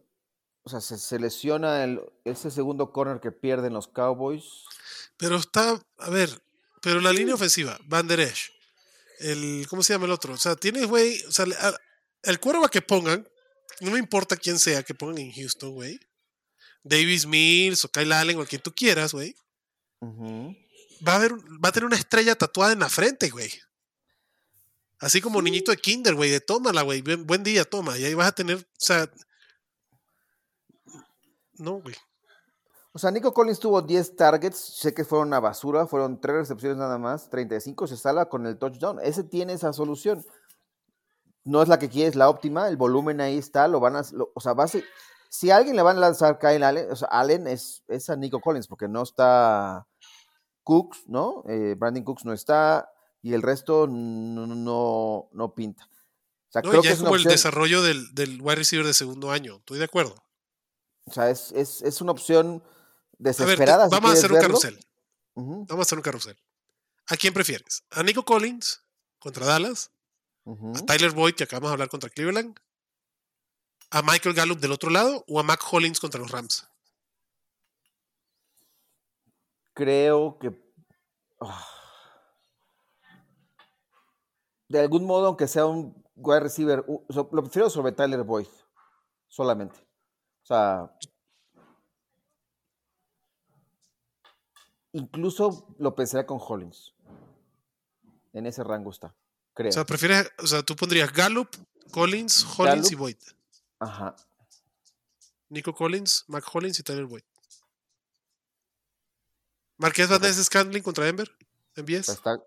O 0.65 0.69
sea, 0.69 0.79
se, 0.81 0.97
se 0.97 1.19
lesiona 1.19 1.83
el, 1.83 1.99
ese 2.23 2.49
segundo 2.49 2.91
corner 2.91 3.19
que 3.19 3.31
pierden 3.31 3.73
los 3.73 3.87
Cowboys. 3.87 4.45
Pero 5.17 5.35
está, 5.35 5.81
a 5.97 6.09
ver, 6.09 6.41
pero 6.81 7.01
la 7.01 7.11
línea 7.11 7.35
ofensiva, 7.35 7.77
Van 7.85 8.07
Der 8.07 8.21
Esch, 8.21 8.51
el, 9.19 9.65
¿cómo 9.69 9.83
se 9.83 9.93
llama 9.93 10.05
el 10.05 10.11
otro? 10.11 10.33
O 10.33 10.37
sea, 10.37 10.55
tienes, 10.55 10.87
güey, 10.87 11.21
o 11.25 11.31
sea, 11.31 11.45
a- 11.59 11.75
el 12.23 12.39
cuervo 12.39 12.67
que 12.69 12.81
pongan, 12.81 13.27
no 13.81 13.91
me 13.91 13.99
importa 13.99 14.37
quién 14.37 14.57
sea 14.57 14.83
que 14.83 14.93
pongan 14.95 15.17
en 15.19 15.33
Houston, 15.33 15.71
güey. 15.71 15.99
Davis 16.83 17.25
Mills 17.25 17.83
o 17.85 17.89
Kyle 17.89 18.11
Allen 18.13 18.39
o 18.39 18.45
quien 18.45 18.61
tú 18.61 18.73
quieras, 18.73 19.13
güey. 19.13 19.35
Ujú. 19.99 20.55
Va 21.07 21.13
a, 21.13 21.15
haber, 21.15 21.33
va 21.33 21.69
a 21.69 21.71
tener 21.71 21.85
una 21.85 21.95
estrella 21.97 22.35
tatuada 22.35 22.73
en 22.73 22.79
la 22.79 22.89
frente, 22.89 23.29
güey. 23.29 23.49
Así 24.99 25.19
como 25.21 25.41
niñito 25.41 25.71
de 25.71 25.77
kinder, 25.77 26.15
güey, 26.15 26.29
de 26.29 26.39
tómala, 26.39 26.81
güey. 26.81 27.01
Buen, 27.01 27.27
buen 27.27 27.43
día, 27.43 27.65
toma. 27.65 27.97
Y 27.97 28.05
ahí 28.05 28.13
vas 28.13 28.27
a 28.29 28.31
tener, 28.35 28.57
o 28.57 28.61
sea... 28.77 29.09
No, 31.55 31.81
güey. 31.81 31.95
O 32.93 32.99
sea, 32.99 33.11
Nico 33.11 33.33
Collins 33.33 33.59
tuvo 33.59 33.81
10 33.81 34.15
targets. 34.15 34.57
Sé 34.57 34.93
que 34.93 35.03
fueron 35.03 35.27
una 35.29 35.39
basura. 35.39 35.87
Fueron 35.87 36.19
3 36.21 36.35
recepciones 36.37 36.77
nada 36.77 36.97
más. 36.97 37.29
35 37.29 37.87
se 37.87 37.97
sala 37.97 38.29
con 38.29 38.45
el 38.45 38.57
touchdown. 38.57 38.99
Ese 39.01 39.23
tiene 39.23 39.53
esa 39.53 39.73
solución. 39.73 40.23
No 41.43 41.61
es 41.61 41.67
la 41.67 41.79
que 41.79 41.89
quieres, 41.89 42.15
la 42.15 42.29
óptima. 42.29 42.67
El 42.67 42.77
volumen 42.77 43.19
ahí 43.19 43.37
está. 43.37 43.67
Lo 43.67 43.79
van 43.79 43.95
a. 43.95 44.03
lo- 44.11 44.31
o 44.33 44.39
sea, 44.39 44.53
va 44.53 44.63
a 44.65 44.67
ser- 44.67 44.85
si 45.29 45.49
a 45.51 45.57
alguien 45.57 45.75
le 45.75 45.81
van 45.81 45.97
a 45.97 46.01
lanzar 46.01 46.37
Kyle 46.39 46.63
Allen, 46.63 46.91
o 46.91 46.95
sea, 46.95 47.07
Allen 47.09 47.47
es, 47.47 47.83
es 47.87 48.09
a 48.11 48.15
Nico 48.15 48.39
Collins, 48.39 48.67
porque 48.67 48.87
no 48.87 49.01
está 49.01 49.87
Cooks, 50.63 51.03
¿no? 51.07 51.43
Eh, 51.47 51.75
Brandon 51.77 52.03
Cooks 52.03 52.25
no 52.25 52.33
está. 52.33 52.89
Y 53.21 53.33
el 53.33 53.41
resto 53.41 53.87
no, 53.87 54.45
no, 54.47 55.29
no 55.31 55.55
pinta. 55.55 55.85
O 55.85 56.51
sea, 56.51 56.61
No, 56.61 56.69
creo 56.71 56.83
ya 56.83 56.89
que 56.89 56.93
es 56.93 56.99
una 56.99 57.07
como 57.07 57.15
el 57.15 57.21
opción. 57.21 57.31
desarrollo 57.33 57.81
del, 57.81 58.13
del 58.13 58.41
wide 58.41 58.55
receiver 58.55 58.85
de 58.85 58.93
segundo 58.93 59.31
año. 59.31 59.57
Estoy 59.57 59.79
de 59.79 59.85
acuerdo. 59.85 60.15
O 61.05 61.11
sea, 61.13 61.29
es, 61.29 61.51
es, 61.53 61.81
es 61.81 62.01
una 62.01 62.11
opción 62.11 62.47
A 62.47 62.67
ver, 63.19 63.35
te- 63.35 63.43
desesperada. 63.43 63.85
si 63.87 63.91
vamos 63.91 64.09
a 64.11 64.13
hacer 64.13 64.31
un 64.31 64.35
verlo. 64.39 64.47
carrusel. 64.59 64.85
Vamos 65.35 65.79
a 65.79 65.81
hacer 65.81 65.97
un 65.97 66.03
carrusel. 66.03 66.37
¿A 67.07 67.17
quién 67.17 67.33
prefieres? 67.33 67.83
¿A 67.91 68.03
Nico 68.03 68.23
Collins 68.23 68.83
contra 69.19 69.45
Dallas? 69.45 69.91
¿A 70.45 70.85
Tyler 70.85 71.11
Boyd, 71.11 71.35
que 71.35 71.43
acabamos 71.45 71.69
de 71.69 71.73
hablar 71.73 71.89
contra 71.89 72.09
Cleveland? 72.09 72.57
¿A 73.91 74.01
Michael 74.01 74.35
Gallup 74.35 74.59
del 74.59 74.71
otro 74.73 74.89
lado? 74.89 75.23
¿O 75.27 75.39
a 75.39 75.43
Mac 75.43 75.61
Hollins 75.71 75.99
contra 75.99 76.19
los 76.19 76.31
Rams? 76.31 76.67
Creo 79.73 80.37
que 80.39 80.55
ah, 81.41 81.67
de 84.69 84.79
algún 84.79 85.05
modo, 85.05 85.27
aunque 85.27 85.47
sea 85.47 85.65
un 85.65 86.03
wide 86.15 86.39
receiver, 86.39 86.85
lo 86.87 87.29
prefiero 87.29 87.69
sobre 87.69 87.91
Tyler 87.91 88.23
Boyd, 88.23 88.47
solamente. 89.27 89.79
O 90.43 90.45
sea, 90.45 90.97
incluso 94.93 95.75
lo 95.77 95.93
pensaría 95.95 96.25
con 96.25 96.39
Hollins. 96.41 96.93
En 98.33 98.47
ese 98.47 98.63
rango 98.63 98.89
está, 98.89 99.15
creo. 99.53 99.69
O 99.69 99.73
sea, 99.73 99.85
prefieres, 99.85 100.31
o 100.39 100.47
sea, 100.47 100.63
tú 100.63 100.75
pondrías 100.75 101.11
Gallup, 101.13 101.49
Collins, 101.91 102.43
Hollins 102.57 102.91
y. 102.91 102.95
Boyd. 102.95 103.17
Ajá. 103.79 104.15
Nico 105.49 105.73
Collins, 105.73 106.25
Mac 106.27 106.43
Hollins 106.51 106.79
y 106.79 106.83
Tyler 106.83 107.05
Boyd. 107.05 107.23
Marqués 109.83 110.07
Valdez 110.07 110.37
Scandling 110.41 110.81
contra 110.81 111.03
Denver. 111.03 111.29
¿Envías? 111.75 112.07
Está. 112.07 112.41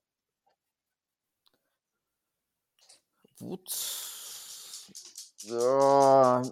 Ah, 5.53 6.43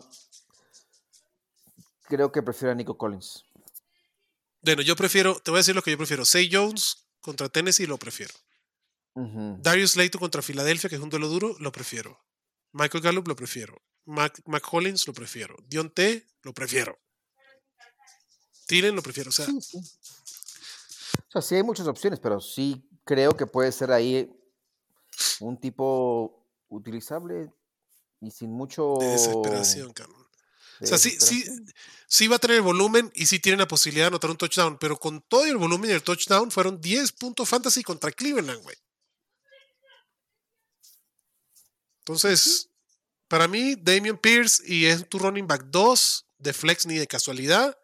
creo 2.03 2.31
que 2.31 2.43
prefiero 2.43 2.73
a 2.73 2.75
Nico 2.75 2.99
Collins. 2.99 3.47
Bueno, 4.61 4.83
yo 4.83 4.95
prefiero, 4.95 5.41
te 5.41 5.51
voy 5.51 5.57
a 5.59 5.61
decir 5.61 5.75
lo 5.75 5.81
que 5.81 5.91
yo 5.91 5.97
prefiero. 5.97 6.27
Say 6.27 6.51
Jones 6.53 7.07
contra 7.23 7.49
Tennessee 7.49 7.87
lo 7.87 7.97
prefiero. 7.97 8.35
Darius 9.15 9.93
Slayton 9.93 10.21
contra 10.21 10.43
Filadelfia, 10.43 10.91
que 10.91 10.97
es 10.97 11.03
un 11.03 11.09
duelo 11.09 11.29
duro, 11.29 11.57
lo 11.61 11.73
prefiero. 11.73 12.21
Michael 12.73 13.03
Gallup 13.03 13.29
lo 13.29 13.37
prefiero. 13.37 13.81
Mac, 14.05 14.39
Mac 14.45 14.65
Hollins 14.71 15.07
lo 15.07 15.15
prefiero. 15.15 15.57
Dion 15.67 15.89
T 15.89 16.27
lo 16.43 16.53
prefiero. 16.53 16.99
Thielen 18.67 18.95
lo 18.95 19.03
prefiero. 19.03 19.31
O 19.31 19.33
sea, 19.33 19.47
Sí, 19.47 19.63
sí. 19.63 19.79
O 21.35 21.41
sea, 21.41 21.43
sí 21.43 21.57
hay 21.57 21.65
muchas 21.65 21.89
opciones, 21.89 22.21
pero 22.21 22.41
sí 22.41 22.89
creo 23.05 23.37
que 23.37 23.47
puede 23.47 23.73
ser 23.73 23.91
ahí 23.91 24.33
un 25.41 25.59
tipo 25.59 26.47
utilizable 26.69 27.53
y 28.21 28.31
sin 28.31 28.53
mucho. 28.53 28.95
de 29.01 29.09
desesperación, 29.09 29.93
cabrón. 29.93 30.29
de 30.79 30.87
O 30.87 30.89
sea, 30.89 30.97
sí, 30.97 31.11
sí, 31.19 31.45
sí 32.07 32.29
va 32.29 32.37
a 32.37 32.39
tener 32.39 32.59
el 32.59 32.63
volumen 32.63 33.11
y 33.17 33.27
sí 33.27 33.41
tiene 33.41 33.59
la 33.59 33.67
posibilidad 33.67 34.05
de 34.05 34.09
anotar 34.09 34.31
un 34.31 34.37
touchdown, 34.37 34.79
pero 34.79 34.97
con 34.97 35.23
todo 35.23 35.45
el 35.45 35.57
volumen 35.57 35.91
y 35.91 35.95
el 35.95 36.05
touchdown 36.05 36.53
fueron 36.53 36.81
10 36.81 37.11
puntos 37.13 37.49
fantasy 37.49 37.83
contra 37.83 38.13
Cleveland, 38.13 38.63
güey. 38.63 38.77
Entonces, 41.99 42.71
para 43.27 43.49
mí, 43.49 43.75
Damian 43.75 44.19
Pierce 44.19 44.63
y 44.67 44.85
es 44.85 45.09
tu 45.09 45.19
running 45.19 45.49
back 45.49 45.65
2 45.65 46.27
de 46.39 46.53
flex 46.53 46.87
ni 46.87 46.97
de 46.97 47.09
casualidad. 47.09 47.77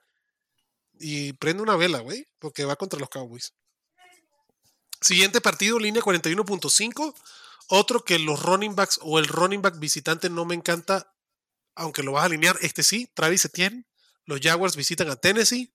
Y 1.02 1.32
prende 1.32 1.62
una 1.62 1.76
vela, 1.76 2.00
güey, 2.00 2.28
porque 2.38 2.66
va 2.66 2.76
contra 2.76 3.00
los 3.00 3.08
Cowboys. 3.08 3.54
Siguiente 5.00 5.40
partido, 5.40 5.78
línea 5.78 6.02
41.5. 6.02 7.14
Otro 7.68 8.04
que 8.04 8.18
los 8.18 8.42
running 8.42 8.76
backs 8.76 8.98
o 9.02 9.18
el 9.18 9.26
running 9.26 9.62
back 9.62 9.78
visitante 9.78 10.28
no 10.28 10.44
me 10.44 10.54
encanta, 10.54 11.14
aunque 11.74 12.02
lo 12.02 12.12
vas 12.12 12.24
a 12.24 12.26
alinear. 12.26 12.58
Este 12.60 12.82
sí, 12.82 13.10
Travis 13.14 13.46
Etienne. 13.46 13.86
Los 14.26 14.40
Jaguars 14.40 14.76
visitan 14.76 15.08
a 15.08 15.16
Tennessee. 15.16 15.74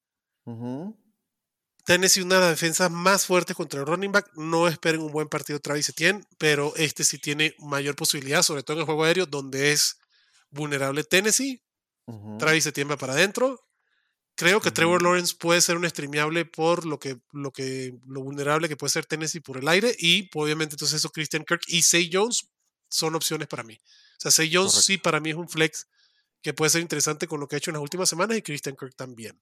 Tennessee, 1.86 2.22
una 2.22 2.36
de 2.36 2.42
las 2.42 2.50
defensas 2.52 2.92
más 2.92 3.26
fuertes 3.26 3.56
contra 3.56 3.80
el 3.80 3.88
running 3.88 4.12
back. 4.12 4.30
No 4.36 4.68
esperen 4.68 5.02
un 5.02 5.12
buen 5.12 5.28
partido 5.28 5.60
Travis 5.60 5.90
Etienne, 5.90 6.24
pero 6.38 6.76
este 6.76 7.04
sí 7.04 7.18
tiene 7.18 7.56
mayor 7.58 7.96
posibilidad, 7.96 8.44
sobre 8.44 8.62
todo 8.62 8.78
en 8.78 8.82
el 8.82 8.86
juego 8.86 9.06
aéreo, 9.06 9.26
donde 9.26 9.72
es 9.72 9.98
vulnerable 10.52 11.04
Tennessee. 11.04 11.64
Travis 12.38 12.68
Etienne 12.68 12.92
va 12.92 12.98
para 12.98 13.14
adentro. 13.14 13.65
Creo 14.36 14.60
que 14.60 14.70
Trevor. 14.70 15.02
Lawrence 15.02 15.34
puede 15.38 15.62
ser 15.62 15.78
un 15.78 15.90
streameable 15.90 16.44
por 16.46 16.86
lo 16.86 17.00
que, 17.00 17.18
lo 17.32 17.52
que, 17.52 17.94
lo 18.06 18.22
vulnerable 18.22 18.68
que 18.68 18.76
puede 18.76 18.92
ser 18.92 19.06
Tennessee 19.06 19.40
por 19.40 19.58
el 19.58 19.68
aire. 19.68 19.96
Y 19.98 20.30
obviamente 20.34 20.76
entonces 20.76 20.98
eso 20.98 21.10
Christian 21.10 21.46
Kirk 21.46 21.62
y 21.68 21.82
Say 21.82 22.10
Jones 22.12 22.50
son 22.90 23.16
opciones 23.16 23.48
para 23.48 23.64
mí. 23.64 23.76
O 23.76 24.20
sea, 24.20 24.32
Say 24.32 24.54
Jones 24.54 24.74
sí 24.74 24.98
para 24.98 25.22
mí 25.22 25.30
es 25.30 25.36
un 25.38 25.48
flex 25.48 25.88
que 26.42 26.54
puede 26.54 26.70
ser 26.70 26.82
interesante 26.82 27.28
con 27.28 27.40
lo 27.40 27.48
que 27.48 27.56
ha 27.56 27.58
hecho 27.58 27.72
en 27.72 27.76
las 27.76 27.82
últimas 27.82 28.10
semanas 28.10 28.38
y 28.38 28.42
Christian 28.42 28.76
Kirk 28.76 28.96
también. 28.96 29.42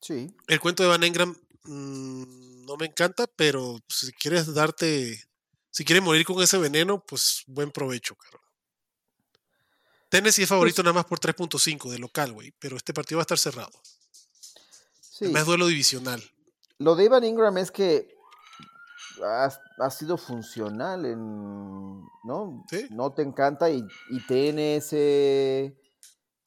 Sí. 0.00 0.26
El 0.48 0.60
cuento 0.60 0.82
de 0.82 0.88
Van 0.88 1.04
Engram 1.04 1.34
mm, 1.62 2.64
no 2.66 2.76
me 2.76 2.86
encanta, 2.86 3.28
pero 3.28 3.78
si 3.88 4.12
quieres 4.12 4.52
darte, 4.52 5.24
si 5.70 5.84
quieres 5.84 6.02
morir 6.02 6.26
con 6.26 6.42
ese 6.42 6.58
veneno, 6.58 7.04
pues 7.06 7.44
buen 7.46 7.70
provecho, 7.70 8.16
caro. 8.16 8.41
Tennessee 10.12 10.42
es 10.42 10.48
favorito 10.48 10.76
Pues 10.76 10.84
nada 10.84 10.94
más 10.94 11.06
por 11.06 11.18
3.5 11.18 11.90
de 11.90 11.98
local, 11.98 12.32
güey, 12.32 12.52
pero 12.60 12.76
este 12.76 12.92
partido 12.92 13.16
va 13.16 13.22
a 13.22 13.28
estar 13.28 13.38
cerrado. 13.38 13.72
sí. 15.00 15.24
Además, 15.24 15.46
duelo 15.46 15.66
divisional. 15.66 16.22
Lo 16.78 16.94
de 16.96 17.04
Ivan 17.04 17.24
Ingram 17.24 17.56
es 17.58 17.70
que 17.70 18.14
ha, 19.24 19.48
ha 19.78 19.90
sido 19.90 20.16
funcional 20.18 21.06
en. 21.06 22.02
¿No? 22.24 22.64
Sí. 22.68 22.86
No 22.90 23.12
te 23.12 23.22
encanta 23.22 23.70
y, 23.70 23.82
y 24.10 24.26
tiene 24.26 24.76
ese 24.76 25.76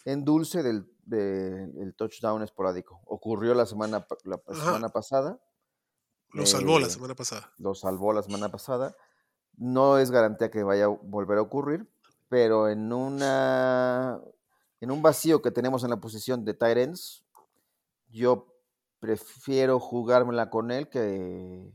endulce 0.05 0.61
del, 0.61 0.85
de- 1.05 1.63
el 1.81 1.95
touchdown 1.97 2.43
esporádico. 2.43 3.01
Ocurrió 3.05 3.53
la 3.55 3.65
semana, 3.65 4.05
la 4.25 4.39
semana 4.53 4.89
pasada. 4.89 5.39
Lo 6.33 6.45
salvó 6.45 6.79
la 6.79 6.87
eh, 6.87 6.89
semana 6.91 7.15
pasada. 7.15 7.51
lo 7.57 7.73
salvó 7.75 8.13
la 8.13 8.21
semana 8.21 8.49
pasada. 8.49 8.95
No 9.57 9.97
es 9.97 10.11
garantía 10.11 10.51
que 10.51 10.63
vaya 10.63 10.85
a 10.85 10.87
volver 10.89 11.37
a 11.37 11.41
ocurrir, 11.41 11.89
pero 12.29 12.69
en 12.69 12.91
una 12.91 14.19
en 14.81 14.91
un 14.91 15.01
vacío 15.01 15.41
que 15.41 15.51
tenemos 15.51 15.83
en 15.83 15.89
la 15.89 15.97
posición 15.97 16.43
de 16.45 16.55
ends, 16.59 17.23
yo 18.09 18.47
prefiero 18.99 19.79
jugármela 19.79 20.49
con 20.49 20.71
él 20.71 20.89
que 20.89 21.71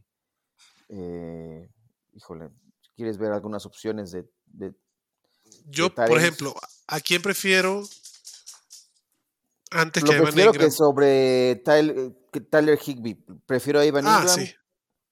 eh, 0.88 1.70
híjole, 2.14 2.50
quieres 2.96 3.18
ver 3.18 3.32
algunas 3.32 3.64
opciones 3.66 4.10
de, 4.10 4.28
de- 4.46 4.74
Yo, 5.66 5.94
por 5.94 6.18
ejemplo, 6.18 6.54
¿a 6.88 7.00
quién 7.00 7.22
prefiero 7.22 7.82
antes 9.70 10.02
lo 10.02 10.08
que 10.08 10.14
a 10.14 10.18
Evan 10.18 10.26
prefiero 10.26 10.50
Engram? 10.50 10.66
que 10.66 10.70
sobre 10.72 11.56
Tyler, 11.64 12.12
que 12.32 12.40
Tyler 12.40 12.78
Higby. 12.84 13.14
Prefiero 13.46 13.78
a 13.80 13.84
Ivan 13.86 14.04
Ah, 14.06 14.18
Ingram. 14.22 14.36
sí, 14.38 14.52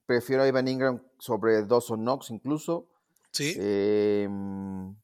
Prefiero 0.07 0.43
a 0.43 0.49
Ivan 0.49 0.67
Ingram 0.69 1.03
sobre 1.19 1.65
Dawson 1.65 2.01
Knox 2.01 2.31
incluso. 2.31 2.89
sí. 3.31 3.55
Em, 3.59 4.95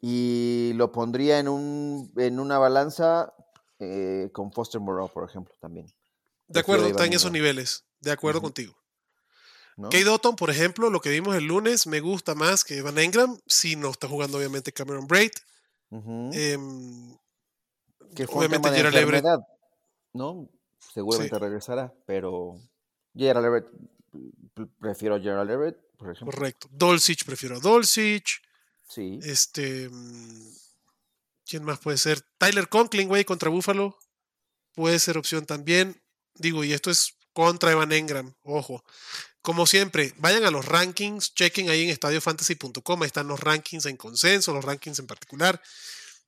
y 0.00 0.72
lo 0.74 0.92
pondría 0.92 1.38
en, 1.38 1.48
un, 1.48 2.12
en 2.16 2.38
una 2.38 2.58
balanza 2.58 3.32
eh, 3.78 4.30
con 4.32 4.52
Foster 4.52 4.80
Moreau, 4.80 5.08
por 5.08 5.28
ejemplo, 5.28 5.54
también. 5.60 5.86
de 6.48 6.60
acuerdo, 6.60 6.86
está 6.86 7.06
en 7.06 7.12
esos 7.12 7.32
niveles. 7.32 7.84
De 8.00 8.10
acuerdo 8.10 8.40
contigo. 8.40 8.74
¿no? 9.76 9.88
Kate 9.90 10.08
Otton, 10.08 10.36
por 10.36 10.50
ejemplo, 10.50 10.90
lo 10.90 11.00
que 11.00 11.10
vimos 11.10 11.34
el 11.36 11.44
lunes, 11.44 11.86
me 11.86 12.00
gusta 12.00 12.34
más 12.34 12.64
que 12.64 12.78
Evan 12.78 12.98
Engram. 12.98 13.38
Si 13.46 13.76
no 13.76 13.90
está 13.90 14.08
jugando, 14.08 14.38
obviamente, 14.38 14.72
Cameron 14.72 15.06
Braid. 15.06 15.32
Em, 15.90 17.16
que 18.14 18.26
fue 18.26 18.36
un 18.36 18.46
obviamente, 18.46 18.70
Gerald 18.70 18.96
Everett. 18.96 19.24
¿no? 20.12 20.48
Seguramente 20.78 21.38
regresará, 21.38 21.92
pero 22.06 22.58
Gerald 23.14 23.46
Everett, 23.46 23.66
prefiero 24.78 25.16
a 25.16 25.20
Gerald 25.20 25.50
Everett, 25.50 25.78
por 25.98 26.10
ejemplo. 26.10 26.32
Correcto. 26.32 26.68
Dolcich, 26.70 27.24
prefiero 27.24 27.56
a 27.56 27.60
Dolcich. 27.60 28.42
Sí, 28.88 29.18
Este. 29.22 29.88
mm, 29.90 30.54
¿Quién 31.44 31.64
más 31.64 31.78
puede 31.78 31.96
ser? 31.98 32.20
Tyler 32.38 32.68
Conklin, 32.68 33.08
güey, 33.08 33.24
contra 33.24 33.50
Buffalo. 33.50 33.96
Puede 34.74 34.98
ser 34.98 35.16
opción 35.16 35.46
también. 35.46 36.02
Digo, 36.34 36.64
y 36.64 36.72
esto 36.72 36.90
es 36.90 37.16
contra 37.32 37.70
Evan 37.70 37.92
Engram. 37.92 38.34
Ojo. 38.42 38.84
Como 39.42 39.64
siempre, 39.66 40.12
vayan 40.16 40.44
a 40.44 40.50
los 40.50 40.64
rankings, 40.66 41.34
chequen 41.34 41.70
ahí 41.70 41.84
en 41.84 41.90
estadiofantasy.com. 41.90 43.02
Ahí 43.02 43.06
están 43.06 43.28
los 43.28 43.38
rankings 43.38 43.86
en 43.86 43.96
consenso, 43.96 44.52
los 44.52 44.64
rankings 44.64 44.98
en 44.98 45.06
particular, 45.06 45.62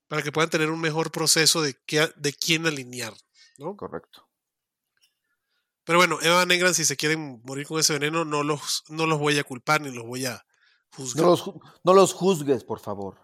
para 0.06 0.22
que 0.22 0.30
puedan 0.30 0.50
tener 0.50 0.70
un 0.70 0.80
mejor 0.80 1.10
proceso 1.10 1.60
de, 1.60 1.74
qué, 1.84 2.08
de 2.14 2.32
quién 2.32 2.66
alinear. 2.66 3.12
¿no? 3.58 3.76
correcto. 3.76 4.28
Pero 5.84 5.98
bueno, 5.98 6.20
Evan 6.22 6.50
Engram, 6.50 6.74
si 6.74 6.84
se 6.84 6.96
quieren 6.96 7.40
morir 7.44 7.66
con 7.66 7.80
ese 7.80 7.94
veneno, 7.94 8.24
no 8.24 8.42
los, 8.44 8.84
no 8.88 9.06
los 9.06 9.18
voy 9.18 9.38
a 9.38 9.44
culpar 9.44 9.80
ni 9.80 9.90
los 9.90 10.04
voy 10.04 10.26
a 10.26 10.44
No 11.14 11.26
los, 11.26 11.44
no 11.84 11.92
los 11.94 12.12
juzgues, 12.14 12.64
por 12.64 12.80
favor. 12.80 13.16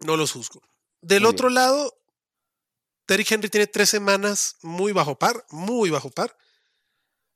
No 0.00 0.16
los 0.16 0.32
juzgo. 0.32 0.60
Del 1.00 1.22
Muy 1.22 1.30
otro 1.30 1.48
bien. 1.48 1.54
lado, 1.56 1.94
Derrick 3.08 3.30
Henry 3.32 3.48
tiene 3.48 3.66
tres 3.66 3.88
semanas 3.90 4.56
muy 4.62 4.92
bajo 4.92 5.18
par, 5.18 5.44
muy 5.50 5.90
bajo 5.90 6.10
par. 6.10 6.36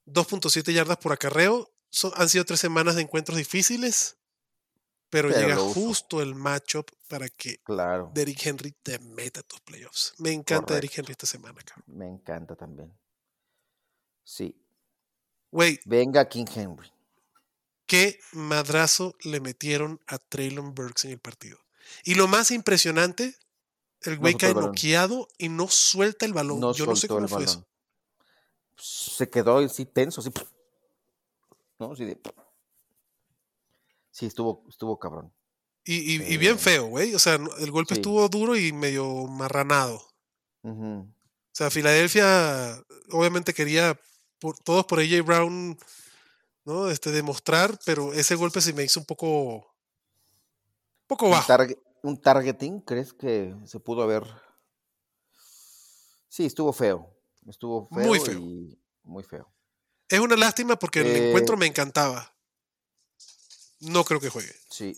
2.7 0.07 0.73
yardas 0.73 0.99
por 0.99 1.13
acarreo. 1.13 1.73
Son- 1.91 2.13
han 2.17 2.29
sido 2.29 2.45
tres 2.45 2.61
semanas 2.61 2.95
de 2.95 3.03
encuentros 3.03 3.37
difíciles, 3.39 4.19
pero, 5.11 5.29
Pero 5.31 5.41
llega 5.41 5.57
justo 5.57 6.21
el 6.23 6.35
matchup 6.35 6.91
para 7.09 7.29
que 7.29 7.59
Claro, 7.65 8.11
Derrick 8.15 8.45
Henry 8.47 8.73
te 8.83 8.99
meta 8.99 9.41
a 9.41 9.43
tus 9.43 9.61
playoffs. 9.61 10.15
Me 10.19 10.33
encanta 10.33 10.75
Derrick. 10.75 10.97
Henry 10.99 11.13
esta 11.13 11.27
semana, 11.27 11.61
cabrón. 11.63 11.85
me 11.97 12.07
encanta 12.09 12.55
también. 12.55 12.97
Sí, 14.23 14.61
Güey, 15.51 15.79
venga 15.85 16.29
King 16.29 16.45
Henry. 16.55 16.91
Qué 17.87 18.21
madrazo 18.33 19.17
le 19.23 19.41
metieron 19.41 20.01
a 20.07 20.19
Traylon 20.19 20.75
Burks 20.75 21.05
en 21.05 21.13
el 21.13 21.19
partido. 21.19 21.59
Y 22.05 22.15
lo 22.15 22.27
más 22.29 22.51
impresionante, 22.51 23.37
el 24.03 24.19
güey 24.19 24.35
cae 24.35 24.55
noqueado 24.55 25.29
y 25.39 25.49
no 25.49 25.69
suelta 25.69 26.27
el 26.27 26.33
balón. 26.33 26.61
No 26.61 26.73
Yo 26.73 26.87
no 26.87 26.97
sé 26.97 27.09
cómo 27.09 27.21
el 27.21 27.29
fue 27.29 27.45
eso. 27.45 27.55
balón. 27.61 27.67
Se 28.79 29.31
quedó 29.31 29.59
así 29.59 29.87
tenso, 29.87 30.21
así. 30.21 30.31
¿No? 31.79 31.93
Así 31.93 32.05
de. 32.05 32.21
Sí, 34.11 34.27
estuvo, 34.27 34.65
estuvo 34.69 34.99
cabrón. 34.99 35.33
Y, 35.85 36.17
y- 36.17 36.33
y 36.35 36.37
bien 36.37 36.55
Eh, 36.57 36.59
feo, 36.59 36.87
güey. 36.87 37.15
O 37.15 37.19
sea, 37.19 37.35
el 37.59 37.71
golpe 37.71 37.95
sí. 37.95 38.01
estuvo 38.01 38.29
duro 38.29 38.57
y 38.57 38.73
medio 38.73 39.27
marranado. 39.27 40.03
O 40.63 41.07
sea, 41.53 41.71
Filadelfia 41.71 42.83
obviamente 43.11 43.55
quería 43.55 43.99
por, 44.41 44.59
todos 44.59 44.85
por 44.87 44.99
AJ 44.99 45.23
Brown, 45.25 45.79
¿no? 46.67 46.91
Este, 46.91 47.11
demostrar, 47.11 47.79
pero 47.87 48.13
ese 48.13 48.35
golpe 48.35 48.61
se 48.61 48.75
me 48.75 48.85
hizo 48.85 49.01
un 49.01 49.07
poco, 49.07 49.75
poco 51.07 51.27
un, 51.27 51.31
bajo. 51.31 51.55
un 52.03 52.21
targeting, 52.21 52.81
¿crees 52.81 53.13
que 53.15 53.55
se 53.65 53.81
pudo 53.81 54.03
haber? 54.03 54.25
Sí, 56.29 56.45
estuvo 56.45 56.73
feo. 56.73 57.11
Estuvo 57.49 57.89
feo. 57.89 58.05
Muy 58.07 58.21
feo. 58.21 58.39
Y 58.39 58.79
muy 59.05 59.23
feo. 59.23 59.51
Es 60.09 60.21
una 60.21 60.37
lástima 60.37 60.77
porque 60.79 61.01
el 61.01 61.07
Eh, 61.07 61.29
encuentro 61.29 61.57
me 61.57 61.67
encantaba. 61.67 62.35
No 63.81 64.05
creo 64.05 64.21
que 64.21 64.29
juegue. 64.29 64.55
Sí. 64.71 64.97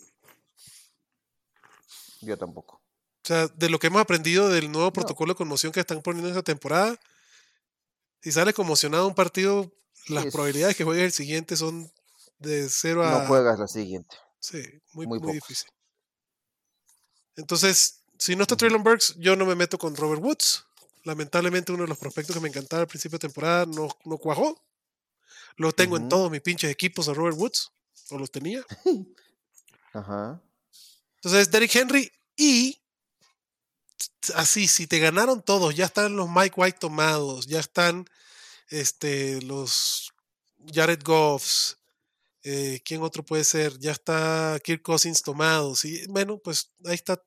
Yo 2.21 2.37
tampoco. 2.37 2.75
O 3.23 3.27
sea, 3.29 3.47
de 3.47 3.69
lo 3.69 3.79
que 3.79 3.87
hemos 3.87 4.01
aprendido 4.01 4.49
del 4.49 4.71
nuevo 4.71 4.87
No. 4.87 4.93
protocolo 4.93 5.33
de 5.33 5.37
conmoción 5.37 5.71
que 5.71 5.79
están 5.79 6.01
poniendo 6.01 6.27
en 6.29 6.33
esta 6.35 6.43
temporada, 6.43 6.99
si 8.21 8.31
sales 8.31 8.53
conmocionado 8.55 9.07
un 9.07 9.15
partido, 9.15 9.71
las 10.09 10.25
es- 10.25 10.33
probabilidades 10.33 10.75
que 10.75 10.83
juegues 10.83 11.05
el 11.05 11.11
siguiente 11.11 11.55
son 11.57 11.91
de 12.39 12.69
0 12.69 13.05
a... 13.05 13.21
No 13.21 13.27
juegas 13.27 13.59
la 13.59 13.67
siguiente. 13.67 14.15
Sí, 14.39 14.61
muy, 14.93 15.05
Muy 15.07 15.19
difícil. 15.33 15.69
Entonces, 17.35 18.01
si 18.17 18.35
no 18.35 18.43
está. 18.43 18.55
Traylon 18.55 18.83
Burks, 18.83 19.15
yo 19.17 19.35
no 19.35 19.45
me 19.45 19.55
meto 19.55 19.77
con 19.77 19.95
Robert 19.95 20.21
Woods. 20.21 20.65
Lamentablemente, 21.03 21.71
uno 21.71 21.83
de 21.83 21.89
los 21.89 21.97
prospectos 21.97 22.35
que 22.35 22.41
me 22.41 22.49
encantaba 22.49 22.81
al 22.81 22.87
principio 22.87 23.17
de 23.17 23.27
temporada 23.27 23.65
no, 23.65 23.89
no 24.05 24.17
cuajó. 24.17 24.61
Lo 25.55 25.71
tengo 25.71 25.97
en 25.97 26.07
todos 26.09 26.29
mis 26.31 26.41
pinches 26.41 26.69
equipos 26.71 27.07
a 27.09 27.13
Robert 27.13 27.37
Woods, 27.37 27.71
o 28.09 28.17
los 28.17 28.31
tenía. 28.31 28.65
Ajá. 29.93 30.41
Entonces, 31.15 31.51
Derrick 31.51 31.75
Henry 31.75 32.11
y 32.35 32.79
así, 34.35 34.67
si 34.67 34.87
te 34.87 34.99
ganaron 34.99 35.41
todos, 35.41 35.75
ya 35.75 35.85
están 35.85 36.15
los 36.15 36.29
Mike 36.29 36.55
White 36.55 36.79
tomados, 36.79 37.47
ya 37.47 37.59
están 37.59 38.05
este, 38.69 39.41
los 39.41 40.13
Jared 40.73 41.01
Goffs, 41.03 41.77
eh, 42.43 42.81
¿quién 42.85 43.01
otro 43.01 43.23
puede 43.23 43.43
ser? 43.43 43.77
Ya 43.79 43.91
está 43.91 44.59
Kirk 44.63 44.81
Cousins 44.81 45.21
tomados. 45.21 45.85
Y 45.85 46.05
bueno, 46.07 46.37
pues 46.37 46.71
ahí 46.85 46.95
está 46.95 47.21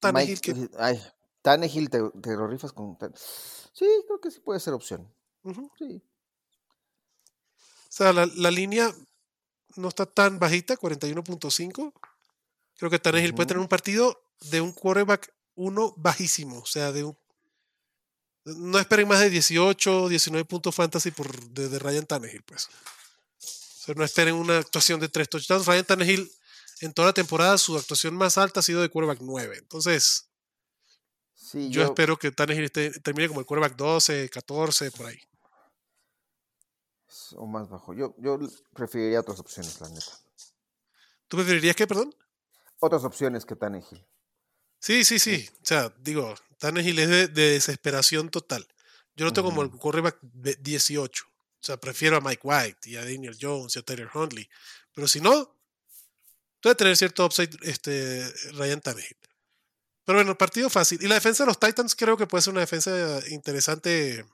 Tannehill 0.00 0.40
que 0.40 0.54
Mike, 0.54 0.76
ay, 0.78 1.02
Tannehill, 1.42 1.90
te, 1.90 2.00
te 2.22 2.36
lo 2.36 2.46
rifas 2.46 2.72
con. 2.72 2.96
Sí, 3.72 3.86
creo 4.06 4.20
que 4.20 4.30
sí 4.30 4.40
puede 4.40 4.60
ser 4.60 4.74
opción. 4.74 5.12
Sí. 5.78 6.02
O 7.56 7.92
sea, 7.96 8.12
la, 8.12 8.26
la 8.34 8.50
línea 8.50 8.92
no 9.76 9.88
está 9.88 10.06
tan 10.06 10.38
bajita, 10.38 10.76
41.5. 10.76 11.92
Creo 12.76 12.90
que 12.90 12.98
Tannehill 12.98 13.34
puede 13.34 13.46
tener 13.46 13.60
un 13.60 13.68
partido 13.68 14.22
de 14.50 14.60
un 14.60 14.72
quarterback 14.72 15.32
uno 15.54 15.94
bajísimo. 15.96 16.58
O 16.58 16.66
sea, 16.66 16.92
de 16.92 17.04
un. 17.04 17.16
No 18.46 18.78
esperen 18.78 19.08
más 19.08 19.20
de 19.20 19.30
18, 19.30 20.08
19 20.08 20.44
puntos 20.44 20.74
fantasy 20.74 21.10
por, 21.10 21.34
de, 21.50 21.68
de 21.68 21.78
Ryan 21.78 22.06
Tannehill, 22.06 22.42
pues. 22.42 22.66
O 22.66 23.84
sea, 23.86 23.94
no 23.94 24.04
esperen 24.04 24.34
una 24.34 24.58
actuación 24.58 25.00
de 25.00 25.08
tres 25.08 25.28
touchdowns. 25.28 25.66
Ryan 25.66 25.84
Tannehill, 25.84 26.30
en 26.80 26.92
toda 26.92 27.08
la 27.08 27.12
temporada, 27.12 27.58
su 27.58 27.76
actuación 27.76 28.14
más 28.14 28.38
alta 28.38 28.60
ha 28.60 28.62
sido 28.62 28.82
de 28.82 28.88
quarterback 28.88 29.18
9. 29.20 29.58
Entonces, 29.58 30.26
Sí, 31.46 31.70
Yo, 31.70 31.84
espero 31.84 32.18
que 32.18 32.32
Tannehill 32.32 32.72
termine 32.72 33.28
como 33.28 33.38
el 33.38 33.46
quarterback 33.46 33.76
12, 33.76 34.28
14, 34.30 34.90
por 34.90 35.06
ahí. 35.06 35.20
O 37.36 37.46
más 37.46 37.68
bajo. 37.68 37.94
Yo, 37.94 38.16
yo 38.18 38.36
preferiría 38.74 39.20
otras 39.20 39.38
opciones, 39.38 39.80
la 39.80 39.88
neta. 39.88 40.10
¿Tú 41.28 41.36
preferirías 41.36 41.76
qué, 41.76 41.86
perdón? 41.86 42.12
Otras 42.80 43.04
opciones 43.04 43.46
que 43.46 43.54
Tannehill. 43.54 44.04
Sí, 44.86 45.04
sí, 45.04 45.18
sí. 45.18 45.48
O 45.62 45.66
sea, 45.66 45.92
digo, 45.98 46.32
Tannehill 46.58 47.00
es 47.00 47.08
de, 47.08 47.26
de 47.26 47.50
desesperación 47.54 48.28
total. 48.28 48.64
Yo 49.16 49.24
lo 49.24 49.32
tengo 49.32 49.48
como 49.48 49.62
el 49.62 49.70
quarterback 49.72 50.16
de 50.22 50.54
18. 50.60 51.24
O 51.26 51.28
sea, 51.58 51.76
prefiero 51.76 52.16
a 52.16 52.20
Mike 52.20 52.42
White 52.44 52.90
y 52.90 52.94
a 52.94 53.04
Daniel 53.04 53.36
Jones 53.40 53.74
y 53.74 53.80
a 53.80 53.82
Tyler 53.82 54.08
Huntley. 54.14 54.48
Pero 54.94 55.08
si 55.08 55.20
no, 55.20 55.52
puede 56.62 56.76
tener 56.76 56.96
cierto 56.96 57.26
upside 57.26 57.50
este, 57.62 58.32
Ryan 58.52 58.80
Tannehill. 58.80 59.16
Pero 60.04 60.18
bueno, 60.18 60.38
partido 60.38 60.70
fácil. 60.70 61.02
Y 61.02 61.08
la 61.08 61.16
defensa 61.16 61.42
de 61.42 61.48
los 61.48 61.58
Titans 61.58 61.96
creo 61.96 62.16
que 62.16 62.28
puede 62.28 62.42
ser 62.42 62.52
una 62.52 62.60
defensa 62.60 63.18
interesante 63.30 64.24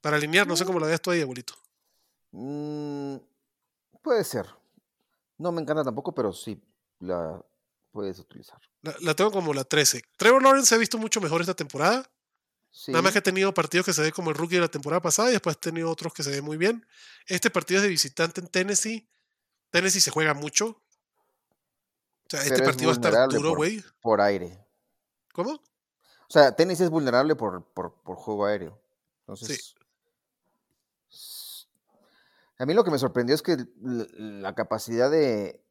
para 0.00 0.16
alinear. 0.16 0.46
No 0.46 0.56
sé 0.56 0.64
cómo 0.64 0.80
la 0.80 0.86
veas 0.86 1.02
tú 1.02 1.10
ahí, 1.10 1.20
abuelito. 1.20 1.52
Mm, 2.30 3.16
puede 4.00 4.24
ser. 4.24 4.46
No 5.36 5.52
me 5.52 5.60
encanta 5.60 5.84
tampoco, 5.84 6.14
pero 6.14 6.32
sí 6.32 6.58
la 7.00 7.44
puedes 7.96 8.18
utilizar. 8.18 8.60
La, 8.82 8.94
la 9.00 9.14
tengo 9.14 9.30
como 9.32 9.54
la 9.54 9.64
13. 9.64 10.02
Trevor 10.18 10.42
Lawrence 10.42 10.68
se 10.68 10.74
ha 10.74 10.78
visto 10.78 10.98
mucho 10.98 11.20
mejor 11.22 11.40
esta 11.40 11.54
temporada. 11.54 12.08
Sí. 12.70 12.92
Nada 12.92 13.00
más 13.02 13.12
que 13.12 13.20
ha 13.20 13.22
tenido 13.22 13.54
partidos 13.54 13.86
que 13.86 13.94
se 13.94 14.02
ve 14.02 14.12
como 14.12 14.28
el 14.30 14.36
rookie 14.36 14.56
de 14.56 14.60
la 14.60 14.68
temporada 14.68 15.00
pasada 15.00 15.30
y 15.30 15.32
después 15.32 15.56
ha 15.56 15.60
tenido 15.60 15.90
otros 15.90 16.12
que 16.12 16.22
se 16.22 16.30
ve 16.30 16.42
muy 16.42 16.58
bien. 16.58 16.86
Este 17.26 17.48
partido 17.50 17.78
es 17.78 17.82
de 17.84 17.88
visitante 17.88 18.40
en 18.42 18.48
Tennessee. 18.48 19.08
Tennessee 19.70 20.00
se 20.02 20.10
juega 20.10 20.34
mucho. 20.34 20.66
O 20.68 22.28
sea, 22.28 22.40
este 22.42 22.50
Pero 22.54 22.64
es 22.64 22.68
partido 22.70 22.88
va 22.90 22.92
a 22.92 23.08
estar 23.24 23.28
duro, 23.30 23.54
güey. 23.56 23.82
por 24.02 24.20
aire. 24.20 24.62
¿Cómo? 25.32 25.52
O 25.52 26.28
sea, 26.28 26.54
tenis 26.54 26.80
es 26.80 26.90
vulnerable 26.90 27.34
por, 27.34 27.64
por, 27.72 27.94
por 28.02 28.16
juego 28.16 28.44
aéreo. 28.46 28.78
Entonces. 29.20 29.74
s- 31.10 31.66
A 32.58 32.66
mí 32.66 32.74
lo 32.74 32.84
que 32.84 32.90
me 32.90 32.98
sorprendió 32.98 33.34
es 33.34 33.42
que 33.42 33.56
la 33.80 34.54
capacidad 34.54 35.10
de, 35.10 35.64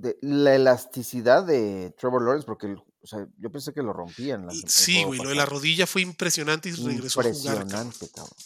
de- 0.00 0.18
la 0.20 0.54
elasticidad 0.54 1.44
de 1.44 1.94
Trevor 1.98 2.22
Lawrence, 2.22 2.46
porque 2.46 2.66
el- 2.66 2.76
o 2.78 3.06
sea, 3.06 3.26
yo 3.38 3.50
pensé 3.50 3.72
que 3.72 3.82
lo 3.82 3.92
rompían. 3.92 4.48
Sí, 4.66 5.04
güey. 5.04 5.20
Lo 5.20 5.28
de 5.28 5.34
la 5.36 5.46
rodilla 5.46 5.86
fue 5.86 6.02
impresionante 6.02 6.68
y 6.68 6.72
regresó 6.72 7.20
a 7.20 7.24
jugar. 7.24 7.34
cabrón. 7.44 7.62
Impresionante, 7.62 8.08
cabrón. 8.14 8.36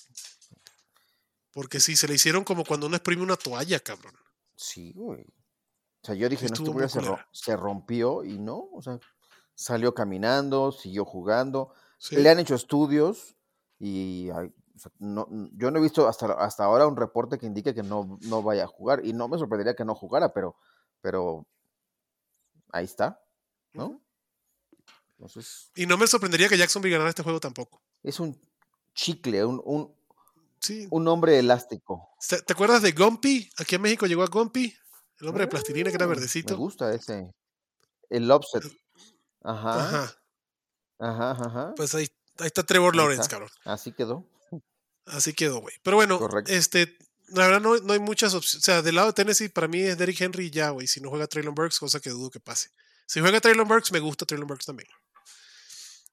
Porque 1.52 1.80
sí, 1.80 1.96
se 1.96 2.06
le 2.06 2.14
hicieron 2.14 2.44
como 2.44 2.64
cuando 2.64 2.86
uno 2.86 2.96
exprime 2.96 3.22
una 3.22 3.36
toalla, 3.36 3.80
cabrón. 3.80 4.14
Sí, 4.54 4.92
güey. 4.94 5.22
O 6.02 6.06
sea, 6.06 6.14
yo 6.14 6.28
dije, 6.28 6.46
no, 6.46 6.54
estuvo 6.54 6.80
este 6.82 7.00
güey 7.00 7.16
se, 7.32 7.42
se 7.42 7.56
rompió 7.56 8.24
y 8.24 8.38
no, 8.38 8.68
o 8.72 8.80
sea, 8.82 8.98
salió 9.54 9.92
caminando, 9.94 10.72
siguió 10.72 11.04
jugando. 11.04 11.74
Sí. 11.98 12.16
Le 12.16 12.30
han 12.30 12.38
hecho 12.38 12.54
estudios 12.54 13.36
y 13.78 14.30
ay, 14.30 14.52
o 14.74 14.78
sea, 14.78 14.92
no, 14.98 15.26
yo 15.52 15.70
no 15.70 15.78
he 15.78 15.82
visto 15.82 16.08
hasta, 16.08 16.32
hasta 16.32 16.64
ahora 16.64 16.86
un 16.86 16.96
reporte 16.96 17.36
que 17.38 17.46
indique 17.46 17.74
que 17.74 17.82
no, 17.82 18.18
no 18.22 18.42
vaya 18.42 18.64
a 18.64 18.68
jugar. 18.68 19.04
Y 19.04 19.12
no 19.12 19.28
me 19.28 19.36
sorprendería 19.38 19.74
que 19.74 19.84
no 19.84 19.94
jugara, 19.94 20.32
pero, 20.32 20.56
pero 21.00 21.46
ahí 22.72 22.84
está, 22.84 23.20
¿no? 23.72 24.00
Entonces, 25.18 25.70
Y 25.74 25.86
no 25.86 25.98
me 25.98 26.06
sorprendería 26.06 26.48
que 26.48 26.56
Jacksonville 26.56 26.92
ganara 26.92 27.10
este 27.10 27.22
juego 27.22 27.40
tampoco. 27.40 27.82
es 28.02 28.18
un 28.20 28.40
chicle, 28.94 29.44
un, 29.44 29.60
un, 29.64 29.94
Sí. 30.60 30.86
un 30.90 31.08
hombre 31.08 31.38
elástico. 31.38 32.10
¿Te 32.46 32.52
acuerdas 32.52 32.82
de 32.82 32.92
Gumpy? 32.92 33.50
Aquí 33.58 33.76
en 33.76 33.82
México 33.82 34.06
llegó 34.06 34.22
a 34.22 34.26
Gumpy, 34.28 34.74
el 35.20 35.28
hombre 35.28 35.44
de 35.44 35.48
plastilina 35.48 35.90
que 35.90 35.96
era 35.96 36.06
Mm, 36.06 36.08
Me 36.10 36.14
verdecito. 36.16 36.56
gusta 36.56 36.92
ese. 36.94 37.30
El 38.10 38.30
offset. 38.30 38.62
Ajá. 39.42 39.74
Ajá. 39.78 40.14
Ajá, 40.98 41.30
ajá. 41.30 41.74
Pues 41.76 41.94
ahí, 41.94 42.08
ahí 42.38 42.46
está 42.46 42.62
Trevor 42.62 42.94
Lawrence, 42.94 43.28
cabrón. 43.28 43.48
Así 43.64 43.92
quedó. 43.92 44.26
Así 45.06 45.32
quedó, 45.32 45.60
güey. 45.60 45.74
Pero 45.82 45.96
bueno, 45.96 46.18
Correcto. 46.18 46.52
este, 46.52 46.96
la 47.30 47.46
verdad 47.46 47.60
no, 47.60 47.76
no 47.78 47.92
hay 47.92 47.98
muchas 47.98 48.34
opciones. 48.34 48.62
O 48.62 48.64
sea, 48.64 48.82
del 48.82 48.94
lado 48.94 49.08
de 49.08 49.12
Tennessee, 49.14 49.48
para 49.48 49.68
mí 49.68 49.80
es 49.80 49.96
Derrick 49.96 50.20
Henry 50.20 50.46
y 50.46 50.50
ya, 50.50 50.70
güey. 50.70 50.86
Si 50.86 51.00
no 51.00 51.10
juega 51.10 51.26
Traylon 51.26 51.54
Burks, 51.54 51.78
cosa 51.78 52.00
que 52.00 52.10
dudo 52.10 52.30
que 52.30 52.40
pase. 52.40 52.70
Si 53.06 53.20
juega 53.20 53.40
Traylon 53.40 53.66
Burks, 53.66 53.92
me 53.92 54.00
gusta 54.00 54.26
Traylon 54.26 54.46
Burks 54.46 54.66
también. 54.66 54.88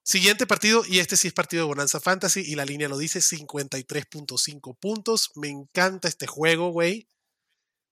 Siguiente 0.03 0.47
partido, 0.47 0.83
y 0.87 0.99
este 0.99 1.17
sí 1.17 1.27
es 1.27 1.33
partido 1.33 1.63
de 1.63 1.67
Bonanza 1.67 1.99
Fantasy, 1.99 2.39
y 2.39 2.55
la 2.55 2.65
línea 2.65 2.87
lo 2.87 2.97
dice, 2.97 3.19
53.5 3.19 4.77
puntos. 4.79 5.31
Me 5.35 5.49
encanta 5.49 6.07
este 6.07 6.27
juego, 6.27 6.69
güey. 6.71 7.09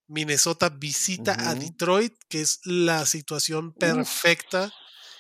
Minnesota 0.08 0.70
visita 0.70 1.36
a. 1.50 1.56
Detroit, 1.56 2.14
que 2.30 2.42
es 2.42 2.62
la 2.64 3.06
situación 3.06 3.74
perfecta 3.74 4.72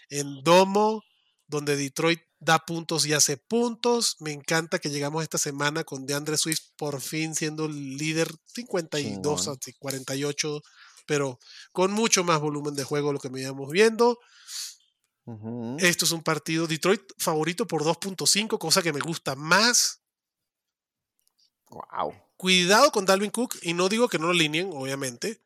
en 0.09 0.41
domo, 0.43 1.03
donde 1.47 1.75
Detroit 1.75 2.21
da 2.39 2.59
puntos 2.59 3.05
y 3.05 3.13
hace 3.13 3.37
puntos. 3.37 4.17
Me 4.19 4.31
encanta 4.31 4.79
que 4.79 4.89
llegamos 4.89 5.23
esta 5.23 5.37
semana 5.37 5.83
con 5.83 6.05
DeAndre 6.05 6.37
Swift 6.37 6.71
por 6.75 7.01
fin 7.01 7.35
siendo 7.35 7.65
el 7.65 7.97
líder 7.97 8.31
52 8.53 9.41
Chingón. 9.41 9.57
a 9.57 9.79
48, 9.79 10.61
pero 11.05 11.39
con 11.71 11.91
mucho 11.91 12.23
más 12.23 12.39
volumen 12.39 12.75
de 12.75 12.83
juego 12.83 13.13
lo 13.13 13.19
que 13.19 13.29
me 13.29 13.41
íbamos 13.41 13.69
viendo. 13.71 14.19
Esto 15.79 16.05
es 16.05 16.11
un 16.11 16.21
partido 16.21 16.67
Detroit 16.67 17.01
favorito 17.17 17.65
por 17.65 17.83
2.5, 17.83 18.59
cosa 18.59 18.83
que 18.83 18.93
me 18.93 18.99
gusta 18.99 19.35
más. 19.35 20.01
Wow. 21.69 22.13
Cuidado 22.37 22.91
con 22.91 23.05
Dalvin 23.05 23.31
Cook, 23.31 23.57
y 23.63 23.73
no 23.73 23.89
digo 23.89 24.07
que 24.07 24.19
no 24.19 24.25
lo 24.25 24.33
alineen, 24.33 24.69
obviamente, 24.71 25.41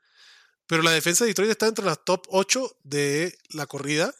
pero 0.68 0.84
la 0.84 0.92
defensa 0.92 1.24
de 1.24 1.30
Detroit 1.30 1.52
está 1.52 1.68
entre 1.68 1.86
las 1.86 2.04
top 2.04 2.26
8 2.30 2.78
de 2.84 3.38
la 3.50 3.68
corrida. 3.68 4.14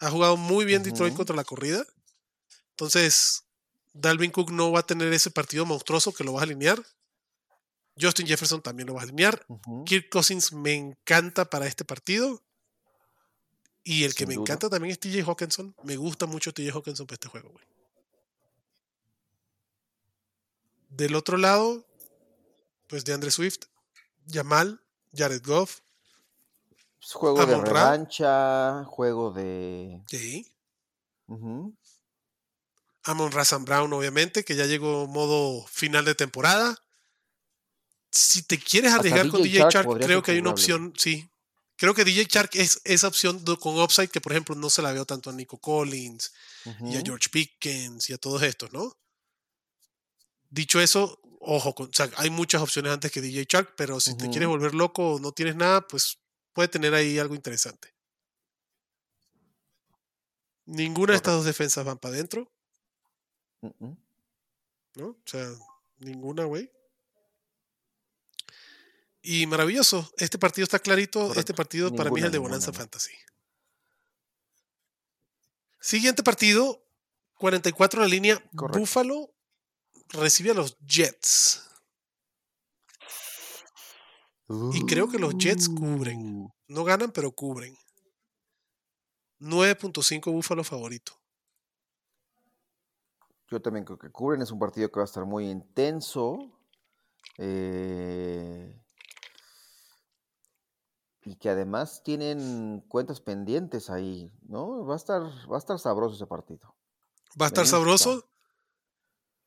Ha 0.00 0.10
jugado 0.10 0.36
muy 0.36 0.64
bien 0.64 0.82
Detroit 0.82 1.14
contra 1.14 1.34
la 1.34 1.44
corrida. 1.44 1.84
Entonces, 2.70 3.44
Dalvin 3.92 4.30
Cook 4.30 4.52
no 4.52 4.70
va 4.70 4.80
a 4.80 4.86
tener 4.86 5.12
ese 5.12 5.30
partido 5.30 5.66
monstruoso 5.66 6.12
que 6.12 6.24
lo 6.24 6.32
vas 6.32 6.42
a 6.42 6.44
alinear. 6.44 6.80
Justin 8.00 8.26
Jefferson 8.26 8.62
también 8.62 8.86
lo 8.86 8.94
va 8.94 9.00
a 9.00 9.04
alinear. 9.04 9.44
Kirk 9.84 10.08
Cousins 10.08 10.52
me 10.52 10.74
encanta 10.74 11.50
para 11.50 11.66
este 11.66 11.84
partido. 11.84 12.42
Y 13.82 14.04
el 14.04 14.14
que 14.14 14.26
me 14.26 14.34
duda. 14.34 14.42
encanta 14.42 14.68
también 14.68 14.92
es 14.92 15.00
TJ 15.00 15.22
Hawkinson. 15.26 15.74
Me 15.82 15.96
gusta 15.96 16.26
mucho 16.26 16.52
TJ 16.52 16.70
Hawkinson 16.72 17.06
para 17.06 17.14
este 17.14 17.28
juego, 17.28 17.50
güey. 17.50 17.64
Del 20.90 21.14
otro 21.14 21.36
lado, 21.36 21.84
pues 22.86 23.04
de 23.04 23.14
Andre 23.14 23.30
Swift, 23.30 23.64
Jamal, 24.30 24.80
Jared 25.14 25.42
Goff, 25.44 25.80
Es 27.00 27.12
juego 27.12 27.46
de 27.46 27.56
Ra. 27.56 27.62
revancha, 27.62 28.84
juego 28.84 29.30
de. 29.30 30.02
sí. 30.06 30.50
Amon 33.04 33.32
Razan 33.32 33.64
Brown, 33.64 33.92
obviamente, 33.92 34.44
que 34.44 34.54
ya 34.56 34.66
llegó 34.66 35.06
modo 35.06 35.66
final 35.66 36.04
de 36.04 36.14
temporada. 36.14 36.76
Si 38.10 38.42
te 38.42 38.58
quieres 38.58 38.90
Hasta 38.90 39.00
arriesgar 39.00 39.28
con 39.28 39.42
DJ 39.42 39.68
creo 39.98 40.22
que 40.22 40.32
hay 40.32 40.38
una 40.38 40.50
opción, 40.50 40.92
sí. 40.96 41.28
Creo 41.76 41.94
que 41.94 42.04
DJ 42.04 42.26
Chark 42.26 42.56
es 42.56 42.80
esa 42.84 43.06
opción 43.06 43.44
con 43.60 43.80
upside 43.80 44.08
que, 44.08 44.20
por 44.20 44.32
ejemplo, 44.32 44.54
no 44.56 44.68
se 44.68 44.82
la 44.82 44.92
veo 44.92 45.04
tanto 45.04 45.30
a 45.30 45.32
Nico 45.32 45.58
Collins 45.58 46.32
y 46.64 46.96
a. 46.96 47.02
George 47.04 47.28
Pickens 47.30 48.10
y 48.10 48.14
a 48.14 48.18
todos 48.18 48.42
estos, 48.42 48.72
¿no? 48.72 48.96
Dicho 50.50 50.80
eso, 50.80 51.20
ojo, 51.40 51.74
con- 51.74 51.88
o 51.88 51.92
sea, 51.92 52.10
hay 52.16 52.30
muchas 52.30 52.60
opciones 52.62 52.92
antes 52.92 53.12
que 53.12 53.20
DJ 53.20 53.46
Chark, 53.46 53.74
pero 53.76 54.00
si 54.00 54.16
te 54.16 54.28
quieres 54.28 54.48
volver 54.48 54.74
loco 54.74 55.14
o 55.14 55.18
no 55.20 55.30
tienes 55.32 55.54
nada, 55.56 55.86
pues 55.86 56.18
puede 56.58 56.66
tener 56.66 56.92
ahí 56.92 57.20
algo 57.20 57.36
interesante. 57.36 57.94
Ninguna 60.66 61.12
de 61.12 61.18
estas 61.18 61.34
dos 61.34 61.44
defensas 61.44 61.84
van 61.84 61.98
para 61.98 62.14
adentro. 62.14 62.50
¿no? 64.96 65.06
O 65.06 65.16
sea, 65.24 65.48
ninguna, 66.00 66.46
güey. 66.46 66.68
Y 69.22 69.46
maravilloso. 69.46 70.12
Este 70.16 70.36
partido 70.36 70.64
está 70.64 70.80
clarito. 70.80 71.32
Este 71.34 71.54
partido 71.54 71.94
para 71.94 72.10
mí 72.10 72.18
es 72.18 72.26
el 72.26 72.32
de 72.32 72.38
Bonanza. 72.38 72.72
Fantasy. 72.72 73.14
Siguiente 75.78 76.24
partido, 76.24 76.84
44 77.36 78.02
en 78.02 78.08
la 78.08 78.12
línea. 78.12 78.44
Correcto. 78.56 78.80
Buffalo 78.80 79.32
recibe 80.08 80.50
a 80.50 80.54
los 80.54 80.76
Jets. 80.80 81.67
Y 84.72 84.86
creo 84.86 85.08
que 85.08 85.18
los 85.18 85.36
Jets 85.36 85.68
cubren. 85.68 86.44
Uh, 86.44 86.50
No 86.68 86.84
ganan, 86.84 87.12
pero 87.12 87.32
cubren. 87.32 87.76
9.5 89.40 90.32
Buffalo 90.32 90.64
favorito. 90.64 91.12
Yo 93.50 93.60
también 93.60 93.84
creo 93.84 93.98
que 93.98 94.10
cubren. 94.10 94.42
Es 94.42 94.50
un 94.50 94.58
partido 94.58 94.90
que 94.90 95.00
va 95.00 95.04
a 95.04 95.06
estar 95.06 95.24
muy 95.24 95.48
intenso. 95.50 96.38
eh, 97.38 98.80
y 101.24 101.36
que 101.36 101.50
además 101.50 102.02
tienen 102.02 102.80
cuentas 102.88 103.20
pendientes 103.20 103.90
ahí, 103.90 104.32
¿no? 104.48 104.86
Va 104.86 104.94
a 104.94 104.96
estar, 104.96 105.22
va 105.50 105.56
a 105.56 105.58
estar 105.58 105.78
sabroso 105.78 106.14
ese 106.14 106.26
partido. 106.26 106.74
Va 107.40 107.46
a 107.46 107.48
estar 107.48 107.66
sabroso. 107.66 108.24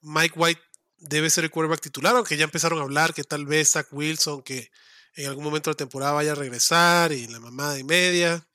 Mike 0.02 0.38
White 0.40 0.62
debe 1.02 1.30
ser 1.30 1.44
el 1.44 1.52
quarterback 1.52 1.82
titular, 1.82 2.16
aunque 2.16 2.38
ya 2.38 2.46
empezaron 2.46 2.80
a 2.80 2.84
hablar 2.84 3.14
que 3.14 3.24
tal 3.24 3.46
vez 3.46 3.72
Zach 3.72 3.88
Wilson, 3.92 4.42
que 4.44 4.72
en 5.16 5.28
algún 5.28 5.44
momento 5.44 5.70
de 5.70 5.74
la 5.74 5.78
temporada 5.78 6.14
vaya 6.14 6.32
a 6.32 6.36
regresar 6.36 7.12
y 7.12 7.28
la 7.28 7.40
mamada 7.40 7.78
y 7.78 7.84
media. 7.84 8.48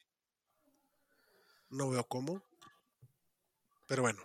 No 1.68 1.90
veo 1.90 2.05
cómo. 2.05 2.42
Pero 3.86 4.03
bueno. 4.03 4.22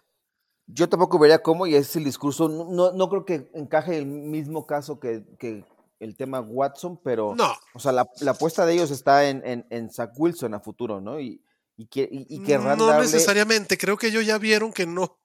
Yo 0.67 0.87
tampoco 0.87 1.19
vería 1.19 1.41
cómo, 1.41 1.67
y 1.67 1.75
ese 1.75 1.89
es 1.89 1.95
el 1.97 2.03
discurso. 2.05 2.47
No, 2.47 2.91
no 2.93 3.09
creo 3.09 3.25
que 3.25 3.49
encaje 3.53 3.97
el 3.97 4.05
mismo 4.05 4.65
caso 4.65 4.99
que, 4.99 5.23
que 5.37 5.65
el 5.99 6.15
tema 6.15 6.39
Watson, 6.39 7.01
pero. 7.03 7.35
No. 7.35 7.53
O 7.73 7.79
sea, 7.79 7.91
la, 7.91 8.07
la 8.21 8.31
apuesta 8.31 8.65
de 8.65 8.73
ellos 8.73 8.91
está 8.91 9.27
en, 9.27 9.45
en, 9.45 9.67
en 9.69 9.91
Zach 9.91 10.11
Wilson 10.15 10.53
a 10.53 10.61
futuro, 10.61 11.01
¿no? 11.01 11.19
Y, 11.19 11.43
y, 11.75 11.87
que, 11.87 12.07
y, 12.09 12.25
y 12.29 12.43
querrán 12.43 12.77
no 12.77 12.87
darle- 12.87 13.03
necesariamente, 13.03 13.77
creo 13.77 13.97
que 13.97 14.07
ellos 14.07 14.25
ya 14.25 14.37
vieron 14.37 14.71
que 14.71 14.85
no. 14.85 15.03
O 15.03 15.17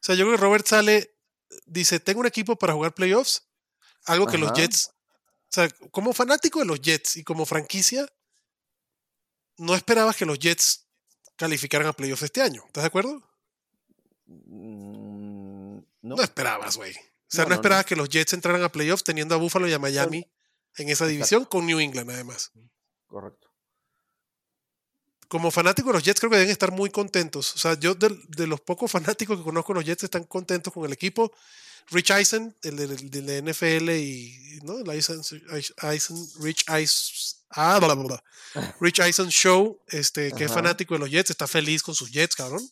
sea, 0.00 0.14
yo 0.14 0.26
creo 0.26 0.36
que 0.36 0.42
Robert 0.42 0.66
sale, 0.66 1.15
dice, 1.66 2.00
tengo 2.00 2.20
un 2.20 2.26
equipo 2.26 2.56
para 2.56 2.72
jugar 2.74 2.94
playoffs, 2.94 3.48
algo 4.04 4.26
que 4.26 4.38
los. 4.38 4.52
Jets, 4.52 4.88
o 4.88 5.48
sea, 5.48 5.68
como 5.90 6.12
fanático 6.12 6.58
de 6.60 6.64
los 6.66 6.80
Jets 6.80 7.16
y 7.16 7.24
como 7.24 7.46
franquicia, 7.46 8.06
no 9.58 9.74
esperabas 9.74 10.16
que 10.16 10.26
los 10.26 10.38
Jets 10.38 10.86
calificaran 11.36 11.88
a 11.88 11.92
playoffs 11.92 12.22
este 12.22 12.42
año, 12.42 12.62
¿estás 12.66 12.82
de 12.84 12.88
acuerdo? 12.88 13.22
Mm, 14.26 15.78
No, 16.02 16.16
no. 16.16 16.22
esperabas, 16.22 16.76
güey. 16.76 16.92
O 16.92 17.28
sea, 17.28 17.44
No, 17.44 17.48
no, 17.48 17.48
no, 17.50 17.54
esperabas 17.56 17.86
que 17.86 17.96
los 17.96 18.08
Jets 18.08 18.32
entraran 18.32 18.62
a 18.62 18.70
playoffs 18.70 19.04
teniendo 19.04 19.34
a 19.34 19.38
Buffalo 19.38 19.68
y 19.68 19.72
a 19.72 19.78
Miami 19.78 20.30
en 20.76 20.88
esa 20.88 21.06
división 21.06 21.44
con 21.44 21.66
New 21.66 21.80
England, 21.80 22.10
además. 22.10 22.52
Correcto. 23.06 23.48
Como 25.28 25.50
fanático 25.50 25.88
de 25.88 25.94
los 25.94 26.02
Jets 26.02 26.20
creo 26.20 26.30
que 26.30 26.36
deben 26.36 26.50
estar 26.50 26.72
muy 26.72 26.90
contentos. 26.90 27.54
O 27.54 27.58
sea, 27.58 27.74
yo 27.74 27.94
de, 27.94 28.16
de 28.28 28.46
los 28.46 28.60
pocos 28.60 28.90
fanáticos 28.92 29.38
que 29.38 29.44
conozco 29.44 29.72
de 29.72 29.80
los 29.80 29.84
Jets 29.84 30.04
están 30.04 30.24
contentos 30.24 30.72
con 30.72 30.84
el 30.84 30.92
equipo. 30.92 31.32
Rich 31.88 32.10
Eisen, 32.10 32.56
el 32.62 32.76
de, 32.76 32.86
de 33.22 33.42
NFL 33.42 33.90
y 33.90 34.60
¿no? 34.64 34.78
el 34.78 34.90
Eisen, 34.90 35.20
Eisen 35.82 36.16
Rich 36.40 36.64
Eisen, 36.68 37.36
ah, 37.50 37.78
bla, 37.78 37.94
bla, 37.94 38.04
bla. 38.04 38.24
Rich 38.80 39.00
Eisen 39.00 39.28
Show, 39.28 39.78
este, 39.86 40.32
que 40.32 40.44
es 40.44 40.52
fanático 40.52 40.94
de 40.94 41.00
los 41.00 41.10
Jets, 41.10 41.30
está 41.30 41.46
feliz 41.46 41.82
con 41.82 41.94
sus 41.94 42.10
Jets, 42.10 42.34
cabrón. 42.34 42.62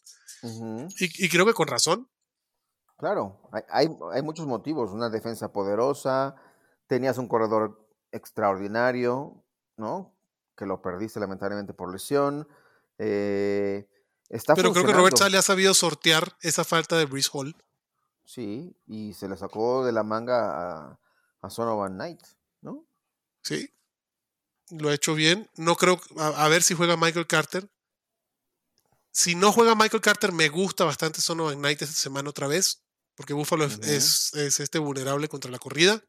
Y, 0.99 1.25
y 1.25 1.29
creo 1.29 1.47
que 1.47 1.55
con 1.55 1.69
razón. 1.69 2.09
Claro, 2.99 3.49
hay, 3.53 3.63
hay, 3.71 3.89
hay 4.13 4.23
muchos 4.23 4.47
motivos. 4.47 4.91
Una 4.91 5.09
defensa 5.09 5.53
poderosa, 5.53 6.35
tenías 6.87 7.17
un 7.17 7.29
corredor 7.29 7.89
extraordinario, 8.13 9.45
¿no? 9.77 10.14
Que 10.57 10.67
lo 10.67 10.81
perdiste 10.83 11.21
lamentablemente 11.21 11.75
por 11.75 11.91
lesión. 11.93 12.47
eh, 12.99 13.89
está 14.29 14.55
Pero 14.55 14.73
creo 14.73 14.87
que 14.87 14.93
Robert. 14.93 15.17
Sale 15.17 15.37
ha 15.39 15.43
sabido 15.43 15.75
sortear 15.75 16.37
esa 16.41 16.65
falta 16.65 16.97
de 16.97 17.07
Breeze 17.07 17.31
Hall. 17.33 17.57
Sí, 18.25 18.75
y 18.87 19.13
se 19.15 19.29
le 19.29 19.37
sacó 19.37 19.85
de 19.85 19.93
la 19.93 20.03
manga 20.03 20.89
a, 20.91 20.99
a 21.43 21.51
Sonovan 21.51 21.95
Knight, 21.95 22.23
¿no? 22.63 22.87
Sí. 23.43 23.71
Lo 24.71 24.89
ha 24.89 24.95
hecho 24.95 25.15
bien. 25.15 25.51
No 25.57 25.77
creo. 25.77 26.01
A, 26.17 26.45
a 26.45 26.49
ver 26.49 26.63
si 26.63 26.75
juega 26.75 26.97
Michael 26.97 27.27
Carter. 27.27 27.69
Si 29.11 29.35
no 29.35 29.53
juega 29.53 29.75
Michael 29.75 30.01
Carter, 30.01 30.33
me 30.33 30.49
gusta 30.49 30.85
bastante 30.85 31.21
Sonovan 31.21 31.59
Knight 31.59 31.83
esta 31.83 31.95
semana 31.95 32.31
otra 32.31 32.47
vez. 32.49 32.81
Porque 33.15 33.33
Buffalo 33.35 33.65
es- 33.67 33.79
es, 33.81 34.35
es 34.35 34.59
este 34.61 34.79
vulnerable 34.79 35.29
contra 35.29 35.51
la 35.51 35.59
corrida. 35.59 36.03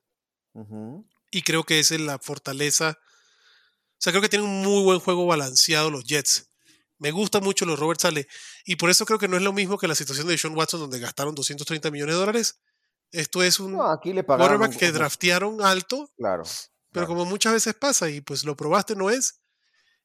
Y 1.32 1.41
creo 1.41 1.64
que 1.66 1.80
esa 1.80 1.96
es 1.96 2.02
la 2.02 2.18
fortaleza. 2.18 2.98
Sea, 4.06 4.12
creo 4.14 4.22
que 4.22 4.30
tienen 4.30 4.47
un 4.47 4.62
muy 4.62 4.84
buen 4.84 4.99
juego 4.99 5.26
balanceado 5.26 5.89
los 5.89 6.03
Jets. 6.03 6.51
Me 6.99 7.10
gusta 7.10 7.39
mucho 7.39 7.66
los 7.66 7.80
Robert 7.80 7.99
Sale. 7.99 8.28
Y 8.64 8.76
por 8.76 8.91
eso 8.91 9.03
creo 9.03 9.18
que 9.18 9.28
no 9.28 9.36
es 9.36 9.41
lo 9.41 9.51
mismo 9.51 9.80
que 9.80 9.88
la 9.88 9.95
situación 9.95 10.28
de 10.28 10.38
Sean 10.38 10.56
Watson, 10.56 10.80
donde 10.80 10.99
gastaron 10.99 11.34
230 11.34 11.89
millones 11.89 12.14
de 12.14 12.20
dólares. 12.20 12.60
Esto 13.12 13.41
es 13.41 13.60
un 13.60 13.72
No, 13.74 13.91
aquí 13.91 14.14
le 14.14 14.24
pagaron. 14.24 14.58
quarterback 14.58 14.74
un- 14.76 14.80
que 14.80 14.91
draftearon 14.91 15.62
alto 15.62 16.12
Claro. 16.18 16.43
pero 16.43 16.68
claro. 16.91 17.08
como 17.08 17.26
muchas 17.26 17.53
veces 17.53 17.74
pasa 17.74 18.08
y 18.10 18.22
pues 18.22 18.43
lo 18.43 18.56
probaste 18.56 18.95
no 18.95 19.10
es. 19.10 19.41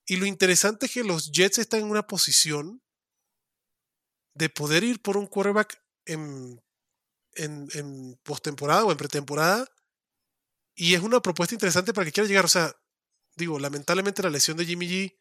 Y 0.06 0.16
lo 0.16 0.24
interesante 0.24 0.86
es 0.86 0.92
que 0.92 1.04
los 1.04 1.30
Jets 1.30 1.58
están 1.58 1.80
en 1.80 1.90
una 1.90 2.06
posición 2.06 2.82
de 4.34 4.48
poder 4.48 4.82
ir 4.82 5.02
por 5.02 5.16
un 5.18 5.26
quarterback 5.26 5.78
en, 6.06 6.60
en, 7.34 7.68
en 7.74 8.18
postemporada 8.22 8.84
o 8.86 8.92
en 8.92 8.96
pretemporada. 8.96 9.68
Y 10.74 10.94
es 10.94 11.02
una 11.02 11.20
propuesta 11.20 11.54
interesante 11.54 11.92
para 11.92 12.06
que 12.06 12.12
quiera 12.12 12.26
llegar. 12.28 12.46
O 12.46 12.48
sea, 12.48 12.74
digo, 13.40 13.58
lamentablemente 13.58 14.22
la 14.22 14.30
lesión 14.30 14.56
de 14.56 14.66
Jimmy 14.66 14.86
G. 14.88 15.18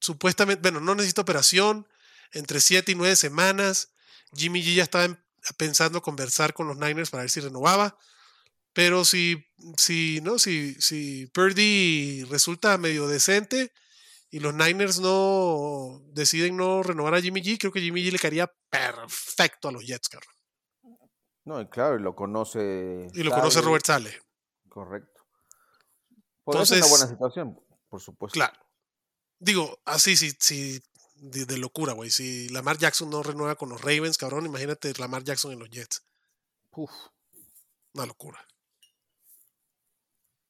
Supuestamente, 0.00 0.62
bueno, 0.62 0.80
no 0.80 0.94
necesita 0.94 1.22
operación. 1.22 1.86
Entre 2.32 2.60
7 2.60 2.92
y 2.92 2.94
9 2.94 3.16
semanas. 3.16 3.92
Jimmy 4.34 4.62
G 4.62 4.74
ya 4.74 4.82
estaba 4.82 5.04
en- 5.04 5.22
pensando 5.56 6.02
conversar 6.02 6.54
con 6.54 6.66
los 6.66 6.76
Niners 6.76 7.10
para 7.10 7.22
ver 7.22 7.30
si 7.30 7.40
renovaba. 7.40 7.96
Pero 8.72 9.04
si, 9.04 9.44
si, 9.76 10.20
¿no? 10.22 10.38
si, 10.38 10.74
si 10.80 11.26
Purdy 11.26 12.24
resulta 12.24 12.78
medio 12.78 13.06
decente 13.06 13.70
y 14.30 14.40
los 14.40 14.54
Niners 14.54 14.98
no 14.98 16.00
deciden 16.14 16.56
no 16.56 16.82
renovar 16.82 17.14
a 17.14 17.20
Jimmy 17.20 17.42
G, 17.42 17.58
creo 17.58 17.70
que 17.70 17.82
Jimmy 17.82 18.02
G 18.02 18.12
le 18.12 18.18
caería 18.18 18.50
perfecto 18.70 19.68
a 19.68 19.72
los 19.72 19.84
Jets, 19.84 20.08
cabrón. 20.08 20.34
No, 21.44 21.68
claro, 21.68 21.98
y 21.98 22.02
lo 22.02 22.14
conoce. 22.14 23.08
Y 23.12 23.22
lo 23.24 23.30
conoce 23.32 23.60
Robert 23.60 23.84
Sale. 23.84 24.22
Correcto. 24.70 25.11
Podría 26.44 26.66
ser 26.66 26.78
una 26.78 26.86
Entonces- 26.86 26.90
buena 26.90 27.06
situación, 27.12 27.60
por 27.88 28.00
supuesto. 28.00 28.34
Claro. 28.34 28.58
Digo, 29.38 29.80
así, 29.84 30.16
sí, 30.16 30.32
sí, 30.38 30.80
de, 31.16 31.44
de 31.46 31.58
locura, 31.58 31.92
güey. 31.94 32.10
Si 32.10 32.48
Lamar 32.50 32.78
Jackson 32.78 33.10
no 33.10 33.22
renueva 33.22 33.54
con 33.56 33.68
los 33.68 33.80
Ravens, 33.80 34.18
cabrón, 34.18 34.46
imagínate 34.46 34.92
Lamar 34.98 35.24
Jackson 35.24 35.52
en 35.52 35.58
los 35.58 35.70
Jets. 35.70 36.02
Uf, 36.72 36.90
Una 37.94 38.06
locura. 38.06 38.38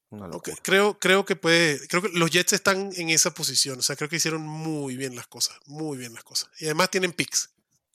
una 0.09 0.27
locura. 0.27 0.55
Creo, 0.61 0.99
creo 0.99 1.25
que 1.25 1.35
puede. 1.35 1.85
Creo 1.87 2.01
que 2.03 2.09
los 2.09 2.29
Jets 2.29 2.53
están 2.53 2.91
en 2.95 3.09
esa 3.09 3.31
posición. 3.33 3.79
O 3.79 3.81
sea, 3.81 3.95
creo 3.95 4.09
que 4.09 4.17
hicieron 4.17 4.41
muy 4.43 4.95
bien 4.95 5.15
las 5.15 5.25
cosas. 5.27 5.57
Muy 5.65 5.97
bien 5.97 6.13
las 6.13 6.23
cosas. 6.23 6.49
Y 6.59 6.65
además 6.65 6.91
tienen 6.91 7.13
picks. 7.13 7.49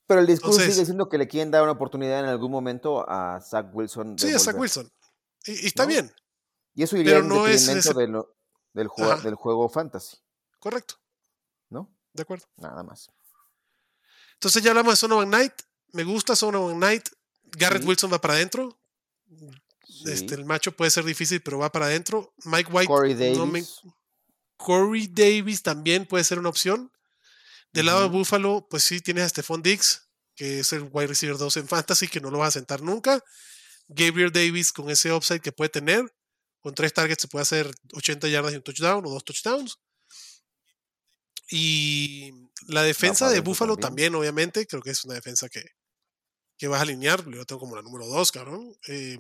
Pero 0.08 0.20
el 0.20 0.26
discurso 0.26 0.56
Entonces- 0.58 0.74
sigue 0.74 0.86
siendo 0.86 1.08
que 1.08 1.16
le 1.18 1.28
quieren 1.28 1.50
dar 1.52 1.62
una 1.62 1.72
oportunidad 1.72 2.18
en 2.20 2.26
algún 2.26 2.50
momento 2.50 3.08
a 3.08 3.40
Zach 3.40 3.66
Wilson. 3.72 4.18
Sí, 4.18 4.32
a 4.32 4.38
Zach. 4.38 4.56
Wilson. 4.58 4.90
Y, 5.46 5.52
y 5.52 5.66
está 5.66 5.84
¿No? 5.84 5.88
bien, 5.90 6.12
Y 6.78 6.84
eso 6.84 6.96
iría 6.96 7.18
en 7.18 7.28
no 7.28 7.46
es 7.48 7.62
detrimento 7.66 7.90
ese- 7.90 7.98
de 8.00 8.06
lo- 8.08 8.36
del, 8.72 8.88
Ajá. 8.98 9.16
del 9.22 9.34
juego 9.34 9.68
fantasy, 9.68 10.16
correcto. 10.60 10.94
¿no? 11.70 11.92
De 12.12 12.22
acuerdo. 12.22 12.46
Nada 12.56 12.82
más. 12.84 13.10
Entonces 14.34 14.62
ya 14.62 14.70
hablamos 14.70 14.92
de 14.92 14.96
Sonovan 14.96 15.28
Knight. 15.28 15.52
Me 15.92 16.04
gusta 16.04 16.36
Sonovan 16.36 16.76
Knight. 16.76 17.08
Garrett 17.46 17.82
Sí. 17.82 17.88
Wilson 17.88 18.12
va 18.12 18.20
para 18.20 18.34
adentro. 18.34 18.78
Sí. 19.88 20.04
Este, 20.06 20.34
el 20.36 20.44
macho 20.44 20.70
puede 20.70 20.90
ser 20.92 21.04
difícil, 21.04 21.42
pero 21.42 21.58
va 21.58 21.72
para 21.72 21.86
adentro. 21.86 22.32
Mike 22.44 22.70
White. 22.70 22.86
Corey 22.86 23.14
no 23.36 23.46
me- 23.46 23.60
Davis. 23.62 23.80
Corey 24.56 25.06
Davis 25.08 25.62
también 25.62 26.06
puede 26.06 26.22
ser 26.22 26.38
una 26.38 26.48
opción. 26.50 26.92
Del 27.72 27.86
lado 27.86 28.02
de. 28.02 28.08
Buffalo, 28.08 28.66
pues 28.70 28.84
sí, 28.84 29.00
tienes 29.00 29.24
a 29.24 29.28
Stephon 29.28 29.62
Diggs, 29.62 30.08
que 30.36 30.60
es 30.60 30.72
el 30.72 30.88
wide 30.92 31.08
receiver 31.08 31.36
2 31.36 31.56
en 31.56 31.66
fantasy, 31.66 32.06
que 32.06 32.20
no 32.20 32.30
lo 32.30 32.38
vas 32.38 32.48
a 32.48 32.58
sentar 32.60 32.82
nunca. 32.82 33.22
Gabriel 33.88 34.30
Davis 34.30 34.72
con 34.72 34.88
ese 34.90 35.12
upside 35.12 35.40
que 35.40 35.50
puede 35.52 35.70
tener. 35.70 36.04
Con 36.60 36.74
tres 36.74 36.92
targets 36.92 37.22
se 37.22 37.28
puede 37.28 37.42
hacer 37.42 37.70
80 37.94 38.28
yardas 38.28 38.52
y 38.52 38.56
un 38.56 38.62
touchdown 38.62 39.04
o 39.06 39.10
dos 39.10 39.24
touchdowns. 39.24 39.78
Y 41.50 42.32
la 42.66 42.82
defensa 42.82 43.30
de 43.30 43.40
Buffalo 43.40 43.76
también. 43.76 44.12
también. 44.12 44.14
obviamente, 44.16 44.66
creo 44.66 44.82
que 44.82 44.90
es 44.90 45.04
una 45.04 45.14
defensa 45.14 45.48
que, 45.48 45.64
que 46.58 46.68
vas 46.68 46.80
a 46.80 46.82
alinear. 46.82 47.24
Yo 47.30 47.44
tengo 47.46 47.60
como 47.60 47.76
la 47.76 47.82
número 47.82 48.06
2, 48.06 48.32
cabrón. 48.32 48.76
Eh, 48.88 49.18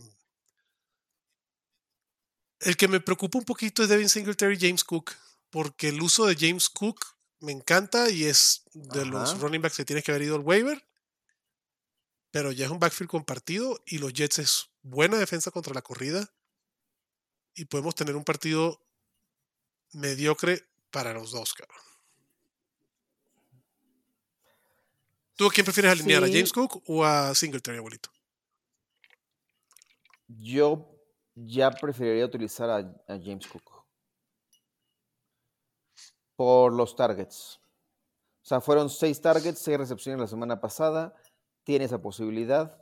el 2.60 2.76
que 2.76 2.88
me 2.88 3.00
preocupa 3.00 3.38
un 3.38 3.44
poquito 3.44 3.82
es 3.82 3.88
Devin 3.88 4.08
Singletary 4.08 4.56
y 4.56 4.60
James 4.60 4.84
Cook, 4.84 5.12
porque 5.50 5.88
el 5.88 6.02
uso 6.02 6.26
de 6.26 6.36
James 6.36 6.68
Cook 6.68 6.98
me 7.40 7.52
encanta 7.52 8.10
y 8.10 8.24
es 8.24 8.64
de 8.72 9.06
los 9.06 9.38
running 9.38 9.62
backs 9.62 9.76
que 9.76 9.84
tienes 9.84 10.04
que 10.04 10.10
haber 10.10 10.22
ido 10.22 10.34
al 10.34 10.42
waiver, 10.42 10.84
pero 12.32 12.50
ya 12.50 12.66
es 12.66 12.70
un 12.70 12.80
backfield 12.80 13.08
compartido 13.08 13.80
y 13.86 13.98
los 13.98 14.12
Jets 14.12 14.40
es 14.40 14.70
buena 14.82 15.18
defensa 15.18 15.52
contra 15.52 15.72
la 15.72 15.82
corrida 15.82 16.34
y 17.58 17.64
podemos 17.64 17.94
tener 17.94 18.14
un 18.14 18.24
partido 18.24 18.80
mediocre 19.92 20.62
para 20.90 21.12
los 21.12 21.32
dos, 21.32 21.54
cabrón. 21.54 21.82
¿Tú 25.34 25.46
a 25.46 25.50
quién 25.50 25.64
prefieres 25.64 25.92
alinear? 25.92 26.24
¿A. 26.24 26.26
James 26.26 26.52
Cook 26.52 26.82
o 26.86 27.04
a 27.04 27.34
Singletary, 27.34 27.78
abuelito? 27.78 28.10
Yo 30.26 30.94
ya 31.34 31.70
preferiría 31.70 32.26
utilizar 32.26 32.70
a, 32.70 32.78
a 32.78 33.18
James 33.22 33.46
Cook. 33.46 33.84
Por 36.36 36.72
los 36.72 36.94
targets. 36.94 37.60
O 38.42 38.46
sea, 38.48 38.60
fueron 38.60 38.88
seis 38.90 39.20
targets, 39.20 39.58
seis 39.58 39.78
recepciones 39.78 40.20
la 40.20 40.26
semana 40.26 40.60
pasada. 40.60 41.14
Tiene 41.64 41.84
esa 41.84 42.00
posibilidad. 42.00 42.80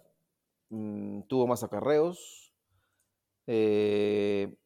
Mm, 0.68 1.22
tuvo 1.22 1.47
más 1.47 1.62
acarreos. 1.62 2.53
Eh, 3.47 4.57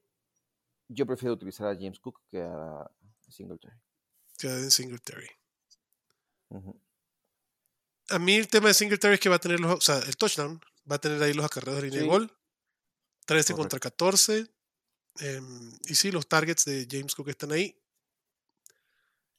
yo 0.93 1.07
prefiero 1.07 1.35
utilizar 1.35 1.69
a 1.69 1.75
James 1.75 2.01
Cook 2.01 2.21
que 2.29 2.43
a 2.43 2.91
Singletary. 3.29 3.77
Que 4.37 4.49
a 4.49 4.71
Singletary. 4.71 5.29
Ujú. 6.49 6.81
A 8.11 8.19
mí 8.19 8.35
el 8.35 8.49
tema 8.49 8.69
de 8.69 8.75
Singletary 8.75 9.15
es 9.15 9.21
que 9.21 9.29
va 9.29 9.37
a 9.37 9.41
tener 9.41 9.61
los, 9.61 9.73
o 9.73 9.81
sea, 9.81 9.99
el 10.01 10.17
touchdown, 10.17 10.61
va 10.91 10.97
a 10.97 11.01
tener 11.01 11.23
ahí 11.23 11.33
los 11.33 11.45
acarreos 11.45 11.77
de 11.77 11.83
línea 11.83 12.01
de 12.01 12.07
gol. 12.07 12.27
13 13.27 13.53
Correcto. 13.53 13.57
contra 13.57 13.79
14. 13.79 14.51
em, 15.21 15.73
y 15.87 15.95
sí, 15.95 16.11
los 16.11 16.27
targets 16.27 16.65
de 16.65 16.89
James 16.91 17.15
Cook 17.15 17.29
están 17.29 17.53
ahí. 17.53 17.77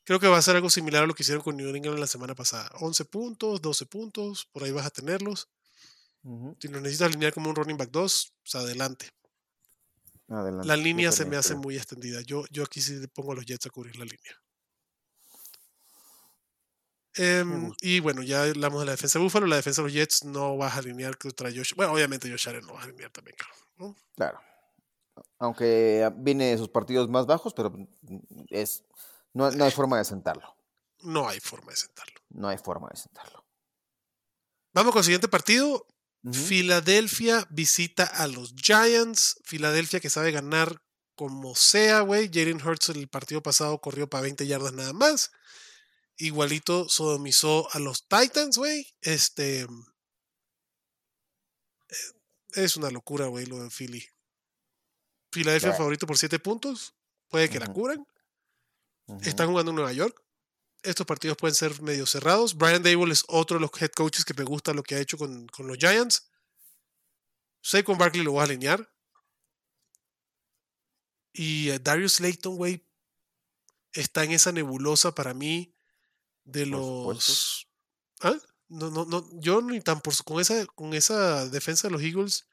Creo 0.03 0.19
que 0.19 0.27
va 0.27 0.37
a 0.37 0.41
ser 0.41 0.55
algo 0.55 0.69
similar 0.69 1.03
a 1.03 1.07
lo 1.07 1.13
que 1.13 1.23
hicieron 1.23 1.43
con 1.43 1.57
New 1.57 1.75
England 1.75 1.99
la 1.99 2.07
semana 2.07 2.33
pasada. 2.33 2.69
11 2.79 3.05
puntos, 3.05 3.61
12 3.61 3.85
puntos, 3.85 4.45
por 4.45 4.63
ahí 4.63 4.71
vas 4.71 4.85
a 4.85 4.89
tenerlos. 4.89 5.49
Si 6.59 6.67
lo 6.67 6.79
necesitas 6.79 7.07
alinear 7.07 7.33
como 7.33 7.49
un 7.49 7.55
running 7.55 7.77
back 7.77 7.89
2, 7.89 8.33
pues 8.43 8.55
adelante. 8.55 9.11
Adelante. 10.31 10.67
La 10.67 10.77
línea 10.77 11.11
se 11.11 11.25
me 11.25 11.35
hace 11.35 11.55
muy 11.55 11.75
extendida. 11.75 12.21
Yo, 12.21 12.45
yo 12.51 12.63
aquí 12.63 12.81
sí 12.81 12.95
le 12.95 13.07
pongo 13.07 13.33
a 13.33 13.35
los 13.35 13.45
Jets 13.45 13.65
a 13.65 13.69
cubrir 13.69 13.97
la 13.97 14.05
línea. 14.05 14.41
Em, 17.15 17.73
y 17.81 17.99
bueno, 17.99 18.23
ya 18.23 18.43
hablamos 18.43 18.79
de 18.79 18.85
la 18.85 18.91
defensa 18.93 19.19
de 19.19 19.23
Buffalo. 19.23 19.45
La 19.45 19.57
defensa 19.57 19.81
de 19.81 19.87
los 19.87 19.93
Jets 19.93 20.23
no 20.23 20.55
vas 20.55 20.75
a 20.75 20.79
alinear 20.79 21.17
contra 21.17 21.49
Josh. 21.49 21.73
Bueno, 21.75 21.91
obviamente 21.91 22.29
Josh 22.29 22.47
Allen 22.47 22.65
no 22.65 22.73
vas 22.73 22.83
a 22.83 22.87
alinear 22.87 23.11
también, 23.11 23.35
claro. 23.35 23.55
¿no? 23.77 23.95
Claro. 24.15 24.39
Aunque 25.39 26.09
viene 26.17 26.51
de 26.51 26.57
sus 26.57 26.69
partidos 26.69 27.09
más 27.09 27.25
bajos, 27.25 27.53
pero 27.53 27.73
es 28.49 28.85
no, 29.33 29.51
no 29.51 29.65
hay 29.65 29.71
forma 29.71 29.97
de 29.97 30.05
sentarlo. 30.05 30.55
No 31.01 31.27
hay 31.27 31.39
forma 31.39 31.71
de 31.71 31.77
sentarlo. 31.77 32.21
No 32.29 32.47
hay 32.47 32.57
forma 32.57 32.89
de 32.89 32.97
sentarlo. 32.97 33.43
Vamos 34.73 34.91
con 34.93 34.99
el 34.99 35.05
siguiente 35.05 35.27
partido. 35.27 35.85
Filadelfia 36.31 37.47
visita 37.49 38.03
a 38.03 38.27
los 38.27 38.53
Giants. 38.55 39.39
Filadelfia 39.43 39.99
que 39.99 40.09
sabe 40.09 40.31
ganar 40.31 40.81
como 41.15 41.55
sea, 41.55 42.01
güey. 42.01 42.29
Jalen 42.31 42.61
Hurts 42.65 42.89
el 42.89 43.07
partido 43.07 43.41
pasado 43.41 43.79
corrió 43.81 44.07
para 44.09 44.21
20 44.23 44.45
yardas 44.45 44.73
nada 44.73 44.93
más. 44.93 45.31
Igualito 46.17 46.87
sodomizó 46.89 47.67
a 47.73 47.79
los 47.79 48.07
Titans, 48.07 48.57
güey. 48.57 48.85
Este. 49.01 49.61
eh, 49.61 49.67
Es 52.53 52.75
una 52.75 52.91
locura, 52.91 53.27
güey, 53.27 53.45
lo 53.45 53.63
de 53.63 53.69
Philly. 53.69 54.05
Filadelfia 55.31 55.73
favorito 55.73 56.05
por 56.05 56.17
7 56.17 56.37
puntos. 56.39 56.93
Puede 57.29 57.49
que 57.49 57.59
la 57.59 57.65
Ujú. 57.65 57.73
cubran. 57.73 58.05
Ujú. 59.07 59.21
Están 59.23 59.47
jugando 59.49 59.71
en 59.71 59.75
Nueva 59.75 59.93
York. 59.93 60.21
Estos 60.83 61.05
partidos 61.05 61.37
pueden 61.37 61.55
ser 61.55 61.81
medio 61.81 62.05
cerrados. 62.05 62.55
Brian 62.55 62.81
Dable 62.81 63.13
es 63.13 63.23
otro 63.27 63.57
de 63.57 63.61
los 63.61 63.81
head 63.81 63.91
coaches 63.91 64.25
que 64.25 64.33
me 64.33 64.43
gusta 64.43 64.73
lo 64.73 64.83
que 64.83 64.95
ha 64.95 64.99
hecho 64.99 65.17
con, 65.17 65.47
con 65.47 65.67
los 65.67 65.77
Giants. 65.77 66.31
Saquon 67.61 67.97
Barkley 67.97 68.23
lo 68.23 68.31
voy 68.31 68.41
a 68.41 68.45
alinear. 68.45 68.91
Y 71.33 71.69
eh, 71.69 71.79
Darius 71.79 72.19
Layton, 72.19 72.57
güey, 72.57 72.85
está 73.93 74.23
en 74.23 74.31
esa 74.31 74.51
nebulosa 74.51 75.13
para 75.13 75.33
mí 75.33 75.75
de 76.43 76.65
los. 76.65 77.67
¿Ah? 78.21 78.35
No, 78.67 78.89
no, 78.89 79.05
no, 79.05 79.27
yo 79.33 79.61
ni 79.61 79.81
tan 79.81 80.01
por, 80.01 80.15
con 80.23 80.39
esa, 80.39 80.65
con 80.65 80.93
esa 80.93 81.47
defensa 81.49 81.87
de 81.87 81.91
los 81.91 82.01
Eagles, 82.01 82.47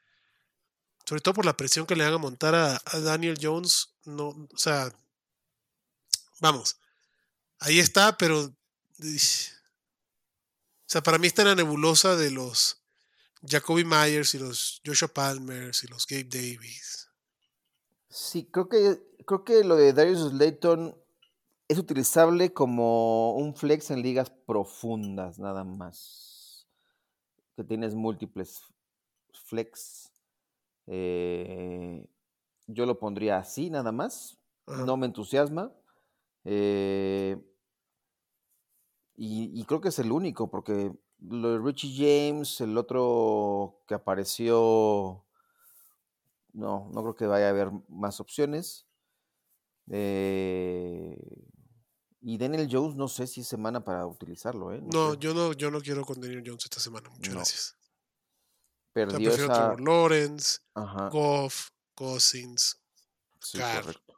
sobre 1.05 1.21
todo 1.21 1.35
por 1.35 1.45
la 1.45 1.55
presión 1.55 1.85
que 1.85 1.95
le 1.95 2.03
van 2.03 2.13
a 2.13 2.17
montar 2.17 2.55
a, 2.55 2.81
a 2.83 2.99
Daniel 2.99 3.37
Jones, 3.41 3.95
no, 4.03 4.29
o 4.29 4.57
sea, 4.57 4.93
vamos, 6.41 6.78
ahí 7.59 7.79
está, 7.79 8.17
pero 8.17 8.39
o 10.89 10.91
sea, 10.91 11.01
para 11.01 11.17
mí 11.17 11.27
está 11.27 11.43
en 11.43 11.49
la 11.49 11.55
nebulosa 11.55 12.15
de 12.15 12.31
los 12.31 12.83
Jacoby 13.47 13.85
Myers 13.85 14.35
y 14.35 14.39
los 14.39 14.81
Joshua 14.85 15.07
Palmers 15.07 15.83
y 15.83 15.87
los 15.87 16.05
Gabe 16.07 16.25
Davis. 16.25 17.09
Sí, 18.09 18.49
creo 18.51 18.67
que, 18.67 18.99
creo 19.25 19.43
que 19.43 19.63
lo 19.63 19.75
de 19.75 19.93
Darius 19.93 20.31
Slayton 20.31 20.97
es 21.67 21.77
utilizable 21.77 22.51
como 22.53 23.35
un 23.35 23.55
flex 23.55 23.91
en 23.91 24.01
ligas 24.01 24.31
profundas, 24.31 25.37
nada 25.37 25.63
más. 25.63 26.67
Que 27.55 27.63
tienes 27.63 27.93
múltiples 27.93 28.61
flex. 29.45 30.11
Eh, 30.87 32.07
yo 32.65 32.85
lo 32.87 32.97
pondría 32.97 33.37
así, 33.37 33.69
nada 33.69 33.91
más. 33.91 34.39
Ajá. 34.65 34.85
No 34.85 34.97
me 34.97 35.05
entusiasma. 35.05 35.71
Eh, 36.45 37.37
y, 39.21 39.51
y 39.59 39.65
creo 39.65 39.81
que 39.81 39.89
es 39.89 39.99
el 39.99 40.11
único, 40.11 40.49
porque 40.49 40.91
lo 41.21 41.51
de 41.51 41.59
Richie 41.59 41.93
James, 42.31 42.61
el 42.61 42.77
otro 42.77 43.81
que 43.87 43.93
apareció, 43.93 45.25
no, 46.53 46.89
no 46.93 47.01
creo 47.01 47.15
que 47.15 47.27
vaya 47.27 47.47
a 47.47 47.49
haber 47.49 47.69
más 47.89 48.19
opciones. 48.19 48.85
Eh, 49.91 51.17
y 52.21 52.37
Daniel 52.37 52.67
Jones, 52.71 52.95
no 52.95 53.07
sé 53.07 53.27
si 53.27 53.41
es 53.41 53.47
semana 53.47 53.83
para 53.83 54.05
utilizarlo, 54.05 54.73
¿eh? 54.73 54.81
No, 54.83 55.13
yo 55.15 55.33
no, 55.33 55.53
yo 55.53 55.71
no 55.71 55.81
quiero 55.81 56.05
con 56.05 56.19
Daniel 56.21 56.43
Jones 56.45 56.63
esta 56.65 56.79
semana. 56.79 57.09
Muchas 57.09 57.33
No. 57.33 57.39
gracias. 57.39 57.75
O 57.75 57.81
sea, 57.81 57.89
Perdió 58.93 59.17
prefiero 59.29 59.51
esa. 59.51 59.53
Trevor 59.75 59.81
Lawrence, 59.81 60.59
Ajá, 60.73 61.09
Goff, 61.09 61.69
Cousins. 61.95 62.79
sí, 63.41 63.57
Carr. 63.57 63.83
correcto. 63.83 64.13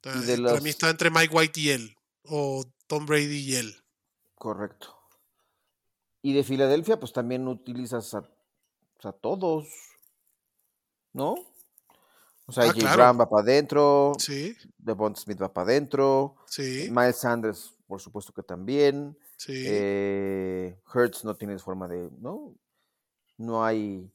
Para 0.00 0.60
mí 0.60 0.70
está 0.70 0.90
entre 0.90 1.10
Mike 1.10 1.34
White 1.34 1.60
y 1.60 1.70
él. 1.70 1.96
O 2.24 2.64
Tom 2.86 3.06
Brady 3.06 3.38
y 3.50 3.54
él. 3.56 3.74
Correcto. 4.34 4.96
Y 6.22 6.32
de 6.34 6.44
Filadelfia, 6.44 6.98
pues 7.00 7.12
también 7.12 7.48
utilizas 7.48 8.14
a, 8.14 8.22
pues, 8.22 9.06
a 9.06 9.12
todos, 9.12 9.66
¿no? 11.12 11.34
O 12.46 12.52
sea, 12.52 12.64
Ah, 12.64 12.68
J. 12.68 12.78
claro. 12.80 13.18
Va 13.18 13.28
para 13.28 13.42
adentro, 13.42 14.12
Sí, 14.18 14.54
Devon 14.78 15.14
Smith 15.16 15.40
va 15.40 15.52
para 15.52 15.64
adentro, 15.70 16.36
sí, 16.46 16.88
Miles 16.90 17.16
Sanders, 17.16 17.72
por 17.86 18.00
supuesto 18.00 18.32
que 18.32 18.42
también. 18.42 19.16
sí. 19.36 19.64
Eh, 19.66 20.76
Hertz 20.92 21.24
no 21.24 21.36
tienes 21.36 21.62
forma 21.62 21.88
de, 21.88 22.10
¿no? 22.18 22.54
No 23.38 23.64
hay. 23.64 24.10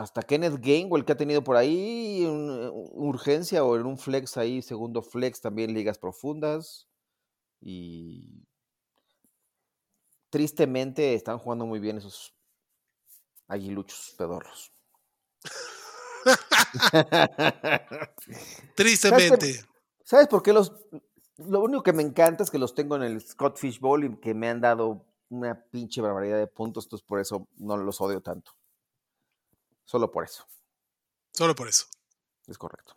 Hasta 0.00 0.22
Kenneth 0.22 0.60
Gainwell 0.60 1.04
que 1.04 1.12
ha 1.12 1.16
tenido 1.16 1.42
por 1.44 1.56
ahí 1.56 2.24
un- 2.26 2.70
urgencia 2.92 3.64
o 3.64 3.76
en 3.76 3.86
un 3.86 3.98
flex 3.98 4.36
ahí, 4.36 4.62
segundo 4.62 5.02
flex, 5.02 5.40
también 5.40 5.74
ligas 5.74 5.98
profundas. 5.98 6.88
Y 7.60 8.44
tristemente 10.30 11.14
están 11.14 11.38
jugando 11.38 11.66
muy 11.66 11.80
bien 11.80 11.98
esos 11.98 12.34
aguiluchos 13.48 14.14
pedorros. 14.16 14.72
Tristemente. 18.74 19.64
¿Sabes 20.04 20.28
por 20.28 20.42
qué 20.42 20.52
los.? 20.52 20.72
Lo 21.36 21.62
único 21.62 21.82
que 21.82 21.92
me 21.92 22.02
encanta 22.02 22.42
es 22.42 22.50
que 22.50 22.58
los 22.58 22.74
tengo 22.74 22.96
en 22.96 23.02
el 23.02 23.20
Scott 23.20 23.58
Fish 23.58 23.80
Bowl 23.80 24.04
y 24.04 24.16
que 24.20 24.34
me 24.34 24.48
han 24.48 24.60
dado 24.60 25.06
una 25.30 25.64
pinche 25.70 26.00
barbaridad 26.00 26.38
de 26.38 26.46
puntos, 26.46 26.84
entonces 26.84 27.06
por 27.06 27.20
eso 27.20 27.48
no 27.56 27.76
los 27.76 28.00
odio 28.00 28.20
tanto. 28.20 28.52
Solo 29.84 30.10
por 30.10 30.24
eso, 30.24 30.46
Solo 31.32 31.54
por 31.54 31.68
eso. 31.68 31.86
es 32.46 32.58
correcto. 32.58 32.96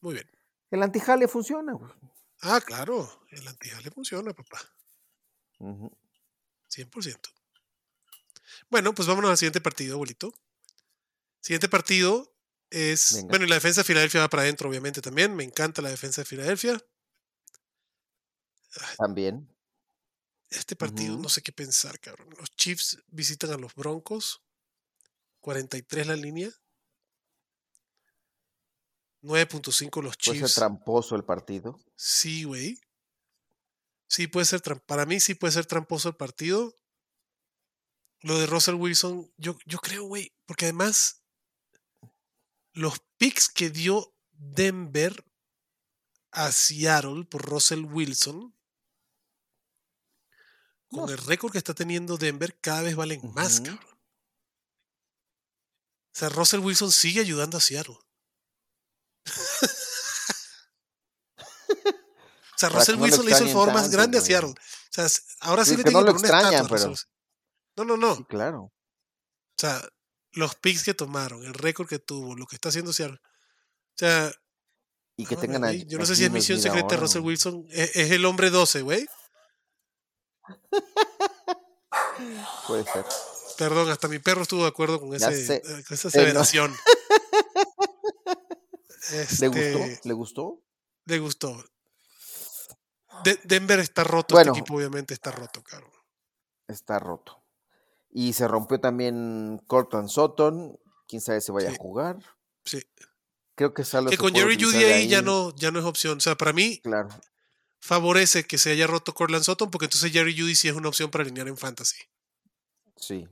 Muy 0.00 0.14
bien. 0.14 0.30
El 0.70 0.82
antijale 0.82 1.28
funciona, 1.28 1.72
güey. 1.72 1.90
Ah, 2.42 2.60
claro. 2.60 3.24
El 3.30 3.46
antijale 3.48 3.90
funciona, 3.90 4.32
papá. 4.32 4.60
Ujú. 5.58 5.90
100%. 6.68 7.30
Bueno, 8.70 8.94
pues 8.94 9.08
vámonos 9.08 9.30
al 9.30 9.38
siguiente 9.38 9.60
partido, 9.60 9.94
abuelito. 9.94 10.32
Siguiente 11.40 11.68
partido 11.68 12.34
es. 12.70 13.14
Venga. 13.14 13.28
Bueno, 13.30 13.44
y 13.46 13.48
la 13.48 13.54
defensa 13.56 13.80
de 13.80 13.84
Filadelfia 13.84 14.20
va 14.20 14.28
para 14.28 14.42
adentro, 14.42 14.68
obviamente, 14.68 15.00
también. 15.00 15.34
Me 15.34 15.44
encanta 15.44 15.82
la 15.82 15.90
defensa 15.90 16.20
de 16.20 16.26
Filadelfia. 16.26 16.80
También. 18.96 19.48
Este 20.50 20.76
partido 20.76 21.16
no 21.18 21.28
sé 21.28 21.42
qué 21.42 21.52
pensar, 21.52 21.98
cabrón. 22.00 22.28
Los 22.38 22.50
Chiefs 22.56 22.98
visitan 23.08 23.50
a 23.50 23.56
los 23.58 23.74
Broncos. 23.74 24.42
43 25.48 26.06
la 26.06 26.14
línea. 26.16 26.50
9.5 29.22 30.02
los 30.02 30.16
Puede 30.18 30.38
ser 30.38 30.46
Chiefs. 30.46 30.54
tramposo 30.56 31.16
el 31.16 31.24
partido. 31.24 31.80
Sí, 31.96 32.44
güey. 32.44 32.78
Sí, 34.10 34.26
puede 34.26 34.44
ser 34.44 34.60
Para 34.84 35.06
mí 35.06 35.20
sí 35.20 35.34
puede 35.34 35.52
ser 35.52 35.64
tramposo 35.64 36.10
el 36.10 36.16
partido. 36.16 36.74
Lo 38.20 38.38
de 38.38 38.46
Russell 38.46 38.74
Wilson, 38.74 39.32
yo, 39.38 39.56
yo 39.64 39.78
creo, 39.78 40.04
güey, 40.04 40.34
porque 40.44 40.66
además 40.66 41.22
los 42.74 42.98
picks 43.16 43.48
que 43.48 43.70
dio 43.70 44.14
Denver 44.32 45.24
a 46.32 46.52
Seattle 46.52 47.24
por 47.24 47.42
Russell 47.48 47.84
Wilson, 47.86 48.54
con 50.90 51.06
No. 51.06 51.08
el 51.08 51.18
récord 51.18 51.52
que 51.52 51.58
está 51.58 51.72
teniendo 51.74 52.18
Denver, 52.18 52.58
cada 52.60 52.82
vez 52.82 52.96
valen 52.96 53.20
más, 53.32 53.60
cabrón. 53.62 53.97
O 56.18 56.20
sea, 56.20 56.28
Russell 56.30 56.58
Wilson 56.58 56.90
sigue 56.90 57.20
ayudando 57.20 57.58
a 57.58 57.60
Seattle. 57.60 57.96
O 62.50 62.60
sea, 62.60 62.70
Russell 62.70 62.96
no 62.96 63.04
Wilson 63.04 63.24
le 63.24 63.30
hizo 63.30 63.44
el 63.44 63.50
favor 63.50 63.72
más 63.72 63.88
grande 63.88 64.18
a. 64.18 64.20
Seattle. 64.20 64.50
O 64.50 64.54
sea, 64.90 65.06
ahora 65.42 65.64
sí, 65.64 65.70
Sí, 65.70 65.76
le 65.76 65.84
tienen 65.84 66.00
no 66.00 66.06
que 66.06 66.12
lo 66.12 66.18
poner 66.18 66.32
una 66.32 66.38
estatua 66.40 66.58
extrañan, 66.58 66.68
pero-. 66.68 66.94
No, 67.76 67.84
no, 67.84 67.96
no. 67.96 68.16
Sí, 68.16 68.24
claro. 68.24 68.62
O 68.62 68.72
sea, 69.56 69.80
los 70.32 70.56
picks 70.56 70.82
que 70.82 70.92
tomaron, 70.92 71.44
el 71.44 71.54
récord 71.54 71.86
que 71.86 72.00
tuvo, 72.00 72.34
lo 72.34 72.46
que 72.46 72.56
está 72.56 72.70
haciendo 72.70 72.92
Seattle. 72.92 73.20
O 73.20 73.94
sea, 73.96 74.32
Y 75.16 75.24
que 75.24 75.36
tengan 75.36 75.62
a, 75.62 75.68
güey, 75.68 75.86
yo 75.86 75.98
no 75.98 76.04
sé 76.06 76.16
si 76.16 76.24
es 76.24 76.32
misión 76.32 76.60
secreta 76.60 76.96
de 76.96 76.96
Russell. 76.96 77.22
Wilson. 77.22 77.64
Es, 77.70 77.94
es 77.94 78.10
el 78.10 78.24
hombre 78.24 78.50
12, 78.50 78.82
güey. 78.82 79.06
Puede 82.66 82.82
ser. 82.92 83.04
Perdón, 83.58 83.90
hasta 83.90 84.06
mi 84.08 84.18
perro 84.20 84.42
estuvo 84.42 84.62
de 84.62 84.68
acuerdo 84.68 85.00
con, 85.00 85.12
ese, 85.14 85.56
eh, 85.56 85.62
con 85.62 85.94
esa 85.94 86.08
Eh, 86.08 86.10
aseveración. 86.10 86.74
¿Le 89.10 89.22
Este, 89.22 89.48
gustó? 89.48 90.08
¿Le 90.08 90.12
gustó? 90.14 90.62
Le 91.06 91.18
gustó. 91.18 91.64
De- 93.24 93.40
Denver 93.44 93.80
está 93.80 94.04
roto, 94.04 94.34
Bueno. 94.34 94.52
este 94.52 94.60
equipo 94.60 94.76
obviamente 94.76 95.14
está 95.14 95.30
roto, 95.32 95.62
caro. 95.62 95.90
Está 96.68 96.98
roto. 96.98 97.42
Y 98.10 98.32
se 98.34 98.46
rompió 98.46 98.78
también 98.80 99.60
Cortland 99.66 100.08
Sutton. 100.08 100.78
Quién 101.08 101.22
sabe 101.22 101.40
si 101.40 101.50
vaya 101.52 101.70
Sí. 101.70 101.74
a 101.74 101.78
jugar. 101.78 102.16
Sí. 102.64 102.82
Creo 103.54 103.74
que 103.74 103.84
Salas 103.84 104.10
Que 104.10 104.16
se 104.16 104.22
con 104.22 104.34
Jerry 104.34 104.56
Judy 104.62 104.78
de 104.84 104.92
ahí 104.94 105.08
ya 105.08 105.22
no, 105.22 105.54
ya 105.56 105.70
no 105.70 105.78
es 105.80 105.84
opción. 105.84 106.18
O 106.18 106.20
sea, 106.20 106.36
para 106.36 106.52
mí 106.52 106.80
Claro. 106.82 107.08
favorece 107.80 108.44
que 108.44 108.58
se 108.58 108.70
haya 108.70 108.86
roto 108.86 109.14
Cortland 109.14 109.44
Sutton 109.44 109.70
porque 109.70 109.86
entonces 109.86 110.12
Jerry 110.12 110.38
Judy 110.38 110.54
sí 110.54 110.68
es 110.68 110.74
una 110.74 110.88
opción 110.88 111.10
para 111.10 111.22
alinear 111.24 111.48
en 111.48 111.56
fantasy. 111.56 111.96
Sí. 112.96 113.26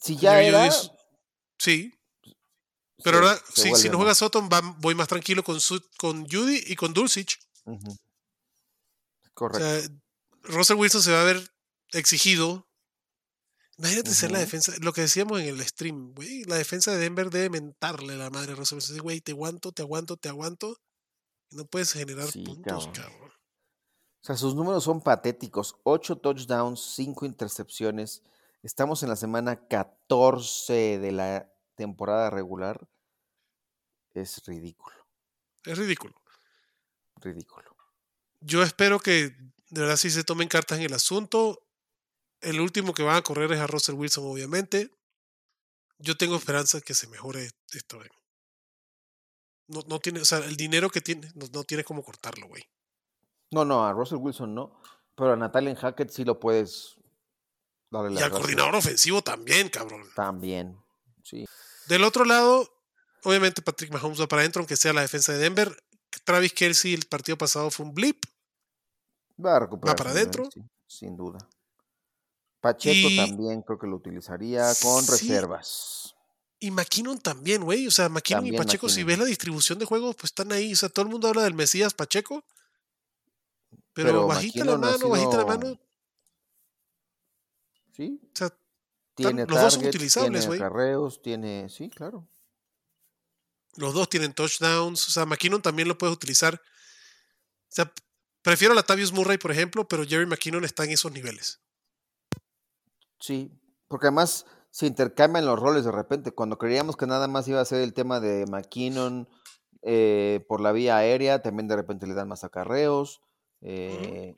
Si 0.00 0.16
ya 0.16 0.40
era. 0.42 0.70
Sí, 1.58 1.92
pero 3.02 3.18
ahora 3.18 3.38
si, 3.54 3.74
si 3.76 3.88
no 3.88 3.96
juega 3.98 4.14
Sutton 4.14 4.48
va- 4.52 4.76
voy 4.78 4.94
más 4.94 5.08
tranquilo 5.08 5.42
con, 5.42 5.60
Su- 5.60 5.82
con 5.98 6.26
Judy 6.28 6.62
y 6.66 6.76
con 6.76 6.92
Dulcich. 6.92 7.38
Ujú. 7.64 7.90
O 7.92 7.96
Correcto. 9.34 9.58
sea, 9.66 9.88
Russell 10.44 10.76
Wilson 10.76 11.02
se 11.02 11.12
va 11.12 11.22
a 11.22 11.24
ver 11.24 11.50
exigido. 11.92 12.66
Imagínate 13.78 14.14
ser 14.14 14.30
la 14.32 14.38
defensa, 14.38 14.72
lo 14.80 14.92
que 14.94 15.02
decíamos 15.02 15.38
en 15.40 15.48
el 15.48 15.66
stream, 15.66 16.14
güey. 16.14 16.44
La 16.44 16.56
defensa 16.56 16.92
de 16.92 16.98
Denver 16.98 17.28
debe 17.28 17.50
mentarle 17.50 18.16
la 18.16 18.30
madre 18.30 18.52
a 18.52 18.54
Russell 18.56 18.76
Wilson. 18.76 18.98
Güey, 18.98 19.20
te 19.20 19.32
aguanto, 19.32 19.72
te 19.72 19.82
aguanto, 19.82 20.16
te 20.16 20.28
aguanto. 20.30 20.78
Y 21.50 21.56
no 21.56 21.66
puedes 21.66 21.92
generar 21.92 22.30
Sí, 22.30 22.42
puntos, 22.42 22.86
cabrón. 22.86 22.92
cabrón. 23.12 23.30
O 23.30 24.26
sea, 24.26 24.36
sus 24.36 24.54
números 24.54 24.82
son 24.84 25.02
patéticos. 25.02 25.76
8 25.84 26.16
touchdowns, 26.16 26.80
5 26.94 27.26
intercepciones. 27.26 28.22
Estamos 28.66 29.04
en 29.04 29.08
la 29.10 29.14
semana 29.14 29.68
14 29.68 30.98
de 30.98 31.12
la 31.12 31.48
temporada 31.76 32.30
regular. 32.30 32.88
Es 34.12 34.44
ridículo, 34.44 34.96
Es 35.64 35.78
ridículo. 35.78 36.20
ridículo. 37.20 37.76
Yo 38.40 38.64
espero 38.64 38.98
que 38.98 39.36
de 39.70 39.80
verdad 39.80 39.96
sí 39.96 40.10
se 40.10 40.24
tomen 40.24 40.48
cartas 40.48 40.78
en 40.80 40.84
el 40.86 40.94
asunto. 40.94 41.62
El 42.40 42.58
último 42.60 42.92
que 42.92 43.04
van 43.04 43.14
a 43.14 43.22
correr 43.22 43.52
es 43.52 43.60
a 43.60 43.68
Russell 43.68 43.94
Wilson, 43.94 44.24
obviamente. 44.26 44.90
Yo 46.00 46.16
tengo 46.16 46.34
esperanza 46.34 46.80
que 46.80 46.94
se 46.94 47.06
mejore 47.06 47.48
esto. 47.72 48.02
eh. 48.02 48.10
No, 49.68 49.82
no 49.86 50.00
tiene, 50.00 50.18
o 50.20 50.24
sea, 50.24 50.38
el 50.38 50.56
dinero 50.56 50.90
que 50.90 51.00
tiene, 51.00 51.30
no, 51.36 51.46
no 51.52 51.62
tiene 51.62 51.84
como 51.84 52.02
cortarlo, 52.02 52.48
güey. 52.48 52.64
No, 53.52 53.64
no, 53.64 53.86
a 53.86 53.92
Russell 53.92 54.18
Wilson 54.18 54.56
no. 54.56 54.82
Pero 55.14 55.34
a 55.34 55.36
Natalia 55.36 55.76
Hackett 55.76 56.10
sí 56.10 56.24
lo 56.24 56.40
puedes 56.40 56.95
Y 57.90 58.18
al 58.22 58.30
coordinador 58.30 58.74
ofensivo 58.74 59.22
también, 59.22 59.68
cabrón. 59.68 60.02
También. 60.14 60.76
Sí. 61.22 61.44
Del 61.88 62.04
otro 62.04 62.24
lado, 62.24 62.68
obviamente 63.24 63.62
Patrick 63.62 63.92
Mahomes 63.92 64.20
va 64.20 64.26
para 64.26 64.42
adentro, 64.42 64.60
aunque 64.60 64.76
sea 64.76 64.92
la 64.92 65.00
defensa 65.02 65.32
de 65.32 65.38
Denver. 65.38 65.76
Travis 66.24 66.52
Kelsey 66.52 66.94
el 66.94 67.06
partido 67.06 67.38
pasado 67.38 67.70
fue 67.70 67.86
un 67.86 67.94
blip. 67.94 68.24
Va 69.44 69.56
a 69.56 69.60
recuperar. 69.60 69.96
para 69.96 70.10
su 70.10 70.14
nivel, 70.16 70.28
adentro. 70.30 70.50
sí, 70.52 70.62
sin 70.86 71.16
duda. 71.16 71.38
Pacheco 72.60 73.08
Y- 73.10 73.16
también 73.16 73.62
creo 73.62 73.78
que 73.78 73.86
lo 73.86 73.96
utilizaría 73.96 74.72
con 74.82 75.04
Sí. 75.04 75.10
reservas. 75.12 76.14
Y 76.58 76.70
McKinnon 76.70 77.18
también, 77.20 77.62
güey. 77.62 77.86
O 77.86 77.90
sea, 77.90 78.08
McKinnon 78.08 78.46
y 78.46 78.56
Pacheco, 78.56 78.88
si 78.88 79.04
ves 79.04 79.18
la 79.18 79.26
distribución 79.26 79.78
de 79.78 79.84
juegos, 79.84 80.16
pues 80.16 80.30
están 80.30 80.50
ahí. 80.52 80.72
O 80.72 80.76
sea, 80.76 80.88
todo 80.88 81.04
el 81.04 81.10
mundo 81.12 81.28
habla 81.28 81.42
del 81.42 81.54
Mesías 81.54 81.92
Pacheco. 81.94 82.42
Pero, 83.92 84.08
Pero 84.08 84.26
bajita 84.26 84.64
la 84.64 84.76
McKinnon 84.76 84.80
mano, 84.80 85.08
bajita 85.10 85.36
la 85.44 85.54
sido- 85.54 85.80
mano. 87.98 88.12
O 88.12 88.20
Sí, 88.20 88.30
sea, 88.34 88.50
tiene 89.14 89.46
los 89.46 89.60
dos 89.60 89.74
son 89.74 89.86
utilizables, 89.86 90.30
tiene 90.42 90.46
güey. 90.46 90.60
acarreos, 90.60 91.22
tiene, 91.22 91.68
sí, 91.68 91.88
claro. 91.90 92.28
los 93.76 93.94
dos 93.94 94.08
tienen 94.08 94.32
touchdowns. 94.34 95.08
O 95.08 95.12
sea, 95.12 95.26
McKinnon 95.26 95.62
también 95.62 95.88
lo 95.88 95.96
puedes 95.98 96.14
utilizar. 96.14 96.54
O 96.54 97.68
sea, 97.68 97.92
prefiero 98.42 98.72
a 98.72 98.74
Latavius 98.76 99.12
Murray, 99.12 99.38
por 99.38 99.50
ejemplo, 99.52 99.86
pero 99.88 100.04
Jerry 100.04 100.26
McKinnon 100.26 100.64
está 100.64 100.84
en 100.84 100.90
esos 100.92 101.12
niveles. 101.12 101.60
Sí, 103.18 103.50
porque 103.88 104.06
además 104.08 104.46
se 104.70 104.86
intercambian 104.86 105.46
los 105.46 105.58
roles 105.58 105.84
de 105.84 105.92
repente. 105.92 106.32
Cuando 106.32 106.58
creíamos 106.58 106.96
que 106.96 107.06
nada 107.06 107.28
más 107.28 107.48
iba 107.48 107.60
a 107.60 107.64
ser 107.64 107.80
el 107.82 107.94
tema 107.94 108.20
de 108.20 108.46
McKinnon 108.46 109.28
eh, 109.82 110.44
por 110.48 110.60
la 110.60 110.72
vía 110.72 110.96
aérea, 110.98 111.42
también 111.42 111.68
de 111.68 111.76
repente 111.76 112.06
le 112.06 112.14
dan 112.14 112.28
más 112.28 112.44
acarreos. 112.44 113.22
eh, 113.62 114.34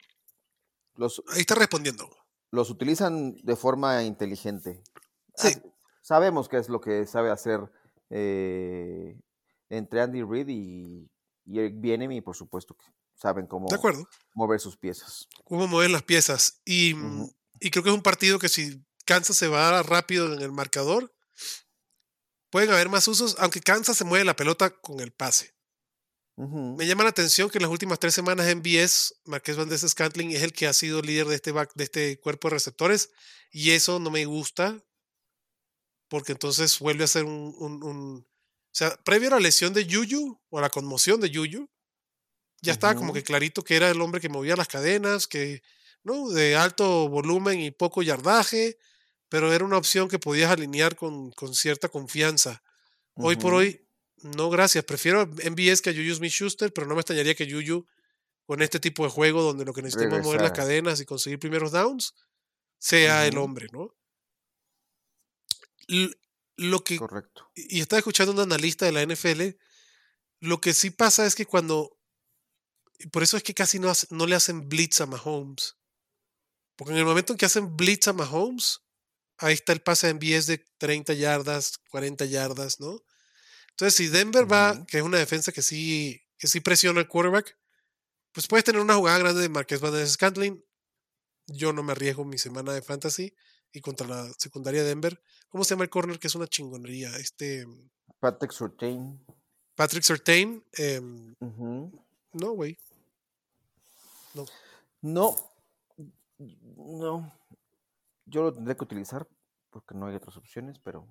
los, 0.94 1.22
Ahí 1.28 1.40
está 1.40 1.55
respondiendo. 1.55 2.09
Los 2.51 2.70
utilizan 2.70 3.37
de 3.43 3.57
forma 3.57 4.03
inteligente. 4.05 4.83
Sí. 5.37 5.51
Sabemos 6.03 6.49
qué 6.49 6.57
es 6.59 6.69
lo 6.69 6.81
que 6.81 7.07
sabe 7.07 7.31
hacer 7.31 7.61
eh, 8.11 9.19
entre 9.69 10.01
Andy 10.01 10.23
Reid 10.23 10.49
y, 10.49 11.11
y 11.45 11.59
Eric 11.59 11.75
Bieniemy, 11.79 12.20
por 12.20 12.35
supuesto 12.37 12.75
que 12.75 12.87
saben 13.15 13.47
cómo 13.47 13.69
De 13.69 13.75
acuerdo. 13.77 14.09
mover 14.35 14.61
sus 14.61 14.77
piezas. 14.77 15.29
Cómo 15.45 15.66
mover 15.66 15.91
las 15.91 16.03
piezas. 16.03 16.61
Y, 16.65 16.95
mm, 16.95 17.29
y 17.61 17.70
creo 17.70 17.83
que 17.83 17.91
es 17.91 17.97
un 17.97 18.03
partido 18.03 18.39
que 18.39 18.49
si 18.49 18.85
Kansas 19.05 19.37
se 19.37 19.49
va 19.49 19.83
rápido 19.83 20.33
en 20.33 20.41
el 20.41 20.53
marcador, 20.53 21.12
pueden 22.51 22.70
haber 22.70 22.89
más 22.89 23.07
usos, 23.09 23.37
aunque 23.39 23.61
Kansas 23.61 23.97
se 23.97 24.05
mueve 24.05 24.25
la 24.25 24.37
pelota 24.37 24.70
con 24.70 25.01
el 25.01 25.12
pase. 25.12 25.55
Me 26.77 26.86
llama 26.86 27.02
la 27.05 27.10
atención 27.10 27.51
que 27.51 27.59
en 27.59 27.62
las 27.62 27.70
últimas 27.70 27.98
tres 27.98 28.15
semanas 28.15 28.47
en 28.48 28.62
BS, 28.62 29.15
Marqués 29.24 29.56
Valdez 29.56 29.81
Scantling 29.89 30.31
es 30.31 30.43
el 30.43 30.52
que 30.52 30.66
ha 30.66 30.73
sido 30.73 31.02
líder 31.02 31.27
de 31.27 31.35
este, 31.35 31.52
back- 31.52 31.73
de 31.74 31.85
este 31.85 32.20
cuerpo 32.20 32.48
de 32.48 32.55
receptores, 32.55 33.10
y 33.51 33.70
eso 33.73 33.98
no 33.98 34.10
me 34.10 34.24
gusta, 34.24 34.82
porque 36.09 36.32
entonces 36.32 36.78
vuelve 36.78 37.05
a 37.05 37.09
ser 37.09 37.24
un, 37.24 37.55
un- 37.59 37.82
un- 37.82 38.27
O 38.70 38.70
sea, 38.78 38.97
previo 39.02 39.28
a 39.28 39.32
la 39.32 39.40
lesión 39.40 39.73
de 39.73 39.86
Yuyu, 39.86 40.40
o 40.51 40.59
a 40.59 40.62
la 40.62 40.70
conmoción 40.70 41.20
de 41.20 41.31
Yuyu, 41.31 41.69
ya 42.60 42.73
estaba 42.73 42.94
como 42.94 43.12
que 43.12 43.23
clarito 43.24 43.62
que 43.65 43.77
era 43.77 43.90
el 43.90 44.01
hombre 44.01 44.20
que 44.20 44.28
movía 44.28 44.56
las 44.56 44.69
cadenas, 44.69 45.27
que, 45.27 45.62
¿no? 46.05 46.28
De 46.28 46.55
alto 46.56 47.09
volumen 47.09 47.60
y 47.60 47.70
poco 47.70 48.02
yardaje, 48.02 48.78
pero 49.28 49.52
era 49.52 49.65
una 49.65 49.77
opción 49.78 50.09
que 50.09 50.19
podías 50.19 50.51
alinear 50.51 50.94
con, 50.97 51.32
con 51.32 51.55
cierta 51.55 51.89
confianza. 51.89 52.62
Hoy 53.15 53.35
por 53.36 53.55
hoy, 53.55 53.88
no 54.23 54.51
gracias. 54.51 54.85
Prefiero 54.85 55.27
MBS 55.27 55.81
que 55.82 55.90
a 55.90 55.95
Juju 55.95 56.15
Smith 56.15 56.32
Schuster, 56.32 56.73
pero 56.73 56.86
no 56.86 56.95
me 56.95 57.01
extrañaría 57.01 57.35
que 57.35 57.51
Juju, 57.51 57.86
con 58.45 58.62
este 58.62 58.81
tipo 58.81 59.05
de 59.05 59.11
juego 59.11 59.43
donde 59.43 59.65
lo 59.65 59.73
que 59.73 59.82
necesitamos 59.82 60.19
es 60.19 60.24
mover 60.24 60.40
las 60.40 60.53
cadenas 60.53 61.01
y 61.01 61.05
conseguir 61.05 61.39
primeros 61.39 61.73
downs, 61.73 62.15
sea 62.78 63.27
el 63.27 63.39
hombre, 63.39 63.69
¿no? 63.73 63.95
Lo 66.57 66.82
que, 66.82 66.97
Correcto. 66.97 67.51
y 67.55 67.81
estaba 67.81 67.99
escuchando 67.99 68.32
un 68.32 68.40
analista 68.40 68.85
de 68.85 68.93
la 68.93 69.03
NFL, 69.03 69.57
lo 70.40 70.61
que 70.61 70.74
sí 70.74 70.90
pasa 70.90 71.24
es 71.24 71.35
que 71.35 71.47
cuando, 71.47 71.97
por 73.12 73.23
eso 73.23 73.36
es 73.36 73.43
que 73.43 73.55
casi 73.55 73.78
no, 73.78 73.93
no 74.11 74.27
le 74.27 74.35
hacen 74.35 74.69
blitz 74.69 75.01
a 75.01 75.07
Mahomes, 75.07 75.77
porque 76.77 76.93
en 76.93 76.99
el 76.99 77.05
momento 77.05 77.32
en 77.32 77.39
que 77.39 77.47
hacen 77.47 77.77
blitz 77.77 78.09
a 78.09 78.12
Mahomes, 78.12 78.81
ahí 79.39 79.55
está 79.55 79.73
el 79.73 79.81
pase 79.81 80.07
de 80.07 80.15
MBS 80.15 80.47
de 80.47 80.65
30 80.78 81.15
yardas, 81.15 81.78
40 81.90 82.24
yardas, 82.24 82.81
¿no? 82.81 83.03
Entonces, 83.79 83.95
si 83.95 84.09
Denver 84.09 84.51
va, 84.51 84.85
que 84.87 84.99
es 84.99 85.05
una 85.05 85.19
defensa 85.19 85.53
que 85.53 85.63
sí, 85.63 86.21
que 86.37 86.49
sí 86.49 86.59
presiona 86.59 86.99
al 86.99 87.07
quarterback, 87.07 87.57
pues 88.33 88.49
puedes 88.49 88.65
tener 88.65 88.81
una 88.81 88.97
jugada 88.97 89.21
grande 89.21 89.41
de 89.41 89.49
Marqués 89.49 89.81
Valdez 89.81 90.11
Scantling. 90.11 90.65
Yo 91.47 91.73
no 91.73 91.85
me 91.85 91.93
arriesgo 91.93 92.25
mi 92.25 92.39
semana 92.39 92.73
de 92.73 92.83
fantasy 92.83 93.33
y 93.71 93.81
contra 93.81 94.09
la 94.09 94.33
secundaria 94.37 94.83
de 94.83 94.89
Denver. 94.89 95.23
¿Cómo 95.49 95.63
se 95.63 95.71
llama 95.71 95.85
el 95.85 95.91
corner? 95.91 96.19
Que 96.19 96.27
es 96.27 96.35
una 96.35 96.49
chingonería. 96.49 97.17
Este 97.19 97.69
Patrick 98.19 98.51
Surtain. 98.51 99.25
Patrick 99.77 100.03
Sertain. 100.03 100.61
em, 100.73 101.37
no, 102.33 102.51
güey. 102.55 102.77
No, 104.35 105.53
no. 106.67 107.33
Yo 108.27 108.43
lo 108.43 108.53
tendré 108.53 108.77
que 108.77 108.83
utilizar 108.83 109.29
porque 109.71 109.95
no 109.95 110.07
hay 110.07 110.17
otras 110.17 110.37
opciones, 110.37 110.81
pero, 110.81 111.07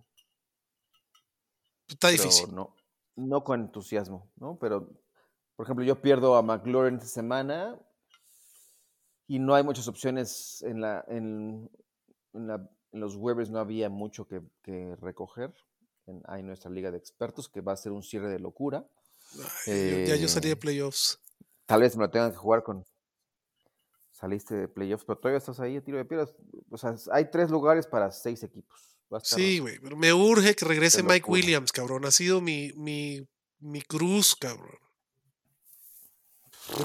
Está 1.87 2.09
pero 2.09 2.23
difícil. 2.23 2.53
no, 2.53 2.75
no 3.15 3.43
con 3.43 3.61
entusiasmo, 3.61 4.29
¿no? 4.37 4.57
Pero, 4.59 4.89
por 5.55 5.65
ejemplo, 5.65 5.83
yo 5.85 6.01
pierdo 6.01 6.35
a 6.35 6.41
McLaurin 6.41 6.95
esta 6.95 7.07
semana 7.07 7.79
y 9.27 9.39
no 9.39 9.55
hay 9.55 9.63
muchas 9.63 9.87
opciones 9.87 10.61
en 10.63 10.81
la, 10.81 11.03
en, 11.07 11.69
en 12.33 12.47
la- 12.47 12.69
en 12.93 13.01
los 13.01 13.15
waivers 13.15 13.49
no 13.49 13.59
había 13.59 13.89
mucho 13.89 14.27
que, 14.27 14.41
que 14.63 14.95
recoger. 15.01 15.53
En, 16.05 16.21
hay 16.25 16.41
nuestra 16.41 16.71
liga 16.71 16.89
de 16.89 16.97
expertos 16.97 17.49
que 17.49 17.59
va 17.61 17.73
a 17.73 17.77
ser 17.77 17.91
un 17.91 18.01
cierre 18.01 18.29
de 18.29 18.39
locura. 18.39 18.87
Ay, 19.65 20.05
ya 20.07 20.15
yo 20.15 20.27
salí 20.29 20.47
de 20.47 20.53
eh, 20.53 20.57
playoffs. 20.57 21.19
Tal 21.65 21.81
vez 21.81 21.97
me 21.97 22.05
lo 22.05 22.09
tengan 22.09 22.31
que 22.31 22.37
jugar 22.37 22.63
con. 22.63 22.85
Saliste 24.11 24.55
de 24.55 24.67
playoffs, 24.67 25.03
pero 25.05 25.19
todavía 25.19 25.37
estás 25.37 25.59
ahí 25.59 25.75
a 25.77 25.83
tiro 25.83 25.97
de 25.97 26.05
piedras. 26.05 26.33
O 26.71 26.77
sea, 26.77 26.95
hay 27.11 27.29
tres 27.29 27.51
lugares 27.51 27.85
para 27.85 28.09
seis 28.11 28.41
equipos. 28.41 28.96
Va 29.13 29.17
a 29.17 29.21
estar- 29.21 29.39
Sí, 29.39 29.59
güey. 29.59 29.79
Pero 29.79 29.95
me 29.95 30.11
urge 30.13 30.55
que 30.55 30.65
regrese 30.65 31.01
Mike 31.03 31.19
locura. 31.19 31.33
Williams, 31.39 31.71
cabrón. 31.71 32.05
Ha 32.05 32.11
sido 32.11 32.41
mi, 32.41 32.71
mi, 32.75 33.21
mi 33.59 33.81
cruz, 33.81 34.35
cabrón. 34.35 34.77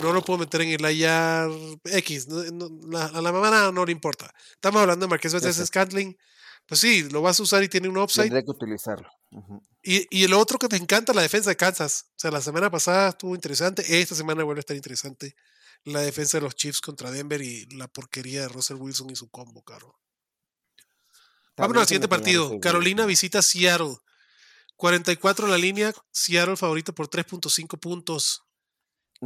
No 0.00 0.12
lo 0.12 0.22
puedo 0.22 0.38
meter 0.38 0.60
en 0.62 0.68
el 0.70 0.96
IR 0.96 1.50
X. 1.84 2.28
no- 2.28 2.44
no- 2.52 2.70
la- 2.88 3.06
a 3.06 3.20
la 3.20 3.32
mamá 3.32 3.50
nada, 3.50 3.72
no 3.72 3.84
le 3.84 3.90
importa. 3.92 4.32
Estamos 4.54 4.80
hablando 4.80 5.06
de 5.06 5.10
Marqués 5.10 5.32
Valdez. 5.32 5.56
Scantling. 5.66 6.16
Pues 6.66 6.80
sí, 6.80 7.02
lo 7.10 7.20
vas 7.22 7.40
a 7.40 7.42
usar 7.42 7.62
y 7.64 7.68
tiene 7.68 7.88
un 7.88 7.98
upside. 7.98 8.24
Tendré 8.26 8.44
que 8.44 8.50
utilizarlo. 8.52 9.08
Y, 9.82 10.06
y 10.16 10.22
el 10.24 10.32
otro 10.34 10.58
que 10.58 10.68
me 10.70 10.76
encanta, 10.76 11.12
la 11.12 11.22
defensa 11.22 11.50
de 11.50 11.56
Kansas. 11.56 12.04
O 12.10 12.14
sea, 12.16 12.30
la 12.30 12.40
semana 12.40 12.70
pasada 12.70 13.08
estuvo 13.08 13.34
interesante. 13.34 14.00
Esta 14.00 14.14
semana 14.14 14.44
vuelve 14.44 14.60
a 14.60 14.62
estar 14.62 14.76
interesante. 14.76 15.34
La 15.84 16.00
defensa 16.00 16.38
de 16.38 16.42
los 16.42 16.54
Chiefs 16.54 16.80
contra 16.80 17.10
Denver 17.10 17.42
y 17.42 17.66
la 17.74 17.88
porquería 17.88 18.42
de 18.42 18.48
Russell 18.48 18.76
Wilson 18.76 19.10
y 19.10 19.16
su 19.16 19.28
combo, 19.30 19.62
caro. 19.62 19.98
Vámonos 21.56 21.82
al 21.82 21.86
siguiente 21.88 22.08
partido. 22.08 22.58
Carolina 22.60 23.06
visita 23.06 23.42
Seattle. 23.42 23.96
44 24.76 25.46
la 25.46 25.58
línea. 25.58 25.92
Seattle 26.10 26.56
favorito 26.56 26.94
por 26.94 27.08
3.5 27.08 27.78
puntos. 27.78 28.42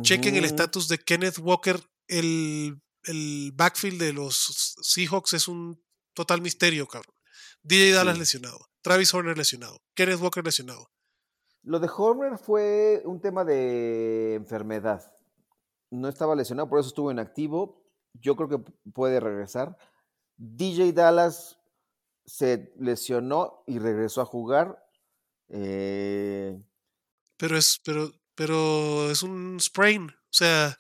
Chequen 0.03 0.37
el 0.37 0.45
estatus 0.45 0.89
de 0.89 0.99
Kenneth 0.99 1.39
Walker. 1.39 1.81
El, 2.09 2.81
el 3.05 3.53
backfield 3.55 4.01
de 4.01 4.13
los 4.13 4.77
Seahawks 4.83 5.33
es 5.33 5.49
un 5.49 5.83
total 6.15 6.41
misterio, 6.43 6.87
cabrón. 6.87 7.15
DJ 7.63 7.93
Dallas 7.93 8.15
Sí. 8.15 8.21
lesionado. 8.21 8.59
Travis 8.83 9.13
Horner 9.15 9.37
lesionado. 9.37 9.81
Kenneth 9.95 10.21
Walker 10.21 10.45
lesionado. 10.45 10.91
Lo 11.63 11.81
de 11.81 11.89
Horner 11.95 12.39
fue 12.39 13.03
un 13.05 13.21
tema 13.21 13.45
de 13.45 14.35
enfermedad. 14.35 15.13
No 15.91 16.09
estaba 16.09 16.37
lesionado, 16.37 16.69
por 16.69 16.79
eso 16.79 16.89
estuvo 16.89 17.11
inactivo. 17.11 17.83
Yo 18.13 18.37
creo 18.37 18.49
que 18.49 18.59
puede 18.93 19.19
regresar. 19.19 19.77
DJ 20.37 20.93
Dallas 20.93 21.56
se 22.27 22.73
lesionó 22.79 23.63
y 23.67 23.79
regresó 23.79 24.21
a 24.21 24.27
jugar. 24.27 24.85
Eh, 25.49 26.61
Pero 27.37 27.57
es, 27.57 27.81
pero, 27.85 28.11
pero 28.35 29.11
es 29.11 29.23
un 29.23 29.59
sprain. 29.61 30.09
O 30.11 30.33
sea, 30.33 30.77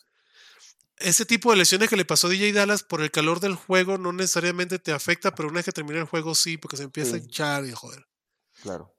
ese 0.98 1.24
tipo 1.26 1.50
de 1.50 1.56
lesiones 1.58 1.88
que 1.88 1.96
le 1.96 2.04
pasó 2.04 2.26
a 2.26 2.30
DJ 2.30 2.52
Dallas 2.52 2.82
por 2.82 3.00
el 3.02 3.10
calor 3.10 3.40
del 3.40 3.54
juego 3.54 3.96
no 3.98 4.12
necesariamente 4.12 4.78
te 4.78 4.92
afecta, 4.92 5.34
pero 5.34 5.48
una 5.48 5.58
vez 5.58 5.66
que 5.66 5.72
termina 5.72 6.00
el 6.00 6.06
juego 6.06 6.34
sí, 6.34 6.56
porque 6.58 6.76
se 6.76 6.82
empieza 6.84 7.14
a 7.16 7.18
hinchar 7.18 7.64
y 7.64 7.72
joder. 7.72 8.06
claro. 8.62 8.92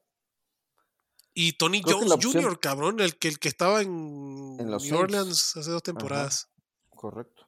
Y 1.34 1.52
Tony 1.52 1.82
Creo 1.82 1.98
Jones 1.98 2.12
opción- 2.14 2.32
Jr., 2.32 2.58
cabrón, 2.58 2.98
el 2.98 3.16
que, 3.16 3.28
el 3.28 3.38
que 3.38 3.46
estaba 3.48 3.80
en, 3.80 4.56
En 4.58 4.70
los 4.72 4.82
New 4.82 4.90
Saints. 4.90 4.92
Orleans 5.14 5.56
hace 5.56 5.70
dos 5.70 5.84
temporadas. 5.84 6.48
Correcto. 6.88 7.46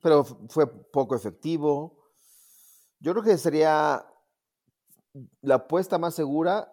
Pero 0.00 0.24
fue 0.48 0.66
poco 0.90 1.14
efectivo. 1.14 2.02
Yo 2.98 3.12
creo 3.12 3.22
que 3.22 3.36
sería 3.36 4.06
la 5.40 5.56
apuesta 5.56 5.98
más 5.98 6.14
segura 6.14 6.72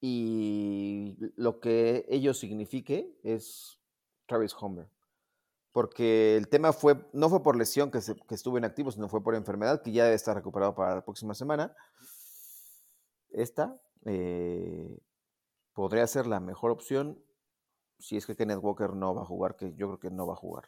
y 0.00 1.16
lo 1.36 1.60
que 1.60 2.04
ello 2.08 2.34
signifique 2.34 3.18
es 3.22 3.78
Travis 4.26 4.54
Homer. 4.58 4.88
Porque 5.70 6.36
el 6.36 6.48
tema 6.48 6.72
fue, 6.72 6.96
no 7.12 7.30
fue 7.30 7.42
por 7.42 7.56
lesión 7.56 7.90
que, 7.90 8.00
se- 8.02 8.16
que 8.16 8.34
estuvo 8.34 8.58
inactivo, 8.58 8.90
sino 8.90 9.08
fue 9.08 9.22
por 9.22 9.34
enfermedad, 9.34 9.80
que 9.82 9.92
ya 9.92 10.04
debe 10.04 10.16
estar 10.16 10.36
recuperado 10.36 10.74
para 10.74 10.96
la 10.96 11.04
próxima 11.04 11.34
semana. 11.34 11.74
Esta 13.30 13.80
eh, 14.04 14.98
podría 15.72 16.06
ser 16.06 16.26
la 16.26 16.40
mejor 16.40 16.70
opción 16.72 17.22
si 17.98 18.16
es 18.16 18.26
que 18.26 18.36
Kenneth 18.36 18.58
Walker 18.60 18.90
no 18.90 19.14
va 19.14 19.22
a 19.22 19.26
jugar, 19.26 19.56
que 19.56 19.72
yo 19.74 19.86
creo 19.86 19.98
que 20.00 20.10
no 20.10 20.26
va 20.26 20.34
a 20.34 20.36
jugar. 20.36 20.64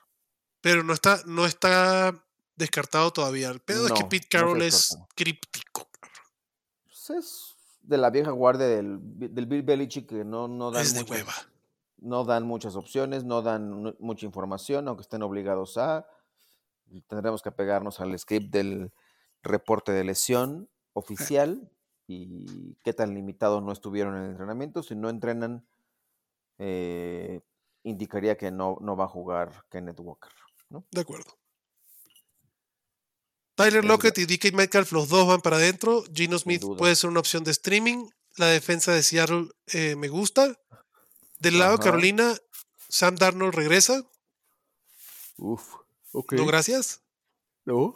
Pero 0.61 0.83
no 0.85 0.95
está, 0.95 1.21
no 1.27 1.45
está 1.45 2.25
descartado 2.57 3.13
todavía. 3.13 3.51
El 3.51 3.61
pedo 3.61 3.87
es 3.87 3.93
que 3.93 4.05
Pete 4.09 4.27
no 4.27 4.31
Carroll 4.31 4.63
es 4.63 4.97
críptico. 5.15 5.84
Pues 7.07 7.19
es 7.19 7.57
de 7.83 7.99
la 7.99 8.11
vieja 8.11 8.31
guardia 8.31 8.67
del, 8.67 8.99
del 9.03 9.47
Bill 9.47 9.63
Belichick 9.63 10.09
que 10.09 10.25
no, 10.25 10.49
no, 10.49 10.71
dan 10.71 10.83
Es 10.83 10.95
de 10.95 11.01
muchas, 11.01 11.19
hueva. 11.19 11.33
no 11.99 12.25
dan 12.25 12.45
muchas 12.45 12.77
opciones, 12.77 13.25
no 13.25 13.43
dan 13.43 13.95
mucha 13.99 14.27
información, 14.27 14.89
aunque 14.89 15.03
estén 15.03 15.23
obligados 15.23 15.77
a. 15.77 16.07
Tendremos 17.09 17.43
que 17.43 17.49
apegarnos 17.49 18.01
al 18.01 18.19
script 18.19 18.51
del 18.53 18.93
reporte 19.43 19.93
de 19.93 20.05
lesión 20.05 20.69
oficial 20.93 21.71
y 22.07 22.75
qué 22.83 22.93
tan 22.93 23.15
limitados 23.15 23.63
no 23.63 23.73
estuvieron 23.73 24.17
en 24.17 24.25
el 24.25 24.31
entrenamiento. 24.31 24.83
Si 24.83 24.95
no 24.95 25.11
entrenan, 25.11 25.67
eh, 26.59 27.41
indicaría 27.83 28.37
que 28.37 28.51
no, 28.51 28.79
no 28.81 28.97
va 28.97 29.05
a 29.05 29.09
jugar 29.09 29.65
Kenneth 29.71 30.01
Walker. 30.01 30.33
¿no? 30.71 30.85
De 30.91 31.01
acuerdo. 31.03 31.33
Tyler 33.55 33.85
Lockett 33.85 34.19
y 34.19 34.27
DK 34.27 34.53
Metcalf, 34.53 34.91
los 34.93 35.09
dos 35.09 35.27
van 35.29 35.41
para 35.41 35.57
adentro. 35.57 36.03
Gino 36.13 36.39
Smith 36.39 36.63
puede 36.77 36.97
ser 36.97 37.11
una 37.11 37.21
opción 37.21 37.45
de 37.45 37.53
streaming. 37.53 38.09
La 38.37 38.47
defensa 38.47 38.93
de 38.93 39.03
Seattle 39.03 39.49
eh, 39.69 39.95
me 39.97 40.09
gusta. 40.09 40.59
Del 41.39 41.59
lado 41.59 41.77
de. 41.77 41.85
Carolina, 41.85 42.35
Sam 42.89 43.15
Darnold 43.17 43.55
regresa. 43.55 44.03
Uf, 45.37 45.75
ok. 46.13 46.33
No, 46.33 46.47
gracias. 46.47 47.01
¿No? 47.65 47.95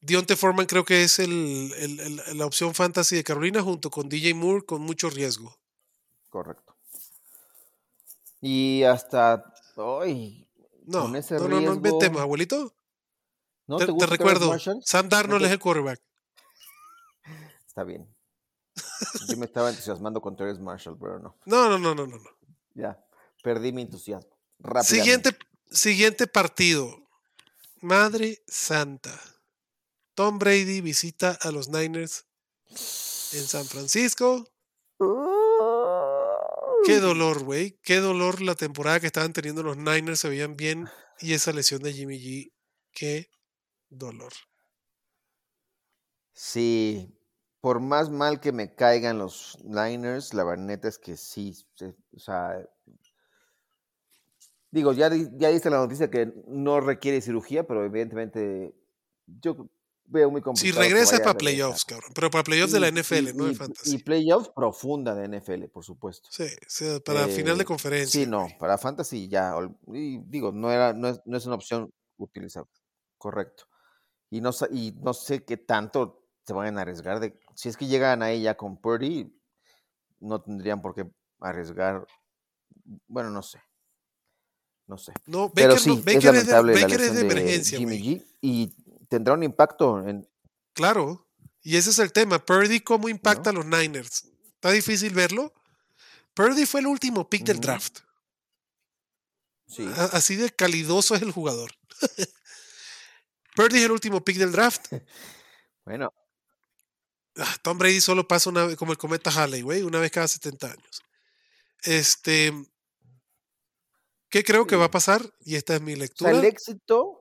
Dionte 0.00 0.36
Foreman 0.36 0.66
creo 0.66 0.84
que 0.84 1.02
es 1.04 1.18
el- 1.18 1.72
el- 1.78 2.00
el- 2.00 2.38
la 2.38 2.46
opción 2.46 2.74
fantasy 2.74 3.16
de 3.16 3.24
Carolina 3.24 3.62
junto 3.62 3.90
con 3.90 4.08
DJ 4.08 4.34
Moore 4.34 4.64
con 4.64 4.80
mucho 4.82 5.10
riesgo. 5.10 5.58
Correcto. 6.28 6.76
Y 8.40 8.82
hasta 8.84 9.42
hoy. 9.76 10.46
No, 10.86 11.02
Con 11.02 11.16
ese 11.16 11.34
no, 11.34 11.40
no, 11.40 11.48
no 11.48 11.58
riesgo- 11.60 11.74
inventemos, 11.74 12.20
abuelito. 12.20 12.74
¿No 13.68 13.76
te, 13.76 14.06
recuerdo? 14.06 14.58
Sam 14.82 15.08
Darnold 15.10 15.44
es 15.44 15.52
el 15.52 15.58
quarterback. 15.58 16.00
Está 17.66 17.84
bien. 17.84 18.08
Yo 19.28 19.36
me 19.36 19.44
estaba 19.44 19.68
entusiasmando 19.68 20.20
con 20.22 20.36
Travis 20.36 20.58
Marshall, 20.58 20.96
pero 20.98 21.18
no. 21.18 21.36
No, 21.44 21.68
no, 21.68 21.78
no, 21.78 21.94
no, 21.94 22.06
no. 22.06 22.18
Ya, 22.74 22.98
perdí 23.42 23.72
mi 23.72 23.82
entusiasmo. 23.82 24.30
Siguiente, 24.82 25.36
siguiente 25.70 26.26
partido. 26.26 27.08
Madre 27.82 28.42
Santa. 28.46 29.20
Tom 30.14 30.38
Brady 30.38 30.80
visita 30.80 31.38
a 31.42 31.50
los 31.50 31.68
Niners 31.68 32.26
en 32.68 33.46
San 33.46 33.66
Francisco. 33.66 34.48
Qué 36.84 37.00
dolor, 37.00 37.44
güey. 37.44 37.78
Qué 37.82 37.96
dolor 37.98 38.40
la 38.40 38.54
temporada 38.54 38.98
que 38.98 39.06
estaban 39.06 39.32
teniendo 39.32 39.62
los 39.62 39.76
Niners. 39.76 40.20
Se 40.20 40.28
veían 40.28 40.56
bien. 40.56 40.88
Y 41.20 41.34
esa 41.34 41.52
lesión 41.52 41.82
de 41.82 41.92
Jimmy 41.92 42.18
G. 42.18 42.52
Qué 42.92 43.28
dolor. 43.90 44.32
Sí, 46.32 47.14
por 47.60 47.80
más 47.80 48.10
mal 48.10 48.40
que 48.40 48.52
me 48.52 48.74
caigan 48.74 49.18
los 49.18 49.58
Niners, 49.64 50.34
la 50.34 50.44
verdad 50.44 50.64
neta 50.64 50.88
es 50.88 50.98
que 50.98 51.16
sí, 51.16 51.54
o 52.14 52.18
sea, 52.20 52.64
digo, 54.70 54.92
ya, 54.92 55.10
ya 55.36 55.48
diste 55.48 55.70
la 55.70 55.78
noticia 55.78 56.10
que 56.10 56.32
no 56.46 56.80
requiere 56.80 57.20
cirugía, 57.20 57.66
pero 57.66 57.84
evidentemente 57.84 58.74
yo 59.26 59.68
veo 60.04 60.30
muy 60.30 60.40
Si 60.40 60.44
complicado. 60.44 60.82
que 60.82 60.88
regresa 60.88 61.02
es 61.04 61.10
vaya 61.20 61.22
a 61.22 61.24
para 61.24 61.38
playoffs, 61.38 61.84
cabrón. 61.84 62.12
Pero 62.14 62.30
para 62.30 62.44
playoffs 62.44 62.72
de 62.72 62.80
la 62.80 62.88
NFL, 62.88 63.30
y- 63.30 63.34
no 63.34 63.44
de 63.46 63.52
y- 63.52 63.56
fantasy. 63.56 63.94
Y 63.96 63.98
playoffs 63.98 64.50
profunda 64.54 65.14
de 65.14 65.24
NFL, 65.28 65.68
por 65.68 65.84
supuesto. 65.84 66.28
Sí, 66.30 66.46
sí, 66.68 66.84
para 67.04 67.26
final 67.28 67.56
de 67.58 67.62
Eh, 67.62 67.66
conferencia. 67.66 68.20
Sí, 68.20 68.26
no, 68.30 68.42
güey. 68.42 68.58
para 68.58 68.78
fantasy 68.78 69.28
ya, 69.28 69.54
y 69.88 70.18
digo, 70.18 70.52
no 70.52 70.70
era, 70.70 70.92
no 70.92 71.08
es, 71.08 71.20
no 71.26 71.36
es 71.36 71.44
una 71.46 71.56
opción 71.56 71.92
utilizable. 72.16 72.70
Correcto. 73.18 73.64
Y 74.30 74.40
no, 74.40 74.50
y 74.70 74.92
no 75.00 75.14
sé 75.14 75.44
qué 75.44 75.56
tanto 75.56 76.26
se 76.46 76.52
vayan 76.52 76.78
a 76.78 76.82
arriesgar 76.82 77.20
de, 77.20 77.38
si 77.54 77.68
es 77.68 77.76
que 77.76 77.86
llegan 77.86 78.22
ahí 78.22 78.42
ya 78.42 78.56
con 78.56 78.80
Purdy, 78.80 79.30
no 80.20 80.40
tendrían 80.40 80.80
por 80.82 80.94
qué 80.94 81.06
arriesgar, 81.40 82.06
bueno, 83.06 83.30
no 83.30 83.42
sé. 83.42 83.60
No 84.86 84.96
sé. 84.96 85.12
No, 85.26 85.52
Pero 85.54 85.74
Baker, 85.74 85.82
sí, 85.82 85.90
no, 85.90 85.94
es 85.96 86.06
es 86.06 86.22
de, 86.22 86.32
lamentable 86.32 86.72
la 86.72 86.80
es 86.80 86.88
lesión 86.88 87.00
de 87.00 87.12
de 87.12 87.20
emergencia, 87.20 87.78
Jimmy. 87.78 87.98
G 87.98 88.26
y 88.40 88.74
tendrá 89.08 89.34
un 89.34 89.42
impacto 89.42 90.06
en, 90.08 90.26
Claro. 90.78 91.26
Y 91.60 91.76
ese 91.76 91.90
es 91.90 91.98
el 91.98 92.12
tema. 92.12 92.38
Purdy, 92.38 92.78
¿cómo 92.80 93.08
impacta 93.08 93.50
a 93.50 93.52
los 93.52 93.66
Niners? 93.66 94.28
Está 94.54 94.70
difícil 94.70 95.12
verlo. 95.12 95.52
Purdy 96.34 96.66
fue 96.66 96.78
el 96.80 96.86
último 96.86 97.28
pick 97.28 97.44
del 97.44 97.58
draft. 97.58 97.98
sí, 99.66 99.86
Así 100.12 100.36
de 100.36 100.50
calidoso 100.50 101.16
es 101.16 101.22
el 101.22 101.32
jugador. 101.32 101.72
Purdy 103.58 103.78
es 103.78 103.84
el 103.86 103.90
último 103.90 104.22
pick 104.24 104.36
del 104.36 104.52
draft. 104.52 104.86
bueno, 105.84 106.12
Ah, 107.40 107.56
Tom 107.62 107.78
Brady 107.78 108.00
solo 108.00 108.26
pasa 108.26 108.50
una 108.50 108.66
vez, 108.66 108.76
como 108.76 108.90
el 108.92 108.98
cometa 108.98 109.30
Halley, 109.30 109.62
güey, 109.62 109.82
una 109.82 110.00
vez 110.00 110.10
cada 110.10 110.26
70 110.28 110.66
años. 110.66 111.02
Este. 111.82 112.52
¿Qué 114.28 114.42
creo 114.44 114.66
que 114.66 114.76
va 114.76 114.86
a 114.86 114.90
pasar? 114.90 115.22
Y 115.40 115.56
esta 115.56 115.74
es 115.76 115.80
mi 115.80 115.92
o 115.92 115.96
sea, 115.96 116.02
lectura. 116.04 116.30
el 116.32 116.44
éxito, 116.44 117.20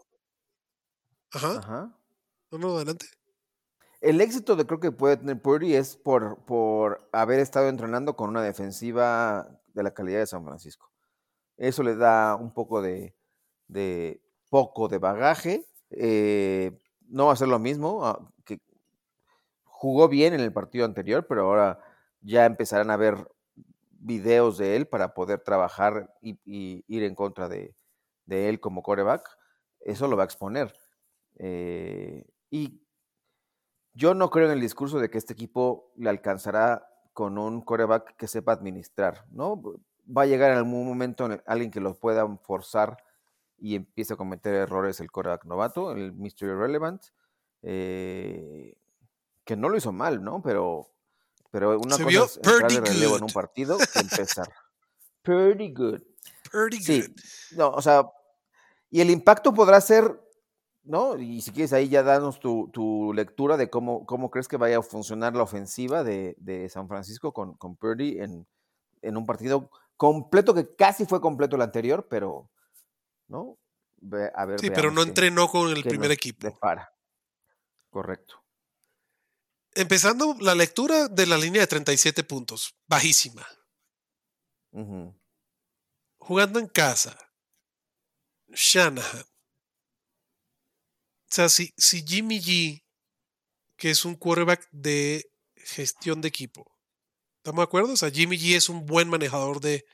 Ajá. 1.32 1.60
ajá, 1.60 2.00
No, 2.52 2.58
no, 2.58 2.76
adelante. 2.76 3.08
El 4.02 4.22
éxito 4.22 4.56
de 4.56 4.66
creo 4.66 4.80
que 4.80 4.92
puede 4.92 5.18
tener 5.18 5.42
Purdy 5.42 5.76
es 5.76 5.98
por, 5.98 6.44
por 6.46 7.10
haber 7.14 7.40
estado 7.40 7.68
entrenando 7.70 8.16
con 8.16 8.30
una 8.30 8.44
defensiva 8.44 9.48
de 9.74 9.84
la 9.84 9.94
calidad 9.94 10.20
de 10.20 10.28
San 10.28 10.44
Francisco. 10.46 10.92
Eso 11.58 11.82
le 11.84 11.96
da 11.96 12.36
un 12.36 12.54
poco 12.54 12.82
de, 12.82 13.16
de 13.68 14.22
poco 14.50 14.88
de 14.88 14.98
bagaje. 15.00 15.68
Eh, 15.92 16.72
no 17.08 17.28
va 17.28 17.34
a 17.34 17.38
ser 17.38 17.48
lo 17.48 17.60
mismo. 17.60 18.06
ah, 18.06 18.20
que 18.46 18.60
jugó 19.64 20.08
bien 20.08 20.34
en 20.34 20.42
el 20.42 20.54
partido 20.54 20.86
anterior, 20.86 21.26
pero 21.28 21.44
ahora 21.44 21.80
ya 22.22 22.46
empezarán 22.46 22.92
a 22.92 22.98
ver 22.98 23.28
videos 24.00 24.58
de 24.58 24.76
él 24.76 24.88
para 24.88 25.14
poder 25.14 25.40
trabajar 25.42 26.14
y, 26.22 26.40
ir 26.88 27.04
en 27.04 27.16
contra 27.16 27.50
de, 27.50 27.76
él 28.28 28.60
como 28.60 28.84
coreback. 28.84 29.28
Eso 29.82 30.08
lo 30.08 30.18
va 30.18 30.24
a 30.24 30.26
exponer. 30.26 30.74
Eh, 31.38 32.26
y 32.50 32.82
Yo 33.94 34.14
no 34.14 34.30
creo 34.30 34.46
en 34.48 34.54
el 34.54 34.62
discurso 34.62 35.00
de 35.00 35.10
que 35.10 35.18
este 35.18 35.34
equipo 35.34 35.92
le 35.96 36.10
alcanzará 36.10 36.88
con 37.14 37.38
un 37.38 37.62
coreback 37.62 38.16
que 38.16 38.28
sepa 38.28 38.52
administrar, 38.52 39.26
¿no? 39.32 39.62
Va 40.06 40.22
a 40.24 40.28
llegar 40.28 40.52
en 40.52 40.58
algún 40.58 40.86
momento 40.88 41.26
en 41.26 41.42
alguien 41.48 41.72
que 41.72 41.80
los 41.80 41.98
pueda 41.98 42.28
forzar 42.38 42.98
y 43.58 43.76
empiece 43.76 44.14
a 44.14 44.18
cometer 44.18 44.54
errores 44.54 45.00
el 45.00 45.12
coreback 45.12 45.46
novato, 45.46 45.92
el 45.92 46.14
Mystery 46.14 46.54
Relevant, 46.54 47.04
eh, 47.64 48.78
que 49.44 49.56
no 49.56 49.70
lo 49.70 49.78
hizo 49.78 49.92
mal, 49.92 50.24
¿no? 50.24 50.42
Pero, 50.42 50.90
pero 51.52 51.78
una 51.80 51.98
cosa 51.98 52.26
es 52.26 52.38
entrar 52.38 52.72
de 52.72 52.82
relevo 52.82 53.18
en 53.18 53.24
un 53.24 53.32
partido 53.32 53.78
que 53.94 54.00
empezar. 54.00 54.48
Pretty 55.22 55.74
good. 55.74 56.02
Pretty 56.52 56.80
good. 56.80 57.16
No, 57.58 57.70
o 57.70 57.82
sea, 57.82 58.10
y 58.90 59.02
el 59.02 59.10
impacto 59.10 59.54
podrá 59.54 59.82
ser 59.82 60.22
¿no? 60.88 61.18
Y 61.18 61.42
si 61.42 61.52
quieres 61.52 61.74
ahí 61.74 61.90
ya 61.90 62.02
danos 62.02 62.40
tu, 62.40 63.12
lectura 63.14 63.58
de 63.58 63.70
cómo, 63.70 64.06
cómo 64.06 64.32
crees 64.32 64.48
que 64.48 64.58
vaya 64.58 64.80
a 64.80 64.82
funcionar 64.82 65.36
la 65.36 65.44
ofensiva 65.44 66.04
de, 66.04 66.68
San 66.70 66.88
Francisco 66.88 67.34
con, 67.34 67.56
con 67.56 67.76
Purdy 67.76 68.20
en, 68.20 69.18
un 69.18 69.26
partido 69.26 69.70
completo, 69.98 70.54
que 70.54 70.76
casi 70.76 71.06
fue 71.06 71.22
completo 71.22 71.56
el 71.56 71.62
anterior, 71.62 72.08
pero, 72.10 72.50
¿no? 73.28 73.58
a 74.36 74.46
ver, 74.46 74.60
sí, 74.60 74.70
pero 74.70 74.92
no 74.92 75.02
entrenó 75.02 75.48
con 75.48 75.76
el 75.76 75.84
primer 75.84 76.12
equipo. 76.12 76.58
Para. 76.60 76.90
Correcto. 77.90 78.44
Empezando 79.74 80.36
la 80.40 80.56
lectura 80.56 81.08
de 81.08 81.26
la 81.26 81.38
línea 81.38 81.62
de 81.62 81.68
37 81.68 82.24
puntos, 82.24 82.76
bajísima. 82.88 83.48
Jugando 86.20 86.60
en 86.60 86.68
casa. 86.68 87.18
Shanahan 88.50 89.26
o 91.28 91.30
sea, 91.30 91.50
si, 91.50 91.74
Jimmy 92.08 92.40
G, 92.40 92.84
que 93.76 93.90
es 93.90 94.06
un 94.06 94.16
quarterback 94.16 94.66
de 94.72 95.30
gestión 95.56 96.22
de 96.22 96.30
equipo, 96.30 96.72
¿estamos 97.38 97.60
de 97.60 97.64
acuerdo? 97.64 97.94
O 97.94 97.98
sea, 97.98 98.10
Jimmy 98.10 98.38
G 98.38 98.56
es 98.56 98.70
un 98.70 98.86
buen 98.86 99.10
manejador 99.10 99.60
de, 99.60 99.86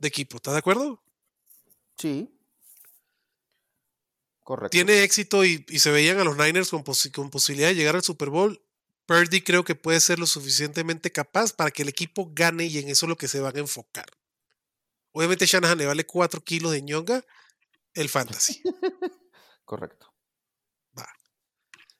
equipo, 0.00 0.38
¿estás 0.38 0.54
de 0.54 0.58
acuerdo? 0.58 1.02
Sí. 1.96 2.28
Correcto. 4.46 4.70
Tiene 4.70 5.02
éxito 5.02 5.44
y, 5.44 5.64
se 5.76 5.90
veían 5.90 6.20
a 6.20 6.24
los 6.24 6.36
Niners 6.36 6.70
con, 6.70 6.84
con, 6.84 7.30
posibilidad 7.30 7.66
de 7.66 7.74
llegar 7.74 7.96
al 7.96 8.04
Super 8.04 8.30
Bowl. 8.30 8.62
Purdy 9.04 9.40
creo 9.40 9.64
que 9.64 9.74
puede 9.74 9.98
ser 9.98 10.20
lo 10.20 10.26
suficientemente 10.26 11.10
capaz 11.10 11.52
para 11.52 11.72
que 11.72 11.82
el 11.82 11.88
equipo 11.88 12.30
gane 12.32 12.66
y 12.66 12.78
en 12.78 12.88
eso 12.88 13.06
es 13.06 13.08
lo 13.08 13.16
que 13.16 13.26
se 13.26 13.40
van 13.40 13.56
a 13.56 13.58
enfocar. 13.58 14.06
Obviamente 15.10 15.46
Shanahan 15.46 15.78
le 15.78 15.86
vale 15.86 16.06
4 16.06 16.44
kilos 16.44 16.70
de 16.70 16.80
ñonga 16.80 17.24
el 17.92 18.08
fantasy. 18.08 18.62
Correcto. 19.64 20.14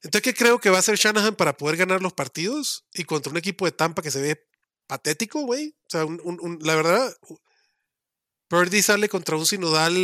Entonces, 0.03 0.23
¿qué 0.23 0.35
creo 0.35 0.61
que 0.61 0.71
va 0.71 0.77
a 0.77 0.79
hacer 0.79 0.95
Shanahan 0.95 1.35
para 1.35 1.57
poder 1.57 1.77
ganar 1.77 2.01
los 2.01 2.13
partidos? 2.13 2.87
Y 2.95 3.03
contra 3.03 3.33
un 3.33 3.39
equipo 3.39 3.65
de 3.65 3.73
Tampa 3.73 4.03
que 4.03 4.13
se 4.13 4.21
ve 4.21 4.47
patético, 4.87 5.41
güey. 5.41 5.75
O 5.87 5.91
sea, 5.91 6.07
la 6.61 6.77
verdad, 6.77 7.13
Purdy 8.47 8.83
sale 8.83 9.09
contra 9.09 9.37
un 9.37 9.47
sinodal 9.47 9.97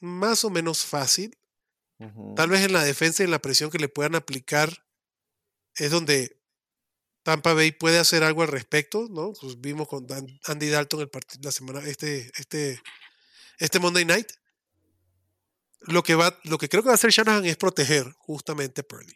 más 0.00 0.44
o 0.44 0.50
menos 0.50 0.84
fácil. 0.84 1.34
Tal 2.36 2.50
vez 2.50 2.62
en 2.62 2.72
la 2.72 2.84
defensa 2.84 3.22
y 3.22 3.26
en 3.26 3.30
la 3.30 3.40
presión 3.40 3.70
que 3.70 3.78
le 3.78 3.88
puedan 3.88 4.14
aplicar 4.14 4.84
es 5.76 5.90
donde 5.90 6.38
Tampa 7.22 7.54
Bay 7.54 7.72
puede 7.72 7.98
hacer 7.98 8.22
algo 8.24 8.42
al 8.42 8.48
respecto, 8.48 9.08
¿no? 9.10 9.32
Pues 9.40 9.60
vimos 9.60 9.88
con 9.88 10.06
Andy 10.46 10.68
Dalton 10.68 11.00
el 11.00 11.10
la 11.40 11.52
semana, 11.52 11.80
este, 11.86 12.30
este, 12.36 12.80
este 13.58 13.78
Monday 13.78 14.04
night 14.04 14.28
lo 15.86 16.02
que, 16.02 16.14
va, 16.14 16.38
lo 16.44 16.58
que 16.58 16.68
creo 16.68 16.82
que 16.82 16.88
va 16.88 16.92
a 16.92 16.96
hacer 16.96 17.10
Shanahan 17.10 17.44
es 17.44 17.56
proteger 17.56 18.10
justamente 18.18 18.80
a 18.80 18.84
Purdy. 18.84 19.14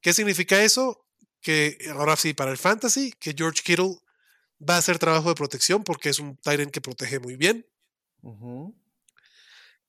¿Qué 0.00 0.12
significa 0.12 0.62
eso? 0.62 1.06
Que 1.40 1.78
ahora 1.90 2.16
sí, 2.16 2.34
para 2.34 2.50
el 2.50 2.58
fantasy, 2.58 3.12
que 3.18 3.34
George 3.36 3.62
Kittle 3.62 3.98
va 4.68 4.76
a 4.76 4.78
hacer 4.78 4.98
trabajo 4.98 5.28
de 5.28 5.34
protección 5.34 5.84
porque 5.84 6.08
es 6.08 6.18
un 6.18 6.36
Tyrant 6.38 6.70
que 6.70 6.80
protege 6.80 7.18
muy 7.18 7.36
bien. 7.36 7.66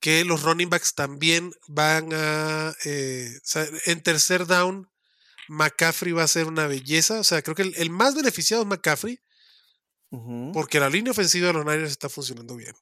Que 0.03 0.25
los 0.25 0.43
running 0.43 0.69
backs 0.69 0.95
también 0.95 1.53
van 1.65 2.09
a. 2.11 2.75
Eh, 2.83 3.39
en 3.85 4.03
tercer 4.03 4.45
down, 4.45 4.91
McCaffrey 5.47 6.11
va 6.11 6.23
a 6.23 6.27
ser 6.27 6.47
una 6.47 6.67
belleza. 6.67 7.21
O 7.21 7.23
sea, 7.23 7.41
creo 7.41 7.55
que 7.55 7.61
el, 7.61 7.89
más 7.89 8.13
beneficiado 8.13 8.63
es 8.63 8.67
McCaffrey. 8.67 9.21
Porque 10.51 10.81
la 10.81 10.89
línea 10.89 11.11
ofensiva 11.11 11.47
de 11.47 11.53
los 11.53 11.65
Niners 11.65 11.91
está 11.91 12.09
funcionando 12.09 12.57
bien. 12.57 12.75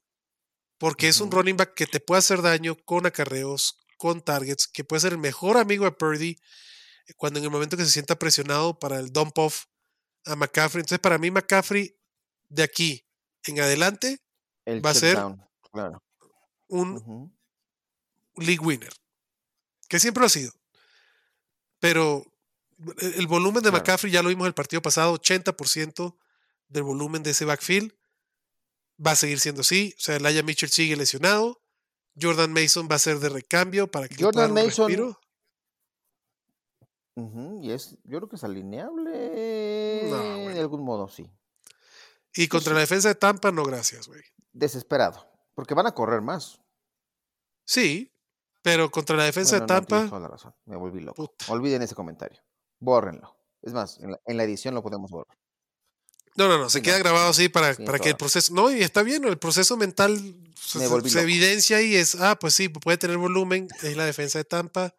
Porque 0.78 1.06
es 1.06 1.20
un 1.20 1.30
running 1.30 1.56
back 1.56 1.74
que 1.74 1.86
te 1.86 2.00
puede 2.00 2.18
hacer 2.18 2.42
daño 2.42 2.76
con 2.84 3.06
acarreos, 3.06 3.78
con 3.98 4.20
targets, 4.20 4.66
que 4.66 4.82
puede 4.82 5.00
ser 5.00 5.12
el 5.12 5.18
mejor 5.18 5.58
amigo 5.58 5.84
de 5.84 5.92
Purdy 5.92 6.30
eh, 7.06 7.14
cuando 7.16 7.38
en 7.38 7.44
el 7.44 7.52
momento 7.52 7.76
que 7.76 7.84
se 7.84 7.90
sienta 7.92 8.18
presionado 8.18 8.80
para 8.80 8.98
el 8.98 9.12
dump 9.12 9.38
off 9.38 9.66
a 10.24 10.34
McCaffrey. 10.34 10.80
Entonces, 10.80 10.98
para 10.98 11.18
mí, 11.18 11.30
McCaffrey 11.30 11.96
de 12.48 12.64
aquí 12.64 13.06
en 13.44 13.60
adelante 13.60 14.18
va 14.84 14.90
a 14.90 14.94
ser 14.94 15.16
un 16.72 17.32
league 18.36 18.64
winner, 18.64 18.92
que 19.88 20.00
siempre 20.00 20.20
lo 20.20 20.26
ha 20.26 20.30
sido. 20.30 20.52
Pero 21.78 22.24
e, 23.00 23.18
el 23.18 23.26
volumen 23.26 23.62
de 23.62 23.70
McCaffrey, 23.70 24.12
ya 24.12 24.22
lo 24.22 24.28
vimos 24.28 24.46
el 24.46 24.54
partido 24.54 24.82
pasado, 24.82 25.14
80% 25.14 26.16
del 26.68 26.82
volumen 26.82 27.22
de 27.22 27.30
ese 27.30 27.44
backfield 27.44 27.92
va 29.04 29.12
a 29.12 29.16
seguir 29.16 29.40
siendo 29.40 29.60
así. 29.62 29.94
O 29.98 30.00
sea, 30.00 30.18
Laia 30.18 30.42
Mitchell 30.42 30.70
sigue 30.70 30.96
lesionado. 30.96 31.60
Jordan 32.20 32.52
Mason 32.52 32.88
va 32.90 32.96
a 32.96 32.98
ser 32.98 33.18
de 33.20 33.28
recambio 33.28 33.90
para 33.90 34.08
que 34.08 34.22
Jordan 34.22 34.52
Mason. 34.52 35.16
y 37.62 37.70
es, 37.70 37.96
yo 38.04 38.18
creo 38.18 38.28
que 38.28 38.36
es 38.36 38.44
alineable 38.44 39.10
de 39.10 40.60
algún 40.60 40.84
modo, 40.84 41.08
sí. 41.08 41.30
Y 42.34 42.48
contra 42.48 42.74
la 42.74 42.80
defensa 42.80 43.08
de 43.08 43.14
Tampa, 43.14 43.50
no 43.50 43.64
gracias, 43.64 44.08
güey. 44.08 44.22
Desesperado, 44.52 45.26
porque 45.54 45.74
van 45.74 45.86
a 45.86 45.92
correr 45.92 46.20
más. 46.20 46.61
Sí, 47.64 48.12
pero 48.62 48.90
contra 48.90 49.16
la 49.16 49.24
defensa 49.24 49.60
de 49.60 49.66
Tampa. 49.66 50.04
No, 50.04 50.20
la 50.20 50.28
razón. 50.28 50.54
Me 50.66 50.76
volví 50.76 51.00
loco. 51.00 51.34
Olviden 51.48 51.82
ese 51.82 51.94
comentario. 51.94 52.40
Bórrenlo. 52.78 53.36
Es 53.62 53.72
más, 53.72 53.98
en 54.00 54.36
la 54.36 54.44
edición 54.44 54.74
lo 54.74 54.82
podemos 54.82 55.10
borrar. 55.10 55.36
No, 56.34 56.48
no, 56.48 56.56
no, 56.56 56.70
se 56.70 56.80
queda 56.80 56.98
grabado 56.98 57.28
así 57.28 57.48
para, 57.50 57.74
para 57.74 57.98
que 57.98 58.08
el 58.10 58.16
proceso. 58.16 58.54
No, 58.54 58.70
y 58.70 58.80
está 58.80 59.02
bien, 59.02 59.24
el 59.24 59.38
proceso 59.38 59.76
mental 59.76 60.34
se, 60.58 60.82
evidencia 61.20 61.82
y 61.82 61.94
es, 61.94 62.14
ah, 62.14 62.38
pues 62.38 62.54
sí, 62.54 62.70
puede 62.70 62.96
tener 62.96 63.18
volumen, 63.18 63.68
es 63.82 63.96
la 63.96 64.06
defensa 64.06 64.38
de 64.38 64.44
Tampa. 64.44 64.94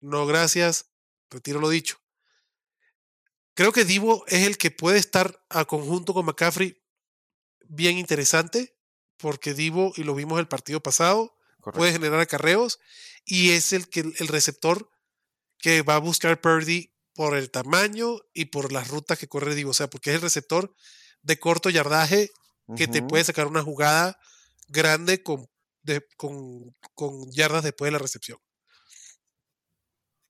No, 0.00 0.26
gracias, 0.26 0.86
retiro 1.30 1.60
lo 1.60 1.68
dicho. 1.68 1.98
Creo 3.54 3.72
que 3.72 3.84
Divo 3.84 4.24
es 4.26 4.46
el 4.46 4.58
que 4.58 4.72
puede 4.72 4.98
estar 4.98 5.44
a 5.48 5.64
conjunto 5.64 6.12
con 6.12 6.26
McCaffrey 6.26 6.82
bien 7.68 7.96
interesante, 7.96 8.76
porque 9.16 9.54
Divo, 9.54 9.92
y 9.94 10.02
lo 10.02 10.16
vimos 10.16 10.40
el 10.40 10.48
partido 10.48 10.80
pasado, 10.80 11.33
puede 11.72 11.92
generar 11.92 12.20
acarreos 12.20 12.78
y 13.24 13.50
es 13.50 13.72
el, 13.72 13.88
que, 13.88 14.00
el 14.00 14.28
receptor 14.28 14.90
que 15.58 15.82
va 15.82 15.96
a 15.96 16.00
buscar 16.00 16.40
Purdy 16.40 16.92
por 17.14 17.36
el 17.36 17.50
tamaño 17.50 18.18
y 18.32 18.46
por 18.46 18.72
las 18.72 18.88
rutas 18.88 19.18
que 19.18 19.28
corre 19.28 19.54
Divo. 19.54 19.70
O 19.70 19.74
sea, 19.74 19.88
porque 19.88 20.10
es 20.10 20.16
el 20.16 20.22
receptor 20.22 20.74
de 21.22 21.38
corto 21.38 21.70
yardaje 21.70 22.30
que 22.76 22.88
te 22.88 23.02
puede 23.02 23.24
sacar 23.24 23.46
una 23.46 23.62
jugada 23.62 24.18
grande 24.68 25.22
con, 25.22 25.46
con, 26.94 27.30
yardas 27.30 27.62
después 27.62 27.88
de 27.88 27.92
la 27.92 27.98
recepción. 27.98 28.38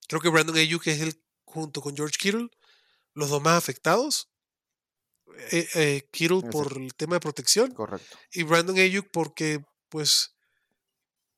Creo 0.08 0.20
que 0.20 0.28
Brandon 0.28 0.56
Ayuk 0.56 0.86
es 0.86 1.00
el, 1.00 1.22
junto 1.44 1.80
con 1.80 1.96
George 1.96 2.16
Kittle, 2.18 2.48
los 3.14 3.30
dos 3.30 3.42
más 3.42 3.56
afectados. 3.56 4.30
Eh, 5.50 5.68
eh, 5.74 6.08
Kittle 6.12 6.42
por 6.50 6.76
el 6.76 6.94
tema 6.94 7.16
de 7.16 7.20
protección. 7.20 7.72
Correcto. 7.72 8.18
Y 8.32 8.42
Brandon 8.42 8.78
Ayuk 8.78 9.08
porque, 9.12 9.64
pues, 9.88 10.33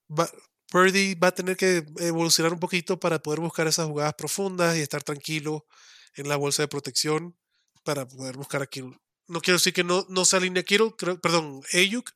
va, 0.09 0.31
Purdy 0.71 1.15
va 1.15 1.29
a 1.29 1.35
tener 1.35 1.57
que 1.57 1.87
evolucionar 1.99 2.53
un 2.53 2.61
poquito 2.61 2.99
para 2.99 3.21
poder 3.21 3.41
buscar 3.41 3.67
esas 3.67 3.87
jugadas 3.87 4.15
profundas 4.15 4.77
y 4.77 4.81
estar 4.81 5.03
tranquilo 5.03 5.67
en 6.15 6.29
la 6.29 6.37
bolsa 6.37 6.63
de 6.63 6.69
protección 6.69 7.37
para 7.85 8.07
poder 8.09 8.37
buscar 8.37 8.63
a 8.63 8.67
Kittle. 8.67 8.99
No 9.29 9.41
quiero 9.41 9.59
decir 9.59 9.73
que 9.73 9.85
no, 9.85 10.07
no 10.09 10.25
se 10.25 10.37
alinee 10.37 10.61
a 10.61 10.65
Kittle, 10.65 10.95
perdón, 11.23 11.63
Ayuk. 11.73 12.11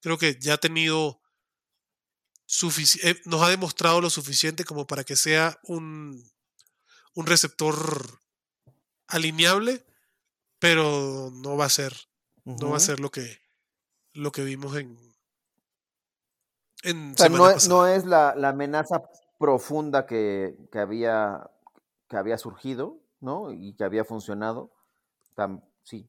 Creo 0.00 0.18
que 0.18 0.38
ya 0.40 0.54
ha 0.54 0.58
tenido 0.58 1.20
eh, 3.02 3.20
nos 3.26 3.42
ha 3.42 3.50
demostrado 3.50 4.00
lo 4.00 4.08
suficiente 4.08 4.64
como 4.64 4.86
para 4.86 5.04
que 5.04 5.16
sea 5.16 5.58
un, 5.64 6.30
un 7.14 7.26
receptor 7.26 8.22
alineable, 9.06 9.84
pero 10.58 11.30
no 11.34 11.58
va 11.58 11.66
a 11.66 11.70
ser, 11.70 11.94
no 12.44 12.70
va 12.70 12.78
a 12.78 12.80
ser 12.80 13.00
lo 13.00 13.10
que, 13.10 13.38
lo 14.14 14.32
que 14.32 14.44
vimos 14.44 14.76
en, 14.78 15.07
no, 16.84 17.86
es, 17.86 18.04
la, 18.04 18.30
amenaza 18.30 19.02
profunda 19.38 20.06
que, 20.06 20.56
había, 20.74 21.50
que 22.08 22.16
había 22.16 22.38
surgido, 22.38 22.98
¿no? 23.20 23.52
Y 23.52 23.74
que 23.74 23.84
había 23.84 24.04
funcionado. 24.04 24.70
sí, 25.82 26.08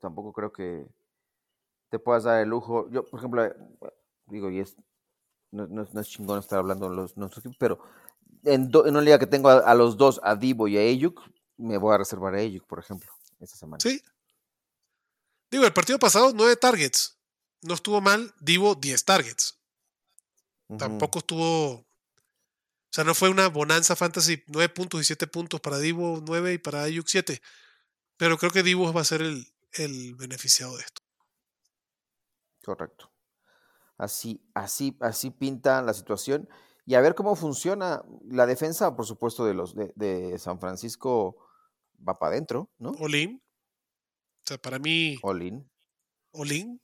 tampoco 0.00 0.32
creo 0.32 0.52
que 0.52 0.86
te 1.90 1.98
puedas 1.98 2.24
dar 2.24 2.40
el 2.40 2.48
lujo. 2.48 2.88
Yo, 2.90 3.08
por 3.08 3.20
ejemplo, 3.20 3.44
eh, 3.44 3.54
digo, 4.26 4.50
y 4.50 4.60
es, 4.60 4.76
no, 5.50 5.82
es 5.82 6.08
chingón 6.08 6.38
estar 6.38 6.58
hablando 6.58 6.88
de 6.88 6.96
los 6.96 7.16
nuestros 7.16 7.44
equipos, 7.44 7.56
pero 7.58 7.78
en, 8.44 8.70
una 8.74 9.00
liga 9.00 9.18
que 9.18 9.26
tengo 9.26 9.48
a, 9.48 9.74
los 9.74 9.96
dos, 9.96 10.20
a 10.22 10.34
Divo 10.36 10.68
y 10.68 10.76
a 10.76 10.80
Ayuk, 10.80 11.20
me 11.56 11.78
voy 11.78 11.94
a 11.94 11.98
reservar 11.98 12.34
a 12.34 12.38
Ayuk, 12.38 12.66
por 12.66 12.78
ejemplo, 12.78 13.10
esta 13.40 13.56
semana. 13.56 13.80
Sí. 13.80 14.00
Digo, 15.50 15.64
el 15.64 15.72
partido 15.72 15.98
pasado, 15.98 16.32
nueve 16.34 16.56
targets. 16.56 17.16
No 17.62 17.74
estuvo 17.74 18.00
mal. 18.00 18.34
Divo, 18.40 18.74
10 18.74 19.04
targets. 19.04 19.58
Tampoco 20.78 21.20
estuvo. 21.20 21.72
O 21.74 21.86
sea, 22.90 23.04
no 23.04 23.14
fue 23.14 23.28
una 23.28 23.48
bonanza 23.48 23.94
fantasy. 23.96 24.42
9 24.46 24.68
puntos 24.70 25.00
y 25.00 25.04
7 25.04 25.26
puntos 25.26 25.60
para 25.60 25.78
Divo, 25.78 26.22
9 26.26 26.54
y 26.54 26.58
para 26.58 26.82
Ayuk 26.82 27.06
7. 27.06 27.40
Pero 28.16 28.38
creo 28.38 28.50
que 28.50 28.62
Divo 28.62 28.92
va 28.92 29.02
a 29.02 29.04
ser 29.04 29.22
el, 29.22 29.46
el 29.74 30.14
beneficiado 30.14 30.76
de 30.76 30.82
esto. 30.82 31.02
Correcto. 32.64 33.12
Así, 33.98 34.42
así, 34.54 34.96
así 35.00 35.30
pinta 35.30 35.82
la 35.82 35.94
situación. 35.94 36.48
Y 36.84 36.94
a 36.94 37.00
ver 37.00 37.14
cómo 37.14 37.34
funciona 37.34 38.04
la 38.28 38.46
defensa, 38.46 38.94
por 38.94 39.06
supuesto, 39.06 39.44
de 39.44 39.54
los 39.54 39.74
de, 39.74 40.38
San 40.38 40.60
Francisco 40.60 41.36
va 42.06 42.14
para 42.14 42.32
adentro, 42.32 42.70
¿no? 42.78 42.90
Olin. 43.00 43.42
O 44.38 44.42
sea, 44.46 44.58
para 44.58 44.78
mí. 44.78 45.18
Olin. 45.22 45.68
Olin. 46.32 46.80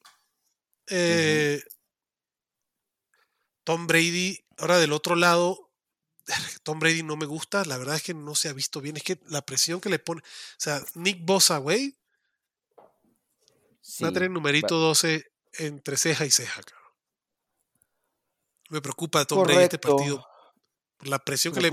Eh, 0.91 1.63
Tom 3.65 3.87
Brady, 3.87 4.45
ahora 4.59 4.79
del 4.79 4.93
otro 4.93 5.17
lado, 5.17 5.71
Tom 6.63 6.79
Brady 6.79 7.03
no 7.03 7.17
me 7.17 7.27
gusta, 7.27 7.65
la 7.65 7.79
verdad 7.79 7.97
es 7.97 8.03
que 8.03 8.15
no 8.15 8.35
se 8.35 8.49
ha 8.49 8.53
visto 8.53 8.81
bien, 8.81 8.97
es 8.97 9.03
que 9.03 9.21
la 9.29 9.43
presión 9.43 9.81
que 9.81 9.89
le 9.89 9.99
pone, 9.99 10.21
o 10.21 10.25
sea, 10.59 10.83
Nick 10.95 11.25
Bosa, 11.25 11.59
güey, 11.59 11.97
va 14.03 14.09
a 14.09 14.13
tener 14.13 14.31
numerito 14.31 14.77
12 14.77 15.33
entre 15.55 15.97
ceja 15.97 16.25
y 16.25 16.31
ceja, 16.31 16.63
claro. 16.63 16.83
Me 18.73 18.81
preocupa 18.81 19.23
Tom 19.27 19.43
Brady 19.43 19.65
este 19.65 19.79
partido. 19.79 20.27
Por 20.97 21.09
la 21.09 21.19
presión 21.19 21.53
que 21.53 21.61
le, 21.61 21.71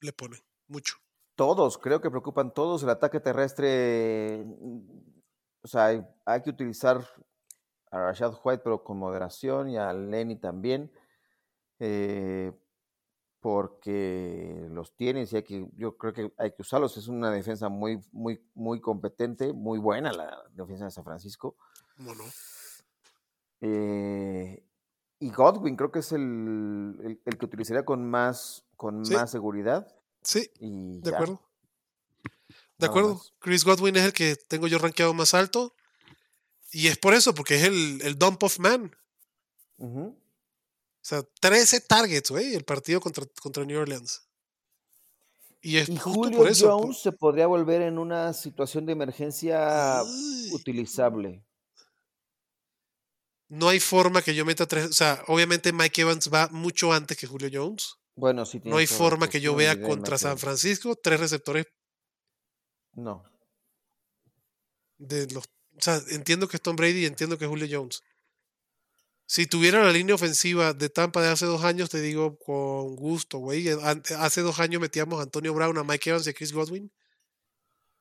le, 0.00 0.12
pone. 0.14 0.42
Mucho. 0.68 0.96
Todos, 1.34 1.76
creo 1.76 2.00
que 2.00 2.08
preocupan 2.08 2.54
todos. 2.54 2.82
El 2.82 2.88
ataque 2.88 3.20
terrestre. 3.20 4.42
O 5.60 5.68
sea, 5.68 6.02
hay, 6.24 6.42
que 6.42 6.48
utilizar 6.48 7.06
a 7.90 7.98
Rashad 7.98 8.32
White, 8.42 8.62
pero 8.64 8.82
con 8.82 8.96
moderación, 8.96 9.68
y 9.68 9.76
a 9.76 9.92
Lenny 9.92 10.36
también. 10.36 10.90
Eh, 11.80 12.52
porque 13.40 14.66
los 14.70 14.94
tienes 14.94 15.32
y 15.32 15.36
hay 15.36 15.42
que, 15.42 15.66
yo 15.76 15.96
creo 15.96 16.12
que 16.12 16.32
hay 16.36 16.52
que 16.52 16.62
usarlos. 16.62 16.96
Es 16.96 17.08
una 17.08 17.30
defensa 17.30 17.68
muy, 17.68 18.00
muy, 18.12 18.40
muy 18.54 18.80
competente, 18.80 19.52
muy 19.52 19.78
buena 19.78 20.12
la 20.12 20.42
defensa 20.52 20.84
de 20.84 20.90
San 20.90 21.04
Francisco. 21.04 21.56
Bueno. 21.96 22.22
Eh, 23.62 24.62
y 25.18 25.30
Godwin 25.30 25.76
creo 25.76 25.90
que 25.90 26.00
es 26.00 26.12
el, 26.12 27.20
que 27.24 27.44
utilizaría 27.44 27.84
con 27.84 28.08
más, 28.08 28.64
con 28.76 29.02
más 29.10 29.30
seguridad. 29.30 29.88
Sí, 30.22 30.50
de 30.60 31.14
acuerdo. 31.14 31.40
De 32.78 32.86
acuerdo. 32.86 33.20
Chris 33.38 33.64
Godwin 33.64 33.96
es 33.96 34.04
el 34.04 34.12
que 34.12 34.36
tengo 34.36 34.66
yo 34.66 34.78
rankeado 34.78 35.14
más 35.14 35.34
alto. 35.34 35.74
Y 36.72 36.86
es 36.86 36.98
por 36.98 37.14
eso, 37.14 37.34
porque 37.34 37.56
es 37.56 37.64
el, 37.64 38.00
el 38.02 38.18
dump 38.18 38.42
of 38.42 38.58
man. 38.58 38.94
O 41.02 41.04
sea, 41.04 41.22
13 41.40 41.80
targets, 41.80 42.30
güey, 42.30 42.54
el 42.54 42.64
partido 42.64 43.00
contra, 43.00 43.24
contra 43.42 43.64
New 43.64 43.80
Orleans. 43.80 44.22
Y 45.62 45.76
es 45.76 45.90
por 45.90 46.48
eso. 46.48 46.78
Jones 46.78 47.00
se 47.00 47.12
podría 47.12 47.46
volver 47.46 47.82
en 47.82 47.98
una 47.98 48.32
situación 48.32 48.86
de 48.86 48.92
emergencia 48.92 50.02
utilizable 50.52 51.44
no 53.50 53.68
hay 53.68 53.80
forma 53.80 54.22
que 54.22 54.34
yo 54.34 54.44
meta 54.44 54.66
tres. 54.66 54.86
O 54.86 54.92
sea, 54.92 55.22
obviamente 55.26 55.72
Mike 55.72 56.02
Evans 56.02 56.30
va 56.32 56.48
mucho 56.52 56.92
antes 56.92 57.18
que 57.18 57.26
Julio 57.26 57.50
Jones. 57.52 57.96
Bueno, 58.14 58.46
sí. 58.46 58.60
No 58.64 58.76
hay 58.76 58.86
forma 58.86 59.28
que 59.28 59.40
yo 59.40 59.54
vea 59.54 59.80
contra 59.80 60.18
San 60.18 60.38
Francisco 60.38 60.94
tres 60.94 61.18
receptores. 61.18 61.66
No. 62.92 63.24
De 64.98 65.26
los, 65.32 65.44
o 65.46 65.80
sea, 65.80 66.00
entiendo 66.10 66.46
que 66.46 66.58
es 66.58 66.62
Tom 66.62 66.76
Brady 66.76 67.02
y 67.02 67.06
entiendo 67.06 67.38
que 67.38 67.44
es 67.44 67.48
Julio 67.48 67.66
Jones. 67.68 68.02
Si 69.30 69.46
tuviera 69.46 69.84
la 69.84 69.92
línea 69.92 70.16
ofensiva 70.16 70.72
de 70.72 70.88
Tampa 70.88 71.22
de 71.22 71.28
hace 71.28 71.46
dos 71.46 71.62
años, 71.62 71.88
te 71.88 72.00
digo 72.00 72.36
con 72.36 72.96
gusto, 72.96 73.38
güey. 73.38 73.64
Hace 74.18 74.40
dos 74.40 74.58
años 74.58 74.80
metíamos 74.80 75.20
a 75.20 75.22
Antonio 75.22 75.54
Brown, 75.54 75.78
a 75.78 75.84
Mike 75.84 76.10
Evans 76.10 76.26
y 76.26 76.30
a 76.30 76.32
Chris 76.32 76.52
Godwin. 76.52 76.90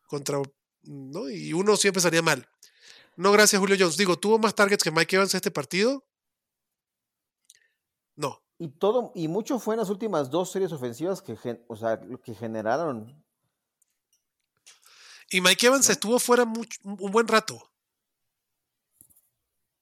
Contra. 0.07 0.41
¿no? 0.81 1.30
Y 1.30 1.53
uno 1.53 1.77
siempre 1.77 2.01
salía 2.01 2.23
mal. 2.23 2.49
No, 3.15 3.31
gracias, 3.31 3.60
Julio 3.60 3.76
Jones. 3.80 3.95
Digo, 3.95 4.18
¿tuvo 4.18 4.39
más 4.39 4.56
targets 4.56 4.84
que 4.84 4.89
Mike 4.89 5.18
Evans 5.18 5.35
este 5.35 5.51
partido? 5.51 6.03
No. 8.15 8.41
Y 8.57 8.69
todo, 8.69 9.11
y 9.14 9.27
mucho 9.27 9.60
fue 9.60 9.76
en 9.76 9.81
las 9.81 9.91
últimas 9.91 10.31
dos 10.31 10.51
series 10.51 10.72
ofensivas 10.72 11.22
que, 11.22 11.38
o 11.68 11.76
sea, 11.76 12.01
que 12.23 12.34
generaron. 12.34 13.23
Y 15.30 15.41
Mike 15.41 15.68
Evans 15.68 15.91
estuvo 15.91 16.18
fuera 16.18 16.41
un 16.41 17.11
buen 17.11 17.27
rato. 17.27 17.68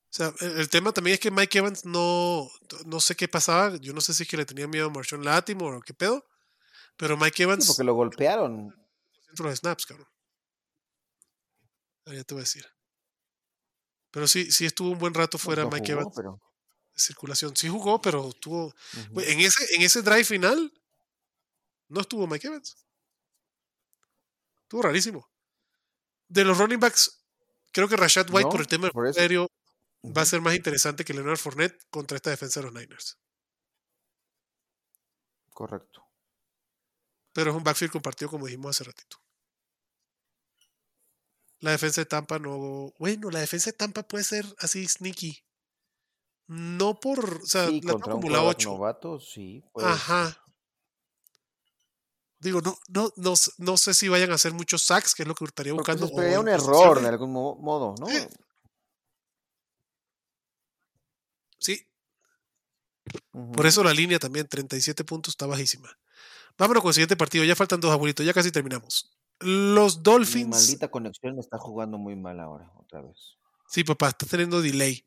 O 0.09 0.13
sea, 0.17 0.33
el, 0.39 0.69
tema 0.69 0.93
también 0.93 1.15
es 1.15 1.19
que 1.19 1.31
Mike 1.31 1.57
Evans 1.57 1.85
no, 1.85 2.49
no 2.85 2.99
sé 2.99 3.15
qué 3.15 3.27
pasaba. 3.27 3.75
Yo 3.77 3.93
no 3.93 4.01
sé 4.01 4.13
si 4.13 4.23
es 4.23 4.29
que 4.29 4.37
le 4.37 4.45
tenía 4.45 4.67
miedo 4.67 4.87
a 4.87 4.89
Marshawn 4.89 5.23
Latimore 5.23 5.77
o 5.77 5.81
qué 5.81 5.93
pedo. 5.93 6.25
Pero 6.95 7.17
Mike 7.17 7.43
Evans. 7.43 7.65
Sí, 7.65 7.71
porque 7.71 7.83
lo 7.83 7.93
golpearon. 7.93 8.73
Centro 9.27 9.49
de 9.49 9.55
snaps, 9.55 9.85
cabrón. 9.85 10.07
Ya 12.05 12.23
te 12.23 12.33
voy 12.33 12.41
a 12.41 12.43
decir. 12.43 12.65
Pero 14.11 14.27
sí, 14.27 14.49
sí 14.51 14.65
estuvo 14.65 14.91
un 14.91 14.97
buen 14.97 15.13
rato 15.13 15.37
fuera 15.37 15.67
Mike 15.67 15.91
Evans. 15.91 16.15
De 16.15 16.31
circulación. 16.95 17.55
Sí 17.55 17.67
jugó, 17.67 18.01
pero 18.01 18.29
estuvo. 18.29 18.73
en, 19.17 19.39
ese, 19.41 19.75
en 19.75 19.81
ese 19.81 20.01
drive 20.01 20.23
final, 20.23 20.71
no 21.89 22.01
estuvo 22.01 22.25
Mike 22.25 22.47
Evans. 22.47 22.77
Estuvo 24.63 24.81
rarísimo. 24.81 25.29
De 26.29 26.43
los 26.43 26.57
running 26.57 26.79
backs, 26.79 27.25
creo 27.71 27.87
que 27.87 27.95
Rashad 27.95 28.29
White, 28.31 28.49
por 28.49 28.61
el 28.61 28.67
tema 28.67 28.89
del 28.89 29.17
aéreo, 29.17 29.47
va 30.03 30.21
a 30.21 30.25
ser 30.25 30.41
más 30.41 30.55
interesante 30.55 31.03
que 31.03 31.13
Leonard 31.13 31.37
Fournette 31.37 31.85
contra 31.89 32.17
esta 32.17 32.29
defensa 32.29 32.59
de 32.59 32.65
los 32.65 32.73
Niners. 32.73 33.17
Correcto. 35.53 36.03
Pero 37.33 37.51
es 37.51 37.57
un 37.57 37.63
backfield 37.63 37.91
compartido, 37.91 38.29
como 38.29 38.45
dijimos 38.45 38.75
hace 38.75 38.83
ratito. 38.83 39.17
La 41.59 41.71
defensa 41.71 42.01
de 42.01 42.05
Tampa 42.05 42.37
no. 42.37 42.93
Bueno, 42.99 43.31
la 43.31 43.39
defensa 43.39 43.71
de 43.71 43.77
Tampa 43.77 44.03
puede 44.03 44.23
ser 44.23 44.45
así 44.59 44.87
sneaky. 44.87 45.43
No 46.47 46.99
por. 46.99 47.41
O 47.41 47.45
sea, 47.45 47.69
la 47.69 47.93
contra 47.93 48.13
acumula 48.13 48.43
8. 48.43 49.19
sí. 49.19 49.63
Ajá. 49.75 50.43
Digo, 52.39 52.61
no, 52.61 52.77
no, 52.89 53.11
no, 53.15 53.33
no, 53.57 53.77
sé 53.77 53.95
si 53.95 54.09
vayan 54.09 54.29
a 54.31 54.35
hacer 54.35 54.53
muchos 54.53 54.83
sacks, 54.83 55.15
que 55.15 55.23
es 55.23 55.27
lo 55.27 55.33
que 55.33 55.45
estaría 55.45 55.73
buscando. 55.73 56.07
Sería 56.07 56.39
un 56.39 56.47
error 56.47 57.01
de 57.01 57.07
algún 57.07 57.31
modo, 57.31 57.95
¿no? 57.99 58.05
Sí. 58.05 58.27
Por 63.53 63.65
eso 63.65 63.83
la 63.83 63.93
línea 63.93 64.19
también, 64.19 64.47
37 64.47 65.03
puntos, 65.03 65.33
está 65.33 65.45
bajísima. 65.45 65.89
Vámonos 66.57 66.81
con 66.81 66.89
el 66.89 66.93
siguiente 66.93 67.15
partido. 67.15 67.43
Ya 67.43 67.55
faltan 67.55 67.79
dos 67.79 67.91
abuelitos, 67.91 68.25
ya 68.25 68.33
casi 68.33 68.51
terminamos. 68.51 69.11
Los 69.39 70.01
Dolphins. 70.01 70.47
Mi 70.47 70.51
maldita 70.51 70.89
conexión 70.89 71.35
me 71.35 71.41
está 71.41 71.57
jugando 71.57 71.97
muy 71.97 72.15
mal 72.15 72.39
ahora, 72.39 72.71
otra 72.75 73.01
vez. 73.01 73.37
Sí, 73.67 73.83
papá, 73.83 74.09
está 74.09 74.25
teniendo 74.25 74.61
delay. 74.61 75.05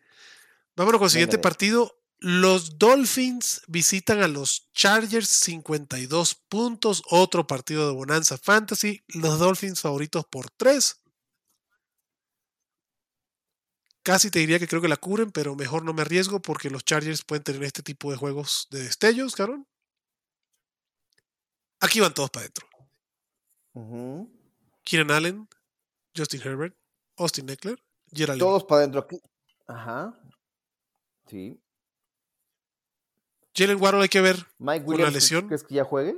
Vámonos 0.76 0.98
con 0.98 1.06
el 1.06 1.10
siguiente 1.10 1.38
partido. 1.38 1.96
Los 2.18 2.78
Dolphins 2.78 3.62
visitan 3.66 4.22
a 4.22 4.28
los 4.28 4.70
Chargers 4.72 5.28
52 5.28 6.34
puntos. 6.34 7.02
Otro 7.10 7.46
partido 7.46 7.88
de 7.88 7.94
Bonanza 7.94 8.38
Fantasy. 8.38 9.02
Los 9.08 9.38
Dolphins 9.38 9.80
favoritos 9.80 10.26
por 10.26 10.50
3. 10.50 11.00
Casi 14.02 14.30
te 14.30 14.38
diría 14.38 14.58
que 14.58 14.66
creo 14.66 14.80
que 14.80 14.88
la 14.88 14.96
cubren, 14.96 15.30
pero 15.30 15.54
mejor 15.54 15.84
no 15.84 15.92
me 15.92 16.02
arriesgo 16.02 16.40
porque 16.40 16.70
los 16.70 16.84
Chargers 16.84 17.22
pueden 17.24 17.44
tener 17.44 17.62
este 17.64 17.82
tipo 17.82 18.10
de 18.10 18.16
juegos 18.16 18.66
de 18.70 18.82
destellos, 18.82 19.34
cabrón. 19.34 19.66
Aquí 21.80 22.00
van 22.00 22.14
todos 22.14 22.30
para 22.30 22.44
adentro. 22.44 22.66
Kieran 24.82 25.10
Allen, 25.10 25.48
Justin 26.16 26.40
Herbert, 26.42 26.76
Austin 27.16 27.48
Eckler, 27.48 27.82
Gerald 28.12 28.40
Todos 28.40 28.64
para 28.64 28.80
adentro. 28.80 29.06
Ajá. 29.66 30.18
Sí. 31.28 31.62
Jalen 33.54 33.80
Waddle 33.80 34.02
hay 34.02 34.08
que 34.08 34.20
ver 34.20 34.46
Mike 34.58 34.84
Williams, 34.84 35.12
lesión. 35.12 35.46
¿Crees 35.46 35.64
que 35.64 35.74
ya 35.74 35.84
juegue? 35.84 36.16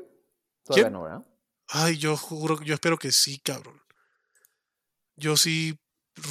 Todavía 0.65 0.91
no, 0.91 1.03
¿verdad? 1.03 1.27
Ay, 1.69 1.97
yo 1.99 2.17
juro, 2.17 2.63
yo 2.63 2.75
espero 2.75 2.99
que 2.99 3.13
sí, 3.13 3.39
cabrón. 3.39 3.81
Yo 5.17 5.37
sí 5.37 5.79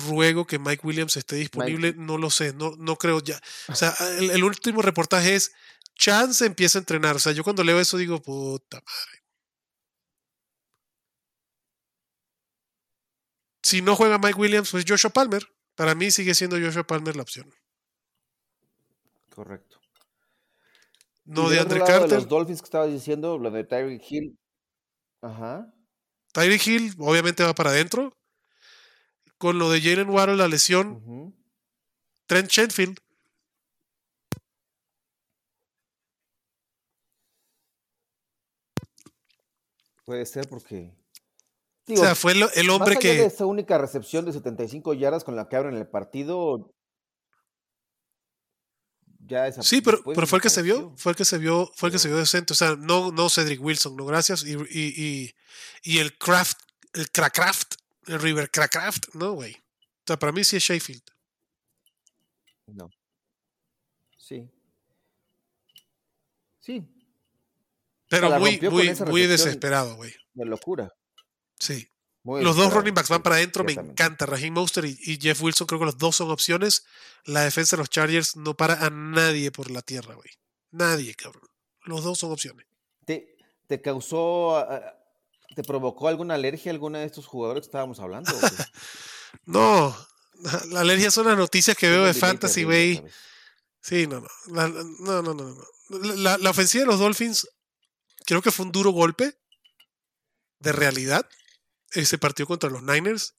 ruego 0.07 0.45
que 0.45 0.59
Mike 0.59 0.85
Williams 0.85 1.17
esté 1.17 1.35
disponible. 1.35 1.93
No 1.97 2.17
lo 2.17 2.29
sé, 2.29 2.53
no, 2.53 2.75
no 2.77 2.95
creo 2.95 3.19
ya. 3.19 3.39
O 3.67 3.75
sea, 3.75 3.93
el, 4.17 4.31
el, 4.31 4.43
último 4.43 4.81
reportaje 4.81 5.35
es 5.35 5.53
Chance 5.95 6.45
empieza 6.45 6.77
a 6.77 6.81
entrenar. 6.81 7.15
O 7.15 7.19
sea, 7.19 7.31
yo 7.31 7.43
cuando 7.43 7.63
leo 7.63 7.79
eso 7.79 7.97
digo, 7.97 8.21
puta 8.21 8.77
madre. 8.77 9.21
Si 13.63 13.81
no 13.81 13.95
juega 13.95 14.17
Mike 14.17 14.39
Williams, 14.39 14.71
pues 14.71 14.85
Joshua 14.87 15.11
Palmer. 15.11 15.47
Para 15.75 15.95
mí 15.95 16.11
sigue 16.11 16.33
siendo 16.33 16.59
Joshua 16.59 16.83
Palmer 16.83 17.15
la 17.15 17.21
opción. 17.21 17.49
Correcto. 19.33 19.79
No 21.23 21.49
de 21.49 21.59
otro 21.59 21.61
Andre 21.61 21.79
lado 21.79 21.91
de 21.91 21.99
Carter. 21.99 22.17
los 22.17 22.27
Dolphins 22.27 22.61
que 22.61 22.65
estabas 22.65 22.91
diciendo, 22.91 23.37
lo 23.37 23.51
de 23.51 23.63
Tyreek 23.63 24.03
Hill. 24.09 24.39
Ajá. 25.21 25.73
Tyreek 26.33 26.67
Hill 26.67 26.95
obviamente 26.97 27.43
va 27.43 27.53
para 27.53 27.69
adentro. 27.69 28.11
Con 29.41 29.57
lo 29.57 29.71
de 29.71 29.81
Jalen 29.81 30.11
Waddle, 30.11 30.35
la 30.35 30.47
lesión. 30.47 31.33
Trent 32.27 32.47
Shenfield. 32.47 32.99
Puede 40.05 40.27
ser 40.27 40.47
porque. 40.47 40.95
O 41.89 41.97
sea, 41.97 42.13
fue 42.13 42.33
el, 42.33 42.43
el 42.53 42.69
hombre 42.69 42.93
más 42.93 43.03
allá 43.03 43.13
de 43.13 43.19
que. 43.21 43.25
esa 43.25 43.47
única 43.47 43.79
recepción 43.79 44.25
de 44.25 44.33
75 44.33 44.93
yardas 44.93 45.23
con 45.23 45.35
la 45.35 45.49
que 45.49 45.55
abren 45.55 45.73
el 45.73 45.87
partido. 45.87 46.75
Ya 49.25 49.47
esa, 49.47 49.63
Sí, 49.63 49.81
pero, 49.81 50.03
pero 50.03 50.27
fue 50.27 50.37
el 50.37 50.43
que 50.43 50.51
se 50.51 50.61
vio, 50.61 50.93
fue 50.97 51.13
el 51.13 51.15
que 51.15 51.25
se 51.25 51.39
vio, 51.39 51.71
fue 51.75 51.89
el 51.89 51.93
que 51.93 51.99
se 51.99 52.09
vio 52.09 52.17
decente. 52.17 52.53
O 52.53 52.55
sea, 52.55 52.75
no, 52.75 53.11
no 53.11 53.27
Cedric 53.27 53.59
Wilson, 53.59 53.95
no 53.95 54.05
gracias. 54.05 54.43
Y, 54.43 54.53
y, 54.53 54.93
y, 54.95 55.35
y 55.81 55.97
el 55.97 56.15
Kraft, 56.15 56.59
el 56.93 57.09
Crackraft, 57.09 57.70
River 58.05 58.49
Crackraft, 58.49 59.13
no, 59.15 59.33
güey. 59.33 59.53
O 59.53 60.03
sea, 60.07 60.17
para 60.17 60.31
mí 60.31 60.43
sí 60.43 60.57
es 60.57 60.63
Sheffield. 60.63 61.03
No. 62.67 62.89
Sí. 64.17 64.49
Sí, 66.59 66.83
Pero 68.07 68.39
muy, 68.39 68.59
muy, 68.61 68.93
muy 69.07 69.25
desesperado, 69.25 69.95
güey. 69.95 70.13
de 70.33 70.45
locura. 70.45 70.93
Sí. 71.59 71.87
Muy 72.23 72.43
Los 72.43 72.55
dos 72.55 72.71
running 72.71 72.93
backs 72.93 73.09
van 73.09 73.23
para 73.23 73.37
adentro, 73.37 73.63
me 73.63 73.73
encanta. 73.73 74.27
Raheem 74.27 74.53
Monster 74.53 74.85
y, 74.85 74.95
y 75.01 75.19
Jeff 75.19 75.41
Wilson, 75.41 75.65
creo 75.65 75.79
que 75.79 75.85
los 75.87 75.97
dos 75.97 76.15
son 76.17 76.29
opciones. 76.29 76.85
La 77.25 77.41
defensa 77.41 77.75
de 77.75 77.79
los 77.81 77.89
Chargers 77.89 78.35
no 78.35 78.55
para 78.55 78.85
a 78.85 78.91
nadie 78.91 79.51
por 79.51 79.71
la 79.71 79.81
tierra, 79.81 80.13
güey. 80.13 80.29
Nadie, 80.69 81.15
cabrón. 81.15 81.49
Los 81.83 82.03
dos 82.03 82.19
son 82.19 82.31
opciones. 82.31 82.67
¿Te, 83.05 83.35
te 83.65 83.81
causó, 83.81 84.63
te 85.55 85.63
provocó 85.63 86.07
alguna 86.07 86.35
alergia 86.35 86.71
alguna 86.71 86.99
de 86.99 87.05
estos 87.05 87.25
jugadores 87.27 87.61
que 87.61 87.67
estábamos 87.67 87.99
hablando? 87.99 88.31
No, 89.45 89.95
la 90.71 90.81
alergia 90.81 91.09
son 91.09 91.27
las 91.27 91.37
noticias 91.37 91.77
que 91.77 91.89
veo 91.89 92.03
de 92.03 92.13
Fantasy, 92.13 92.63
güey. 92.65 93.01
Sí, 93.81 94.05
no, 94.07 94.19
no. 94.19 94.27
La- 94.47 94.67
no, 94.67 95.21
no, 95.21 95.33
no, 95.33 95.33
no. 95.33 96.15
La, 96.17 96.37
la 96.37 96.49
ofensiva 96.49 96.81
de 96.83 96.87
los 96.87 96.99
Dolphins 96.99 97.47
creo 98.25 98.41
que 98.41 98.51
fue 98.51 98.65
un 98.65 98.71
duro 98.73 98.91
golpe 98.91 99.39
de 100.59 100.71
realidad 100.73 101.27
ese 101.93 102.17
partido 102.17 102.45
contra 102.47 102.69
los 102.69 102.83
Niners, 102.83 103.35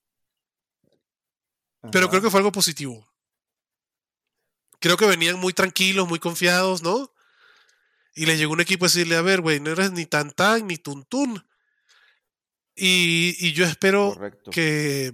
pero 1.92 2.08
creo 2.10 2.22
que 2.22 2.30
fue 2.30 2.38
algo 2.40 2.52
positivo. 2.52 3.06
Creo 4.80 4.96
que 4.96 5.06
venían 5.06 5.38
muy 5.38 5.52
tranquilos, 5.52 6.08
muy 6.08 6.18
confiados, 6.18 6.82
¿no? 6.82 7.12
Y 8.14 8.26
les 8.26 8.38
llegó 8.38 8.52
un 8.52 8.60
equipo 8.60 8.84
a 8.84 8.88
decirle, 8.88 9.16
a 9.16 9.22
ver, 9.22 9.40
güey, 9.40 9.60
no 9.60 9.70
eres 9.70 9.92
ni 9.92 10.06
tan 10.06 10.30
tan 10.32 10.66
ni 10.66 10.76
tuntún. 10.78 11.46
Y, 12.74 13.36
y 13.38 13.52
yo 13.52 13.64
espero 13.64 14.14
Correcto. 14.14 14.50
que, 14.50 15.12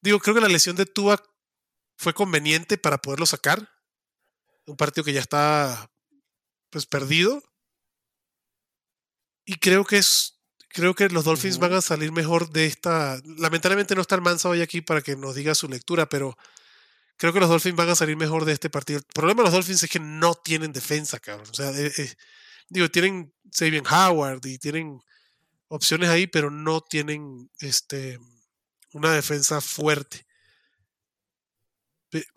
digo, 0.00 0.18
creo 0.20 0.34
que 0.34 0.40
la 0.40 0.48
lesión 0.48 0.76
de 0.76 0.86
Tua 0.86 1.22
fue 1.96 2.14
conveniente 2.14 2.78
para 2.78 2.98
poderlo 2.98 3.26
sacar. 3.26 3.70
Un 4.66 4.76
partido 4.76 5.04
que 5.04 5.12
ya 5.12 5.20
está, 5.20 5.90
pues, 6.70 6.86
perdido. 6.86 7.42
Y 9.44 9.54
creo 9.56 9.84
que 9.84 9.96
es, 9.96 10.38
creo 10.68 10.94
que 10.94 11.08
los 11.08 11.24
Dolphins 11.24 11.58
van 11.58 11.72
a 11.72 11.80
salir 11.80 12.12
mejor 12.12 12.50
de 12.50 12.66
esta. 12.66 13.18
Lamentablemente 13.24 13.94
no 13.94 14.02
está 14.02 14.14
el 14.14 14.20
Mansa 14.20 14.50
hoy 14.50 14.60
aquí 14.60 14.82
para 14.82 15.00
que 15.00 15.16
nos 15.16 15.34
diga 15.34 15.54
su 15.54 15.68
lectura, 15.68 16.06
pero 16.06 16.36
creo 17.16 17.32
que 17.32 17.40
los 17.40 17.48
Dolphins 17.48 17.76
van 17.76 17.88
a 17.88 17.94
salir 17.94 18.16
mejor 18.16 18.44
de 18.44 18.52
este 18.52 18.68
partido. 18.68 18.98
El 18.98 19.06
problema 19.06 19.40
de 19.40 19.46
los 19.46 19.54
Dolphins 19.54 19.82
es 19.82 19.90
que 19.90 20.00
no 20.00 20.34
tienen 20.34 20.72
defensa, 20.72 21.18
cabrón. 21.18 21.48
O 21.50 21.54
sea, 21.54 21.70
eh, 21.70 21.90
eh, 21.96 22.14
digo, 22.68 22.90
tienen 22.90 23.34
Sabian 23.50 23.86
Howard 23.86 24.44
y 24.44 24.58
tienen 24.58 25.00
opciones 25.68 26.08
ahí, 26.08 26.26
pero 26.26 26.50
no 26.50 26.80
tienen 26.80 27.50
este 27.60 28.18
una 28.92 29.12
defensa 29.12 29.60
fuerte. 29.60 30.26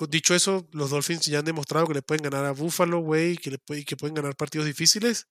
Dicho 0.10 0.36
eso, 0.36 0.68
los 0.74 0.90
Dolphins 0.90 1.26
ya 1.26 1.40
han 1.40 1.46
demostrado 1.46 1.88
que 1.88 1.94
le 1.94 2.02
pueden 2.02 2.24
ganar 2.24 2.44
a 2.46 2.52
Buffalo, 2.52 3.00
güey, 3.00 3.38
que, 3.38 3.52
le 3.52 3.58
pueden 3.58 4.14
ganar 4.14 4.36
partidos 4.36 4.68
difíciles. 4.68 5.30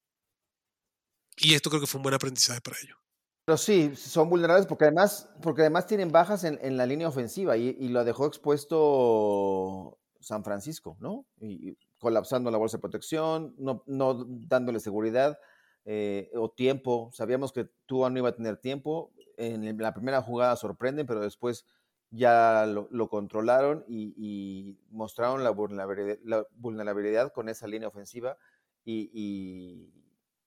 Y 1.36 1.54
esto 1.54 1.68
creo 1.68 1.80
que 1.80 1.86
fue 1.86 1.98
un 1.98 2.04
buen 2.04 2.14
aprendizaje 2.14 2.60
para 2.62 2.78
ellos. 2.82 2.96
Pero 3.44 3.58
sí, 3.58 3.94
son 3.96 4.30
vulnerables 4.30 4.66
porque 4.66 4.84
además, 4.84 5.28
porque 5.42 5.62
además 5.62 5.86
tienen 5.86 6.10
bajas 6.10 6.44
en, 6.44 6.76
la 6.76 6.86
línea 6.86 7.08
ofensiva 7.08 7.56
y, 7.56 7.88
lo 7.88 8.02
dejó 8.04 8.26
expuesto 8.26 9.98
San 10.20 10.42
Francisco, 10.42 10.96
¿no? 11.00 11.26
Y, 11.40 11.76
colapsando 11.98 12.50
la 12.50 12.56
bolsa 12.56 12.78
de 12.78 12.82
protección, 12.82 13.54
no 13.58 14.24
dándole 14.26 14.80
seguridad 14.80 15.38
eh, 15.84 16.30
o 16.34 16.50
tiempo. 16.50 17.10
Sabíamos 17.12 17.52
que 17.52 17.68
Tua 17.86 18.10
no 18.10 18.18
iba 18.18 18.28
a 18.30 18.34
tener 18.36 18.56
tiempo. 18.58 19.12
En 19.36 19.78
la 19.78 19.94
primera 19.94 20.20
jugada 20.22 20.54
sorprenden, 20.56 21.06
pero 21.06 21.20
después 21.20 21.64
ya 22.10 22.66
lo, 22.66 22.88
lo 22.90 23.08
controlaron 23.08 23.84
y, 23.88 24.12
y 24.16 24.78
mostraron 24.90 25.44
la 25.44 25.50
vulnerabilidad, 25.50 26.18
la 26.24 26.46
vulnerabilidad 26.56 27.32
con 27.32 27.48
esa 27.48 27.66
línea 27.68 27.88
ofensiva 27.88 28.36
y, 28.84 29.10
y- 29.14 29.94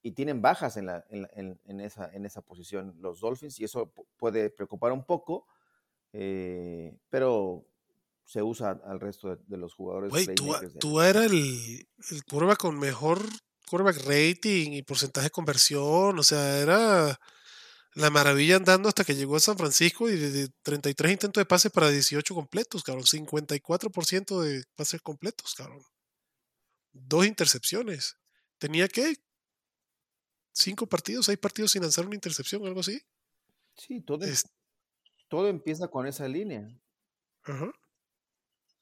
y 0.05 0.11
tienen 0.11 0.41
bajas 0.41 0.75
en, 0.75 0.87
la, 0.87 1.05
en, 1.09 1.21
la- 1.21 1.29
en- 1.33 1.59
en 1.63 1.79
esa, 1.79 2.11
en 2.13 2.25
esa 2.25 2.41
posición 2.41 2.95
los 2.99 3.21
Dolphins 3.21 3.57
y 3.61 3.63
eso 3.63 3.93
pu- 3.93 4.05
puede 4.17 4.49
preocupar 4.49 4.91
un 4.91 5.05
poco, 5.05 5.47
eh, 6.11 6.97
pero 7.09 7.65
se 8.25 8.41
usa 8.41 8.81
al 8.85 8.99
resto 8.99 9.29
de, 9.35 9.41
de 9.47 9.57
los 9.57 9.73
jugadores. 9.73 10.11
Güey, 10.83 11.07
era 11.09 11.23
el, 11.25 11.87
el 12.11 12.25
quarterback 12.25 12.57
con 12.59 12.77
mejor 12.79 13.19
quarterback 13.73 14.05
rating 14.07 14.71
y 14.73 14.83
porcentaje 14.83 15.25
de 15.27 15.31
conversión. 15.31 16.19
O 16.19 16.23
sea, 16.23 16.59
era 16.59 17.19
la 17.95 18.09
maravilla 18.09 18.55
andando 18.57 18.87
hasta 18.89 19.03
que 19.03 19.15
llegó 19.15 19.35
a 19.35 19.39
San 19.39 19.57
Francisco 19.57 20.09
y 20.09 20.15
de, 20.17 20.31
de 20.31 20.49
33 20.63 21.11
intentos 21.13 21.41
de 21.41 21.45
pases 21.45 21.71
para 21.71 21.89
18 21.89 22.33
completos, 22.35 22.83
cabrón. 22.83 23.05
54% 23.05 24.41
de 24.41 24.63
pases 24.75 25.01
completos, 25.01 25.53
cabrón. 25.55 25.81
Dos 26.91 27.25
intercepciones. 27.25 28.17
Tenía 28.59 28.87
que 28.87 29.15
cinco 30.51 30.87
partidos, 30.87 31.25
seis 31.25 31.37
partidos 31.39 31.71
sin 31.71 31.81
lanzar 31.81 32.05
una 32.05 32.15
intercepción, 32.15 32.65
algo 32.65 32.81
así. 32.81 33.01
Sí, 33.75 34.01
todo, 34.01 34.23
em- 34.25 34.31
Es- 34.31 34.45
todo 35.27 35.47
empieza 35.47 35.87
con 35.87 36.05
esa 36.05 36.27
línea. 36.27 36.67
ajá. 37.43 37.71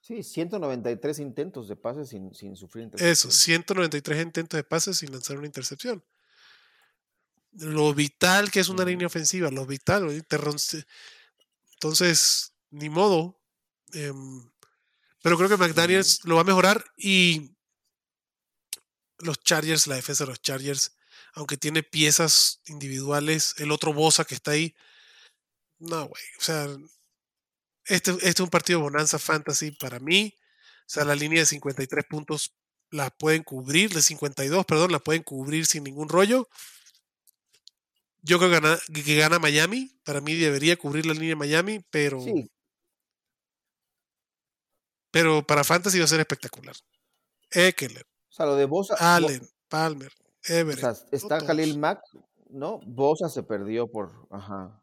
Sí, 0.01 0.23
193 0.23 1.19
intentos 1.19 1.67
de 1.67 1.75
pases 1.75 2.09
sin, 2.09 2.33
sin 2.33 2.55
sufrir 2.55 2.85
Eso, 2.85 2.95
intercepción. 2.95 3.31
193 3.31 4.21
intentos 4.23 4.57
de 4.57 4.63
pases 4.63 4.97
sin 4.97 5.11
lanzar 5.11 5.37
una 5.37 5.45
intercepción. 5.45 6.03
Lo 7.53 7.93
vital 7.93 8.49
que 8.49 8.59
es 8.59 8.69
una 8.69 8.83
línea 8.83 9.07
ofensiva, 9.07 9.51
lo 9.51 9.65
vital. 9.65 10.09
Entonces, 11.73 12.53
ni 12.71 12.89
modo. 12.89 13.39
em, 13.93 14.49
pero 15.21 15.37
creo 15.37 15.49
que 15.49 15.57
McDaniels 15.57 16.21
lo 16.23 16.35
va 16.35 16.41
a 16.41 16.45
mejorar 16.45 16.83
y 16.97 17.51
los 19.19 19.39
Chargers, 19.39 19.85
la 19.85 19.95
defensa 19.95 20.23
de 20.23 20.29
los 20.31 20.41
Chargers, 20.41 20.97
aunque 21.33 21.57
tiene 21.57 21.83
piezas 21.83 22.61
individuales, 22.65 23.53
el 23.59 23.71
otro 23.71 23.93
Bosa 23.93 24.25
que 24.25 24.33
está 24.33 24.51
ahí, 24.51 24.75
no, 25.77 26.07
güey. 26.07 26.23
O 26.39 26.41
sea, 26.41 26.67
este, 27.85 28.11
este 28.11 28.27
es 28.29 28.39
un 28.39 28.49
partido 28.49 28.79
bonanza 28.79 29.19
fantasy 29.19 29.71
para 29.71 29.99
mí. 29.99 30.35
O 30.81 30.83
sea, 30.93 31.05
la 31.05 31.15
línea 31.15 31.39
de 31.39 31.45
53 31.45 32.05
puntos 32.09 32.53
la 32.89 33.09
pueden 33.09 33.43
cubrir, 33.43 33.93
de 33.93 34.01
52, 34.01 34.65
perdón, 34.65 34.91
la 34.91 34.99
pueden 34.99 35.23
cubrir 35.23 35.65
sin 35.65 35.83
ningún 35.83 36.09
rollo. 36.09 36.47
Yo 38.23 38.37
creo 38.37 38.49
que 38.51 38.59
gana, 38.59 38.77
que 38.93 39.15
gana 39.15 39.39
Miami. 39.39 39.97
Para 40.03 40.21
mí 40.21 40.35
debería 40.35 40.77
cubrir 40.77 41.05
la 41.05 41.13
línea 41.13 41.29
de 41.29 41.35
Miami, 41.37 41.79
pero, 41.89 42.19
Sí, 42.21 42.51
pero 45.11 45.45
para 45.45 45.63
fantasy 45.63 45.99
va 45.99 46.05
a 46.05 46.07
ser 46.07 46.19
espectacular. 46.19 46.75
Eckler, 47.49 48.05
o 48.29 48.33
sea, 48.33 48.45
lo 48.45 48.55
de 48.55 48.65
Bosa, 48.65 48.95
Bo- 48.95 49.05
Allen, 49.05 49.47
Palmer, 49.67 50.11
o 50.13 50.53
Everett. 50.53 50.79
sea, 50.79 50.91
no 51.11 51.17
está. 51.17 51.45
Khalil 51.45 51.77
Mack, 51.77 52.01
¿no? 52.49 52.79
Bosa 52.85 53.27
se 53.29 53.43
perdió 53.43 53.87
por, 53.87 54.27
ajá. 54.31 54.80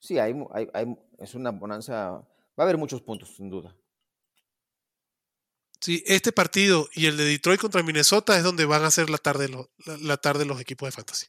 Sí, 0.00 0.18
hay, 0.18 0.34
hay, 0.52 0.68
hay- 0.74 0.96
es 1.18 1.34
una 1.34 1.50
bonanza, 1.50 2.10
va 2.10 2.24
a 2.58 2.62
haber 2.62 2.78
muchos 2.78 3.02
puntos, 3.02 3.34
sin 3.36 3.48
duda. 3.50 3.76
Sí, 5.80 6.02
este 6.06 6.32
partido 6.32 6.88
y 6.94 7.06
el 7.06 7.16
de 7.16 7.24
Detroit 7.24 7.60
contra 7.60 7.82
Minnesota 7.82 8.36
es 8.36 8.42
donde 8.42 8.66
van 8.66 8.82
a 8.84 8.90
ser 8.90 9.08
la 9.08 9.16
tarde 9.18 9.48
los, 9.48 9.68
la, 9.86 9.96
la 9.98 10.16
tarde 10.18 10.44
los 10.44 10.60
equipos 10.60 10.86
de 10.88 10.92
fantasy. 10.92 11.26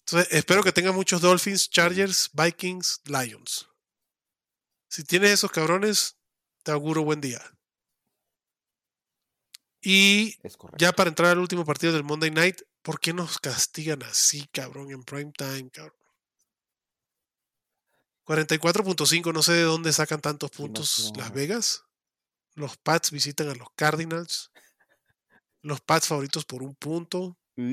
Entonces, 0.00 0.32
espero 0.32 0.62
que 0.62 0.72
tengan 0.72 0.94
muchos 0.94 1.20
Dolphins, 1.20 1.70
Chargers, 1.70 2.30
Vikings, 2.32 3.00
Lions. 3.06 3.68
Si 4.88 5.04
tienes 5.04 5.30
esos 5.32 5.50
cabrones, 5.50 6.16
te 6.62 6.70
auguro 6.70 7.02
buen 7.02 7.20
día. 7.20 7.42
Y 9.80 10.36
ya 10.78 10.92
para 10.92 11.08
entrar 11.08 11.30
al 11.32 11.38
último 11.38 11.64
partido 11.64 11.92
del 11.92 12.04
Monday 12.04 12.30
Night, 12.30 12.60
¿por 12.82 13.00
qué 13.00 13.12
nos 13.12 13.38
castigan 13.38 14.02
así, 14.02 14.46
cabrón, 14.48 14.90
en 14.90 15.02
prime 15.02 15.32
time, 15.32 15.70
cabrón? 15.70 15.96
44.5, 18.26 19.32
no 19.32 19.42
sé 19.42 19.52
de 19.52 19.62
dónde 19.62 19.92
sacan 19.92 20.20
tantos 20.20 20.50
puntos. 20.50 21.12
Las 21.16 21.32
Vegas. 21.32 21.84
Los 22.54 22.76
Pats 22.76 23.12
visitan 23.12 23.48
a 23.48 23.54
los 23.54 23.68
Cardinals. 23.76 24.50
Los 25.62 25.80
Pats 25.80 26.08
favoritos 26.08 26.44
por 26.44 26.62
un 26.62 26.74
punto. 26.74 27.38
No 27.56 27.72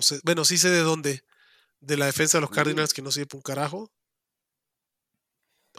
sé. 0.00 0.20
Bueno, 0.24 0.44
sí 0.44 0.56
sé 0.56 0.70
de 0.70 0.80
dónde. 0.80 1.22
De 1.80 1.98
la 1.98 2.06
defensa 2.06 2.38
de 2.38 2.42
los. 2.42 2.50
Cardinals 2.50 2.94
que 2.94 3.02
no 3.02 3.10
sirve 3.10 3.26
para 3.26 3.38
un 3.38 3.42
carajo. 3.42 3.92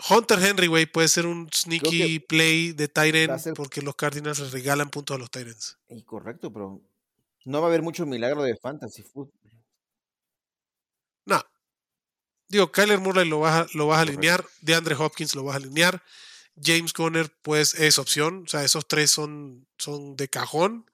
Hunter 0.10 0.44
Henry, 0.44 0.68
güey, 0.68 0.86
puede 0.86 1.08
ser 1.08 1.26
un 1.26 1.50
sneaky 1.52 2.20
play 2.20 2.74
de 2.74 2.88
Tyrant 2.88 3.42
porque 3.56 3.82
los 3.82 3.96
Cardinals 3.96 4.40
les 4.40 4.52
regalan 4.52 4.90
puntos 4.90 5.16
a 5.16 5.18
los 5.18 5.32
Tyrants. 5.32 5.78
y 5.90 6.04
correcto, 6.04 6.52
pero 6.52 6.82
no 7.46 7.62
va 7.62 7.68
a 7.68 7.70
haber 7.70 7.82
mucho 7.82 8.06
milagro 8.06 8.44
de 8.44 8.58
fantasy 8.58 9.04
football. 9.04 9.32
Digo, 12.48 12.72
Kyler 12.72 13.00
Murray 13.00 13.28
lo 13.28 13.40
vas 13.40 13.66
a, 13.66 13.78
lo 13.78 13.88
vas 13.88 14.00
a 14.00 14.02
alinear, 14.02 14.46
DeAndre 14.62 14.96
Hopkins 14.96 15.36
lo 15.36 15.44
vas 15.44 15.56
a 15.56 15.58
alinear, 15.58 16.04
James 16.62 16.94
Conner, 16.94 17.32
pues 17.42 17.74
es 17.74 17.98
opción. 17.98 18.44
O 18.46 18.48
sea, 18.48 18.64
esos 18.64 18.88
tres 18.88 19.12
son, 19.12 19.68
son 19.78 20.16
de 20.16 20.28
cajón. 20.28 20.90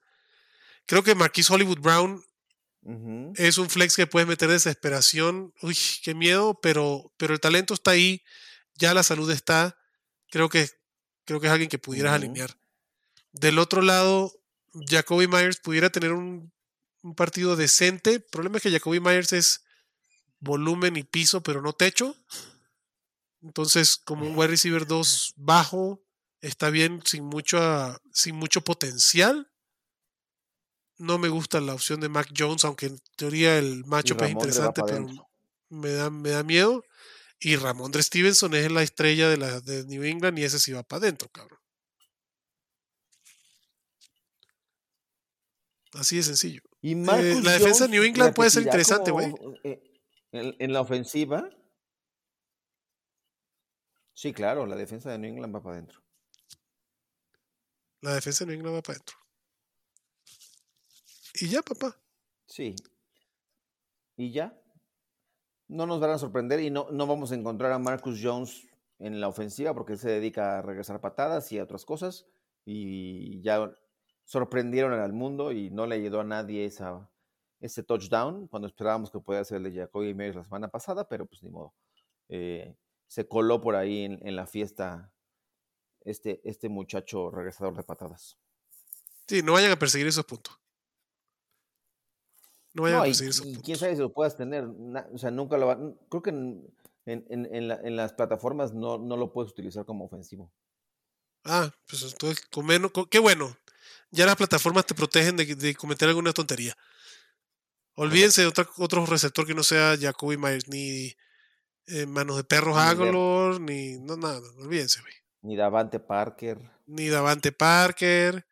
Creo 0.86 1.02
que 1.02 1.14
Marquis 1.14 1.50
Hollywood 1.50 1.78
Brown 1.78 2.24
es 3.36 3.58
un 3.58 3.70
flex 3.70 3.94
que 3.94 4.08
puedes 4.08 4.28
meter 4.28 4.48
desesperación. 4.48 5.54
Uy, 5.62 5.76
qué 6.02 6.14
miedo, 6.14 6.58
pero, 6.60 7.12
pero 7.16 7.32
el 7.32 7.40
talento 7.40 7.74
está 7.74 7.92
ahí, 7.92 8.22
ya 8.74 8.92
la 8.92 9.04
salud 9.04 9.30
está. 9.30 9.78
Creo 10.30 10.48
que, 10.48 10.68
creo 11.24 11.40
que 11.40 11.46
es 11.46 11.52
alguien 11.52 11.70
que 11.70 11.78
pudieras 11.78 12.14
alinear. 12.14 12.58
Del 13.30 13.60
otro 13.60 13.82
lado, 13.82 14.32
Jacoby 14.88 15.28
Myers 15.28 15.60
pudiera 15.60 15.90
tener 15.90 16.12
un, 16.12 16.52
un 17.02 17.14
partido 17.14 17.54
decente. 17.54 18.14
El 18.14 18.22
problema 18.22 18.56
es 18.56 18.64
que 18.64 18.70
Jacoby 18.72 18.98
Myers 18.98 19.32
es 19.32 19.64
volumen 20.42 20.96
y 20.96 21.04
piso, 21.04 21.42
pero 21.42 21.62
no 21.62 21.72
techo. 21.72 22.14
Entonces, 23.40 23.96
como 23.96 24.26
un 24.26 24.36
wide 24.36 24.48
receiver 24.48 24.86
2 24.86 25.34
bajo, 25.36 26.02
está 26.40 26.70
bien 26.70 27.00
sin 27.04 27.24
mucho, 27.24 27.58
sin 28.12 28.36
mucho 28.36 28.60
potencial. 28.62 29.50
No 30.98 31.18
me 31.18 31.28
gusta 31.28 31.60
la 31.60 31.74
opción 31.74 32.00
de 32.00 32.08
Mac 32.08 32.28
Jones, 32.36 32.64
aunque 32.64 32.86
en 32.86 33.00
teoría 33.16 33.58
el 33.58 33.84
matchup 33.86 34.22
es 34.22 34.30
interesante, 34.30 34.82
pero 34.86 35.08
me 35.70 35.90
da, 35.92 36.10
me 36.10 36.30
da 36.30 36.42
miedo. 36.42 36.84
Y 37.40 37.56
Ramondre 37.56 38.02
Stevenson 38.02 38.54
es 38.54 38.70
la 38.70 38.82
estrella 38.84 39.28
de, 39.28 39.36
la, 39.36 39.60
de 39.60 39.84
New 39.86 40.04
England 40.04 40.38
y 40.38 40.44
ese 40.44 40.60
sí 40.60 40.72
va 40.72 40.84
para 40.84 40.98
adentro, 40.98 41.28
cabrón. 41.30 41.58
Así 45.94 46.16
de 46.16 46.22
sencillo. 46.22 46.62
Y 46.80 46.94
Marcus 46.94 47.42
la 47.42 47.52
defensa 47.52 47.84
de 47.84 47.90
New 47.90 48.02
England 48.04 48.34
puede 48.34 48.50
ser 48.50 48.64
repetirá 48.64 48.82
interesante, 48.82 49.10
güey. 49.10 49.34
eh, 49.64 49.91
En, 50.32 50.56
en 50.58 50.72
la 50.72 50.80
ofensiva. 50.80 51.48
Sí, 54.14 54.32
claro, 54.32 54.66
la 54.66 54.76
defensa 54.76 55.10
de 55.10 55.18
New 55.18 55.30
England 55.30 55.54
va 55.54 55.62
para 55.62 55.76
adentro. 55.76 56.02
La 58.00 58.14
defensa 58.14 58.44
de 58.44 58.48
New 58.48 58.56
England 58.56 58.76
va 58.76 58.82
para 58.82 58.96
adentro. 58.96 59.16
Y 61.34 61.48
ya, 61.48 61.62
papá. 61.62 61.96
Sí. 62.46 62.74
Y 64.16 64.32
ya. 64.32 64.58
No 65.68 65.86
nos 65.86 66.00
van 66.00 66.10
a 66.10 66.18
sorprender 66.18 66.60
y 66.60 66.70
no, 66.70 66.88
no 66.90 67.06
vamos 67.06 67.32
a 67.32 67.34
encontrar 67.34 67.72
a 67.72 67.78
Marcus 67.78 68.20
Jones 68.22 68.68
en 68.98 69.20
la 69.20 69.28
ofensiva 69.28 69.74
porque 69.74 69.94
él 69.94 69.98
se 69.98 70.10
dedica 70.10 70.58
a 70.58 70.62
regresar 70.62 71.00
patadas 71.00 71.50
y 71.52 71.58
a 71.58 71.64
otras 71.64 71.84
cosas. 71.84 72.26
Y 72.64 73.40
ya 73.42 73.72
sorprendieron 74.24 74.92
al 74.92 75.12
mundo 75.12 75.52
y 75.52 75.70
no 75.70 75.86
le 75.86 75.96
ayudó 75.96 76.20
a 76.20 76.24
nadie 76.24 76.64
esa, 76.64 77.10
ese 77.62 77.82
touchdown 77.82 78.48
cuando 78.48 78.68
esperábamos 78.68 79.10
que 79.10 79.18
el 79.56 79.62
de 79.62 79.72
Jacoby 79.74 80.14
Myers 80.14 80.36
la 80.36 80.44
semana 80.44 80.68
pasada, 80.68 81.08
pero 81.08 81.26
pues 81.26 81.42
ni 81.42 81.50
modo. 81.50 81.72
Eh, 82.28 82.76
se 83.06 83.26
coló 83.28 83.60
por 83.60 83.76
ahí 83.76 84.04
en, 84.04 84.18
en 84.26 84.36
la 84.36 84.46
fiesta 84.46 85.12
este, 86.04 86.40
este 86.44 86.68
muchacho 86.68 87.30
regresador 87.30 87.76
de 87.76 87.82
patadas. 87.84 88.36
Sí, 89.26 89.42
no 89.42 89.52
vayan 89.52 89.70
a 89.72 89.78
perseguir 89.78 90.06
esos 90.08 90.24
puntos. 90.24 90.58
No 92.74 92.82
vayan 92.82 92.98
No, 92.98 93.02
a 93.04 93.06
y, 93.06 93.10
perseguir 93.10 93.30
esos 93.30 93.46
y 93.46 93.48
puntos. 93.48 93.64
quién 93.64 93.76
sabe 93.78 93.94
si 93.94 94.00
lo 94.00 94.12
puedas 94.12 94.36
tener. 94.36 94.66
na- 94.68 95.06
o 95.12 95.18
sea, 95.18 95.30
nunca 95.30 95.58
lo 95.58 95.66
va. 95.66 95.78
Creo 96.08 96.22
que 96.22 96.30
en, 96.30 96.66
en- 97.06 97.26
en- 97.28 97.54
en 97.54 97.68
la- 97.68 97.80
en 97.82 97.96
las 97.96 98.12
plataformas 98.14 98.72
no, 98.72 98.98
no 98.98 99.16
lo 99.16 99.32
puedes 99.32 99.52
utilizar 99.52 99.84
como 99.84 100.04
ofensivo. 100.06 100.52
Ah, 101.44 101.70
pues 101.88 102.02
entonces, 102.02 102.46
con 102.46 102.64
menos, 102.66 102.90
con- 102.92 103.06
qué 103.06 103.18
bueno. 103.18 103.56
Ya 104.10 104.26
las 104.26 104.36
plataformas 104.36 104.86
te 104.86 104.94
protegen 104.94 105.36
de, 105.36 105.54
de 105.54 105.74
cometer 105.74 106.08
alguna 106.08 106.32
tontería. 106.32 106.76
Olvídense 107.94 108.40
de 108.42 108.46
otra- 108.48 108.68
otro 108.78 109.04
receptor 109.06 109.46
que 109.46 109.54
no 109.54 109.62
sea 109.62 109.96
Jacoby 110.00 110.36
Myers, 110.36 110.68
ni 110.68 111.14
eh, 111.86 112.06
Manos 112.06 112.36
de 112.36 112.44
Perros 112.44 112.76
Aguilar, 112.76 113.60
ni. 113.60 113.98
No, 113.98 114.16
nada, 114.16 114.38
olvídense, 114.58 115.00
güey. 115.00 115.14
Ni 115.42 115.56
Davante 115.56 115.98
Parker. 116.00 116.58
Ni 116.86 117.08
Davante 117.08 117.52
Parker. 117.52 118.46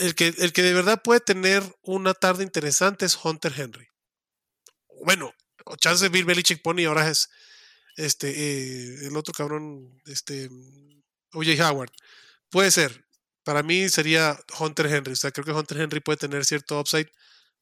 El 0.00 0.14
que, 0.14 0.34
el 0.38 0.52
que 0.52 0.62
de 0.62 0.74
verdad 0.74 1.02
puede 1.02 1.20
tener 1.20 1.62
una 1.82 2.14
tarde 2.14 2.44
interesante 2.44 3.06
es 3.06 3.18
Hunter 3.22 3.52
Henry. 3.56 3.88
Bueno, 5.04 5.32
o 5.64 5.76
chance 5.76 6.08
Bill 6.08 6.24
Belichick 6.24 6.62
pone 6.62 6.82
y 6.82 6.84
ahora 6.84 7.08
es 7.08 7.28
este 7.96 8.28
eh, 8.30 9.06
el 9.06 9.16
otro 9.16 9.32
cabrón, 9.34 10.00
este 10.06 10.48
OJ 11.32 11.60
Howard. 11.62 11.90
Puede 12.50 12.70
ser. 12.70 13.04
Para 13.44 13.62
mí 13.62 13.88
sería 13.88 14.38
Hunter 14.60 14.86
Henry. 14.86 15.12
O 15.12 15.16
sea, 15.16 15.30
creo 15.30 15.44
que 15.44 15.52
Hunter 15.52 15.80
Henry 15.80 16.00
puede 16.00 16.18
tener 16.18 16.44
cierto 16.44 16.78
upside 16.78 17.10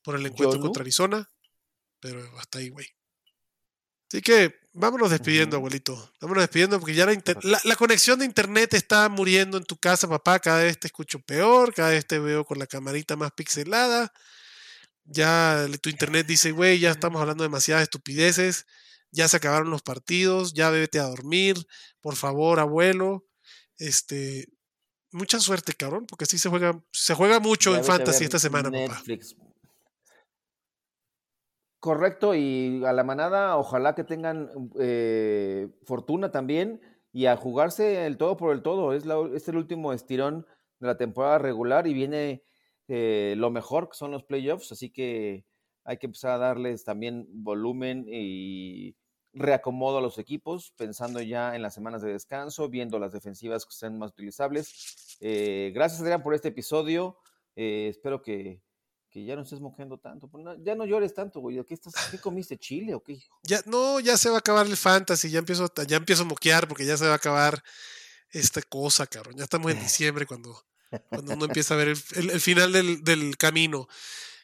por 0.06 0.14
el 0.14 0.24
encuentro 0.24 0.60
contra 0.60 0.82
Arizona. 0.82 1.28
Pero 1.98 2.22
hasta 2.38 2.60
ahí, 2.60 2.68
güey. 2.68 2.86
Así 4.08 4.22
que 4.22 4.54
vámonos 4.72 5.10
despidiendo, 5.10 5.56
abuelito. 5.56 6.12
Vámonos 6.20 6.44
despidiendo 6.44 6.78
porque 6.78 6.94
ya 6.94 7.06
la, 7.06 7.20
la, 7.42 7.60
la 7.64 7.74
conexión 7.74 8.20
de 8.20 8.24
internet 8.24 8.72
está 8.74 9.08
muriendo 9.08 9.58
en 9.58 9.64
tu 9.64 9.76
casa, 9.76 10.08
papá. 10.08 10.38
Cada 10.38 10.62
vez 10.62 10.78
te 10.78 10.86
escucho 10.86 11.18
peor, 11.18 11.74
cada 11.74 11.90
vez 11.90 12.06
te 12.06 12.20
veo 12.20 12.44
con 12.44 12.60
la 12.60 12.68
camarita 12.68 13.16
más 13.16 13.32
pixelada. 13.32 14.12
Ya 15.06 15.66
tu 15.82 15.90
internet 15.90 16.24
dice, 16.24 16.52
güey, 16.52 16.78
ya 16.78 16.92
estamos 16.92 17.20
hablando 17.20 17.42
demasiadas 17.42 17.82
estupideces. 17.82 18.64
Ya 19.10 19.26
se 19.26 19.38
acabaron 19.38 19.70
los 19.70 19.82
partidos, 19.82 20.54
ya 20.54 20.70
vete 20.70 21.00
a 21.00 21.08
dormir, 21.08 21.56
por 22.00 22.14
favor, 22.14 22.60
abuelo. 22.60 23.26
Este, 23.76 24.46
mucha 25.10 25.40
suerte, 25.40 25.72
cabrón, 25.72 26.06
porque 26.06 26.26
sí 26.26 26.38
se 26.38 26.48
juega, 26.48 26.80
se 26.92 27.14
juega 27.14 27.40
mucho 27.40 27.72
Ya 27.72 27.78
en 27.78 27.84
fantasy 27.84 28.22
esta 28.22 28.38
semana, 28.38 28.70
papá. 28.70 29.02
Correcto, 31.86 32.34
y 32.34 32.84
a 32.84 32.92
la 32.92 33.04
manada, 33.04 33.56
ojalá 33.56 33.94
que 33.94 34.02
tengan 34.02 34.50
eh, 34.80 35.68
fortuna 35.84 36.32
también 36.32 36.80
y 37.12 37.26
a 37.26 37.36
jugarse 37.36 38.06
el 38.06 38.16
todo 38.16 38.36
por 38.36 38.52
el 38.52 38.62
todo. 38.62 38.92
Es, 38.92 39.04
es 39.32 39.48
el 39.48 39.56
último 39.56 39.92
estirón 39.92 40.48
de 40.80 40.88
la 40.88 40.96
temporada 40.96 41.38
regular 41.38 41.86
y 41.86 41.94
viene 41.94 42.42
eh, 42.88 43.34
lo 43.36 43.52
mejor, 43.52 43.88
que 43.88 43.94
son 43.94 44.10
los 44.10 44.24
playoffs, 44.24 44.72
así 44.72 44.90
que 44.90 45.46
hay 45.84 45.98
que 45.98 46.06
empezar 46.06 46.32
a 46.32 46.38
darles 46.38 46.82
también 46.82 47.28
volumen 47.30 48.04
y 48.08 48.96
reacomodo 49.32 49.98
a 49.98 50.02
los 50.02 50.18
equipos, 50.18 50.72
pensando 50.76 51.22
ya 51.22 51.54
en 51.54 51.62
las 51.62 51.74
semanas 51.74 52.02
de 52.02 52.10
descanso, 52.10 52.68
viendo 52.68 52.98
las 52.98 53.12
defensivas 53.12 53.64
que 53.64 53.76
sean 53.76 53.96
más 53.96 54.10
utilizables. 54.10 55.16
Eh, 55.20 55.70
gracias, 55.72 56.00
Adrián, 56.00 56.24
por 56.24 56.34
este 56.34 56.48
episodio. 56.48 57.16
Espero 57.54 58.22
que, 58.22 58.60
que 59.16 59.24
ya 59.24 59.34
no 59.34 59.44
estés 59.44 59.60
moqueando 59.60 59.97
tanto. 59.97 60.28
Pues 60.28 60.44
no- 60.44 60.62
ya 60.62 60.74
no 60.74 60.84
llores 60.84 61.14
tanto, 61.14 61.40
güey. 61.40 61.64
¿Qué, 61.64 61.72
estás, 61.72 61.94
¿Qué 62.10 62.18
comiste? 62.18 62.59
¿Chile 62.59 62.94
o 62.94 63.02
qué? 63.02 63.18
Ya, 63.44 63.62
no, 63.64 63.98
ya 63.98 64.18
se 64.18 64.28
va 64.28 64.36
a 64.36 64.38
acabar 64.40 64.66
el 64.66 64.76
fantasy, 64.76 65.30
ya 65.30 65.38
empiezo, 65.38 65.64
a- 65.74 65.84
ya 65.84 65.97
empiezo 65.97 66.24
a 66.24 66.26
moquear 66.26 66.68
porque 66.68 66.84
ya 66.84 66.98
se 66.98 67.06
va 67.06 67.12
a 67.12 67.16
acabar 67.16 67.62
esta 68.30 68.60
cosa, 68.60 69.06
cabrón. 69.06 69.36
Ya 69.38 69.44
estamos 69.44 69.72
en 69.72 69.78
diciembre 69.82 70.26
cuando, 70.26 70.62
cuando 71.09 71.32
uno 71.32 71.47
empieza 71.47 71.72
a 71.72 71.78
ver 71.78 71.88
el, 71.88 71.98
el- 72.16 72.30
el 72.30 72.40
final 72.43 72.72
del, 72.72 73.02
del 73.02 73.38
camino. 73.38 73.88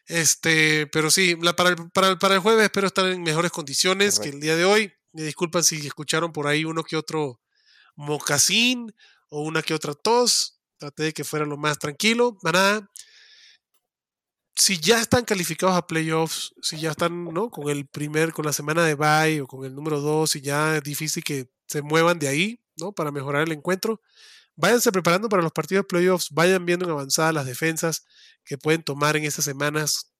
Este, 0.06 0.86
pero 0.86 1.10
sí, 1.10 1.36
la, 1.42 1.54
para, 1.54 1.68
el, 1.70 1.90
para, 1.90 2.08
el, 2.08 2.18
para 2.18 2.34
el 2.36 2.40
jueves 2.40 2.64
espero 2.64 2.86
estar 2.86 3.04
en 3.06 3.22
mejores 3.22 3.52
condiciones 3.52 4.18
que 4.20 4.30
el 4.30 4.40
día 4.40 4.56
de 4.56 4.64
hoy. 4.64 4.90
Me 5.12 5.22
disculpan 5.22 5.62
si 5.62 5.86
escucharon 5.86 6.32
por 6.32 6.46
ahí 6.46 6.64
uno 6.64 6.82
que 6.82 6.96
otro 6.96 7.42
mocasín 7.94 8.94
o 9.28 9.42
una 9.42 9.60
que 9.62 9.74
otra 9.74 9.92
tos. 9.92 10.60
Traté 10.78 11.02
de 11.04 11.12
que 11.12 11.24
fuera 11.24 11.44
lo 11.44 11.58
más 11.58 11.78
tranquilo. 11.78 12.38
Nada. 12.42 12.88
Si 14.54 14.78
ya 14.78 15.00
están 15.00 15.24
calificados 15.24 15.76
a 15.76 15.86
playoffs, 15.86 16.54
si 16.62 16.78
ya 16.78 16.90
están 16.90 17.24
¿no? 17.24 17.50
con 17.50 17.70
el 17.70 17.86
primer, 17.86 18.32
con 18.32 18.44
la 18.44 18.52
semana 18.52 18.84
de 18.84 18.94
bye 18.94 19.40
o 19.40 19.46
con 19.46 19.64
el 19.64 19.74
número 19.74 20.00
2, 20.00 20.36
y 20.36 20.40
ya 20.42 20.76
es 20.76 20.82
difícil 20.82 21.24
que 21.24 21.48
se 21.66 21.82
muevan 21.82 22.18
de 22.18 22.28
ahí, 22.28 22.60
¿no? 22.76 22.92
Para 22.92 23.10
mejorar 23.10 23.42
el 23.42 23.52
encuentro. 23.52 24.00
Váyanse 24.56 24.92
preparando 24.92 25.28
para 25.28 25.42
los 25.42 25.52
partidos 25.52 25.84
de 25.84 25.88
playoffs, 25.88 26.28
vayan 26.30 26.66
viendo 26.66 26.84
en 26.84 26.90
avanzada 26.92 27.32
las 27.32 27.46
defensas 27.46 28.04
que 28.44 28.58
pueden 28.58 28.82
tomar 28.82 29.16
en 29.16 29.24
estas 29.24 29.46
semanas 29.46 30.12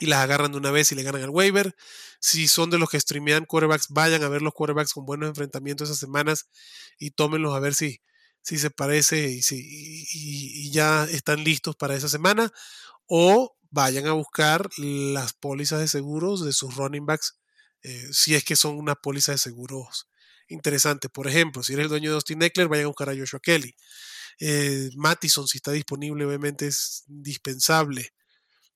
y 0.00 0.06
las 0.06 0.20
agarran 0.20 0.52
de 0.52 0.58
una 0.58 0.70
vez 0.70 0.90
y 0.92 0.94
le 0.94 1.02
ganan 1.02 1.22
al 1.22 1.30
waiver. 1.30 1.74
Si 2.20 2.48
son 2.48 2.70
de 2.70 2.78
los 2.78 2.88
que 2.90 2.98
streamean 2.98 3.44
quarterbacks, 3.44 3.88
vayan 3.90 4.22
a 4.22 4.28
ver 4.28 4.42
los 4.42 4.54
quarterbacks 4.54 4.92
con 4.92 5.04
buenos 5.04 5.28
enfrentamientos 5.28 5.88
esas 5.88 6.00
semanas 6.00 6.48
y 6.98 7.10
tómenlos 7.10 7.54
a 7.54 7.60
ver 7.60 7.74
si, 7.74 8.00
si 8.42 8.58
se 8.58 8.70
parece 8.70 9.28
y, 9.30 9.42
si, 9.42 9.56
y 10.10 10.70
ya 10.72 11.04
están 11.04 11.44
listos 11.44 11.76
para 11.76 11.94
esa 11.94 12.08
semana. 12.08 12.50
O 13.06 13.56
vayan 13.70 14.06
a 14.06 14.12
buscar 14.12 14.68
las 14.78 15.32
pólizas 15.34 15.80
de 15.80 15.88
seguros 15.88 16.44
de 16.44 16.52
sus 16.52 16.76
running 16.76 17.06
backs, 17.06 17.38
eh, 17.82 18.08
si 18.12 18.34
es 18.34 18.44
que 18.44 18.56
son 18.56 18.76
una 18.76 18.94
póliza 18.94 19.32
de 19.32 19.38
seguros 19.38 20.08
interesante. 20.48 21.08
Por 21.08 21.26
ejemplo, 21.28 21.62
si 21.62 21.72
eres 21.72 21.84
el 21.84 21.88
dueño 21.90 22.10
de 22.10 22.16
Austin 22.16 22.42
Eckler, 22.42 22.68
vayan 22.68 22.84
a 22.84 22.88
buscar 22.88 23.08
a 23.10 23.16
Joshua 23.16 23.40
Kelly. 23.40 23.74
Eh, 24.40 24.90
Mattison, 24.96 25.46
si 25.48 25.58
está 25.58 25.72
disponible, 25.72 26.24
obviamente 26.26 26.66
es 26.66 27.04
indispensable. 27.08 28.10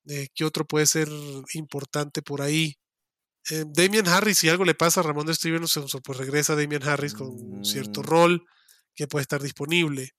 Eh, 0.08 0.28
¿Qué 0.34 0.44
otro 0.44 0.66
puede 0.66 0.86
ser 0.86 1.08
importante 1.54 2.22
por 2.22 2.42
ahí? 2.42 2.78
Eh, 3.50 3.64
Damian 3.68 4.08
Harris, 4.08 4.38
si 4.38 4.48
algo 4.48 4.64
le 4.64 4.74
pasa 4.74 5.00
a 5.00 5.02
Ramón 5.04 5.26
de 5.26 5.34
Stevenson, 5.34 5.86
pues 6.04 6.18
regresa 6.18 6.56
Damian 6.56 6.82
Harris 6.82 7.14
con 7.14 7.64
cierto 7.64 8.02
Mm. 8.02 8.04
rol 8.04 8.46
que 8.94 9.06
puede 9.08 9.22
estar 9.22 9.42
disponible. 9.42 10.12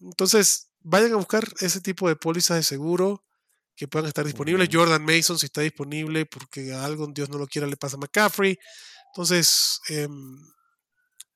Entonces, 0.00 0.70
vayan 0.80 1.12
a 1.12 1.16
buscar 1.16 1.44
ese 1.60 1.80
tipo 1.80 2.08
de 2.08 2.16
pólizas 2.16 2.56
de 2.58 2.62
seguro 2.64 3.24
que 3.76 3.88
puedan 3.88 4.08
estar 4.08 4.24
disponibles. 4.24 4.68
Jordan 4.70 5.04
Mason, 5.04 5.38
si 5.38 5.46
está 5.46 5.60
disponible, 5.60 6.26
porque 6.26 6.72
a 6.72 6.84
algo, 6.84 7.06
Dios 7.08 7.28
no 7.28 7.38
lo 7.38 7.46
quiera, 7.46 7.66
le 7.66 7.76
pasa 7.76 7.96
a 7.96 8.00
McCaffrey. 8.00 8.58
Entonces, 9.12 9.80
em, 9.88 10.38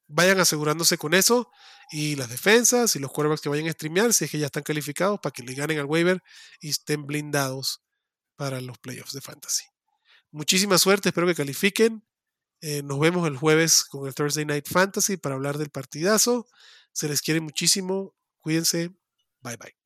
vayan 0.08 0.40
asegurándose 0.40 0.98
con 0.98 1.14
eso. 1.14 1.50
Y 1.90 2.16
las 2.16 2.28
defensas 2.28 2.96
y 2.96 2.98
los 2.98 3.12
quarterbacks 3.12 3.40
que 3.42 3.48
vayan 3.48 3.68
a 3.68 3.72
streamear, 3.72 4.12
si 4.12 4.24
es 4.24 4.30
que 4.30 4.38
ya 4.38 4.46
están 4.46 4.64
calificados, 4.64 5.20
para 5.20 5.32
que 5.32 5.42
le 5.42 5.54
ganen 5.54 5.78
al 5.78 5.86
waiver 5.86 6.22
y 6.60 6.70
estén 6.70 7.06
blindados 7.06 7.82
para 8.34 8.60
los 8.60 8.78
playoffs 8.78 9.12
de 9.12 9.20
fantasy. 9.20 9.64
Muchísima 10.32 10.78
suerte, 10.78 11.10
espero 11.10 11.26
que 11.26 11.34
califiquen. 11.34 12.04
Eh, 12.60 12.82
nos 12.82 12.98
vemos 12.98 13.28
el 13.28 13.36
jueves 13.36 13.84
con 13.84 14.06
el 14.06 14.14
Thursday 14.14 14.44
Night 14.44 14.66
Fantasy 14.68 15.16
para 15.16 15.34
hablar 15.34 15.58
del 15.58 15.70
partidazo. 15.70 16.46
Se 16.92 17.08
les 17.08 17.22
quiere 17.22 17.40
muchísimo. 17.40 18.14
Cuídense. 18.38 18.90
Bye 19.40 19.56
bye. 19.56 19.85